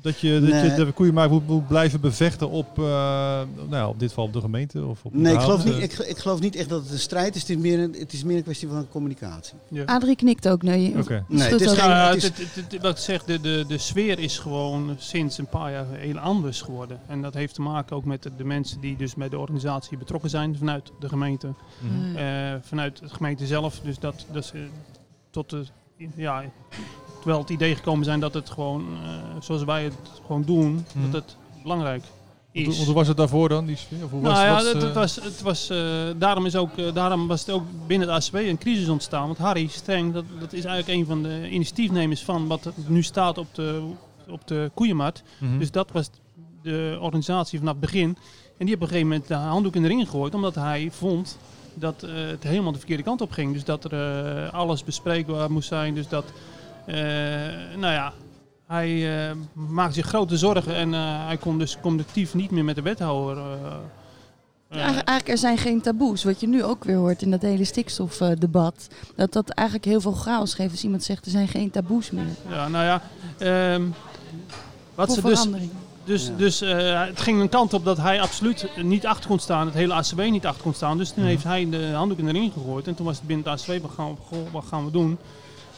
dat 0.00 0.20
je, 0.20 0.40
dat 0.40 0.50
Nee. 0.50 0.70
je 0.70 0.84
de 0.84 0.92
koeienmarkt 0.92 1.32
moet, 1.32 1.46
moet 1.46 1.66
blijven 1.68 2.00
bevechten 2.00 2.50
op, 2.50 2.78
eh, 2.78 2.84
nou 2.84 3.70
ja, 3.70 3.88
op 3.88 3.98
dit 4.00 4.08
geval 4.08 4.24
op 4.24 4.32
de 4.32 4.40
gemeente 4.40 4.84
of 4.84 5.04
op 5.04 5.14
Nee, 5.14 5.34
ik 5.34 5.40
geloof, 5.40 5.64
niet, 5.64 5.82
ik, 5.82 5.92
ik 5.92 6.18
geloof 6.18 6.40
niet 6.40 6.56
echt 6.56 6.68
dat 6.68 6.82
het 6.82 6.90
een 6.92 6.98
strijd 6.98 7.34
is. 7.34 7.40
Het 7.40 7.50
is 7.50 7.56
meer 7.56 7.78
een, 7.78 7.94
het 7.98 8.12
is 8.12 8.24
meer 8.24 8.36
een 8.36 8.42
kwestie 8.42 8.68
van 8.68 8.88
communicatie. 8.88 9.54
Ja. 9.68 9.84
Adrie 9.84 10.16
knikt 10.16 10.48
ook. 10.48 10.62
Nee, 10.62 10.94
Oké. 10.98 11.24
Nee, 11.28 11.38
Schudt 11.40 11.52
het 11.52 11.60
is 11.60 11.68
ook. 11.70 11.74
geen- 11.78 11.88
Ja, 11.90 12.08
het 12.08 12.16
is- 12.16 12.22
het- 12.22 12.36
het- 12.38 12.72
het- 12.72 12.82
wat 12.82 12.90
ik 12.90 13.04
zeg, 13.04 13.24
de, 13.24 13.40
de, 13.40 13.64
de 13.68 13.78
sfeer 13.78 14.18
is 14.18 14.38
gewoon 14.38 14.94
sinds 14.98 15.38
een 15.38 15.48
paar 15.48 15.70
jaar 15.72 15.86
heel 15.90 16.18
anders 16.18 16.60
geworden. 16.62 17.00
En 17.06 17.22
dat 17.22 17.34
heeft 17.34 17.54
te 17.54 17.62
maken 17.62 17.96
ook 17.96 18.04
met 18.04 18.22
de, 18.22 18.30
de 18.36 18.44
mensen 18.44 18.80
die 18.80 18.96
dus 18.96 19.14
bij 19.14 19.28
de 19.28 19.38
organisatie 19.38 19.98
betrokken 19.98 20.30
zijn 20.30 20.56
vanuit 20.56 20.90
de 21.00 21.08
gemeente. 21.08 21.52
Mhm. 21.78 22.16
eh, 22.16 22.54
vanuit 22.62 22.98
de 22.98 23.08
gemeente 23.08 23.46
zelf. 23.46 23.80
Dus 23.84 23.98
dat, 23.98 24.26
dat 24.32 24.42
is 24.44 24.50
eh, 24.54 24.60
tot 25.30 25.50
de, 25.50 25.64
ja, 26.16 26.44
terwijl 27.16 27.38
het 27.40 27.50
idee 27.50 27.74
gekomen 27.74 28.04
zijn 28.04 28.20
dat 28.20 28.34
het 28.34 28.50
gewoon, 28.50 28.86
eh, 29.02 29.10
zoals 29.40 29.64
wij 29.64 29.84
het 29.84 29.94
gewoon 30.26 30.42
doen, 30.42 30.84
dat 31.10 31.12
het 31.22 31.36
belangrijk 31.62 32.02
is. 32.52 32.76
hoe- 32.76 32.84
hoe 32.86 32.94
was 32.94 33.08
het 33.08 33.16
daarvoor 33.16 33.48
dan, 33.48 33.66
die 33.66 33.76
sfeer? 33.76 34.04
Of 34.04 34.10
hoe 34.10 34.20
was, 34.20 34.32
Nou 34.32 34.46
ja, 34.46 34.54
wat, 34.54 34.64
het, 34.64 34.74
eh, 34.76 34.82
het 34.82 34.94
was, 34.94 35.16
het 35.16 35.42
was, 35.42 35.70
eh, 35.70 35.78
daarom, 36.16 36.46
is 36.46 36.56
ook, 36.56 36.94
daarom 36.94 37.26
was 37.26 37.40
het 37.40 37.50
ook 37.50 37.62
binnen 37.86 38.08
het 38.08 38.16
ACB 38.16 38.34
een 38.34 38.58
crisis 38.58 38.88
ontstaan. 38.88 39.26
Want 39.26 39.38
Harry 39.38 39.66
Streng, 39.66 40.12
dat, 40.12 40.24
dat 40.40 40.52
is 40.52 40.64
eigenlijk 40.64 40.98
een 41.00 41.06
van 41.06 41.22
de 41.22 41.48
initiatiefnemers 41.50 42.22
van 42.24 42.46
wat 42.46 42.72
nu 42.86 43.02
staat 43.02 43.38
op 43.38 43.54
de, 43.54 43.82
op 44.28 44.46
de 44.46 44.70
koeienmarkt. 44.74 45.22
mhm. 45.40 45.58
Dus 45.58 45.70
dat 45.70 45.90
was 45.92 46.10
de 46.62 46.98
organisatie 47.00 47.58
vanaf 47.58 47.72
het 47.74 47.82
begin. 47.82 48.08
En 48.08 48.66
die 48.66 48.68
heeft 48.68 48.74
op 48.74 48.80
een 48.82 48.88
gegeven 48.88 49.08
moment 49.08 49.28
de 49.28 49.34
handdoek 49.34 49.74
in 49.76 49.82
de 49.82 49.88
ring 49.88 50.04
gegooid, 50.04 50.34
omdat 50.34 50.54
hij 50.54 50.88
vond 50.92 51.38
dat 51.78 52.02
eh, 52.02 52.10
het 52.14 52.42
helemaal 52.42 52.72
de 52.72 52.78
verkeerde 52.78 53.02
kant 53.02 53.20
op 53.20 53.30
ging. 53.30 53.52
Dus 53.52 53.64
dat 53.64 53.84
er 53.84 53.92
eh, 53.92 54.52
alles 54.52 54.84
bespreekbaar 54.84 55.50
moest 55.50 55.68
zijn. 55.68 55.94
Dus 55.94 56.08
dat, 56.08 56.24
eh, 56.86 56.96
nou 57.76 57.92
ja, 57.92 58.12
hij 58.66 59.10
maakte 59.52 59.94
zich 59.94 60.06
grote 60.06 60.36
zorgen 60.36 60.74
en 60.74 60.92
hij 61.26 61.36
kon 61.36 61.58
dus 61.58 61.78
communicatief 61.80 62.34
niet 62.34 62.50
meer 62.50 62.64
met 62.64 62.74
de 62.74 62.82
wethouder. 62.82 63.38
Eigenlijk, 64.68 65.28
er 65.28 65.38
zijn 65.38 65.58
geen 65.58 65.80
taboes. 65.80 66.24
Wat 66.24 66.40
je 66.40 66.48
nu 66.48 66.64
ook 66.64 66.84
weer 66.84 66.96
hoort 66.96 67.22
in 67.22 67.30
dat 67.30 67.42
hele 67.42 67.64
stikstofdebat. 67.64 68.88
Dat 69.14 69.32
dat 69.32 69.48
eigenlijk 69.48 69.88
heel 69.88 70.00
veel 70.00 70.12
chaos 70.12 70.54
geeft 70.54 70.70
als 70.70 70.84
iemand 70.84 71.04
zegt 71.04 71.24
er 71.24 71.30
zijn 71.30 71.48
geen 71.48 71.70
taboes 71.70 72.10
meer. 72.10 72.24
ja, 72.48 72.68
nou 72.68 72.84
ja, 72.84 73.02
ehm, 73.38 73.82
wat 74.94 75.12
ze 75.12 75.22
dus. 75.22 75.48
Dus, 76.08 76.26
Ja. 76.26 76.32
dus 76.36 76.60
eh, 76.60 77.04
het 77.06 77.20
ging 77.20 77.40
een 77.40 77.48
kant 77.48 77.74
op 77.74 77.84
dat 77.84 77.96
hij 77.96 78.20
absoluut 78.20 78.68
niet 78.82 79.06
achter 79.06 79.28
kon 79.28 79.38
staan, 79.38 79.66
het 79.66 79.74
hele 79.74 79.94
ACB 79.94 80.30
niet 80.30 80.46
achter 80.46 80.62
kon 80.62 80.74
staan. 80.74 80.98
Dus 80.98 81.08
toen 81.10 81.18
Mhm. 81.22 81.28
heeft 81.32 81.44
hij 81.44 81.68
de 81.70 81.90
handdoek 81.94 82.18
in 82.18 82.24
de 82.24 82.32
ring 82.32 82.52
gegooid. 82.52 82.86
En 82.86 82.94
toen 82.94 83.06
was 83.06 83.16
het 83.18 83.26
binnen 83.26 83.50
het 83.50 83.60
ACB, 83.68 83.82
wat 83.82 83.90
gaan 83.90 84.16
we, 84.30 84.36
wat 84.52 84.64
gaan 84.68 84.84
we 84.84 84.90
doen? 84.90 85.18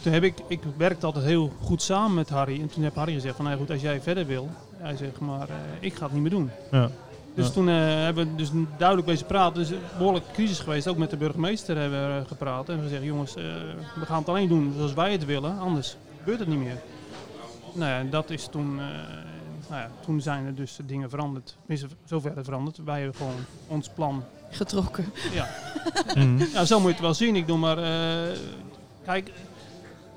Toen 0.01 0.13
heb 0.13 0.23
ik, 0.23 0.37
ik 0.47 0.59
werkte 0.77 1.05
altijd 1.05 1.25
heel 1.25 1.51
goed 1.63 1.81
samen 1.81 2.13
met 2.13 2.29
Harry. 2.29 2.61
En 2.61 2.69
toen 2.69 2.83
heb 2.83 2.95
Harry 2.95 3.13
gezegd 3.13 3.35
van, 3.35 3.45
nou 3.45 3.57
goed, 3.57 3.71
als 3.71 3.81
jij 3.81 4.01
verder 4.01 4.25
wil. 4.25 4.49
Hij 4.77 4.95
zegt, 4.97 5.19
maar 5.19 5.49
eh, 5.49 5.55
ik 5.79 5.93
ga 5.95 6.03
het 6.03 6.13
niet 6.13 6.21
meer 6.21 6.31
doen. 6.31 6.49
ja. 6.71 6.89
Dus 7.35 7.45
Ja. 7.45 7.51
toen 7.51 7.69
eh, 7.69 7.75
hebben 7.77 8.25
we 8.29 8.35
dus 8.35 8.49
duidelijk 8.77 9.07
bezig 9.07 9.27
praten. 9.27 9.59
Dus 9.59 9.69
een 9.69 9.77
behoorlijke 9.97 10.31
crisis 10.33 10.59
geweest. 10.59 10.87
Ook 10.87 10.97
met 10.97 11.09
de 11.09 11.17
burgemeester 11.17 11.77
hebben 11.77 12.19
we 12.19 12.27
gepraat. 12.27 12.69
En 12.69 12.81
we 12.83 12.87
zeggen, 12.89 13.07
jongens, 13.07 13.33
we 13.33 14.05
gaan 14.05 14.17
het 14.19 14.29
alleen 14.29 14.47
doen 14.47 14.73
zoals 14.77 14.93
wij 14.93 15.11
het 15.11 15.25
willen. 15.25 15.59
Anders 15.59 15.95
gebeurt 16.19 16.39
het 16.39 16.47
niet 16.47 16.59
meer. 16.59 16.77
Nou 17.73 17.89
ja, 17.91 18.09
dat 18.09 18.29
is 18.29 18.47
toen... 18.51 18.79
nou 19.71 19.81
ja, 19.83 19.89
toen 20.05 20.21
zijn 20.21 20.45
er 20.45 20.55
dus 20.55 20.77
dingen 20.85 21.09
veranderd. 21.09 21.55
Tenminste, 21.59 21.87
zover 22.05 22.33
veranderd. 22.43 22.77
Wij 22.85 22.97
hebben 23.01 23.15
gewoon 23.17 23.35
ons 23.67 23.89
plan. 23.95 24.23
Getrokken. 24.49 25.05
Ja, 25.33 25.47
ja 26.53 26.65
zo 26.65 26.77
moet 26.79 26.87
je 26.87 26.93
het 26.93 27.01
wel 27.01 27.13
zien. 27.13 27.35
Ik 27.35 27.47
doe 27.47 27.57
maar... 27.57 27.77
eh, 27.77 28.37
kijk, 29.05 29.31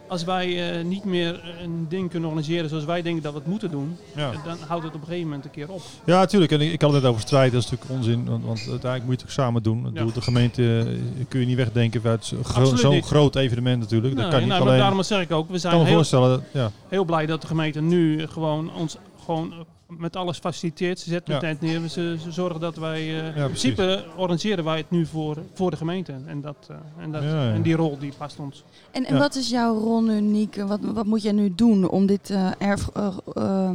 als 0.09 0.25
wij 0.25 0.79
eh, 0.79 0.85
niet 0.85 1.05
meer 1.05 1.55
een 1.63 1.87
ding 1.89 2.11
kunnen 2.11 2.29
organiseren 2.29 2.69
zoals 2.69 2.85
wij 2.85 3.03
denken 3.03 3.23
dat 3.23 3.33
we 3.33 3.39
het 3.39 3.49
moeten 3.49 3.71
doen... 3.71 3.97
ja. 4.17 4.33
eh, 4.33 4.45
dan 4.45 4.57
houdt 4.67 4.85
het 4.85 4.95
op 4.95 5.01
een 5.01 5.07
gegeven 5.07 5.29
moment 5.29 5.45
een 5.45 5.51
keer 5.51 5.69
op. 5.71 5.83
Ja, 6.05 6.19
natuurlijk. 6.19 6.53
En 6.53 6.61
ik, 6.61 6.73
ik 6.73 6.81
had 6.83 6.93
het 6.93 7.03
net 7.03 7.11
over 7.11 7.23
strijd. 7.23 7.53
Dat 7.53 7.63
is 7.63 7.71
natuurlijk 7.71 7.99
onzin. 7.99 8.25
Want, 8.25 8.45
want 8.45 8.59
uiteindelijk 8.59 9.05
moet 9.05 9.15
je 9.15 9.21
het 9.21 9.25
ook 9.25 9.31
samen 9.45 9.63
doen. 9.63 9.91
Ja. 9.95 10.05
De 10.05 10.21
gemeente 10.21 10.79
eh, 10.79 11.25
kun 11.29 11.41
je 11.41 11.47
niet 11.47 11.57
wegdenken 11.57 12.01
uit 12.05 12.25
zo'n 12.25 12.45
gro- 12.45 13.01
groot 13.01 13.37
evenement 13.37 13.81
natuurlijk. 13.81 14.15
Dat 14.15 14.23
Nee, 14.23 14.31
kan 14.33 14.41
niet 14.41 14.49
nou, 14.49 14.61
maar 14.61 14.69
alleen... 14.69 14.81
daarom 14.83 15.03
zeg 15.03 15.21
ik 15.21 15.33
ook, 15.33 15.49
we 15.49 15.55
Ik 15.55 15.61
zijn 15.61 15.73
kan 15.73 15.83
me 15.83 15.89
heel, 15.89 15.97
voorstellen. 15.97 16.31
dat- 16.31 16.43
Ja. 16.53 16.71
heel 16.89 17.05
blij 17.05 17.27
dat 17.27 17.41
de 17.41 17.47
gemeente 17.47 17.81
nu 17.81 18.27
gewoon 18.27 18.73
ons 18.75 18.97
gewoon 19.25 19.53
eh, 19.53 19.59
met 19.99 20.17
alles 20.17 20.39
faciliteert. 20.39 21.01
Ze 21.01 21.09
zetten 21.11 21.35
Ja. 21.35 21.41
het 21.41 21.61
net 21.61 21.71
neer. 21.71 21.89
Ze, 21.89 22.17
ze 22.23 22.33
zorgen 22.33 22.61
dat 22.61 22.77
wij... 22.77 23.01
eh, 23.01 23.27
in 23.27 23.33
precies. 23.33 23.49
principe 23.75 24.05
organiseren 24.17 24.65
wij 24.65 24.77
het 24.77 24.91
nu 24.91 25.07
voor, 25.07 25.37
voor 25.55 25.71
de 25.71 25.77
gemeente. 25.77 26.15
En, 26.27 26.41
dat, 26.41 26.57
eh, 26.71 26.77
en, 27.03 27.13
dat, 27.13 27.23
Ja, 27.23 27.29
ja. 27.45 27.53
en 27.53 27.63
die 27.63 27.75
rol 27.77 27.99
die 27.99 28.13
past 28.19 28.39
ons. 28.39 28.65
En, 28.91 29.05
en 29.07 29.15
Ja. 29.15 29.21
wat 29.21 29.35
is 29.35 29.49
jouw 29.51 29.79
rol 29.79 30.03
nu, 30.03 30.21
Nieke? 30.21 30.67
Wat, 30.67 30.81
wat 30.83 31.07
moet 31.07 31.23
jij 31.23 31.33
nu 31.33 31.55
doen 31.55 31.89
om 31.89 32.07
dit 32.07 32.31
eh, 32.31 32.51
erf, 32.59 32.89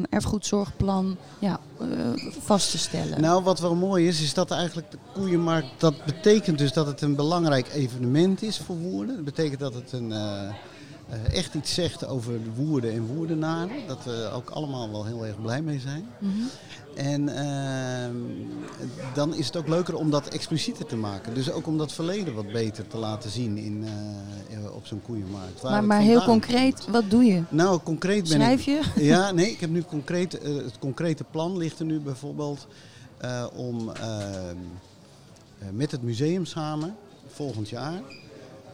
erfgoedzorgplan 0.09 1.17
ja, 1.39 1.59
eh, 1.79 1.87
vast 2.39 2.71
te 2.71 2.77
stellen? 2.77 3.21
Nou, 3.21 3.43
wat 3.43 3.59
wel 3.59 3.75
mooi 3.75 4.07
is, 4.07 4.21
is 4.21 4.33
dat 4.33 4.51
eigenlijk 4.51 4.91
de 4.91 4.97
koeienmarkt, 5.13 5.67
dat 5.77 6.05
betekent 6.05 6.57
dus 6.57 6.73
dat 6.73 6.87
het 6.87 7.01
een 7.01 7.15
belangrijk 7.15 7.73
evenement 7.73 8.41
is 8.41 8.57
voor 8.57 8.77
Woerden. 8.77 9.15
Dat 9.15 9.25
betekent 9.25 9.59
dat 9.59 9.73
het 9.73 9.91
een, 9.91 10.13
echt 11.31 11.53
iets 11.53 11.73
zegt 11.73 12.07
over 12.07 12.43
de 12.43 12.53
Woerden 12.55 12.91
en 12.91 13.05
Woerdenaren. 13.05 13.87
Dat 13.87 14.03
we 14.03 14.29
ook 14.33 14.49
allemaal 14.49 14.91
wel 14.91 15.05
heel 15.05 15.25
erg 15.25 15.41
blij 15.41 15.61
mee 15.61 15.79
zijn. 15.79 16.07
Mhm. 16.19 16.31
En 16.95 17.29
ehm, 17.29 18.15
dan 19.13 19.35
is 19.35 19.45
het 19.45 19.55
ook 19.57 19.67
leuker 19.67 19.95
om 19.95 20.11
dat 20.11 20.27
explicieter 20.27 20.85
te 20.85 20.95
maken. 20.95 21.33
Dus 21.33 21.51
ook 21.51 21.67
om 21.67 21.77
dat 21.77 21.93
verleden 21.93 22.35
wat 22.35 22.51
beter 22.51 22.87
te 22.87 22.97
laten 22.97 23.29
zien 23.29 23.57
in, 23.57 23.83
eh, 23.83 24.57
eh, 24.57 24.75
op 24.75 24.85
zo'n 24.85 25.01
koeienmarkt. 25.01 25.61
Waar 25.61 25.71
Maar, 25.71 25.83
maar 25.83 26.01
heel 26.01 26.23
concreet, 26.23 26.79
komt. 26.79 26.93
wat 26.93 27.09
doe 27.09 27.23
je? 27.23 27.43
Nou, 27.49 27.79
concreet 27.83 28.21
ben 28.21 28.31
Schrijf 28.31 28.59
ik... 28.59 28.65
je? 28.65 28.81
Ja, 29.11 29.31
nee, 29.31 29.51
ik 29.51 29.59
heb 29.59 29.69
nu 29.69 29.81
concreet, 29.83 30.39
eh, 30.39 30.55
het 30.55 30.79
concrete 30.79 31.23
plan 31.23 31.57
ligt 31.57 31.79
er 31.79 31.85
nu 31.85 31.99
bijvoorbeeld 31.99 32.67
eh, 33.17 33.45
om 33.55 33.89
ehm, 33.89 34.57
eh, 35.59 35.67
met 35.71 35.91
het 35.91 36.01
museum 36.01 36.45
samen 36.45 36.95
volgend 37.27 37.69
jaar 37.69 38.01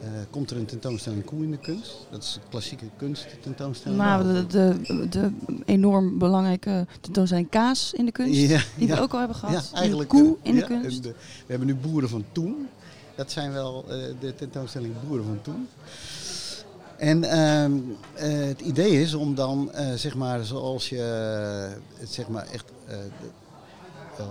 eh, 0.01 0.07
komt 0.29 0.51
er 0.51 0.57
een 0.57 0.65
tentoonstelling 0.65 1.25
Koe 1.25 1.43
in 1.43 1.51
de 1.51 1.57
Kunst. 1.57 1.97
Dat 2.09 2.23
is 2.23 2.35
een 2.35 2.49
klassieke 2.49 2.85
kunsttentoonstelling. 2.97 4.01
Nou, 4.01 4.23
de, 4.23 4.45
de, 4.47 5.07
de 5.09 5.31
enorm 5.65 6.17
belangrijke 6.17 6.87
tentoonstelling 7.01 7.49
Kaas 7.49 7.93
in 7.93 8.05
de 8.05 8.11
kunst. 8.11 8.39
Ja, 8.39 8.61
Die 8.77 8.87
we 8.87 8.93
ja. 8.95 8.99
ook 9.01 9.11
al 9.13 9.19
hebben 9.19 9.37
Ja, 9.41 9.47
gehad. 9.47 9.71
eigenlijk 9.73 10.09
Koe 10.09 10.35
eh, 10.41 10.49
in 10.49 10.53
de 10.55 10.59
ja, 10.61 10.67
kunst. 10.67 11.03
de- 11.03 11.09
we 11.09 11.45
hebben 11.47 11.67
nu 11.67 11.75
Boeren 11.75 12.09
van 12.09 12.25
Toen. 12.31 12.67
Dat 13.15 13.31
zijn 13.31 13.51
wel 13.51 13.85
eh, 13.89 13.97
de 14.19 14.35
tentoonstelling 14.35 14.93
Boeren 15.07 15.25
van 15.25 15.39
Toen. 15.41 15.67
En 16.97 17.23
ehm, 17.23 17.71
eh, 18.13 18.45
het 18.47 18.61
idee 18.61 19.01
is 19.01 19.13
om 19.13 19.35
dan, 19.35 19.71
zeg 19.95 20.15
maar, 20.15 20.43
zoals 20.45 20.89
je 20.89 20.95
het 21.97 22.09
zeg 22.09 22.27
maar 22.27 22.47
echt 22.51 22.65
de- 22.87 24.23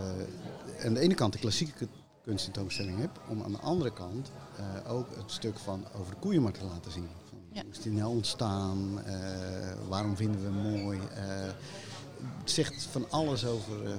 aan 0.87 0.95
de 0.95 1.01
ene 1.01 1.15
kant 1.15 1.33
de 1.33 1.39
klassieke 1.39 1.87
kunsttentoonstelling 2.25 2.99
hebt, 2.99 3.19
om 3.29 3.43
aan 3.43 3.53
de 3.53 3.59
andere 3.59 3.93
kant 3.93 4.31
eh, 4.59 4.93
ook 4.93 5.07
het 5.17 5.31
stuk 5.31 5.59
van 5.59 5.85
over 6.01 6.11
de 6.15 6.21
koeienmarkt 6.21 6.59
te 6.59 6.65
laten 6.65 6.93
zien. 6.93 7.07
Van, 7.29 7.39
Ja. 7.53 7.63
Hoe 7.63 7.71
is 7.73 7.81
die 7.81 7.93
nou 7.93 8.09
ontstaan? 8.11 9.01
Eh, 9.05 9.15
waarom 9.89 10.17
vinden 10.17 10.41
we 10.41 10.47
hem 10.47 10.81
mooi? 10.83 10.99
Eh, 11.15 11.25
het 12.41 12.51
zegt 12.51 12.89
van 12.91 13.05
alles 13.11 13.47
over 13.47 13.85
eh 13.87 13.93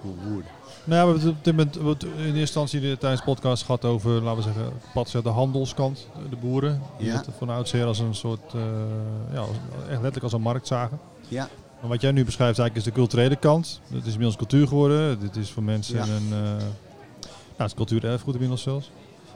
hoe 0.00 0.14
Woerden. 0.14 0.50
Nou, 0.84 0.84
we 0.84 0.94
hebben 0.94 1.14
het 1.20 1.38
op 1.38 1.44
dit 1.44 1.56
moment 1.56 1.74
we 1.76 1.82
hebben 1.84 2.08
het 2.08 2.18
in 2.18 2.24
eerste 2.24 2.38
instantie 2.40 2.80
de- 2.80 2.96
tijdens 2.98 3.20
de 3.20 3.26
podcast 3.26 3.64
gehad 3.64 3.84
over, 3.84 4.10
laten 4.22 4.36
we 4.36 4.42
zeggen, 4.52 4.72
gezegd, 4.94 5.24
de 5.24 5.30
handelskant, 5.30 6.06
de 6.30 6.36
boeren. 6.36 6.82
Die 6.98 7.06
Ja. 7.06 7.16
het 7.16 7.28
van 7.38 7.48
oudsher 7.50 7.84
als 7.86 7.98
een 7.98 8.14
soort, 8.14 8.54
eh, 8.54 8.60
ja, 9.32 9.38
als- 9.38 9.48
echt 9.80 9.88
letterlijk 9.90 10.22
als 10.22 10.32
een 10.32 10.40
markt 10.40 10.66
zagen. 10.66 10.98
Ja, 11.28 11.48
Maar 11.80 11.88
wat 11.90 12.00
jij 12.00 12.12
nu 12.12 12.24
beschrijft 12.24 12.58
eigenlijk 12.58 12.76
is 12.88 12.92
de 12.94 13.00
culturele 13.00 13.36
kant. 13.36 13.80
Het 13.92 14.00
is 14.06 14.12
inmiddels 14.12 14.36
cultuur 14.36 14.68
geworden. 14.68 15.20
Dit 15.20 15.36
is 15.36 15.50
voor 15.50 15.62
mensen 15.62 15.96
Ja. 15.96 16.02
een, 16.02 16.24
uh, 16.26 16.30
nou, 16.30 16.62
het 17.56 17.66
is 17.66 17.74
cultuur-erfgoed 17.74 18.32
inmiddels 18.34 18.62
zelfs. 18.62 18.90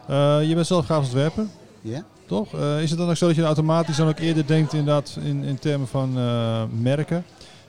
Eh, 0.07 0.49
je 0.49 0.55
bent 0.55 0.67
zelf 0.67 0.85
grafisch 0.85 1.07
ontwerper, 1.09 1.47
ja. 1.81 2.05
toch? 2.27 2.55
Eh, 2.55 2.83
is 2.83 2.91
het 2.91 2.99
dan 2.99 3.09
ook 3.09 3.17
zo 3.17 3.27
dat 3.27 3.37
je 3.37 3.43
automatisch 3.43 3.97
dan 3.97 4.09
ook 4.09 4.19
eerder 4.19 4.47
denkt 4.47 4.73
inderdaad 4.73 5.19
in, 5.25 5.45
in 5.45 5.59
termen 5.59 5.89
van 5.89 6.19
eh, 6.19 6.63
merken? 6.81 7.25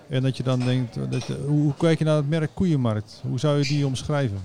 En 0.09 0.21
dat 0.21 0.37
je 0.37 0.43
dan 0.43 0.59
denkt, 0.59 0.95
dat, 1.11 1.23
hoe, 1.23 1.61
hoe 1.61 1.73
kijk 1.77 1.99
je 1.99 2.05
naar 2.05 2.15
het 2.15 2.29
merk 2.29 2.51
Koeienmarkt? 2.53 3.21
Hoe 3.29 3.39
zou 3.39 3.57
je 3.57 3.63
die 3.63 3.85
omschrijven? 3.85 4.41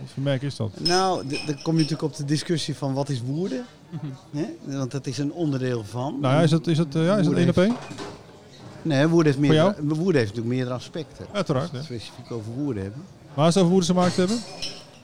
Wat 0.00 0.08
voor 0.14 0.22
merk 0.22 0.42
is 0.42 0.56
dat? 0.56 0.70
Nou, 0.80 1.26
dan 1.46 1.62
kom 1.62 1.72
je 1.74 1.80
natuurlijk 1.82 2.02
op 2.02 2.16
de 2.16 2.24
discussie 2.24 2.76
van 2.76 2.94
wat 2.94 3.08
is 3.08 3.22
Woerden? 3.22 3.64
Hè? 4.36 4.44
Want 4.64 4.90
dat 4.90 5.06
is 5.06 5.18
een 5.18 5.32
onderdeel 5.32 5.84
van. 5.84 6.16
Nou 6.20 6.34
ja, 6.34 6.40
is 6.42 6.50
dat, 6.50 6.66
is 6.66 6.76
dat, 6.76 6.86
ja, 6.90 7.16
is 7.16 7.26
dat 7.26 7.34
één 7.34 7.48
op 7.48 7.58
één? 7.58 7.76
Nee, 8.82 9.06
Woerden 9.06 9.32
heeft, 9.32 9.46
Voor 9.46 9.54
meerdere, 9.64 9.94
Woerden 9.94 10.20
heeft 10.20 10.34
natuurlijk 10.34 10.54
meerdere 10.54 10.74
aspecten. 10.74 11.26
Uiteraard. 11.32 11.70
Als 11.72 11.88
we 11.88 11.94
Ja. 11.94 12.00
het 12.00 12.02
specifiek 12.02 12.32
over 12.32 12.52
Woerden 12.52 12.82
hebben. 12.82 13.02
Maar 13.34 13.44
als 13.44 13.54
we 13.54 13.60
over 13.60 13.72
Woerdense 13.72 13.94
markt 13.94 14.16
hebben? 14.16 14.36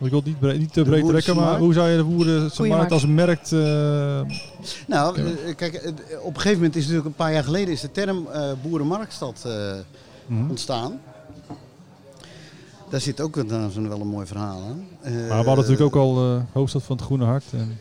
Want 0.02 0.14
ik 0.14 0.22
wil 0.22 0.32
het 0.32 0.40
niet, 0.42 0.50
bre- 0.50 0.58
niet 0.58 0.72
te 0.72 0.82
breed 0.82 1.06
trekken, 1.06 1.36
maar 1.36 1.58
hoe 1.58 1.72
zou 1.72 1.88
je 1.88 1.96
de 1.96 2.04
boerenmarkt 2.04 2.92
als 2.92 3.06
merk... 3.06 3.40
eh, 3.50 3.58
Nou, 4.86 5.20
Ja. 5.22 5.26
eh, 5.46 5.54
kijk, 5.56 5.74
eh, 5.74 5.90
op 6.22 6.34
een 6.34 6.40
gegeven 6.40 6.56
moment 6.56 6.76
is 6.76 6.82
natuurlijk 6.82 7.08
een 7.08 7.14
paar 7.14 7.32
jaar 7.32 7.44
geleden 7.44 7.74
is 7.74 7.80
de 7.80 7.90
term 7.90 8.26
eh, 8.32 8.50
boerenmarktstad 8.62 9.42
eh, 9.46 9.52
mhm. 10.26 10.48
ontstaan. 10.50 11.00
Daar 12.90 13.00
zit 13.00 13.20
ook 13.20 13.36
een, 13.36 13.88
wel 13.88 14.00
een 14.00 14.06
mooi 14.06 14.26
verhaal 14.26 14.60
aan. 14.62 14.86
Eh, 15.00 15.12
Maar 15.12 15.26
we 15.28 15.34
hadden 15.34 15.56
natuurlijk 15.56 15.82
ook 15.82 16.02
al 16.02 16.16
eh, 16.34 16.42
hoofdstad 16.52 16.82
van 16.82 16.96
het 16.96 17.04
Groene 17.04 17.24
Hart. 17.24 17.44
En 17.52 17.78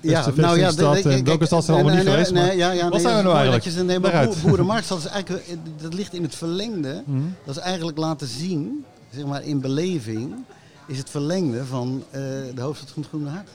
ja, 0.00 0.10
nou 0.36 0.58
ja, 0.58 0.72
vestingstad 0.72 0.94
de- 0.96 1.02
de- 1.02 1.14
en 1.14 1.24
welke 1.24 1.46
stad 1.46 1.64
zijn 1.64 1.76
nee, 1.76 1.86
allemaal 1.86 2.04
niet 2.04 2.12
geweest, 2.12 2.32
Nee, 2.32 2.42
maar 2.46 2.56
ja, 2.56 2.70
ja, 2.70 2.82
wat 2.82 2.92
nee, 2.92 3.00
zijn 3.00 3.16
we 3.16 3.22
dat 3.22 3.32
nou 3.32 3.36
eigenlijk? 3.46 3.76
dat 3.76 3.86
nee, 3.86 3.98
maar 3.98 4.28
boerenmarktstad 4.46 4.98
is 4.98 5.06
eigenlijk, 5.06 5.46
eh, 5.46 5.56
dat 5.82 5.94
ligt 5.94 6.14
in 6.14 6.22
het 6.22 6.34
verlengde. 6.34 7.02
Mhm. 7.06 7.20
Dat 7.44 7.56
is 7.56 7.62
eigenlijk 7.62 7.98
laten 7.98 8.26
zien, 8.26 8.84
zeg 9.14 9.24
maar 9.26 9.42
in 9.44 9.60
beleving, 9.60 10.34
is 10.86 10.98
het 10.98 11.10
verlengde 11.10 11.64
van 11.64 12.04
eh, 12.10 12.20
de 12.54 12.60
hoofdstad 12.60 12.90
van 12.90 13.02
het 13.02 13.10
Groene 13.10 13.28
Hart. 13.30 13.48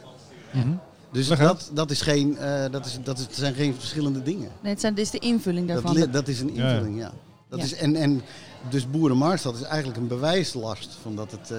Mhm. 0.53 0.67
Dus 1.11 1.27
dat, 1.27 1.69
dat, 1.73 1.91
is 1.91 2.01
geen, 2.01 2.37
eh, 2.37 2.71
dat, 2.71 2.85
is, 2.85 2.99
dat 3.03 3.17
is, 3.17 3.23
het 3.25 3.35
zijn 3.35 3.53
geen 3.53 3.73
verschillende 3.75 4.23
dingen. 4.23 4.49
Nee, 4.61 4.71
het 4.71 4.81
zijn, 4.81 4.93
dit 4.93 5.05
is 5.05 5.11
de 5.11 5.19
invulling 5.19 5.67
Dat, 5.67 5.75
daarvan. 5.83 6.01
li- 6.01 6.11
dat 6.11 6.27
is 6.27 6.39
een 6.39 6.55
ja. 6.55 6.69
invulling, 6.71 6.97
ja. 6.97 7.11
Dat 7.49 7.59
Ja. 7.59 7.65
Is, 7.65 7.73
en, 7.73 7.95
en 7.95 8.21
dus 8.69 8.89
Boerenmarktstad 8.89 9.55
is 9.55 9.61
eigenlijk 9.61 9.97
een 9.97 10.07
bewijslast 10.07 10.97
van 11.01 11.15
dat, 11.15 11.31
het, 11.31 11.51
eh, 11.51 11.57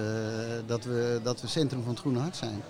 dat, 0.65 0.83
we, 0.83 1.19
dat 1.23 1.41
we 1.41 1.47
centrum 1.47 1.81
van 1.81 1.89
het 1.91 1.99
Groene 1.99 2.19
Hart 2.19 2.35
zijn. 2.35 2.61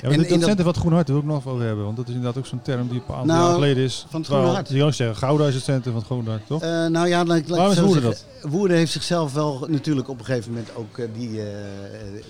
Ja, 0.00 0.08
maar 0.08 0.16
En 0.16 0.22
dit- 0.22 0.26
in 0.26 0.40
dat 0.40 0.40
dat- 0.40 0.48
centrum 0.48 0.56
van 0.56 0.66
het 0.66 0.76
Groene 0.76 0.94
Hart 0.96 1.08
wil 1.08 1.18
ik 1.18 1.24
nog 1.24 1.46
over 1.48 1.66
hebben. 1.66 1.84
Want 1.84 1.96
dat 1.96 2.08
is 2.08 2.14
inderdaad 2.14 2.38
ook 2.38 2.46
zo'n 2.46 2.62
term 2.62 2.88
die 2.88 2.96
een 2.96 3.04
paar 3.04 3.26
Nou, 3.26 3.44
jaar 3.44 3.54
geleden 3.54 3.84
is. 3.84 4.06
van 4.08 4.20
het 4.20 4.28
Groene 4.30 4.46
Hart. 4.48 4.68
Kan 4.68 4.80
ook 4.82 4.92
zeggen, 4.92 5.16
Gouda 5.16 5.46
is 5.46 5.54
het 5.54 5.64
centrum 5.64 5.92
van 5.92 6.02
het 6.02 6.10
Groene 6.10 6.30
Hart, 6.30 6.46
toch? 6.46 6.62
Eh, 6.62 6.86
nou 6.86 7.08
ja, 7.08 7.24
laat 7.24 7.36
ik- 7.36 7.48
laat 7.48 7.58
Waarom 7.58 7.84
Woerden 7.86 8.16
zeggen. 8.16 8.50
Woerden 8.50 8.76
heeft 8.76 8.92
zichzelf 8.92 9.32
wel 9.32 9.66
natuurlijk 9.68 10.08
op 10.08 10.18
een 10.18 10.24
gegeven 10.24 10.50
moment 10.50 10.68
ook 10.76 10.98
eh, 10.98 11.06
die, 11.14 11.40
eh, 11.40 11.46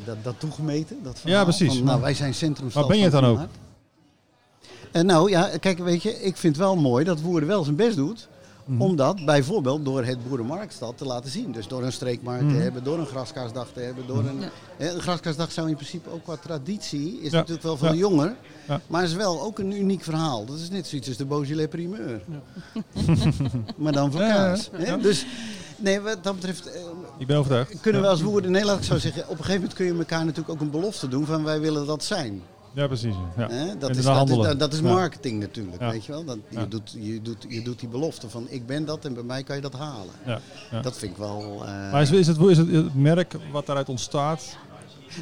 dat, 0.05 0.17
dat 0.23 0.35
toegemeten. 0.39 0.97
Dat 1.03 1.19
verhaal 1.21 1.45
precies. 1.45 1.75
Van, 1.77 1.85
nou, 1.85 2.01
wij 2.01 2.15
zijn 2.15 2.35
centrum 2.35 2.71
Maar 2.75 2.87
ben 2.87 2.97
je 2.97 3.03
het 3.03 3.13
dan 3.13 3.25
ook? 3.25 3.39
En 4.93 5.07
nou 5.07 5.31
ja, 5.31 5.51
kijk, 5.61 5.79
weet 5.79 6.03
je, 6.03 6.23
ik 6.23 6.37
vind 6.37 6.57
wel 6.57 6.77
mooi 6.77 7.05
dat 7.05 7.21
Woerden 7.21 7.49
wel 7.49 7.65
zijn 7.65 7.77
best 7.77 7.97
doet. 7.97 8.29
Mhm. 8.65 8.81
Om 8.83 8.97
dat 8.97 9.25
bijvoorbeeld 9.25 9.85
door 9.85 10.05
het 10.05 10.29
Boerenmarktstad 10.29 10.99
te 10.99 11.05
laten 11.05 11.31
zien. 11.31 11.53
Dus 11.53 11.69
door 11.69 11.83
een 11.83 11.93
streekmarkt 11.93 12.43
Mhm. 12.45 12.55
te 12.55 12.61
hebben, 12.61 12.85
door 12.85 12.99
een 12.99 13.07
graskaarsdag 13.07 13.69
te 13.73 13.81
hebben. 13.81 14.07
Door 14.07 14.25
een, 14.25 14.41
Ja. 14.79 14.91
een 14.93 15.01
graskaarsdag 15.01 15.53
zou 15.53 15.69
in 15.69 15.75
principe 15.75 16.11
ook 16.11 16.23
qua 16.23 16.37
traditie, 16.37 17.21
is 17.21 17.31
Ja. 17.31 17.37
natuurlijk 17.37 17.63
wel 17.63 17.77
veel 17.77 17.89
Ja. 17.93 17.99
jonger. 17.99 18.35
Maar 18.87 19.03
is 19.05 19.15
wel 19.15 19.41
ook 19.43 19.59
een 19.59 19.73
uniek 19.73 20.03
verhaal. 20.05 20.45
Dat 20.45 20.59
is 20.59 20.71
net 20.71 20.87
zoiets 20.87 21.09
als 21.09 21.17
de 21.17 21.25
Beaujolais 21.25 21.69
primeur. 21.69 22.21
maar 23.77 23.93
dan 23.93 24.11
voor 24.13 24.21
kaas. 24.21 24.71
Dus 25.03 25.27
nee, 25.77 26.01
wat 26.01 26.25
dat 26.25 26.35
betreft 26.35 26.67
eh, 26.73 26.81
Ik 27.19 27.27
ben 27.27 27.37
overtuigd. 27.37 27.81
kunnen 27.81 28.01
we 28.03 28.09
als 28.09 28.23
Woerden, 28.23 28.51
nee 28.51 28.65
laat 28.65 28.79
ik 28.79 28.85
zo 28.85 28.99
zeggen, 28.99 29.23
op 29.23 29.29
een 29.31 29.37
gegeven 29.37 29.55
moment 29.55 29.75
kun 29.75 29.87
je 29.87 29.93
elkaar 29.95 30.25
natuurlijk 30.25 30.49
ook 30.51 30.61
een 30.61 30.71
belofte 30.71 31.09
doen 31.09 31.27
van 31.27 31.45
wij 31.45 31.61
willen 31.61 31.87
dat 31.87 32.05
zijn. 32.05 32.43
Ja, 32.73 32.87
precies. 32.87 33.15
Ja. 33.37 33.49
Dat, 33.79 33.91
is, 33.97 34.05
dat, 34.05 34.29
is, 34.31 34.57
dat, 34.59 34.73
is 34.73 34.81
marketing 34.81 35.41
natuurlijk, 35.41 35.81
weet 35.81 36.05
je 36.05 36.13
wel. 36.13 36.25
Dat, 36.25 36.39
je, 36.49 36.69
doet, 36.69 36.97
je, 36.99 37.23
doet, 37.23 37.47
je 37.49 37.63
doet 37.63 37.81
die 37.81 37.89
belofte 37.89 38.29
van 38.29 38.47
ik 38.49 38.67
ben 38.67 38.85
dat 38.85 39.05
en 39.05 39.15
bij 39.15 39.23
mij 39.23 39.43
kan 39.43 39.57
je 39.57 39.63
dat 39.63 39.73
halen. 39.73 40.15
Dat 40.83 40.99
vind 40.99 41.13
ik 41.13 41.19
wel... 41.19 41.65
eh, 41.65 41.93
Maar 41.93 42.03
is, 42.03 42.11
is, 42.11 42.27
het, 42.27 42.39
is 42.39 42.57
het 42.59 42.71
het 42.71 42.95
merk 42.95 43.37
wat 43.53 43.67
daaruit 43.67 43.89
ontstaat? 43.89 44.57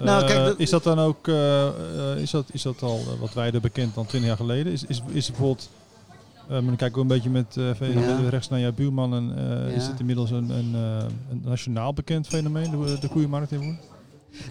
Nou, 0.03 0.21
eh, 0.23 0.27
kijk, 0.29 0.45
dat- 0.45 0.59
is 0.59 0.71
dat 0.71 0.83
dan 0.83 0.99
ook, 0.99 1.29
eh, 1.29 1.67
eh, 1.67 2.19
is, 2.21 2.31
dat, 2.31 2.45
is 2.53 2.63
dat 2.63 2.83
al 2.83 2.99
eh, 2.99 3.21
wat 3.21 3.33
wijder 3.35 3.61
bekend 3.61 3.95
dan 3.95 4.07
20 4.07 4.29
jaar 4.29 4.39
geleden? 4.39 4.73
Is, 4.73 4.85
is, 4.85 5.03
is 5.13 5.27
het 5.27 5.37
bijvoorbeeld, 5.37 5.69
eh, 6.45 6.49
maar 6.51 6.63
dan 6.63 6.77
kijken 6.77 6.95
we 6.97 7.01
een 7.01 7.07
beetje 7.07 7.31
met 7.31 7.57
eh, 7.57 7.95
Ja. 7.95 8.29
rechts 8.29 8.49
naar 8.49 8.61
jouw 8.61 8.73
buurman, 8.73 9.15
en, 9.15 9.33
eh, 9.69 9.77
is 9.77 9.87
het 9.87 10.01
inmiddels 10.01 10.31
een, 10.31 10.51
een, 10.51 10.75
eh, 10.75 11.05
een 11.31 11.43
nationaal 11.45 11.93
bekend 11.93 12.27
fenomeen, 12.27 12.71
de, 12.71 12.97
de 13.01 13.09
koeienmarkt 13.09 13.53
in 13.53 13.59
Woerden? 13.59 13.79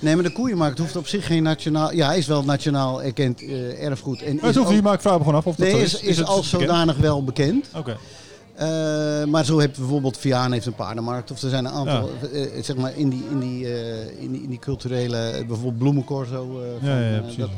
Nee, 0.02 0.16
maar 0.16 0.24
de 0.24 0.32
koeienmarkt 0.32 0.78
hoeft 0.80 0.96
op 0.96 1.08
zich 1.08 1.26
geen 1.26 1.44
nationaal... 1.44 1.94
Ja, 1.94 2.08
hij 2.08 2.18
is 2.18 2.28
wel 2.28 2.44
nationaal 2.44 3.04
erkend 3.04 3.42
eh, 3.42 3.84
erfgoed. 3.86 4.22
En 4.22 4.36
Maar 4.36 4.50
is 4.50 4.56
hoeft 4.56 4.68
ook- 4.68 4.74
niet, 4.74 4.84
maar 4.84 4.94
ik 4.94 5.02
vraag 5.02 5.14
me 5.14 5.20
gewoon 5.20 5.36
af 5.36 5.46
of 5.48 5.56
dat 5.56 5.68
Nee, 5.68 5.76
zo 5.76 5.82
is, 5.84 5.94
is. 5.94 6.02
is, 6.02 6.18
het 6.18 6.28
als 6.28 6.50
bekend? 6.50 6.70
zodanig 6.70 6.98
wel 6.98 7.24
bekend. 7.24 7.66
Oké. 7.76 7.98
Eh, 8.56 9.24
maar 9.24 9.46
zo 9.46 9.58
heeft 9.60 9.78
bijvoorbeeld 9.78 10.18
Viaan 10.18 10.52
heeft 10.52 10.66
een 10.66 10.74
paardenmarkt. 10.76 11.32
Of 11.32 11.42
er 11.42 11.50
zijn 11.50 11.66
een 11.66 11.72
aantal, 11.72 12.10
eh, 12.34 12.42
zeg 12.62 12.76
maar, 12.76 12.92
in 12.98 13.10
die, 13.10 13.24
in 13.32 13.40
die, 13.40 13.68
in 14.20 14.32
die, 14.32 14.42
in 14.44 14.50
die 14.50 14.60
culturele... 14.60 15.32
bijvoorbeeld 15.48 15.78
Bloemencorso. 15.78 16.62
van, 16.80 16.90
Ja, 16.90 17.00
ja, 17.10 17.20
precies. 17.20 17.38
dat- 17.38 17.50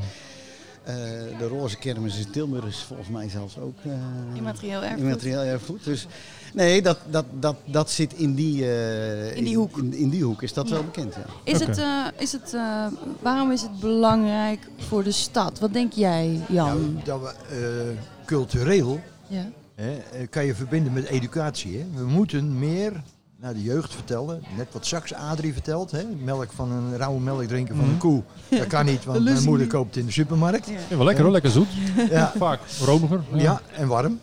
eh, 0.84 0.94
de 1.38 1.48
Roze 1.48 1.78
Kermis 1.78 2.18
in 2.26 2.32
Tilburg 2.32 2.66
is 2.66 2.84
volgens 2.88 3.10
mij 3.10 3.30
zelfs 3.30 3.58
ook... 3.58 3.78
eh, 3.84 3.92
Immaterieel 4.34 4.82
erfgoed. 4.84 5.00
Immaterieel 5.02 5.42
erfgoed. 5.42 5.84
Dus 5.84 6.08
nee, 6.54 6.82
dat, 6.82 6.98
dat, 7.10 7.26
dat, 7.40 7.56
dat 7.66 7.90
zit 7.92 8.14
in 8.14 8.34
die, 8.36 8.66
eh, 8.66 9.36
In 9.36 9.44
die 9.44 9.58
hoek. 9.58 9.78
In, 9.78 9.94
in 9.94 10.10
die 10.10 10.24
hoek 10.24 10.42
is 10.42 10.54
dat 10.54 10.68
Ja. 10.68 10.74
wel 10.74 10.84
bekend, 10.84 11.16
ja. 11.16 11.26
Is 11.44 11.60
het, 11.60 11.78
eh, 11.78 12.06
is 12.18 12.32
het, 12.32 12.54
eh, 12.54 12.86
waarom 13.22 13.52
is 13.52 13.62
het 13.62 13.80
belangrijk 13.80 14.68
voor 14.78 15.04
de 15.04 15.12
stad? 15.12 15.60
Wat 15.60 15.74
denk 15.74 15.94
jij, 15.94 16.40
Jan? 16.48 16.66
Nou, 16.94 17.04
dat 17.04 17.22
we 17.22 17.56
eh, 17.56 17.98
cultureel 18.26 19.00
Ja. 19.28 19.46
hè, 19.76 19.98
kan 20.30 20.46
je 20.46 20.56
verbinden 20.56 20.94
met 20.94 21.06
educatie. 21.06 21.78
Hè. 21.78 21.86
We 21.96 22.06
moeten 22.06 22.60
meer 22.60 23.02
naar 23.42 23.54
de 23.54 23.64
jeugd 23.64 23.94
vertellen. 23.94 24.44
Net 24.58 24.68
wat 24.72 24.86
Sax 24.86 25.14
Adrie 25.14 25.54
vertelt. 25.54 25.92
Hè. 25.92 26.04
Melk 26.24 26.52
van 26.56 26.72
een 26.72 26.98
rauwe 26.98 27.20
melk 27.20 27.44
drinken 27.44 27.76
van 27.76 27.84
een 27.84 27.90
Mhm. 27.90 28.00
koe. 28.00 28.24
Dat 28.50 28.68
kan 28.68 28.86
niet, 28.86 29.06
want 29.06 29.24
mijn 29.24 29.44
moeder 29.44 29.68
koopt 29.68 29.88
het 29.88 29.98
in 29.98 30.06
de 30.06 30.12
supermarkt. 30.12 30.68
Ja. 30.68 30.74
Ja, 30.90 30.96
wel 30.96 31.06
lekker 31.06 31.24
hoor, 31.24 31.34
lekker 31.34 31.52
zoet. 31.52 31.68
Ja, 32.10 32.32
Vaak 32.38 32.60
romiger. 32.84 33.22
ja 33.34 33.62
en 33.76 33.88
warm. 33.88 34.20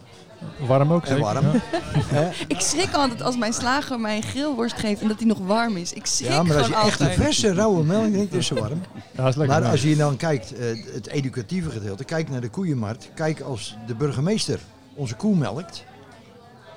Warm 0.66 0.92
ook 0.92 1.02
En 1.02 1.08
zeker. 1.08 1.22
warm. 1.24 1.44
Ja. 1.46 1.60
Hè. 1.98 2.30
Ik 2.54 2.60
schrik 2.60 2.92
altijd 2.94 3.22
als 3.22 3.36
mijn 3.36 3.52
slager 3.52 4.00
mij 4.00 4.16
een 4.16 4.22
grillworst 4.22 4.78
geeft 4.78 5.00
en 5.02 5.08
dat 5.08 5.18
die 5.18 5.26
nog 5.26 5.38
warm 5.38 5.76
is. 5.76 5.92
Ik 5.92 6.06
schrik 6.06 6.28
Ja, 6.30 6.42
maar 6.42 6.56
als 6.56 6.66
je 6.66 6.74
echt 6.76 7.00
een 7.00 7.10
verse 7.12 7.54
rauwe 7.54 7.84
melk 7.84 8.12
drinkt, 8.12 8.34
is 8.34 8.46
ze 8.46 8.54
warm. 8.54 8.80
Ja, 8.94 9.00
dat 9.22 9.28
is 9.28 9.36
lekker. 9.36 9.60
Maar 9.60 9.70
als 9.70 9.82
je 9.82 9.96
dan 9.96 10.16
kijkt, 10.16 10.52
eh, 10.54 10.66
het 10.94 11.06
educatieve 11.06 11.70
gedeelte, 11.70 12.04
kijk 12.04 12.30
naar 12.30 12.40
de 12.40 12.48
koeienmarkt. 12.48 13.10
Kijk 13.14 13.40
als 13.40 13.76
de 13.86 13.94
burgemeester 13.94 14.60
onze 14.94 15.14
koe 15.14 15.36
melkt, 15.36 15.84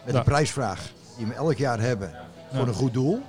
met 0.05 0.13
Ja. 0.13 0.19
een 0.19 0.25
prijsvraag 0.25 0.91
die 1.17 1.25
we 1.27 1.33
elk 1.33 1.57
jaar 1.57 1.79
hebben 1.79 2.11
voor 2.53 2.67
een 2.67 2.73
goed 2.73 2.93
doel. 2.93 3.21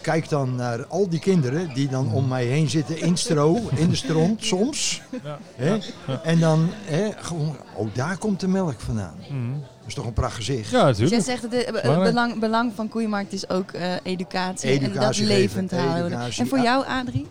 Kijk 0.00 0.28
dan 0.28 0.54
naar 0.54 0.86
al 0.86 1.08
die 1.08 1.18
kinderen 1.20 1.74
die 1.74 1.88
dan 1.88 2.12
om 2.12 2.28
mij 2.28 2.44
heen 2.44 2.70
zitten 2.70 2.98
in 3.00 3.16
stro, 3.16 3.60
in 3.74 3.88
de 3.88 3.96
stront 3.96 4.44
soms. 4.44 5.02
Ja. 5.22 5.38
Hè? 5.56 5.78
En 6.22 6.40
dan, 6.40 6.68
hè, 6.84 7.10
gewoon, 7.16 7.56
oh 7.74 7.88
daar 7.94 8.18
komt 8.18 8.40
de 8.40 8.48
melk 8.48 8.80
vandaan. 8.80 9.14
Mhm. 9.30 9.52
Dat 9.52 9.86
is 9.86 9.94
toch 9.94 10.06
een 10.06 10.12
pracht 10.12 10.34
gezicht. 10.34 10.70
Ja, 10.70 10.86
Dus 10.88 10.98
jij 10.98 11.08
natuurlijk. 11.08 11.40
zegt 11.40 11.42
het 11.42 11.82
Belangrijk. 11.82 12.02
belang, 12.14 12.38
belang 12.40 12.72
van 12.74 12.88
Koeienmarkt 12.88 13.32
is 13.32 13.48
ook 13.48 13.70
eh, 13.70 13.92
educatie, 14.02 14.80
en 14.80 14.92
dat 14.92 15.18
levend 15.18 15.70
houden. 15.70 16.04
educatie, 16.06 16.42
En 16.42 16.48
voor 16.48 16.60
jou, 16.60 16.86
Adrie? 16.86 17.26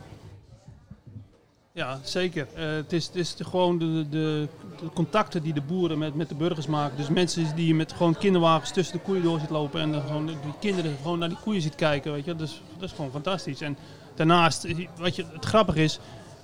Ja, 1.72 2.00
zeker. 2.04 2.48
Eh, 2.56 2.64
het 2.72 2.94
is, 2.94 3.06
het 3.06 3.16
is 3.16 3.36
de- 3.36 3.44
gewoon 3.44 3.78
de, 3.80 4.06
de, 4.10 4.48
de 4.80 4.90
contacten 4.94 5.44
die 5.44 5.54
de 5.54 5.62
boeren 5.62 5.98
met, 5.98 6.16
met 6.16 6.30
de 6.30 6.36
burgers 6.36 6.68
maken. 6.68 6.98
Dus 6.98 7.10
mensen 7.10 7.56
die 7.56 7.76
met 7.76 7.94
gewoon 7.94 8.18
kinderwagens 8.18 8.72
tussen 8.72 8.98
de 8.98 9.04
koeien 9.04 9.24
door 9.24 9.40
ziet 9.40 9.50
lopen 9.50 9.82
en 9.82 10.02
gewoon 10.02 10.26
die 10.26 10.36
kinderen 10.60 10.98
gewoon 11.02 11.20
naar 11.20 11.30
die 11.30 11.38
koeien 11.44 11.62
ziet 11.62 11.76
kijken. 11.76 12.12
Weet 12.12 12.26
je? 12.26 12.36
Dus, 12.36 12.62
dat 12.78 12.90
is 12.90 12.96
gewoon 12.96 13.12
fantastisch. 13.12 13.62
En 13.62 13.78
daarnaast, 14.16 14.64
eh, 14.64 14.88
wat 14.98 15.16
je, 15.16 15.26
het 15.34 15.46
grappige 15.46 15.84
is, 15.84 16.00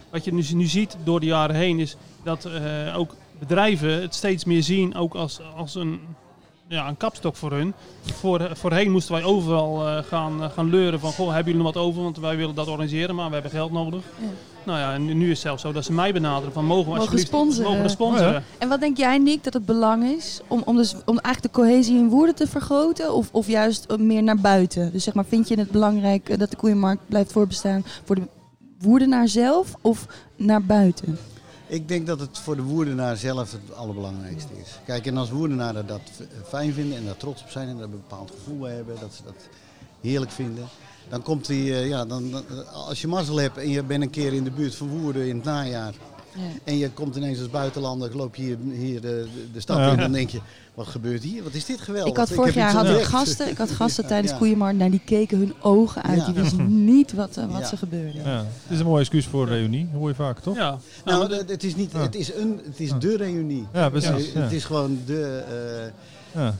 wat 0.09 0.23
je 0.23 0.34
nu, 0.34 0.43
nu 0.53 0.65
ziet 0.65 0.97
door 1.03 1.19
de 1.19 1.25
jaren 1.25 1.55
heen, 1.55 1.80
is 1.80 1.95
dat 2.23 2.45
eh, 2.45 2.97
ook 2.97 3.15
bedrijven 3.39 4.01
het 4.01 4.15
steeds 4.15 4.45
meer 4.45 4.63
zien 4.63 4.95
ook 4.95 5.15
als, 5.15 5.39
als 5.55 5.75
een, 5.75 5.99
ja, 6.67 6.88
een 6.88 6.97
kapstok 6.97 7.36
voor 7.36 7.51
hun. 7.51 7.73
Voor, 8.01 8.49
voorheen 8.53 8.91
moesten 8.91 9.13
wij 9.13 9.23
overal 9.23 9.88
eh, 9.88 10.03
gaan, 10.03 10.51
gaan 10.51 10.69
leuren 10.69 10.99
van, 10.99 11.11
goh, 11.11 11.27
hebben 11.27 11.45
jullie 11.45 11.63
nog 11.63 11.73
wat 11.73 11.84
over? 11.84 12.03
Want 12.03 12.17
wij 12.17 12.38
willen 12.38 12.55
dat 12.55 12.67
organiseren, 12.67 13.15
maar 13.15 13.27
we 13.27 13.34
hebben 13.34 13.51
geld 13.51 13.71
nodig. 13.71 14.03
Nou 14.64 14.80
ja, 14.80 14.93
en 14.93 15.05
nu 15.18 15.24
is 15.24 15.30
het 15.30 15.39
zelfs 15.39 15.62
zo 15.62 15.72
dat 15.72 15.86
ze 15.86 15.93
mij 15.93 16.14
benaderen 16.14 16.53
van, 16.53 16.66
mogen 16.66 16.84
we 16.84 16.89
Mogen 16.89 17.01
alsjeblieft 17.01 17.28
sponsoren. 17.28 17.70
mogen 17.70 17.84
we 17.84 17.89
sponsoren? 17.89 18.28
Oh 18.28 18.34
ja. 18.34 18.41
En 18.57 18.70
wat 18.70 18.80
denk 18.80 18.97
jij, 18.97 19.18
Nick, 19.18 19.43
dat 19.43 19.53
het 19.53 19.66
belang 19.66 20.03
is 20.03 20.41
om, 20.47 20.62
om, 20.66 20.76
dus, 20.76 20.95
om 21.05 21.20
eigenlijk 21.20 21.55
de 21.55 21.62
cohesie 21.62 21.97
in 21.97 22.10
Woerden 22.10 22.36
te 22.36 22.47
vergroten? 22.47 23.14
Of, 23.14 23.30
of 23.32 23.47
juist 23.47 23.86
eh, 23.86 23.97
meer 23.97 24.24
naar 24.24 24.38
buiten? 24.39 24.91
Dus 24.91 25.03
zeg 25.03 25.14
maar, 25.14 25.26
vind 25.26 25.47
je 25.47 25.60
het 25.60 25.72
belangrijk 25.72 26.30
eh, 26.30 26.38
dat 26.38 26.49
de 26.49 26.55
koeienmarkt 26.55 27.01
blijft 27.07 27.32
voorbestaan 27.32 27.86
voor 28.03 28.16
de 28.16 28.28
Woerdenaar 28.80 29.28
zelf 29.28 29.74
of 29.82 30.05
naar 30.36 30.64
buiten? 30.64 31.18
Ik 31.68 31.88
denk 31.88 32.07
dat 32.07 32.20
het 32.20 32.38
voor 32.38 32.55
de 32.55 32.62
woerdenaar 32.62 33.18
zelf 33.18 33.51
het 33.51 33.76
allerbelangrijkste 33.76 34.53
is. 34.62 34.80
Kijk, 34.86 35.05
en 35.05 35.18
als 35.18 35.30
woerdenaren 35.30 35.88
dat 35.88 36.01
fijn 36.47 36.74
vinden 36.74 36.97
en 36.97 37.05
daar 37.05 37.18
trots 37.18 37.41
op 37.41 37.49
zijn 37.49 37.68
en 37.68 37.76
daar 37.76 37.84
een 37.84 37.91
bepaald 37.91 38.32
gevoel 38.32 38.60
bij 38.60 38.76
hebben, 38.76 38.95
dat 38.99 39.14
ze 39.14 39.24
dat 39.24 39.36
heerlijk 40.01 40.32
vinden, 40.32 40.68
dan 41.10 41.22
komt 41.22 41.47
die, 41.47 41.74
eh, 41.74 41.88
ja, 41.88 42.05
dan, 42.05 42.32
dan- 42.32 42.43
als 42.88 43.01
je 43.01 43.07
mazzel 43.07 43.38
hebt 43.38 43.57
en 43.57 43.70
je 43.70 43.84
bent 43.84 44.01
een 44.03 44.10
keer 44.10 44.34
in 44.34 44.43
de 44.43 44.51
buurt 44.51 44.76
van 44.76 44.88
Woerden 44.88 45.28
in 45.28 45.36
het 45.36 45.45
najaar 45.45 45.93
Ja. 46.36 46.41
en 46.64 46.78
je 46.78 46.89
komt 46.91 47.16
ineens 47.16 47.39
als 47.39 47.49
buitenlander, 47.49 48.16
loop 48.16 48.36
je 48.36 48.43
hier, 48.43 48.57
hier 48.72 49.01
de, 49.01 49.28
de 49.53 49.60
stad 49.60 49.78
Ja. 49.78 49.91
in, 49.91 49.97
dan 49.97 50.12
denk 50.12 50.30
je, 50.30 50.39
wat 50.74 50.88
gebeurt 50.88 51.24
hier? 51.24 51.43
Wat 51.43 51.53
is 51.53 51.66
dit 51.66 51.82
geweldig? 51.82 52.12
Ik 52.12 52.18
had 52.18 52.32
vorig 52.32 52.53
jaar 52.53 52.72
had 52.72 52.88
ik 52.89 53.01
gasten, 53.01 53.49
ik 53.49 53.57
had 53.57 53.72
gasten 53.72 54.03
Ja, 54.03 54.10
tijdens 54.10 54.32
ja. 54.32 54.38
Koeienmarkt, 54.38 54.78
nou, 54.78 54.91
die 54.91 55.01
keken 55.05 55.38
hun 55.38 55.53
ogen 55.62 56.03
uit. 56.03 56.18
Ja. 56.20 56.26
Die 56.26 56.34
wisten 56.34 56.86
niet 56.86 57.14
wat, 57.14 57.38
eh, 57.38 57.51
wat 57.51 57.60
Ja. 57.62 57.68
ze 57.68 57.78
gebeurde. 57.78 58.18
Ja. 58.24 58.38
Het 58.38 58.72
is 58.72 58.80
een 58.80 58.86
mooie 58.86 58.99
excuus 58.99 59.26
voor 59.26 59.41
een 59.43 59.49
reunie, 59.49 59.89
hoor 59.93 60.10
je 60.10 60.16
vaak, 60.16 60.39
toch? 60.39 60.55
Ja. 60.55 60.78
Nou, 61.05 61.28
de- 61.28 61.43
het 61.47 61.64
is 61.64 61.76
niet, 61.76 61.93
het 61.93 62.16
is 62.16 62.34
een, 62.34 62.62
het 62.66 62.80
is 62.80 62.91
de 62.99 63.18
reunie. 63.18 63.68
Ja, 63.74 63.89
precies. 63.89 64.34
Het 64.34 64.51
is 64.51 64.66
gewoon 64.66 64.99
de, 65.05 65.43
eh, 66.34 66.41
Ja. 66.41 66.55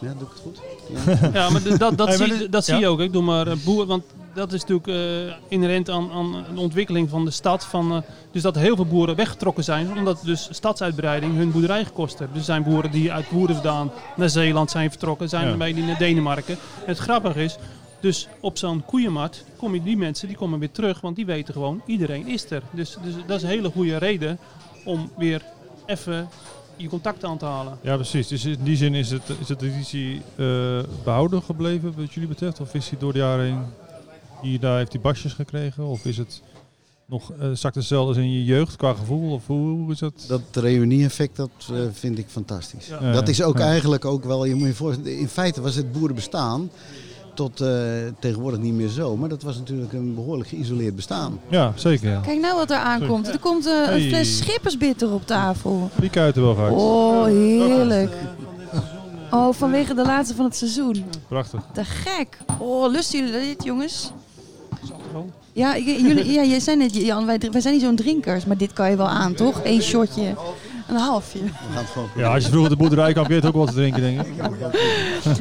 Ja, 0.00 0.12
doe 0.18 0.22
ik 0.28 0.32
het 0.32 0.40
goed? 0.42 0.60
Ja. 1.06 1.30
ja, 1.32 1.50
maar 1.50 1.62
dat, 1.78 1.78
dat, 1.98 2.08
Hey, 2.08 2.18
maar 2.18 2.28
zie, 2.28 2.38
dit- 2.38 2.52
dat 2.52 2.64
zie 2.64 2.76
je 2.78 2.86
ook. 2.88 3.00
Ik 3.00 3.12
doe 3.12 3.22
maar 3.22 3.46
eh, 3.46 3.56
boer, 3.64 3.86
want 3.86 4.04
dat 4.34 4.52
is 4.52 4.60
natuurlijk 4.64 4.88
eh, 4.88 5.34
inherent 5.48 5.88
aan, 5.90 6.10
aan 6.12 6.44
de 6.54 6.60
ontwikkeling 6.60 7.10
van 7.10 7.24
de 7.24 7.30
stad. 7.30 7.64
Van, 7.64 7.92
eh, 7.92 7.98
dus 8.32 8.42
dat 8.42 8.54
heel 8.54 8.76
veel 8.76 8.86
boeren 8.86 9.16
weggetrokken 9.16 9.64
zijn, 9.64 9.98
omdat 9.98 10.20
dus 10.24 10.48
stadsuitbreiding 10.50 11.36
hun 11.36 11.50
boerderij 11.50 11.84
gekost 11.84 12.18
heeft. 12.18 12.30
Dus 12.30 12.38
er 12.40 12.44
zijn 12.46 12.62
boeren 12.62 12.90
die 12.90 13.12
uit 13.12 13.26
vandaan 13.30 13.90
naar 14.16 14.30
Zeeland 14.30 14.70
zijn 14.70 14.90
vertrokken, 14.90 15.28
zijn 15.28 15.44
Ja. 15.46 15.50
er 15.50 15.56
mee 15.56 15.74
die 15.74 15.84
naar 15.84 15.98
Denemarken. 15.98 16.56
Het 16.84 16.98
grappige 16.98 17.42
is, 17.44 17.56
dus 18.00 18.28
op 18.40 18.58
zo'n 18.58 18.84
koeienmarkt 18.86 19.44
kom 19.56 19.74
je 19.74 19.82
die 19.82 19.96
mensen 19.96 20.28
die 20.28 20.36
komen 20.36 20.58
weer 20.58 20.70
terug, 20.70 21.00
want 21.00 21.16
die 21.16 21.26
weten 21.26 21.54
gewoon, 21.54 21.82
iedereen 21.86 22.26
is 22.28 22.50
er. 22.50 22.62
Dus, 22.70 22.96
dus 23.02 23.14
dat 23.26 23.36
is 23.36 23.42
een 23.42 23.48
hele 23.48 23.70
goede 23.70 23.96
reden 23.96 24.38
om 24.84 25.10
weer 25.16 25.42
even 25.86 26.28
je 26.80 26.88
contact 26.88 27.24
aan 27.24 27.38
te 27.38 27.44
halen. 27.44 27.78
Ja, 27.80 27.94
precies. 27.94 28.28
Dus 28.28 28.44
in 28.44 28.58
die 28.62 28.76
zin 28.76 28.94
is, 28.94 29.10
het, 29.10 29.22
is 29.40 29.46
de 29.46 29.56
traditie 29.56 30.22
eh, 30.36 30.46
behouden 31.04 31.42
gebleven 31.42 31.94
wat 31.96 32.12
jullie 32.12 32.28
betreft? 32.28 32.60
Of 32.60 32.74
is 32.74 32.90
hij 32.90 32.98
door 32.98 33.12
de 33.12 33.18
jaren 33.18 33.44
heen, 33.44 33.62
hier, 34.42 34.60
daar 34.60 34.78
heeft 34.78 34.92
hij 34.92 35.00
basjes 35.00 35.32
gekregen? 35.32 35.84
Of 35.84 36.04
is 36.04 36.16
het 36.16 36.42
nog 37.06 37.32
uh, 37.32 37.50
zakt 37.52 37.74
hetzelfde 37.74 38.08
als 38.08 38.16
in 38.16 38.32
je 38.32 38.44
jeugd 38.44 38.76
qua 38.76 38.94
gevoel? 38.94 39.32
Of 39.32 39.46
hoe, 39.46 39.68
hoe 39.68 39.92
is 39.92 39.98
dat? 39.98 40.24
Dat 40.28 40.42
reunie-effect, 40.52 41.36
dat 41.36 41.50
eh, 41.72 41.76
vind 41.92 42.18
ik 42.18 42.26
fantastisch. 42.28 42.86
Ja. 42.86 42.98
Ja, 43.00 43.12
dat 43.12 43.28
is 43.28 43.42
ook 43.42 43.58
ja. 43.58 43.64
eigenlijk 43.64 44.04
ook 44.04 44.24
wel, 44.24 44.44
je 44.44 44.54
moet 44.54 44.68
je 44.68 44.74
voorstellen, 44.74 45.18
in 45.18 45.28
feite 45.28 45.60
was 45.60 45.74
het 45.74 45.92
boerenbestaan 45.92 46.70
tot 47.34 47.60
eh, 47.60 47.68
tegenwoordig 48.18 48.60
niet 48.60 48.74
meer 48.74 48.88
zo, 48.88 49.16
maar 49.16 49.28
dat 49.28 49.42
was 49.42 49.56
natuurlijk 49.56 49.92
een 49.92 50.14
behoorlijk 50.14 50.48
geïsoleerd 50.48 50.96
bestaan. 50.96 51.40
Ja, 51.48 51.72
zeker. 51.74 52.10
Ja. 52.10 52.20
Kijk 52.20 52.40
nou 52.40 52.54
wat 52.54 52.70
er 52.70 52.76
aankomt. 52.76 53.28
Er 53.28 53.38
komt 53.38 53.66
eh, 53.66 53.94
een 53.94 54.08
fles 54.08 54.38
schippersbitter 54.38 55.12
op 55.12 55.26
tafel. 55.26 55.90
Die 56.00 56.10
kuiten 56.10 56.42
wel 56.42 56.54
gehakt. 56.54 56.74
Oh, 56.74 57.24
heerlijk. 57.24 58.12
Oh, 59.30 59.54
vanwege 59.54 59.94
de 59.94 60.02
laatste 60.02 60.34
van 60.34 60.44
het 60.44 60.56
seizoen. 60.56 61.04
Prachtig. 61.28 61.60
Te 61.72 61.84
gek. 61.84 62.38
Oh, 62.58 62.90
lusten 62.90 63.18
jullie 63.18 63.46
dit, 63.46 63.64
jongens? 63.64 64.12
Ja, 65.52 65.78
jullie, 65.78 66.32
ja 66.32 66.44
jij 66.44 66.60
zei 66.60 66.76
net, 66.76 66.94
Jan, 66.94 67.26
wij, 67.26 67.38
wij 67.50 67.60
zijn 67.60 67.74
niet 67.74 67.82
zo'n 67.82 67.96
drinkers, 67.96 68.44
maar 68.44 68.56
dit 68.56 68.72
kan 68.72 68.90
je 68.90 68.96
wel 68.96 69.08
aan, 69.08 69.34
toch? 69.34 69.60
Eén 69.64 69.82
shotje, 69.82 70.34
een 70.90 70.96
halfje. 70.96 71.38
We 71.42 71.48
gaan 71.72 71.82
het 71.82 71.90
gewoon 71.92 72.08
Ja, 72.16 72.34
als 72.34 72.44
je 72.44 72.50
vroeger 72.50 72.70
de 72.70 72.76
boerderij 72.76 73.12
kwam, 73.12 73.24
kun 73.24 73.34
je 73.34 73.40
het 73.40 73.48
ook 73.50 73.56
wel 73.56 73.66
te 73.66 73.72
drinken, 73.72 74.00
denk 74.02 74.20
ik. 74.20 74.26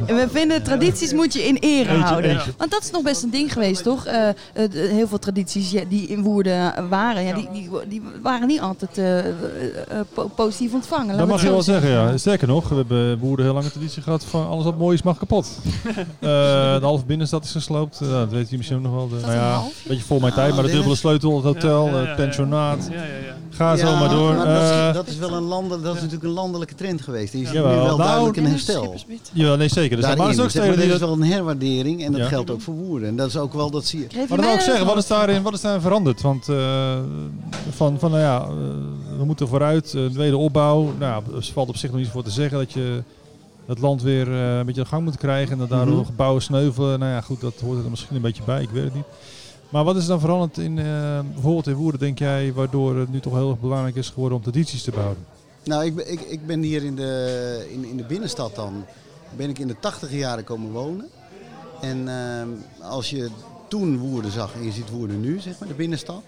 En 0.06 0.16
we 0.16 0.28
vinden 0.32 0.64
tradities 0.64 1.14
moet 1.14 1.34
je 1.34 1.44
in 1.48 1.56
ere 1.60 1.90
Eentje, 1.90 2.04
houden. 2.06 2.32
eentje. 2.32 2.52
Want 2.58 2.72
dat 2.72 2.84
is 2.84 2.92
nog 2.92 3.02
best 3.02 3.24
een 3.24 3.30
ding 3.30 3.54
geweest, 3.54 3.84
toch? 3.84 4.06
Eh, 4.06 4.30
eh, 4.30 4.36
heel 4.72 5.08
veel 5.08 5.20
tradities 5.20 5.72
ja, 5.72 5.82
die 5.90 6.08
in 6.08 6.22
Woerden 6.24 6.90
waren, 6.90 7.24
ja, 7.24 7.34
die, 7.34 7.48
die, 7.54 7.70
die 7.88 8.02
waren 8.22 8.48
niet 8.48 8.60
altijd 8.62 8.98
eh, 8.98 9.32
po- 10.14 10.28
positief 10.36 10.74
ontvangen. 10.74 11.18
Dat 11.18 11.28
mag 11.28 11.42
je 11.42 11.50
wel 11.50 11.62
zeggen, 11.62 11.90
ja. 11.90 12.18
Sterker 12.18 12.48
nog, 12.48 12.70
we 12.70 12.76
hebben 12.76 13.20
boeren 13.20 13.46
heel 13.46 13.54
lange 13.54 13.72
traditie 13.72 14.02
gehad 14.02 14.26
van 14.26 14.48
alles 14.48 14.64
wat 14.64 14.78
mooi 14.78 14.96
is 14.96 15.02
mag 15.02 15.18
kapot. 15.18 15.48
Eh, 16.20 16.80
de 16.80 16.80
halve 16.86 17.06
binnenstad 17.06 17.44
is 17.44 17.52
gesloopt. 17.52 18.00
Dat 18.10 18.30
weet 18.30 18.50
je 18.50 18.58
misschien 18.58 18.78
ook 18.78 18.84
nog 18.84 18.94
wel. 18.94 19.08
De, 19.10 19.16
nou 19.16 19.32
een 19.32 19.38
ja, 19.38 19.56
een 19.56 19.62
beetje 19.88 20.04
voor 20.04 20.22
mijn 20.22 20.34
tijd, 20.34 20.54
maar 20.56 20.64
de 20.64 20.72
dubbele 20.72 20.96
sleutel, 20.96 21.36
het 21.36 21.44
hotel, 21.44 21.86
Ja, 21.86 21.92
ja, 21.92 22.00
ja, 22.02 22.06
het 22.08 22.16
pensionaat. 22.16 22.88
Ja, 22.92 22.96
ja, 22.96 23.02
ja. 23.04 23.38
Ga 23.50 23.76
zo 23.76 23.96
maar 23.96 24.10
door. 24.10 24.34
maar 24.36 24.46
dat, 24.46 24.72
Eh, 24.72 24.88
is, 24.88 24.94
dat 24.94 25.08
is 25.08 25.18
wel 25.18 25.34
een 25.34 25.39
landen, 25.44 25.82
dat 25.82 25.96
is 25.96 26.02
natuurlijk 26.02 26.28
een 26.30 26.36
landelijke 26.36 26.76
trend 26.76 27.02
geweest. 27.02 27.32
Die 27.32 27.44
is 27.44 27.52
nu 27.52 27.62
wel 27.62 27.86
Nou, 27.86 27.98
duidelijk 27.98 28.38
een 28.38 28.44
Ja, 28.44 28.50
herstel. 28.50 28.96
ja, 29.34 29.56
nee 29.56 29.68
zeker. 29.68 29.96
Dus, 29.98 30.06
maar 30.06 30.20
er 30.20 30.30
is 30.30 30.40
ook 30.40 30.50
zeg 30.50 30.68
maar, 30.76 30.78
is 30.86 30.98
wel 31.00 31.12
een 31.12 31.24
herwaardering 31.24 32.04
en 32.06 32.12
dat 32.12 32.22
Ja. 32.22 32.28
geldt 32.28 32.50
ook 32.50 32.62
voor 32.62 32.74
Woerden. 32.74 33.10
En 33.10 33.16
dat 33.16 33.28
is 33.28 33.38
ook 33.38 33.54
wel, 33.54 33.70
dat 33.72 33.86
zie 33.86 34.00
je. 34.00 34.06
Maar 34.16 34.28
dan 34.28 34.28
mij 34.28 34.38
wil 34.38 34.50
ik 34.50 34.56
dat 34.56 34.64
zeggen, 34.66 34.86
wat 34.86 34.98
is 34.98 35.08
daarin, 35.08 35.42
wat 35.42 35.54
is 35.54 35.62
daarin 35.62 35.82
veranderd? 35.82 36.22
Want 36.22 36.50
eh, 36.50 36.98
van, 37.70 38.00
van 38.00 38.12
nou 38.12 38.22
ja, 38.24 38.42
eh, 38.42 38.48
we 39.18 39.26
moeten 39.26 39.48
vooruit, 39.48 39.86
eh, 39.86 39.92
de 39.94 40.12
wederopbouw. 40.14 40.94
Nou, 41.00 41.24
er 41.36 41.50
valt 41.54 41.70
op 41.70 41.78
zich 41.78 41.90
nog 41.92 42.00
niet 42.00 42.10
voor 42.10 42.24
te 42.24 42.32
zeggen 42.32 42.58
dat 42.58 42.72
je 42.74 43.02
het 43.66 43.80
land 43.80 44.02
weer 44.02 44.28
eh, 44.34 44.58
een 44.58 44.66
beetje 44.66 44.82
aan 44.82 44.88
de 44.88 44.94
gang 44.94 45.04
moet 45.04 45.18
krijgen. 45.18 45.52
En 45.52 45.58
dat 45.58 45.70
daardoor 45.70 45.96
Mhm. 45.96 46.06
gebouwen 46.06 46.42
sneuvelen. 46.42 47.00
Nou 47.00 47.12
ja, 47.12 47.22
goed, 47.22 47.42
dat 47.42 47.54
hoort 47.64 47.84
er 47.84 47.90
misschien 47.90 48.16
een 48.16 48.22
beetje 48.22 48.44
bij. 48.46 48.62
Ik 48.62 48.70
weet 48.70 48.84
het 48.84 48.94
niet. 48.94 49.04
Maar 49.70 49.84
wat 49.84 49.96
is 49.96 50.06
dan 50.06 50.20
veranderd 50.20 50.58
in, 50.58 50.80
eh, 50.80 51.20
bijvoorbeeld 51.34 51.68
in 51.68 51.74
Woerden, 51.74 52.00
denk 52.00 52.20
jij, 52.20 52.54
waardoor 52.54 52.98
het 52.98 53.12
nu 53.12 53.20
toch 53.20 53.34
heel 53.34 53.50
erg 53.50 53.60
belangrijk 53.60 53.96
is 53.96 54.10
geworden 54.10 54.38
om 54.38 54.44
tradities 54.44 54.84
te 54.84 54.92
behouden? 54.92 55.26
Nou, 55.64 55.86
ik, 55.86 55.96
ben- 55.96 56.12
ik, 56.12 56.22
ik 56.22 56.46
ben 56.46 56.62
hier 56.62 56.84
in 56.84 56.96
de, 56.96 57.68
in, 57.72 57.86
in 57.86 57.98
de 57.98 58.04
binnenstad 58.04 58.56
dan. 58.56 58.86
Ben 59.38 59.50
ik 59.50 59.60
in 59.60 59.68
de 59.68 59.76
tachtige 59.80 60.18
jaren 60.18 60.44
komen 60.44 60.72
wonen. 60.72 61.08
En 61.82 62.08
ehm, 62.10 62.48
als 62.82 63.10
je 63.10 63.30
toen 63.68 63.98
Woerden 63.98 64.32
zag 64.32 64.54
en 64.56 64.64
je 64.64 64.72
ziet 64.72 64.90
Woerden 64.90 65.22
nu, 65.22 65.40
zeg 65.40 65.60
maar, 65.60 65.68
de 65.68 65.74
binnenstad. 65.74 66.24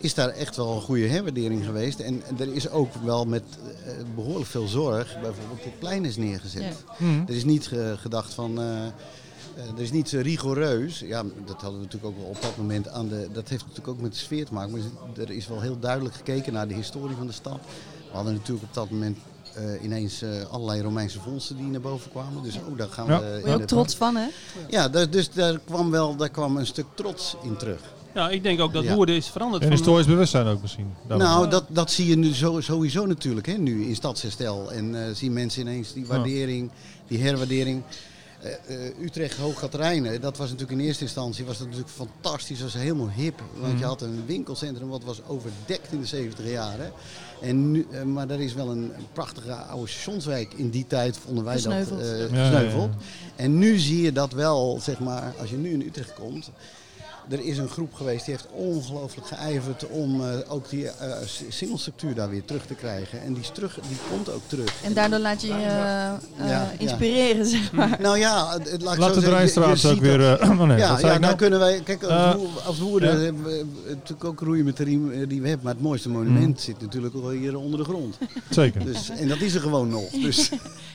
Is 0.00 0.14
daar 0.14 0.28
echt 0.28 0.56
wel 0.56 0.74
een 0.74 0.80
goede 0.80 1.06
herwaardering 1.06 1.64
geweest. 1.64 2.00
En 2.00 2.22
er 2.38 2.54
is 2.54 2.68
ook 2.70 2.94
wel 3.04 3.24
met 3.24 3.42
eh, 3.84 3.92
behoorlijk 4.14 4.46
veel 4.50 4.66
zorg 4.66 5.16
bijvoorbeeld 5.22 5.62
dit 5.62 5.78
plein 5.78 6.04
is 6.04 6.16
neergezet. 6.16 6.84
Ja. 6.98 7.06
Er 7.28 7.34
is 7.34 7.44
niet 7.44 7.66
ge- 7.66 7.94
gedacht 7.98 8.34
van. 8.34 8.58
Eh, 9.58 9.64
eh, 9.64 9.70
er 9.76 9.82
is 9.82 9.90
niet 9.92 10.08
zo 10.08 10.20
rigoureus. 10.22 10.98
Ja, 10.98 11.22
dat 11.44 11.60
hadden 11.60 11.80
we 11.80 11.84
natuurlijk 11.84 12.04
ook 12.04 12.16
wel 12.20 12.28
op 12.30 12.42
dat 12.42 12.56
moment 12.56 12.88
aan 12.88 13.08
de. 13.08 13.28
Dat 13.32 13.48
heeft 13.48 13.62
natuurlijk 13.62 13.88
ook 13.88 14.00
met 14.00 14.12
de 14.12 14.18
sfeer 14.18 14.46
te 14.46 14.54
maken. 14.54 14.70
Maar 14.72 14.80
er 15.16 15.30
is 15.30 15.46
wel 15.48 15.60
heel 15.60 15.78
duidelijk 15.78 16.14
gekeken 16.14 16.52
naar 16.52 16.68
de 16.68 16.74
historie 16.74 17.16
van 17.16 17.26
de 17.26 17.32
stad. 17.32 17.58
We 18.10 18.14
hadden 18.16 18.32
natuurlijk 18.34 18.66
op 18.66 18.74
dat 18.74 18.90
moment 18.90 19.18
eh, 19.54 19.84
ineens 19.84 20.22
eh, 20.22 20.30
allerlei 20.50 20.82
Romeinse 20.82 21.20
vondsten 21.20 21.56
die 21.56 21.66
naar 21.66 21.80
boven 21.80 22.10
kwamen. 22.10 22.42
Dus 22.42 22.54
oh, 22.56 22.78
daar 22.78 22.88
gaan 22.88 23.06
Ja. 23.06 23.20
we. 23.20 23.40
In 23.42 23.48
je 23.48 23.52
ook 23.54 23.60
de- 23.60 23.66
trots 23.66 23.94
van, 23.96 24.16
hè? 24.16 24.26
Ja, 24.68 24.88
dus, 24.88 25.10
dus 25.10 25.30
daar 25.30 25.58
kwam 25.64 25.90
wel 25.90 26.16
daar 26.16 26.28
kwam 26.30 26.56
een 26.56 26.66
stuk 26.66 26.86
trots 26.94 27.36
in 27.42 27.56
terug. 27.56 27.80
Ja, 28.14 28.30
ik 28.30 28.42
denk 28.42 28.60
ook 28.60 28.72
dat 28.72 28.84
Ja. 28.84 28.94
Woerden 28.94 29.14
is 29.14 29.26
veranderd. 29.26 29.62
En 29.62 29.68
van- 29.68 29.76
historisch 29.76 30.06
bewustzijn 30.06 30.46
ook 30.46 30.62
misschien. 30.62 30.86
Daarom. 31.06 31.26
Nou, 31.28 31.48
dat, 31.50 31.64
dat 31.68 31.90
zie 31.90 32.06
je 32.06 32.16
nu 32.16 32.34
zo, 32.34 32.60
sowieso 32.60 33.06
natuurlijk 33.06 33.46
hè, 33.46 33.52
nu 33.52 33.84
in 33.86 33.94
stadsherstel. 33.94 34.72
En 34.72 35.06
eh, 35.06 35.14
zien 35.14 35.32
mensen 35.32 35.60
ineens 35.60 35.92
die 35.92 36.06
waardering, 36.06 36.70
die 37.06 37.22
herwaardering. 37.22 37.82
Eh, 38.42 38.86
eh, 38.86 39.00
Utrecht, 39.02 39.36
Hoogkaterijnen, 39.36 40.20
dat 40.20 40.36
was 40.36 40.50
natuurlijk 40.50 40.78
in 40.80 40.86
eerste 40.86 41.02
instantie 41.02 41.44
was 41.44 41.58
dat 41.58 41.66
natuurlijk 41.66 41.94
fantastisch. 41.94 42.58
Dat 42.58 42.72
was 42.72 42.82
helemaal 42.82 43.10
hip. 43.10 43.42
Want 43.54 43.72
Mhm. 43.72 43.78
je 43.78 43.84
had 43.84 44.02
een 44.02 44.22
winkelcentrum 44.26 44.88
wat 44.88 45.04
was 45.04 45.20
overdekt 45.26 45.92
in 45.92 46.00
de 46.00 46.06
70 46.06 46.50
jaren. 46.50 46.92
En 47.40 47.70
nu, 47.70 47.86
eh, 47.90 48.02
maar 48.02 48.30
er 48.30 48.40
is 48.40 48.54
wel 48.54 48.70
een, 48.70 48.92
prachtige 49.12 49.52
oude 49.52 49.86
stationswijk 49.90 50.52
in 50.54 50.70
die 50.70 50.86
tijd, 50.86 51.16
vonden 51.16 51.44
wij 51.44 51.54
Gesneuveld. 51.54 52.00
dat, 52.00 52.30
Ja, 52.30 52.50
ja, 52.50 52.60
ja. 52.60 52.88
En 53.38 53.58
nu 53.58 53.78
zie 53.78 54.02
je 54.02 54.12
dat 54.12 54.32
wel, 54.32 54.78
zeg 54.82 54.98
maar, 54.98 55.32
als 55.40 55.50
je 55.50 55.56
nu 55.56 55.72
in 55.72 55.80
Utrecht 55.86 56.14
komt. 56.14 56.50
Er 57.30 57.44
is 57.44 57.58
een 57.58 57.68
groep 57.68 57.94
geweest 57.94 58.24
die 58.24 58.34
heeft 58.34 58.46
ongelooflijk 58.52 59.26
geijverd 59.26 59.86
om 59.88 60.20
eh, 60.24 60.28
ook 60.48 60.68
die 60.68 60.88
eh, 60.88 61.12
s- 61.26 61.42
singelstructuur 61.48 62.14
daar 62.14 62.30
weer 62.30 62.44
terug 62.44 62.66
te 62.66 62.74
krijgen. 62.74 63.22
En 63.22 63.32
die, 63.32 63.42
is 63.42 63.50
terug, 63.54 63.78
die 63.88 63.96
komt 64.10 64.30
ook 64.32 64.40
terug. 64.46 64.74
En 64.82 64.92
daardoor 64.92 65.18
laat 65.18 65.40
je 65.40 65.46
je 65.46 65.52
eh, 65.54 66.06
eh, 66.08 66.14
ja. 66.48 66.70
inspireren, 66.78 67.46
zeg 67.46 67.72
maar. 67.72 67.96
Nou 68.00 68.18
ja, 68.18 68.52
het, 68.58 68.82
laat 68.82 68.94
ik 68.94 69.00
Laat 69.00 69.14
zo 69.14 69.14
de 69.14 69.20
je- 69.20 69.26
je 69.26 69.36
Rijnstraat 69.36 69.84
ook 69.84 70.00
weer... 70.00 70.18
dat- 70.18 70.40
eh, 70.40 70.50
oh 70.60 70.62
nee, 70.62 70.78
ja, 70.78 70.98
ja 70.98 71.18
nou? 71.18 71.34
kunnen 71.36 71.58
wij. 71.58 71.80
Kijk, 71.84 72.02
als, 72.02 72.12
Eh, 72.12 72.34
Woer- 72.34 72.60
als 72.64 72.78
woerden 72.78 73.24
hebben 73.24 73.44
we 73.44 73.64
eh, 73.84 73.88
natuurlijk 73.94 74.24
ook 74.24 74.40
roeien 74.40 74.64
met 74.64 74.76
de 74.76 74.84
riem 74.84 75.10
eh, 75.12 75.28
die 75.28 75.40
we 75.42 75.48
hebben. 75.48 75.64
Maar 75.66 75.74
het 75.74 75.82
mooiste 75.82 76.08
monument 76.08 76.60
zit 76.60 76.80
natuurlijk 76.80 77.14
al 77.14 77.30
hier 77.30 77.56
onder 77.56 77.78
de 77.78 77.84
grond. 77.84 78.18
Zeker. 78.50 78.84
Dus, 78.84 79.08
en 79.08 79.28
dat 79.28 79.40
is 79.40 79.54
er 79.54 79.60
gewoon 79.60 79.88
nog. 79.88 80.10
Dus, 80.10 80.48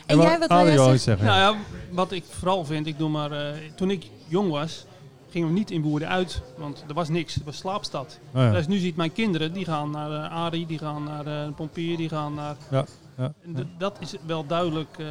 En 0.05 0.17
jij, 0.17 0.39
wat 0.39 0.49
wil 0.49 0.73
jij 0.73 0.93
iets 0.93 1.03
zeggen. 1.03 1.25
Nou 1.25 1.37
ja, 1.39 1.59
wat 1.91 2.11
ik 2.11 2.23
vooral 2.33 2.65
vind, 2.65 2.87
ik 2.87 2.97
doe 2.97 3.09
maar, 3.09 3.31
eh, 3.31 3.59
toen 3.75 3.91
ik 3.91 4.09
jong 4.27 4.49
was, 4.49 4.85
gingen 5.33 5.47
we 5.47 5.53
niet 5.53 5.71
in 5.71 5.81
Woerden 5.81 6.09
uit, 6.09 6.41
want 6.57 6.83
er 6.87 6.93
was 6.93 7.09
niks, 7.09 7.33
het 7.35 7.43
was 7.43 7.57
slaapstad. 7.57 8.19
Oh 8.33 8.41
ja. 8.41 8.51
Dus 8.51 8.67
nu 8.67 8.77
ziet 8.77 8.95
mijn 8.95 9.13
kinderen, 9.13 9.53
die 9.53 9.65
gaan 9.65 9.91
naar 9.91 10.11
uh, 10.11 10.31
Arie, 10.31 10.65
die 10.65 10.77
gaan 10.77 11.03
naar 11.03 11.27
uh, 11.27 11.55
Pompier, 11.55 11.97
die 11.97 12.09
gaan 12.09 12.33
naar... 12.33 12.55
Ja, 12.71 12.85
ja, 13.17 13.33
Dat 13.77 13.97
is 13.99 14.15
wel 14.25 14.45
duidelijk, 14.45 14.89
eh, 14.91 15.05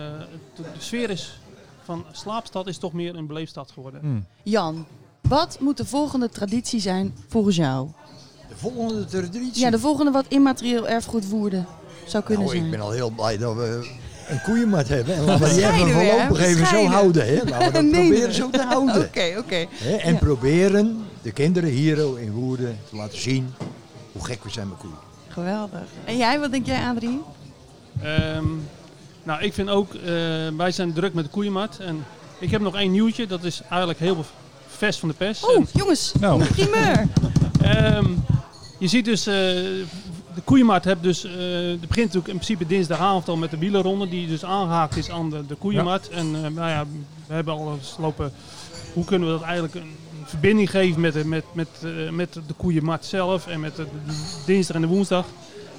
de, 0.55 0.63
de 0.63 0.69
sfeer 0.79 1.11
is 1.11 1.39
van 1.85 2.05
slaapstad 2.13 2.67
is 2.67 2.79
toch 2.79 2.93
meer 2.93 3.17
een 3.17 3.27
beleefstad 3.27 3.71
geworden. 3.71 4.01
Hmm. 4.01 4.27
Jan, 4.43 4.87
wat 5.21 5.57
moet 5.61 5.77
de 5.77 5.85
volgende 5.85 6.29
traditie 6.29 6.81
zijn 6.81 7.15
volgens 7.29 7.57
jou? 7.57 7.89
De 8.49 8.57
volgende 8.57 9.05
traditie. 9.05 9.65
Ja, 9.65 9.71
de 9.71 9.79
volgende 9.79 10.11
wat 10.11 10.27
immaterieel 10.29 10.89
erfgoed 10.89 11.29
Woerden 11.29 11.67
zou 12.07 12.25
kunnen 12.25 12.45
nou, 12.45 12.57
zijn. 12.57 12.65
ik 12.65 12.77
ben 12.77 12.81
al 12.81 12.91
heel 12.91 13.11
blij 13.11 13.39
dat 13.39 13.57
we 13.57 13.91
een 14.33 14.43
koeienmat 14.43 14.89
hebben. 14.89 15.15
En 15.15 15.25
laten 15.25 15.49
we 15.49 15.55
die 15.55 15.65
even 15.69 15.91
voorlopig 15.91 16.41
even 16.41 16.67
zo 16.67 16.87
houden. 16.87 17.27
Hè? 17.27 17.35
Laten 17.45 17.67
we 17.67 17.73
dat 17.73 17.83
Nee, 17.93 17.93
proberen 17.93 18.29
nee. 18.29 18.33
zo 18.35 18.51
te 18.51 18.63
houden. 18.63 19.05
Oké, 19.05 19.35
oké. 19.39 19.67
Hè? 19.71 19.97
En 19.97 20.13
Ja. 20.13 20.19
proberen 20.19 21.05
de 21.23 21.33
kinderen 21.33 21.71
hier 21.71 21.99
in 22.21 22.33
Woerden 22.33 22.79
te 22.91 22.97
laten 22.97 23.19
zien 23.19 23.55
hoe 24.13 24.25
gek 24.25 24.45
we 24.45 24.51
zijn 24.51 24.69
met 24.69 24.79
koeien. 24.79 24.97
Geweldig. 25.29 25.81
En 26.05 26.17
jij, 26.17 26.41
wat 26.41 26.51
denk 26.51 26.67
jij, 26.67 26.85
Adrie? 26.89 27.21
Ehm, 28.03 28.45
nou, 29.23 29.43
ik 29.43 29.53
vind 29.55 29.69
ook, 29.69 29.95
eh, 29.95 30.03
wij 30.57 30.71
zijn 30.71 30.93
druk 30.93 31.15
met 31.15 31.25
de 31.25 31.31
koeienmarkt. 31.31 31.79
En 31.79 32.05
ik 32.39 32.51
heb 32.51 32.61
nog 32.61 32.77
één 32.77 32.91
nieuwtje, 32.91 33.27
dat 33.27 33.45
is 33.45 33.63
eigenlijk 33.71 33.99
heel 34.01 34.25
vers 34.67 34.99
van 34.99 35.09
de 35.09 35.15
pers. 35.15 35.43
Oeh, 35.57 35.67
jongens, 35.73 36.13
Nou. 36.21 36.41
een 36.41 36.47
primeur. 36.49 37.07
Ehm, 37.63 38.07
je 38.79 38.89
ziet 38.89 39.05
dus, 39.05 39.27
eh, 39.27 39.35
de 40.35 40.41
koeienmarkt 40.45 40.85
heeft 40.85 41.03
dus, 41.03 41.25
eh 41.25 41.33
begint 41.33 41.97
natuurlijk 41.97 42.29
in 42.29 42.35
principe 42.35 42.67
dinsdagavond 42.67 43.29
al 43.29 43.37
met 43.37 43.51
de 43.51 43.59
wielerronde, 43.59 44.09
die 44.09 44.27
dus 44.27 44.45
aangehaakt 44.45 44.97
is 44.97 45.11
aan 45.11 45.31
de, 45.31 45.47
de 45.47 45.55
koeienmarkt. 45.55 46.09
En 46.09 46.35
eh, 46.35 46.41
nou 46.41 46.69
ja, 46.69 46.85
we 47.27 47.35
hebben 47.35 47.55
al 47.55 47.73
eens 47.73 47.97
lopen, 47.99 48.33
hoe 48.93 49.05
kunnen 49.05 49.29
we 49.29 49.35
dat 49.35 49.45
eigenlijk 49.45 49.75
een, 49.75 50.01
verbinding 50.25 50.71
geven 50.71 51.01
met 51.01 51.13
de, 51.13 51.25
met, 51.25 51.45
met, 51.53 51.69
eh, 51.83 52.11
met 52.11 52.33
de 52.33 52.55
koeienmarkt 52.57 53.05
zelf 53.05 53.47
en 53.47 53.61
met 53.61 53.77
de, 53.77 53.85
de 54.07 54.13
dinsdag 54.47 54.77
en 54.77 54.83
de 54.83 54.89
woensdag. 54.89 55.27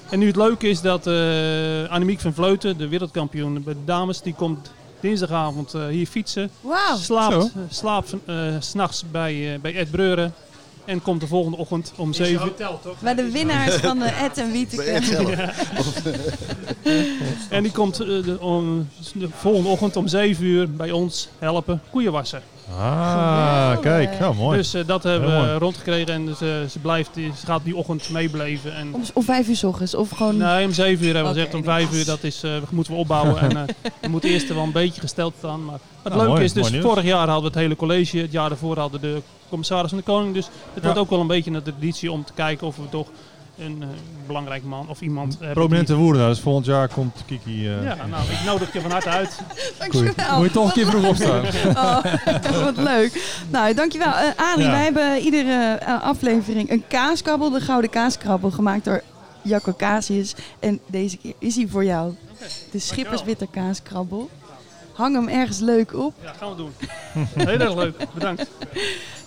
En 0.10 0.20
nu 0.20 0.28
het 0.28 0.36
leuke 0.36 0.70
is 0.70 0.82
dat 0.82 1.08
eh 1.08 1.90
Annemiek 1.90 2.20
van 2.20 2.34
Vleuten, 2.34 2.78
de 2.78 2.88
wereldkampioen 2.88 3.64
bij 3.64 3.74
de 3.74 3.86
dames, 3.86 4.22
die 4.22 4.34
komt 4.34 4.72
dinsdagavond 5.04 5.74
eh, 5.74 5.88
hier 5.88 6.08
fietsen. 6.08 6.50
Wauw. 6.62 6.98
Slaapt, 6.98 7.34
eh, 7.34 7.62
slaapt 7.70 8.16
eh, 8.26 8.36
s'nachts 8.60 9.04
bij, 9.12 9.54
eh, 9.54 9.60
bij 9.60 9.76
Ed 9.76 9.92
Breuren. 9.92 10.34
En 10.86 11.02
komt 11.02 11.22
de 11.22 11.28
volgende 11.28 11.58
ochtend 11.58 11.94
om 11.96 12.14
7 12.14 12.46
uur. 12.46 12.54
Bij 13.00 13.16
de 13.16 13.32
winnaars 13.32 13.76
van 13.76 14.00
de 14.00 14.06
Ed 14.06 14.38
en 14.38 14.52
Wieteke. 14.52 15.52
En 17.50 17.64
die 17.64 17.72
komt 17.72 18.00
eh, 18.00 18.08
de, 18.08 18.38
om, 18.40 18.90
de 19.14 19.30
volgende 19.32 19.70
ochtend 19.70 19.96
om 19.96 20.08
7 20.08 20.46
uur 20.46 20.72
bij 20.72 20.92
ons 20.92 21.30
helpen 21.40 21.82
koeien 21.92 22.12
wassen. 22.12 22.42
Ah, 22.80 23.66
Geweldig. 23.66 23.80
kijk. 23.82 24.20
Nou, 24.20 24.36
mooi. 24.36 24.58
Dus 24.58 24.74
eh, 24.74 24.82
dat 24.88 25.04
hebben 25.04 25.30
Heel 25.32 25.40
we 25.42 25.46
mooi. 25.46 25.58
rondgekregen 25.58 26.14
en 26.14 26.36
ze, 26.36 26.66
ze, 26.70 26.80
blijft, 26.80 27.10
ze 27.14 27.46
gaat 27.46 27.62
die 27.64 27.76
ochtend 27.76 28.10
meebleven. 28.10 28.76
En, 28.76 28.94
Om, 28.94 29.02
om 29.14 29.24
vijf 29.24 29.48
uur 29.48 29.56
s 29.56 29.64
ochtends 29.64 29.96
of 29.96 30.10
gewoon... 30.10 30.38
nee, 30.38 30.66
om 30.66 30.74
7 30.74 31.06
uur 31.08 31.14
hebben 31.14 31.34
we 31.34 31.40
gezegd. 31.40 31.54
Om 31.56 31.62
nee. 31.66 31.86
5 31.88 31.94
uur 32.00 32.06
dat 32.06 32.24
is, 32.24 32.44
eh, 32.44 32.52
moeten 32.70 32.94
we 32.94 33.00
opbouwen. 33.00 33.40
en 33.42 33.58
eh, 33.58 33.64
we 34.02 34.08
moeten 34.08 34.30
eerst 34.30 34.54
wel 34.54 34.64
een 34.64 34.72
beetje 34.72 35.02
gesteld 35.02 35.34
staan. 35.38 35.66
Maar 35.66 35.74
het 36.04 36.04
Nou, 36.04 36.16
leuke 36.16 36.30
mooi, 36.32 36.44
is 36.44 36.54
dus, 36.54 36.82
vorig 36.82 37.04
jaar 37.04 37.18
hadden 37.28 37.42
we 37.42 37.48
het 37.48 37.56
hele 37.56 37.76
college. 37.76 38.18
Het 38.18 38.32
jaar 38.32 38.50
daarvoor 38.50 38.78
hadden 38.78 39.02
de 39.02 39.22
commissaris 39.50 39.90
van 39.90 39.98
de 39.98 40.04
Koning. 40.04 40.34
Dus 40.34 40.46
het 40.46 40.54
Ja. 40.74 40.82
wordt 40.82 41.00
ook 41.00 41.10
wel 41.10 41.20
een 41.20 41.28
beetje 41.28 41.52
een 41.52 41.62
traditie 41.64 42.12
om 42.12 42.24
te 42.26 42.34
kijken 42.34 42.68
of 42.68 42.76
we 42.76 42.90
toch 42.90 43.08
een 43.58 43.78
eh, 43.82 43.88
belangrijk 44.28 44.64
man 44.64 44.90
of 44.90 45.02
iemand 45.02 45.32
hebben. 45.34 45.54
Prominente 45.54 45.96
woorden. 45.96 46.28
Dus 46.28 46.40
volgend 46.40 46.66
jaar 46.66 46.88
komt 46.88 47.24
Kiki. 47.26 47.68
eh 47.70 47.84
Ja, 47.84 47.96
nou, 48.10 48.24
ik 48.32 48.44
nodig 48.46 48.74
je 48.74 48.82
van 48.82 48.92
harte 48.92 49.10
uit. 49.10 49.40
Goeie. 49.90 50.04
Dankjewel. 50.14 50.38
Moet 50.38 50.46
je 50.48 50.52
toch 50.52 50.66
een 50.66 50.72
keer 50.74 50.86
vroeg 50.86 51.08
opstaan. 51.08 51.44
Oh, 51.84 52.64
wat 52.64 52.78
leuk. 52.78 53.42
Nou, 53.50 53.74
dankjewel. 53.74 54.14
Eh 54.14 54.30
Arie, 54.36 54.66
Ja. 54.66 54.72
wij 54.72 54.84
hebben 54.84 55.20
iedere 55.20 55.76
eh, 55.76 56.02
aflevering 56.04 56.72
een 56.72 56.84
kaaskrabbel, 56.88 57.50
de 57.50 57.60
Gouden 57.62 57.90
Kaaskrabbel, 57.90 58.52
gemaakt 58.52 58.86
door 58.86 59.02
Jacco 59.42 59.74
Casius. 59.78 60.36
En 60.60 60.80
deze 60.88 61.18
keer 61.18 61.34
is 61.40 61.56
hij 61.56 61.68
voor 61.68 61.86
jou. 61.86 62.14
De 62.72 62.80
Schippersbitter 62.80 63.48
kaaskrabbel. 63.52 64.30
Hang 64.94 65.16
hem 65.16 65.28
ergens 65.28 65.60
leuk 65.60 65.94
op. 65.96 66.14
Ja, 66.24 66.34
gaan 66.38 66.50
we 66.50 66.56
doen. 66.56 66.72
Heel 67.48 67.60
erg 67.60 67.76
leuk. 67.76 67.96
Bedankt. 68.14 68.46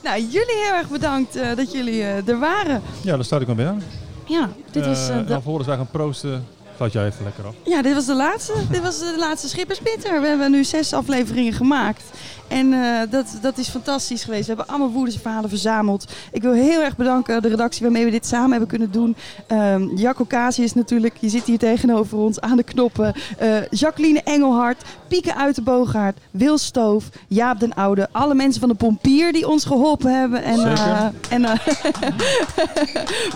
Nou, 0.02 0.20
jullie 0.20 0.56
heel 0.64 0.74
erg 0.74 0.88
bedankt 0.88 1.36
eh, 1.36 1.56
dat 1.56 1.72
jullie 1.72 2.02
eh, 2.02 2.28
er 2.28 2.38
waren. 2.38 2.82
Ja, 3.00 3.14
dan 3.14 3.24
start 3.24 3.40
ik 3.40 3.46
maar 3.46 3.56
bij 3.56 3.66
aan. 3.68 3.82
Ja, 4.26 4.48
dit 4.70 4.86
was, 4.86 5.08
eh, 5.08 5.18
Eh, 5.18 5.26
de, 5.26 5.34
en 5.34 5.42
voor 5.42 5.64
wij 5.64 5.76
gaan 5.76 5.88
proosten, 5.90 6.46
gaat 6.78 6.92
jij 6.92 7.06
even 7.06 7.24
lekker 7.24 7.46
af. 7.46 7.54
ja, 7.64 7.82
dit 7.82 7.94
was 7.94 8.06
de 8.06 8.14
laatste. 8.14 8.52
dit 8.70 8.82
was 8.82 8.98
de 8.98 9.14
laatste 9.18 9.48
Schippersbitter. 9.48 10.20
We 10.20 10.26
hebben 10.26 10.50
nu 10.50 10.64
zes 10.64 10.92
afleveringen 10.92 11.52
gemaakt. 11.52 12.02
En 12.48 12.72
eh, 12.72 13.10
dat, 13.10 13.38
dat 13.40 13.58
is 13.58 13.68
fantastisch 13.68 14.24
geweest. 14.24 14.46
We 14.46 14.54
hebben 14.54 14.66
allemaal 14.66 14.90
woeders 14.90 15.16
verhalen 15.16 15.48
verzameld. 15.48 16.12
Ik 16.32 16.42
wil 16.42 16.52
heel 16.52 16.82
erg 16.82 16.96
bedanken 16.96 17.42
de 17.42 17.48
redactie 17.48 17.82
waarmee 17.82 18.04
we 18.04 18.10
dit 18.10 18.26
samen 18.26 18.50
hebben 18.50 18.68
kunnen 18.68 18.90
doen. 18.90 19.16
Ehm 19.46 19.96
Jacco 19.96 20.24
Casius 20.24 20.74
natuurlijk, 20.74 21.16
je 21.20 21.28
zit 21.28 21.44
hier 21.44 21.58
tegenover 21.58 22.18
ons 22.18 22.40
aan 22.40 22.56
de 22.56 22.62
knoppen. 22.62 23.14
Eh, 23.38 23.48
Jacqueline 23.70 24.22
Engelhard, 24.22 24.82
Pieke 25.08 25.34
uit 25.34 25.54
de 25.54 25.62
Boogaard, 25.62 26.18
Wil 26.30 26.58
Stoof, 26.58 27.08
Jaap 27.28 27.60
den 27.60 27.74
Oude. 27.74 28.08
Alle 28.12 28.34
mensen 28.34 28.60
van 28.60 28.68
de 28.68 28.74
Pompier 28.74 29.32
die 29.32 29.48
ons 29.48 29.64
geholpen 29.64 30.20
hebben. 30.20 30.42
En, 30.42 30.58
eh, 30.64 31.06
en 31.28 31.46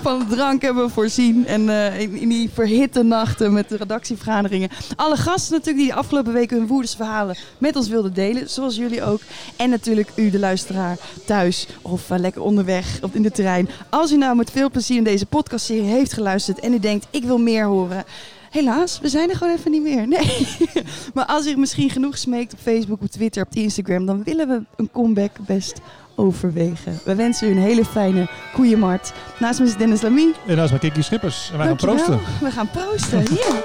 van 0.03 0.27
drank 0.29 0.63
hebben 0.63 0.85
we 0.85 0.91
voorzien. 0.91 1.47
En 1.47 1.69
in, 1.99 2.17
in 2.17 2.29
die 2.29 2.51
verhitte 2.53 3.03
nachten 3.03 3.53
met 3.53 3.69
de 3.69 3.77
redactievergaderingen. 3.77 4.69
Alle 4.97 5.17
gasten 5.17 5.53
natuurlijk 5.53 5.85
die 5.85 5.95
de 5.95 5.99
afgelopen 6.01 6.33
weken 6.33 6.57
hun 6.57 6.67
woedensverhalen 6.67 7.37
met 7.59 7.77
ons 7.77 7.89
wilden 7.89 8.15
delen. 8.15 8.51
Zoals 8.51 8.77
jullie 8.77 9.00
ook. 9.03 9.21
En 9.57 9.71
natuurlijk 9.71 10.11
u, 10.15 10.31
de 10.31 10.39
luisteraar, 10.39 10.97
thuis 11.27 11.67
of 11.83 12.11
eh, 12.11 12.19
lekker 12.19 12.43
onderweg 12.43 12.99
of 13.03 13.15
in 13.15 13.23
de 13.23 13.31
trein. 13.31 13.69
Als 13.89 14.13
u 14.13 14.17
nou 14.17 14.37
met 14.37 14.51
veel 14.51 14.71
plezier 14.71 14.97
in 14.97 15.05
deze 15.05 15.27
podcastserie 15.27 15.83
heeft 15.83 16.13
geluisterd 16.13 16.61
en 16.61 16.73
u 16.73 16.79
denkt, 16.79 17.07
ik 17.11 17.25
wil 17.25 17.39
meer 17.39 17.65
horen. 17.65 18.05
Helaas, 18.51 18.99
we 19.01 19.09
zijn 19.09 19.31
er 19.31 19.37
gewoon 19.37 19.57
even 19.57 19.71
niet 19.71 19.83
meer. 19.83 20.09
Nee. 20.09 20.47
maar 21.15 21.25
als 21.27 21.47
u 21.47 21.57
misschien 21.57 21.91
genoeg 21.91 22.19
smeekt 22.19 22.53
op 22.53 22.59
Facebook, 22.63 23.03
op 23.03 23.11
Twitter, 23.11 23.43
op 23.43 23.55
Instagram, 23.55 24.07
dan 24.07 24.23
willen 24.23 24.49
we 24.49 24.63
een 24.77 24.91
comeback 24.93 25.31
best 25.47 25.81
overwegen. 26.15 27.01
We 27.05 27.15
wensen 27.15 27.49
u 27.49 27.51
een 27.51 27.59
hele 27.59 27.85
fijne 27.85 28.29
koeienmarkt. 28.55 29.13
Naast 29.39 29.61
me 29.61 29.67
is 29.67 29.77
Dennis 29.77 30.03
Lamy. 30.03 30.33
En 30.47 30.57
naast 30.57 30.71
mijn 30.71 30.81
Kiki 30.83 31.03
Schippers. 31.03 31.51
En 31.53 31.59
wij 31.59 31.67
gaan 31.67 31.77
proosten. 31.77 32.21
We 32.41 32.51
gaan 32.51 32.71
proosten. 32.71 33.29
Hier. 33.29 33.61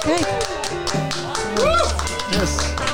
Kijk. 0.00 0.26
Yes. 2.30 2.91